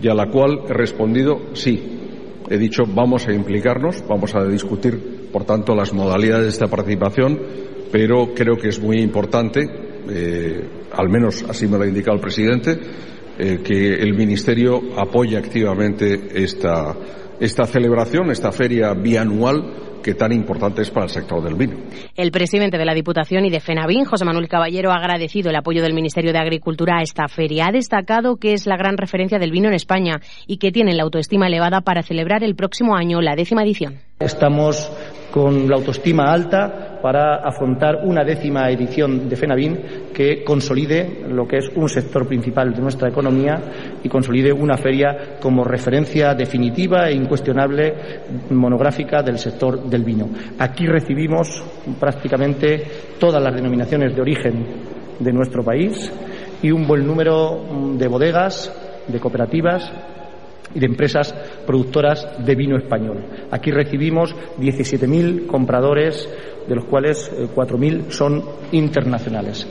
y 0.00 0.08
a 0.08 0.14
la 0.14 0.30
cual 0.30 0.60
he 0.68 0.72
respondido 0.72 1.54
sí. 1.54 2.00
He 2.48 2.58
dicho 2.58 2.84
vamos 2.86 3.26
a 3.26 3.32
implicarnos, 3.32 4.04
vamos 4.06 4.34
a 4.36 4.44
discutir, 4.44 5.28
por 5.32 5.44
tanto, 5.44 5.74
las 5.74 5.92
modalidades 5.92 6.44
de 6.44 6.50
esta 6.50 6.66
participación, 6.66 7.40
pero 7.90 8.34
creo 8.34 8.56
que 8.56 8.68
es 8.68 8.82
muy 8.82 8.98
importante, 8.98 9.64
eh, 10.10 10.83
al 10.96 11.08
menos 11.08 11.44
así 11.48 11.66
me 11.66 11.76
lo 11.78 11.84
ha 11.84 11.86
indicado 11.86 12.16
el 12.16 12.20
presidente, 12.20 12.78
eh, 13.38 13.60
que 13.64 13.94
el 13.94 14.14
Ministerio 14.14 14.80
apoye 14.96 15.36
activamente 15.36 16.42
esta, 16.42 16.94
esta 17.40 17.66
celebración, 17.66 18.30
esta 18.30 18.52
feria 18.52 18.94
bianual 18.94 19.84
que 20.04 20.14
tan 20.14 20.32
importante 20.32 20.82
es 20.82 20.90
para 20.90 21.06
el 21.06 21.10
sector 21.10 21.42
del 21.42 21.54
vino. 21.54 21.76
El 22.14 22.30
presidente 22.30 22.76
de 22.76 22.84
la 22.84 22.94
Diputación 22.94 23.46
y 23.46 23.50
de 23.50 23.58
FENAVIN, 23.58 24.04
José 24.04 24.24
Manuel 24.26 24.48
Caballero, 24.48 24.92
ha 24.92 24.96
agradecido 24.96 25.48
el 25.48 25.56
apoyo 25.56 25.82
del 25.82 25.94
Ministerio 25.94 26.32
de 26.32 26.38
Agricultura 26.38 26.98
a 26.98 27.02
esta 27.02 27.26
feria. 27.26 27.68
Ha 27.68 27.72
destacado 27.72 28.36
que 28.36 28.52
es 28.52 28.66
la 28.66 28.76
gran 28.76 28.98
referencia 28.98 29.38
del 29.38 29.50
vino 29.50 29.68
en 29.68 29.74
España 29.74 30.20
y 30.46 30.58
que 30.58 30.70
tienen 30.70 30.98
la 30.98 31.04
autoestima 31.04 31.46
elevada 31.46 31.80
para 31.80 32.02
celebrar 32.02 32.44
el 32.44 32.54
próximo 32.54 32.94
año 32.94 33.22
la 33.22 33.34
décima 33.34 33.62
edición. 33.62 33.94
Estamos 34.18 34.92
con 35.32 35.68
la 35.68 35.74
autoestima 35.74 36.32
alta 36.32 37.00
para 37.02 37.38
afrontar 37.38 37.96
una 38.04 38.22
décima 38.22 38.70
edición 38.70 39.28
de 39.28 39.34
FENAVIN 39.34 39.78
que 40.14 40.44
consolide 40.44 41.24
lo 41.28 41.48
que 41.48 41.58
es 41.58 41.68
un 41.74 41.88
sector 41.88 42.24
principal 42.28 42.72
de 42.72 42.80
nuestra 42.80 43.08
economía 43.08 43.60
y 44.04 44.08
consolide 44.08 44.52
una 44.52 44.76
feria 44.76 45.36
como 45.40 45.64
referencia 45.64 46.32
definitiva 46.32 47.08
e 47.08 47.14
incuestionable 47.14 47.92
monográfica 48.50 49.20
del 49.20 49.36
sector 49.40 49.82
del 49.82 50.04
vino. 50.04 50.28
Aquí 50.60 50.86
recibimos 50.86 51.64
prácticamente 51.98 52.84
todas 53.18 53.42
las 53.42 53.56
denominaciones 53.56 54.14
de 54.14 54.22
origen 54.22 54.66
de 55.18 55.32
nuestro 55.32 55.64
país 55.64 56.12
y 56.62 56.70
un 56.70 56.86
buen 56.86 57.04
número 57.04 57.96
de 57.98 58.06
bodegas, 58.06 58.72
de 59.08 59.18
cooperativas 59.18 60.13
y 60.74 60.80
de 60.80 60.86
empresas 60.86 61.34
productoras 61.66 62.44
de 62.44 62.54
vino 62.54 62.76
español. 62.76 63.24
Aquí 63.50 63.70
recibimos 63.70 64.34
17.000 64.58 65.46
compradores, 65.46 66.28
de 66.68 66.74
los 66.74 66.84
cuales 66.86 67.30
4.000 67.54 68.10
son 68.10 68.42
internacionales. 68.72 69.66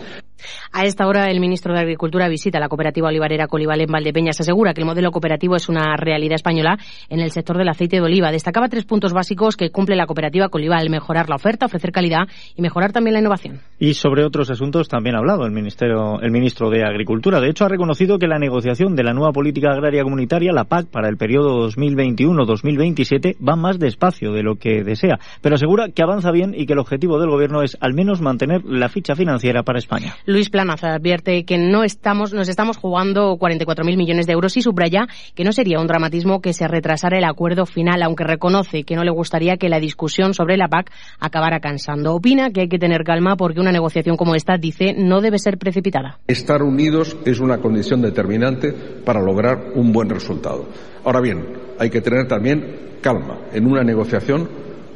A 0.72 0.86
esta 0.86 1.08
hora, 1.08 1.30
el 1.30 1.40
ministro 1.40 1.74
de 1.74 1.80
Agricultura 1.80 2.28
visita 2.28 2.60
la 2.60 2.70
cooperativa 2.70 3.08
olivarera 3.08 3.48
Colival 3.48 3.82
en 3.82 3.92
Valdepeñas. 3.92 4.40
Asegura 4.40 4.74
que 4.74 4.82
el 4.82 4.88
modelo 4.88 5.12
cooperativo 5.12 5.56
es 5.56 5.70
una 5.70 5.96
realidad 5.98 6.36
española 6.36 6.78
en 7.10 7.20
el 7.20 7.32
sector 7.32 7.58
del 7.58 7.70
aceite 7.70 7.98
de 7.98 8.02
oliva. 8.02 8.32
Destacaba 8.32 8.70
tres 8.70 8.86
puntos 8.86 9.14
básicos 9.14 9.56
que 9.56 9.70
cumple 9.70 9.96
la 9.96 10.06
cooperativa 10.06 10.50
Colival. 10.50 10.90
Mejorar 10.90 11.30
la 11.30 11.36
oferta, 11.36 11.66
ofrecer 11.66 11.92
calidad 11.92 12.28
y 12.56 12.62
mejorar 12.62 12.92
también 12.92 13.14
la 13.14 13.20
innovación. 13.20 13.60
Y 13.80 13.94
sobre 13.94 14.24
otros 14.26 14.50
asuntos 14.50 14.88
también 14.88 15.16
ha 15.16 15.20
hablado 15.20 15.46
el, 15.46 15.54
el 15.56 16.32
ministro 16.32 16.70
de 16.70 16.84
Agricultura. 16.84 17.40
De 17.40 17.50
hecho, 17.50 17.66
ha 17.66 17.70
reconocido 17.70 18.18
que 18.20 18.28
la 18.28 18.40
negociación 18.40 18.96
de 18.96 19.04
la 19.04 19.14
nueva 19.14 19.32
política 19.32 19.72
agraria 19.72 20.04
comunitaria, 20.04 20.52
la 20.52 20.66
PAC, 20.66 20.88
para 20.88 21.10
el 21.10 21.18
periodo 21.18 21.68
2021-2027 21.70 23.36
va 23.38 23.56
más 23.56 23.80
despacio 23.80 24.32
de 24.32 24.44
lo 24.44 24.56
que 24.56 24.84
desea. 24.84 25.20
Pero 25.42 25.56
asegura 25.56 25.90
que 25.90 26.04
avanza 26.04 26.32
bien 26.32 26.54
y 26.56 26.66
que 26.66 26.74
el 26.74 26.80
objetivo 26.80 27.20
del 27.20 27.30
Gobierno 27.30 27.62
es 27.62 27.78
al 27.80 27.94
menos 27.94 28.22
mantener 28.22 28.64
la 28.66 28.90
ficha 28.90 29.16
financiera 29.16 29.64
para 29.64 29.80
España. 29.80 30.16
Luis 30.34 30.50
Planas 30.50 30.84
advierte 30.84 31.46
que 31.46 31.60
no 31.60 31.84
estamos, 31.84 32.34
nos 32.34 32.50
estamos 32.50 32.78
jugando 32.78 33.38
44.000 33.38 33.96
millones 33.96 34.26
de 34.26 34.34
euros 34.34 34.58
y 34.58 34.64
subraya 34.64 35.06
que 35.36 35.44
no 35.44 35.52
sería 35.52 35.80
un 35.80 35.86
dramatismo 35.86 36.42
que 36.42 36.54
se 36.54 36.68
retrasara 36.68 37.20
el 37.20 37.24
acuerdo 37.24 37.68
final, 37.68 38.02
aunque 38.02 38.24
reconoce 38.24 38.84
que 38.84 38.96
no 38.96 39.04
le 39.04 39.12
gustaría 39.12 39.58
que 39.58 39.70
la 39.70 39.80
discusión 39.80 40.34
sobre 40.34 40.58
la 40.58 40.70
PAC 40.70 40.92
acabara 41.20 41.60
cansando. 41.60 42.16
Opina 42.16 42.50
que 42.50 42.62
hay 42.62 42.68
que 42.68 42.80
tener 42.80 43.04
calma 43.04 43.36
porque 43.36 43.60
una 43.60 43.72
negociación 43.72 44.18
como 44.18 44.34
esta, 44.34 44.58
dice, 44.58 44.96
no 44.98 45.22
debe 45.22 45.38
ser 45.38 45.60
precipitada. 45.60 46.18
Estar 46.26 46.64
unidos 46.64 47.16
es 47.26 47.40
una 47.40 47.60
condición 47.60 48.02
determinante 48.02 48.74
para 49.06 49.22
lograr 49.22 49.74
un 49.76 49.92
buen 49.92 50.10
resultado. 50.10 50.68
Ahora 51.06 51.22
bien, 51.22 51.46
hay 51.78 51.92
que 51.92 52.02
tener 52.02 52.28
también 52.28 52.98
calma 53.02 53.38
en 53.54 53.68
una 53.68 53.84
negociación 53.84 54.50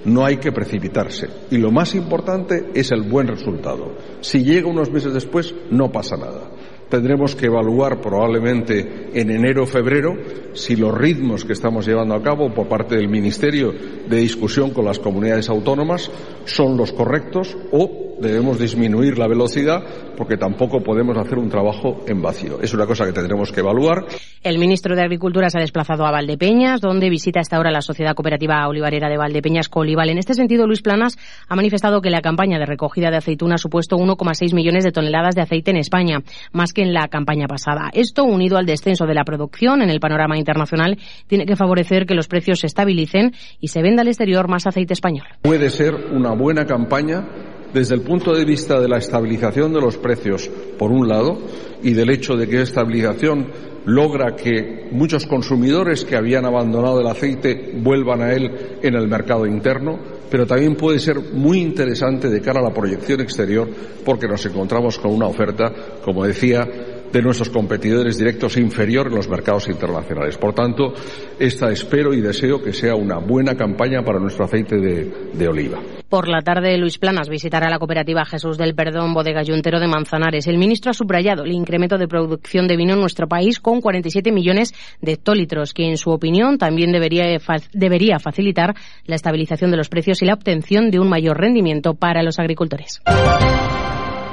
no 0.05 0.25
hay 0.25 0.37
que 0.37 0.51
precipitarse. 0.51 1.27
Y 1.51 1.57
lo 1.57 1.71
más 1.71 1.95
importante 1.95 2.71
es 2.73 2.91
el 2.91 3.03
buen 3.03 3.27
resultado. 3.27 3.93
Si 4.21 4.43
llega 4.43 4.67
unos 4.67 4.91
meses 4.91 5.13
después, 5.13 5.53
no 5.69 5.91
pasa 5.91 6.17
nada. 6.17 6.51
Tendremos 6.89 7.35
que 7.35 7.47
evaluar 7.47 7.99
probablemente 7.99 9.09
en 9.13 9.29
enero 9.29 9.63
o 9.63 9.65
febrero 9.65 10.15
si 10.53 10.77
los 10.77 10.97
ritmos 10.97 11.43
que 11.43 11.51
estamos 11.51 11.85
llevando 11.85 12.15
a 12.15 12.23
cabo 12.23 12.53
por 12.53 12.69
parte 12.69 12.95
del 12.95 13.09
Ministerio 13.09 13.73
de 14.07 14.17
discusión 14.17 14.71
con 14.71 14.85
las 14.85 14.99
comunidades 14.99 15.49
autónomas 15.49 16.09
son 16.45 16.77
los 16.77 16.93
correctos 16.93 17.57
o 17.71 18.06
debemos 18.19 18.59
disminuir 18.59 19.17
la 19.17 19.27
velocidad 19.27 19.83
porque 20.15 20.37
tampoco 20.37 20.81
podemos 20.81 21.17
hacer 21.17 21.37
un 21.37 21.49
trabajo 21.49 22.03
en 22.07 22.21
vacío. 22.21 22.59
Es 22.61 22.73
una 22.73 22.85
cosa 22.85 23.05
que 23.05 23.13
tendremos 23.13 23.51
que 23.51 23.59
evaluar. 23.59 24.05
El 24.43 24.57
ministro 24.57 24.95
de 24.95 25.03
Agricultura 25.03 25.49
se 25.49 25.59
ha 25.59 25.61
desplazado 25.61 26.05
a 26.05 26.11
Valdepeñas, 26.11 26.81
donde 26.81 27.09
visita 27.09 27.39
hasta 27.39 27.57
ahora 27.57 27.71
la 27.71 27.81
Sociedad 27.81 28.15
Cooperativa 28.15 28.67
Olivarera 28.67 29.09
de 29.09 29.17
Valdepeñas 29.17 29.69
Colival. 29.69 30.09
En 30.09 30.17
este 30.17 30.33
sentido, 30.33 30.65
Luis 30.65 30.81
Planas 30.81 31.17
ha 31.47 31.55
manifestado 31.55 32.01
que 32.01 32.09
la 32.09 32.21
campaña 32.21 32.57
de 32.57 32.65
recogida 32.65 33.11
de 33.11 33.17
aceituna 33.17 33.55
ha 33.55 33.59
supuesto 33.59 33.97
1,6 33.97 34.53
millones 34.53 34.83
de 34.83 34.91
toneladas 34.91 35.35
de 35.35 35.41
aceite 35.41 35.71
en 35.71 35.77
España, 35.77 36.19
más 36.51 36.73
que 36.73 36.81
en 36.81 36.93
la 36.93 37.07
campaña 37.07 37.47
pasada. 37.47 37.89
Esto, 37.93 38.23
unido 38.23 38.57
al 38.57 38.65
descenso 38.65 39.05
de 39.05 39.13
la 39.13 39.23
producción 39.23 39.81
en 39.81 39.89
el 39.89 39.99
panorama 39.99 40.37
internacional, 40.37 40.97
tiene 41.27 41.45
que 41.45 41.55
favorecer 41.55 42.05
que 42.05 42.15
los 42.15 42.27
precios 42.27 42.59
se 42.59 42.67
estabilicen 42.67 43.33
y 43.59 43.67
se 43.67 43.81
venda 43.81 44.01
al 44.01 44.07
exterior 44.07 44.47
más 44.47 44.65
aceite 44.65 44.93
español. 44.93 45.27
Puede 45.41 45.69
ser 45.69 45.95
una 46.11 46.33
buena 46.33 46.65
campaña 46.65 47.25
desde 47.77 47.93
el 47.93 48.01
punto 48.01 48.33
de 48.33 48.43
vista 48.43 48.79
de 48.79 48.87
la 48.87 48.97
estabilización 48.97 49.71
de 49.71 49.81
los 49.81 49.97
precios, 49.97 50.49
por 50.79 50.91
un 50.91 51.07
lado, 51.07 51.37
y 51.83 51.93
del 51.93 52.09
hecho 52.09 52.35
de 52.35 52.47
que 52.47 52.61
esta 52.61 52.81
estabilización 52.81 53.51
logra 53.85 54.35
que 54.35 54.89
muchos 54.91 55.27
consumidores 55.27 56.03
que 56.03 56.15
habían 56.15 56.45
abandonado 56.45 56.99
el 56.99 57.07
aceite 57.07 57.73
vuelvan 57.75 58.21
a 58.21 58.33
él 58.33 58.79
en 58.81 58.95
el 58.95 59.07
mercado 59.07 59.45
interno, 59.45 59.99
pero 60.29 60.47
también 60.47 60.75
puede 60.75 60.97
ser 60.97 61.19
muy 61.33 61.59
interesante 61.59 62.29
de 62.29 62.41
cara 62.41 62.61
a 62.61 62.63
la 62.63 62.73
proyección 62.73 63.21
exterior 63.21 63.69
porque 64.03 64.27
nos 64.27 64.43
encontramos 64.45 64.97
con 64.97 65.13
una 65.13 65.27
oferta, 65.27 65.71
como 66.03 66.25
decía, 66.25 66.67
de 67.17 67.23
nuestros 67.23 67.49
competidores 67.49 68.19
directos 68.19 68.57
inferior 68.57 69.07
en 69.07 69.15
los 69.15 69.27
mercados 69.27 69.67
internacionales. 69.69 70.37
Por 70.37 70.53
tanto, 70.53 70.93
esta 71.39 71.71
espero 71.71 72.13
y 72.13 72.21
deseo 72.21 72.61
que 72.61 72.73
sea 72.73 72.93
una 72.93 73.17
buena 73.17 73.55
campaña 73.55 74.03
para 74.03 74.19
nuestro 74.19 74.45
aceite 74.45 74.77
de, 74.77 75.31
de 75.33 75.47
oliva. 75.47 75.79
Por 76.09 76.27
la 76.27 76.41
tarde, 76.41 76.77
Luis 76.77 76.99
Planas 76.99 77.27
visitará 77.27 77.71
la 77.71 77.79
cooperativa 77.79 78.23
Jesús 78.23 78.57
del 78.59 78.75
Perdón 78.75 79.15
Bodega 79.15 79.41
Yuntero 79.41 79.79
de 79.79 79.87
Manzanares. 79.87 80.45
El 80.45 80.59
ministro 80.59 80.91
ha 80.91 80.93
subrayado 80.93 81.43
el 81.43 81.53
incremento 81.53 81.97
de 81.97 82.07
producción 82.07 82.67
de 82.67 82.77
vino 82.77 82.93
en 82.93 82.99
nuestro 82.99 83.27
país 83.27 83.59
con 83.59 83.81
47 83.81 84.31
millones 84.31 84.75
de 85.01 85.13
hectolitros, 85.13 85.73
que 85.73 85.89
en 85.89 85.97
su 85.97 86.11
opinión 86.11 86.59
también 86.59 86.91
debería, 86.91 87.25
debería 87.73 88.19
facilitar 88.19 88.75
la 89.05 89.15
estabilización 89.15 89.71
de 89.71 89.77
los 89.77 89.89
precios 89.89 90.21
y 90.21 90.25
la 90.25 90.35
obtención 90.35 90.91
de 90.91 90.99
un 90.99 91.09
mayor 91.09 91.39
rendimiento 91.39 91.95
para 91.95 92.21
los 92.21 92.37
agricultores. 92.37 93.01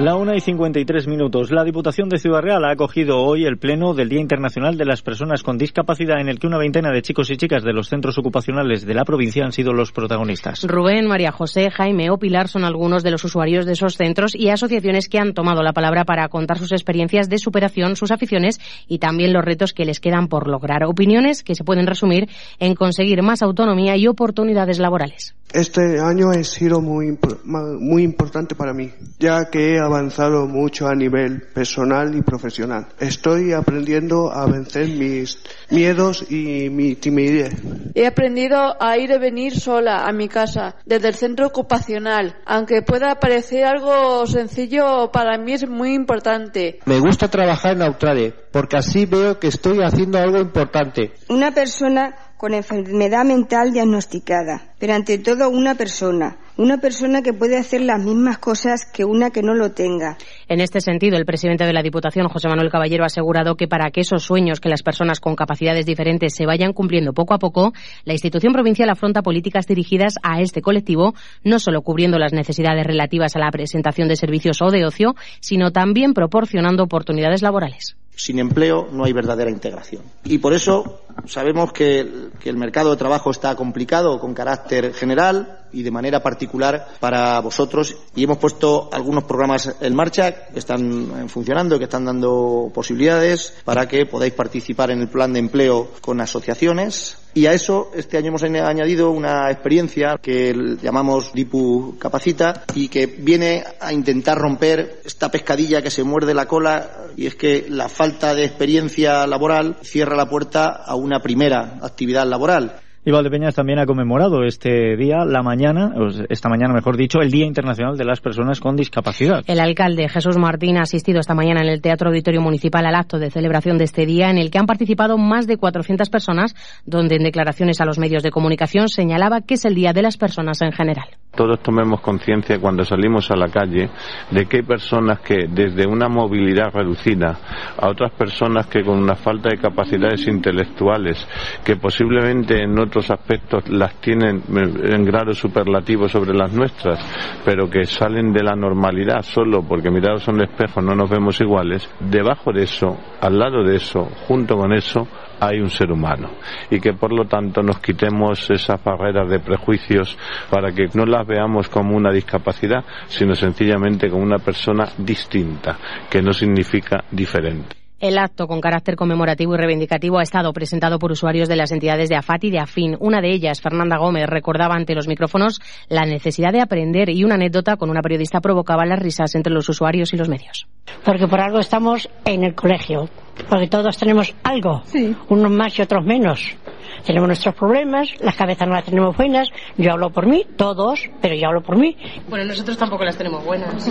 La 0.01 0.17
una 0.17 0.35
y 0.35 0.41
53 0.41 1.07
minutos. 1.07 1.53
La 1.53 1.63
Diputación 1.63 2.09
de 2.09 2.19
Ciudad 2.19 2.43
Real 2.43 2.65
ha 2.65 2.73
acogido 2.73 3.19
hoy 3.19 3.45
el 3.45 3.59
pleno 3.59 3.95
del 3.95 4.09
Día 4.09 4.21
Internacional 4.21 4.77
de 4.77 4.85
las 4.85 5.03
Personas 5.03 5.45
con 5.45 5.57
Discapacidad, 5.57 6.21
en 6.21 6.29
el 6.29 6.41
que 6.41 6.49
una 6.49 6.59
veintena 6.59 6.91
de 6.91 7.01
chicos 7.01 7.31
y 7.31 7.37
chicas 7.37 7.63
de 7.63 7.73
los 7.73 7.91
centros 7.91 8.19
ocupacionales 8.19 8.85
de 8.85 8.93
la 8.93 9.05
provincia 9.05 9.45
han 9.45 9.53
sido 9.53 9.73
los 9.73 9.93
protagonistas. 9.93 10.65
Rubén, 10.65 11.07
María 11.07 11.31
José, 11.31 11.71
Jaime 11.71 12.11
o 12.11 12.19
Pilar 12.19 12.49
son 12.49 12.65
algunos 12.65 13.05
de 13.05 13.13
los 13.13 13.23
usuarios 13.23 13.67
de 13.67 13.75
esos 13.75 13.95
centros 13.95 14.35
y 14.35 14.49
asociaciones 14.49 15.09
que 15.09 15.21
han 15.21 15.33
tomado 15.33 15.63
la 15.63 15.73
palabra 15.73 16.05
para 16.05 16.29
contar 16.29 16.59
sus 16.59 16.73
experiencias 16.73 17.29
de 17.29 17.39
superación, 17.39 17.95
sus 17.95 18.11
aficiones 18.11 18.59
y 18.89 18.99
también 18.99 19.33
los 19.33 19.45
retos 19.45 19.73
que 19.73 19.85
les 19.85 20.01
quedan 20.01 20.27
por 20.27 20.49
lograr. 20.49 20.83
Opiniones 20.83 21.45
que 21.45 21.55
se 21.55 21.63
pueden 21.63 21.87
resumir 21.87 22.29
en 22.59 22.75
conseguir 22.75 23.23
más 23.23 23.43
autonomía 23.43 23.97
y 23.97 24.09
oportunidades 24.09 24.81
laborales. 24.81 25.37
Este 25.55 26.01
año 26.01 26.31
ha 26.31 26.43
sido 26.43 26.81
muy, 26.81 27.17
muy 27.45 28.03
importante 28.03 28.57
para 28.57 28.75
mí, 28.75 28.91
ya 29.21 29.51
que 29.51 29.75
he 29.75 29.84
avanzado 29.85 30.47
mucho 30.47 30.89
a 30.89 30.95
nivel 30.95 31.43
personal 31.55 32.15
y 32.15 32.23
profesional. 32.23 32.89
Estoy 32.99 33.53
aprendiendo 33.53 34.33
a 34.33 34.47
vencer 34.47 34.89
mis 34.89 35.39
miedos 35.71 36.31
y 36.31 36.69
mi 36.71 36.95
timidez. 36.95 37.55
He 37.95 38.07
aprendido 38.07 38.77
a 38.81 38.99
ir 38.99 39.11
y 39.11 39.19
venir 39.19 39.59
sola 39.59 40.07
a 40.07 40.13
mi 40.13 40.29
casa 40.29 40.77
desde 40.85 41.09
el 41.09 41.15
centro 41.15 41.47
ocupacional. 41.47 42.37
Aunque 42.47 42.83
pueda 42.83 43.15
parecer 43.17 43.65
algo 43.65 44.27
sencillo, 44.27 45.11
para 45.13 45.39
mí 45.39 45.53
es 45.53 45.69
muy 45.69 45.95
importante. 45.95 46.81
Me 46.87 46.99
gusta 47.01 47.29
trabajar 47.29 47.77
en 47.77 47.83
Austrade 47.83 48.35
porque 48.53 48.77
así 48.77 49.07
veo 49.07 49.39
que 49.39 49.49
estoy 49.49 49.79
haciendo 49.83 50.19
algo 50.19 50.39
importante. 50.39 51.13
Una 51.29 51.51
persona 51.53 52.15
con 52.37 52.55
enfermedad 52.55 53.25
mental 53.25 53.73
diagnosticada, 53.73 54.75
pero 54.79 54.95
ante 54.95 55.19
todo 55.19 55.49
una 55.49 55.75
persona, 55.75 56.37
una 56.57 56.79
persona 56.79 57.23
que 57.23 57.33
puede 57.33 57.57
hacer 57.57 57.81
las 57.81 58.03
mismas 58.03 58.39
cosas 58.39 58.85
que 58.85 59.05
una 59.05 59.31
que 59.31 59.43
no 59.43 59.55
lo 59.55 59.73
tenga. 59.73 60.17
En 60.49 60.61
este 60.61 60.81
sentido, 60.81 61.17
el 61.17 61.25
presidente 61.25 61.65
de 61.65 61.73
la 61.73 61.83
Diputación, 61.83 62.29
José 62.29 62.49
Manuel 62.49 62.71
Caballero, 62.71 63.05
ha 63.05 63.07
asegurado 63.07 63.57
que 63.57 63.67
para 63.67 63.91
que 63.91 64.03
esos 64.03 64.23
sueños 64.23 64.61
que 64.61 64.69
las 64.69 64.83
personas 64.83 65.21
con 65.21 65.37
capacidades 65.37 65.87
diferentes 65.87 66.35
se 66.35 66.47
vayan 66.47 66.73
cumpliendo 66.73 67.13
poco 67.13 67.35
a 67.35 67.39
poco, 67.39 67.73
la 68.05 68.13
institución 68.13 68.53
provincial 68.53 68.91
afronta 68.91 69.23
políticas 69.23 69.67
dirigidas 69.67 70.15
a 70.23 70.41
este 70.41 70.61
colectivo, 70.61 71.15
no 71.43 71.59
solo 71.59 71.83
cubriendo 71.83 72.19
las 72.19 72.33
necesidades 72.33 72.87
relativas 72.87 73.37
a 73.37 73.39
la 73.39 73.51
presentación 73.51 74.09
de 74.09 74.17
servicios 74.17 74.61
o 74.61 74.71
de 74.71 74.85
ocio, 74.85 75.15
sino 75.41 75.73
también 75.73 76.13
proporcionando 76.13 76.83
oportunidades 76.83 77.43
laborales. 77.43 77.97
Sin 78.17 78.39
empleo 78.39 78.87
no 78.93 79.05
hay 79.05 79.13
verdadera 79.13 79.51
integración. 79.51 80.03
Y 80.25 80.39
por 80.39 80.55
eso 80.55 81.01
sabemos 81.27 81.73
que, 81.73 82.29
que, 82.41 82.49
el 82.49 82.57
mercado 82.57 82.91
de 82.91 82.97
trabajo 82.97 83.33
está 83.33 83.57
complicado 83.57 84.21
con 84.21 84.35
carácter 84.35 84.95
general 84.95 85.65
y 85.73 85.83
de 85.83 85.91
manera 85.91 86.23
particular 86.23 86.87
para 87.01 87.41
vosotros 87.41 87.97
y 88.15 88.23
hemos 88.23 88.39
puesto 88.39 88.89
algunos 88.93 89.25
programas 89.25 89.75
en 89.81 89.95
marcha 89.97 90.34
que 90.53 90.59
están 90.59 91.29
funcionando, 91.29 91.79
que 91.79 91.85
están 91.85 92.05
dando 92.05 92.71
posibilidades 92.73 93.55
para 93.65 93.89
que 93.89 94.07
podáis 94.07 94.33
participar 94.33 94.91
en 94.91 95.01
el 95.01 95.09
plan 95.09 95.33
de 95.33 95.41
empleo 95.41 95.91
con 96.01 96.21
asociaciones 96.21 97.19
y 97.37 97.47
a 97.47 97.53
eso 97.53 97.91
este 97.97 98.17
año 98.17 98.29
hemos 98.29 98.45
añadido 98.45 99.11
una 99.11 99.51
experiencia 99.51 100.19
que 100.23 100.55
llamamos 100.81 101.33
DIPU 101.33 101.97
Capacita 101.99 102.63
y 102.77 102.87
que 102.87 103.07
viene 103.07 103.65
a 103.81 103.93
intentar 103.93 104.39
romper 104.39 105.01
esta 105.05 105.33
pescadilla 105.33 105.83
que 105.83 105.91
se 105.91 106.05
muerde 106.05 106.33
la 106.33 106.47
cola 106.47 107.09
y 107.17 107.27
es 107.27 107.35
que 107.35 107.67
la 107.69 107.89
falta 107.89 108.37
de 108.37 108.45
experiencia 108.45 109.27
laboral 109.27 109.79
cierra 109.83 110.17
la 110.17 110.29
puerta 110.29 110.85
a 110.87 110.95
una 110.95 111.21
primera 111.21 111.81
actividad 111.83 112.25
laboral. 112.25 112.77
Y 113.07 113.11
Valdepeñas 113.11 113.55
también 113.55 113.79
ha 113.79 113.85
conmemorado 113.85 114.45
este 114.45 114.97
día, 114.97 115.27
la 115.27 115.43
mañana, 115.43 115.93
esta 116.31 116.49
mañana 116.49 116.73
mejor 116.73 116.97
dicho, 116.97 117.21
el 117.21 117.31
Día 117.31 117.45
Internacional 117.45 117.99
de 117.99 118.05
las 118.05 118.21
Personas 118.21 118.61
con 118.61 118.77
Discapacidad. 118.77 119.45
El 119.47 119.61
alcalde 119.61 120.09
Jesús 120.09 120.39
Martín 120.39 120.79
ha 120.79 120.83
asistido 120.83 121.21
esta 121.21 121.35
mañana 121.35 121.61
en 121.61 121.69
el 121.69 121.83
Teatro 121.83 122.09
Auditorio 122.09 122.41
Municipal 122.41 122.87
al 122.87 122.95
acto 122.95 123.19
de 123.19 123.31
celebración 123.31 123.77
de 123.77 123.85
este 123.85 124.07
día 124.07 124.31
en 124.31 124.39
el 124.39 124.51
que 124.51 124.59
han 124.59 124.67
participado 124.67 125.19
más 125.19 125.47
de 125.47 125.59
400 125.59 126.09
personas, 126.09 126.55
donde 126.87 127.17
en 127.17 127.25
declaraciones 127.25 127.81
a 127.83 127.85
los 127.85 127.99
medios 127.99 128.23
de 128.23 128.31
comunicación 128.31 128.89
señalaba 128.89 129.43
que 129.43 129.55
es 129.55 129.67
el 129.67 129.75
Día 129.75 129.93
de 129.93 130.01
las 130.01 130.17
Personas 130.17 130.63
en 130.63 130.73
general. 130.73 131.09
Todos 131.37 131.61
tomemos 131.61 132.01
conciencia 132.01 132.59
cuando 132.61 132.85
salimos 132.85 133.31
a 133.31 133.37
la 133.37 133.49
calle 133.49 133.91
de 134.31 134.47
que 134.47 134.59
hay 134.59 134.63
personas 134.63 135.21
que 135.21 135.47
desde 135.49 135.87
una 135.87 136.09
movilidad 136.09 136.73
reducida 136.73 137.39
a 137.77 137.89
otras 137.89 138.13
personas 138.13 138.67
que 138.67 138.83
con 138.83 138.99
una 138.99 139.15
falta 139.15 139.49
de 139.51 139.59
capacidades 139.59 140.27
intelectuales 140.27 141.27
que 141.65 141.77
posiblemente 141.77 142.63
en 142.63 142.79
otros 142.79 143.11
aspectos 143.11 143.69
las 143.69 143.95
tienen 144.01 144.43
en 144.49 145.05
grado 145.05 145.33
superlativo 145.33 146.09
sobre 146.09 146.35
las 146.35 146.53
nuestras, 146.53 146.99
pero 147.45 147.69
que 147.69 147.85
salen 147.85 148.33
de 148.33 148.43
la 148.43 148.55
normalidad 148.55 149.23
solo 149.23 149.63
porque 149.63 149.91
mirados 149.91 150.27
en 150.29 150.37
el 150.37 150.45
espejo 150.45 150.81
no 150.81 150.95
nos 150.95 151.11
vemos 151.11 151.41
iguales, 151.41 151.89
debajo 152.01 152.53
de 152.53 152.65
eso, 152.65 152.97
al 153.21 153.39
lado 153.39 153.63
de 153.65 153.77
eso, 153.77 154.05
junto 154.27 154.57
con 154.57 154.73
eso, 154.73 155.07
hay 155.41 155.61
un 155.61 155.71
ser 155.71 155.91
humano 155.91 156.31
y 156.71 156.81
que 156.81 156.93
por 156.93 157.13
lo 157.13 157.27
tanto 157.27 157.63
nos 157.63 157.79
quitemos 157.79 158.51
esas 158.51 158.83
barreras 158.83 159.29
de 159.29 159.41
prejuicios 159.41 160.17
para 160.51 160.73
que 160.73 160.87
no 160.95 161.05
las 161.05 161.27
veamos 161.27 161.69
como 161.69 161.97
una 161.97 162.13
discapacidad, 162.13 162.85
sino 163.07 163.35
sencillamente 163.35 164.09
como 164.09 164.23
una 164.23 164.39
persona 164.39 164.89
distinta, 164.99 165.79
que 166.11 166.23
no 166.23 166.33
significa 166.33 167.05
diferente. 167.11 167.85
El 168.01 168.19
acto 168.19 168.47
con 168.47 168.61
carácter 168.61 168.97
conmemorativo 168.97 169.55
y 169.55 169.57
reivindicativo 169.57 170.19
ha 170.19 170.23
estado 170.23 170.53
presentado 170.53 170.99
por 170.99 171.13
usuarios 171.13 171.49
de 171.49 171.57
las 171.57 171.73
entidades 171.73 172.11
de 172.11 172.17
AFAT 172.17 172.45
y 172.45 172.51
de 172.51 172.59
AFIN. 172.59 172.97
Una 173.01 173.23
de 173.23 173.33
ellas, 173.33 173.63
Fernanda 173.63 173.97
Gómez, 173.97 174.27
recordaba 174.27 174.75
ante 174.75 174.95
los 174.95 175.09
micrófonos 175.09 175.61
la 175.89 176.05
necesidad 176.05 176.53
de 176.53 176.61
aprender 176.61 177.09
y 177.09 177.25
una 177.25 177.37
anécdota 177.37 177.77
con 177.77 177.89
una 177.89 178.03
periodista 178.03 178.43
provocaba 178.43 178.85
las 178.85 178.99
risas 178.99 179.35
entre 179.37 179.55
los 179.55 179.71
usuarios 179.71 180.13
y 180.13 180.19
los 180.19 180.29
medios. 180.29 180.67
Porque 181.03 181.29
por 181.29 181.41
algo 181.41 181.61
estamos 181.61 182.11
en 182.27 182.45
el 182.45 182.55
colegio, 182.55 183.09
porque 183.49 183.69
todos 183.69 183.97
tenemos 183.97 184.35
algo, 184.43 184.83
unos 185.29 185.51
más 185.51 185.79
y 185.79 185.83
otros 185.83 186.05
menos. 186.05 186.57
Tenemos 187.05 187.27
nuestros 187.27 187.55
problemas, 187.55 188.09
las 188.21 188.35
cabezas 188.35 188.67
no 188.67 188.75
las 188.75 188.85
tenemos 188.85 189.17
buenas. 189.17 189.49
Yo 189.77 189.93
hablo 189.93 190.11
por 190.11 190.27
mí, 190.27 190.47
todos, 190.57 191.11
pero 191.21 191.35
yo 191.35 191.49
hablo 191.49 191.63
por 191.63 191.77
mí. 191.77 191.97
Bueno, 192.29 192.47
nosotros 192.47 192.79
tampoco 192.79 193.05
las 193.05 193.17
tenemos 193.17 193.45
buenas. 193.45 193.87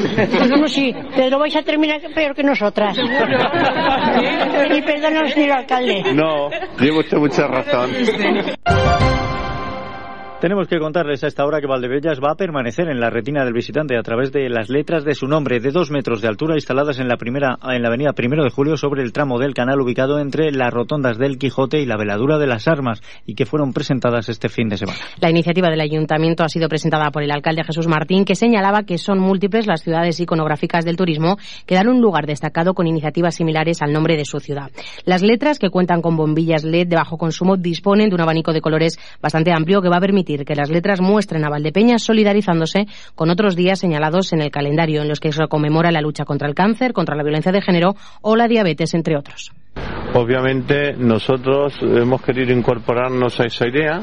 No, 0.50 0.68
sí, 0.68 0.96
pero 1.16 1.38
vais 1.40 1.56
a 1.56 1.64
terminar 1.64 2.02
peor 2.14 2.34
que 2.36 2.44
nosotras. 2.44 2.98
Y 2.98 4.82
perdónanos, 4.82 5.34
señor 5.34 5.58
alcalde. 5.60 6.14
No, 6.14 6.50
llevo 6.80 7.00
usted 7.00 7.18
mucha 7.18 7.48
razón. 7.48 7.92
Tenemos 10.44 10.68
que 10.68 10.78
contarles 10.78 11.24
a 11.24 11.28
esta 11.28 11.46
hora 11.46 11.62
que 11.62 11.68
Valdebellas 11.68 12.20
va 12.20 12.34
a 12.34 12.36
permanecer 12.36 12.90
en 12.90 13.00
la 13.00 13.10
retina 13.10 13.46
del 13.46 13.54
visitante 13.54 13.98
a 13.98 14.04
través 14.04 14.34
de 14.34 14.50
las 14.50 14.70
letras 14.70 15.06
de 15.06 15.16
su 15.16 15.26
nombre 15.26 15.62
de 15.62 15.72
dos 15.72 15.90
metros 15.90 16.22
de 16.22 16.28
altura 16.28 16.56
instaladas 16.56 17.00
en 17.00 17.08
la 17.08 17.16
primera 17.16 17.58
en 17.64 17.82
la 17.82 17.88
avenida 17.88 18.12
Primero 18.12 18.44
de 18.44 18.50
Julio 18.50 18.76
sobre 18.76 19.04
el 19.04 19.14
tramo 19.14 19.40
del 19.40 19.54
canal 19.54 19.80
ubicado 19.80 20.20
entre 20.20 20.52
las 20.52 20.74
rotondas 20.74 21.18
del 21.18 21.38
Quijote 21.38 21.80
y 21.80 21.86
la 21.86 21.96
veladura 21.96 22.40
de 22.40 22.48
las 22.48 22.68
Armas 22.68 23.02
y 23.26 23.36
que 23.36 23.46
fueron 23.46 23.72
presentadas 23.72 24.28
este 24.28 24.50
fin 24.50 24.68
de 24.68 24.76
semana. 24.76 25.00
La 25.22 25.30
iniciativa 25.30 25.70
del 25.70 25.80
ayuntamiento 25.80 26.44
ha 26.44 26.50
sido 26.50 26.68
presentada 26.68 27.10
por 27.12 27.24
el 27.24 27.32
alcalde 27.32 27.64
Jesús 27.64 27.88
Martín 27.88 28.26
que 28.26 28.36
señalaba 28.36 28.84
que 28.84 28.98
son 28.98 29.20
múltiples 29.20 29.66
las 29.66 29.82
ciudades 29.82 30.20
iconográficas 30.20 30.84
del 30.84 30.98
turismo 30.98 31.38
que 31.66 31.76
dan 31.76 31.88
un 31.88 32.02
lugar 32.02 32.26
destacado 32.26 32.74
con 32.74 32.86
iniciativas 32.86 33.36
similares 33.36 33.82
al 33.82 33.94
nombre 33.94 34.18
de 34.18 34.26
su 34.26 34.42
ciudad. 34.42 34.72
Las 35.06 35.22
letras 35.22 35.58
que 35.58 35.70
cuentan 35.70 36.02
con 36.02 36.18
bombillas 36.18 36.66
LED 36.66 36.88
de 36.88 36.98
bajo 36.98 37.18
consumo 37.18 37.56
disponen 37.56 38.10
de 38.10 38.16
un 38.16 38.22
abanico 38.22 38.52
de 38.52 38.60
colores 38.60 39.00
bastante 39.22 39.54
amplio 39.54 39.82
que 39.82 39.88
va 39.88 40.00
a 40.00 40.02
permitir 40.02 40.33
que 40.40 40.56
las 40.56 40.70
letras 40.70 41.02
muestren 41.02 41.46
a 41.46 41.50
Valdepeñas 41.50 42.04
solidarizándose 42.04 42.88
con 43.16 43.30
otros 43.30 43.56
días 43.56 43.80
señalados 43.80 44.34
en 44.34 44.42
el 44.42 44.52
calendario 44.52 45.02
en 45.02 45.08
los 45.08 45.20
que 45.20 45.32
se 45.32 45.48
conmemora 45.48 45.92
la 45.92 46.02
lucha 46.02 46.26
contra 46.26 46.48
el 46.48 46.56
cáncer, 46.56 46.94
contra 46.94 47.16
la 47.16 47.24
violencia 47.24 47.52
de 47.52 47.62
género 47.62 47.96
o 48.22 48.36
la 48.36 48.48
diabetes, 48.48 48.94
entre 48.94 49.18
otros. 49.18 49.52
Obviamente 50.16 50.94
nosotros 50.96 51.74
hemos 51.82 52.22
querido 52.22 52.54
incorporarnos 52.54 53.40
a 53.40 53.46
esa 53.46 53.68
idea, 53.68 54.00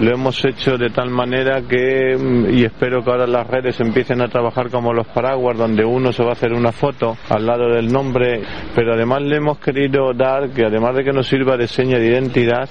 lo 0.00 0.12
hemos 0.12 0.44
hecho 0.44 0.76
de 0.76 0.90
tal 0.90 1.10
manera 1.10 1.62
que, 1.62 2.16
y 2.50 2.64
espero 2.64 3.04
que 3.04 3.10
ahora 3.10 3.28
las 3.28 3.46
redes 3.46 3.78
empiecen 3.78 4.20
a 4.22 4.28
trabajar 4.28 4.70
como 4.70 4.92
los 4.92 5.06
paraguas, 5.06 5.56
donde 5.56 5.84
uno 5.84 6.12
se 6.12 6.24
va 6.24 6.30
a 6.30 6.32
hacer 6.32 6.52
una 6.52 6.72
foto 6.72 7.16
al 7.28 7.46
lado 7.46 7.68
del 7.68 7.92
nombre, 7.92 8.42
pero 8.74 8.94
además 8.94 9.22
le 9.22 9.36
hemos 9.36 9.60
querido 9.60 10.12
dar 10.12 10.50
que 10.50 10.64
además 10.64 10.96
de 10.96 11.04
que 11.04 11.12
nos 11.12 11.28
sirva 11.28 11.56
de 11.56 11.68
seña 11.68 11.96
de 11.96 12.08
identidad, 12.08 12.68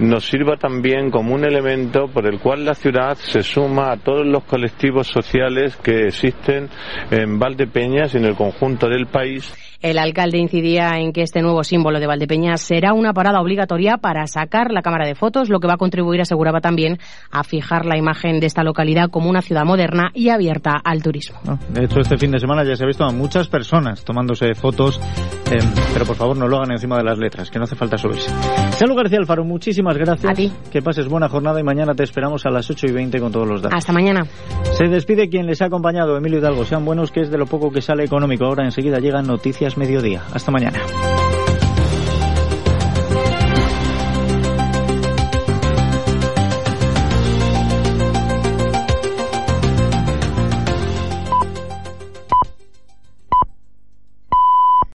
nos 0.00 0.24
sirva 0.24 0.56
también 0.56 1.12
como 1.12 1.34
un 1.34 1.44
elemento 1.44 2.08
por 2.08 2.26
el 2.26 2.40
cual 2.40 2.64
la 2.64 2.74
ciudad 2.74 3.16
se 3.18 3.44
suma 3.44 3.92
a 3.92 3.98
todos 3.98 4.26
los 4.26 4.42
colectivos 4.44 5.06
sociales 5.06 5.76
que 5.76 6.08
existen 6.08 6.68
en 7.12 7.38
Valdepeñas 7.38 8.14
y 8.14 8.18
en 8.18 8.24
el 8.24 8.34
conjunto 8.34 8.88
del 8.88 9.06
país 9.06 9.71
el 9.82 9.98
alcalde 9.98 10.38
incidía 10.38 10.92
en 10.98 11.12
que 11.12 11.22
este 11.22 11.42
nuevo 11.42 11.64
símbolo 11.64 12.00
de 12.00 12.06
Valdepeñas 12.06 12.60
será 12.60 12.92
una 12.94 13.12
parada 13.12 13.40
obligatoria 13.40 13.96
para 13.98 14.26
sacar 14.26 14.70
la 14.70 14.82
cámara 14.82 15.06
de 15.06 15.14
fotos, 15.14 15.48
lo 15.48 15.60
que 15.60 15.66
va 15.66 15.74
a 15.74 15.78
contribuir, 15.78 16.20
aseguraba 16.20 16.60
también, 16.60 16.98
a 17.30 17.42
fijar 17.44 17.84
la 17.84 17.98
imagen 17.98 18.40
de 18.40 18.46
esta 18.46 18.62
localidad 18.62 19.10
como 19.10 19.28
una 19.28 19.42
ciudad 19.42 19.64
moderna 19.64 20.10
y 20.14 20.28
abierta 20.28 20.80
al 20.82 21.02
turismo. 21.02 21.38
De 21.68 21.84
hecho, 21.84 22.00
este 22.00 22.16
fin 22.16 22.30
de 22.30 22.38
semana 22.38 22.64
ya 22.64 22.76
se 22.76 22.84
ha 22.84 22.86
visto 22.86 23.04
a 23.04 23.12
muchas 23.12 23.48
personas 23.48 24.04
tomándose 24.04 24.54
fotos, 24.54 25.00
eh, 25.50 25.58
pero 25.92 26.06
por 26.06 26.16
favor 26.16 26.36
no 26.36 26.46
lo 26.46 26.58
hagan 26.58 26.72
encima 26.72 26.96
de 26.96 27.04
las 27.04 27.18
letras, 27.18 27.50
que 27.50 27.58
no 27.58 27.64
hace 27.64 27.76
falta 27.76 27.98
subirse. 27.98 28.30
Salud 28.72 28.96
García 28.96 29.18
Alfaro, 29.18 29.44
muchísimas 29.44 29.96
gracias. 29.96 30.30
A 30.30 30.34
ti. 30.34 30.52
Que 30.70 30.80
pases 30.80 31.08
buena 31.08 31.28
jornada 31.28 31.60
y 31.60 31.64
mañana 31.64 31.94
te 31.94 32.04
esperamos 32.04 32.46
a 32.46 32.50
las 32.50 32.70
8 32.70 32.86
y 32.88 32.92
20 32.92 33.20
con 33.20 33.32
todos 33.32 33.48
los 33.48 33.62
datos. 33.62 33.76
Hasta 33.76 33.92
mañana. 33.92 34.24
Se 34.72 34.86
despide 34.86 35.28
quien 35.28 35.46
les 35.46 35.60
ha 35.60 35.66
acompañado, 35.66 36.16
Emilio 36.16 36.38
Hidalgo. 36.38 36.64
Sean 36.64 36.84
buenos, 36.84 37.10
que 37.10 37.20
es 37.20 37.30
de 37.30 37.38
lo 37.38 37.46
poco 37.46 37.70
que 37.70 37.82
sale 37.82 38.04
económico. 38.04 38.44
Ahora 38.44 38.64
enseguida 38.64 38.98
llegan 38.98 39.26
noticias 39.26 39.71
mediodía. 39.76 40.22
Hasta 40.32 40.50
mañana. 40.50 40.80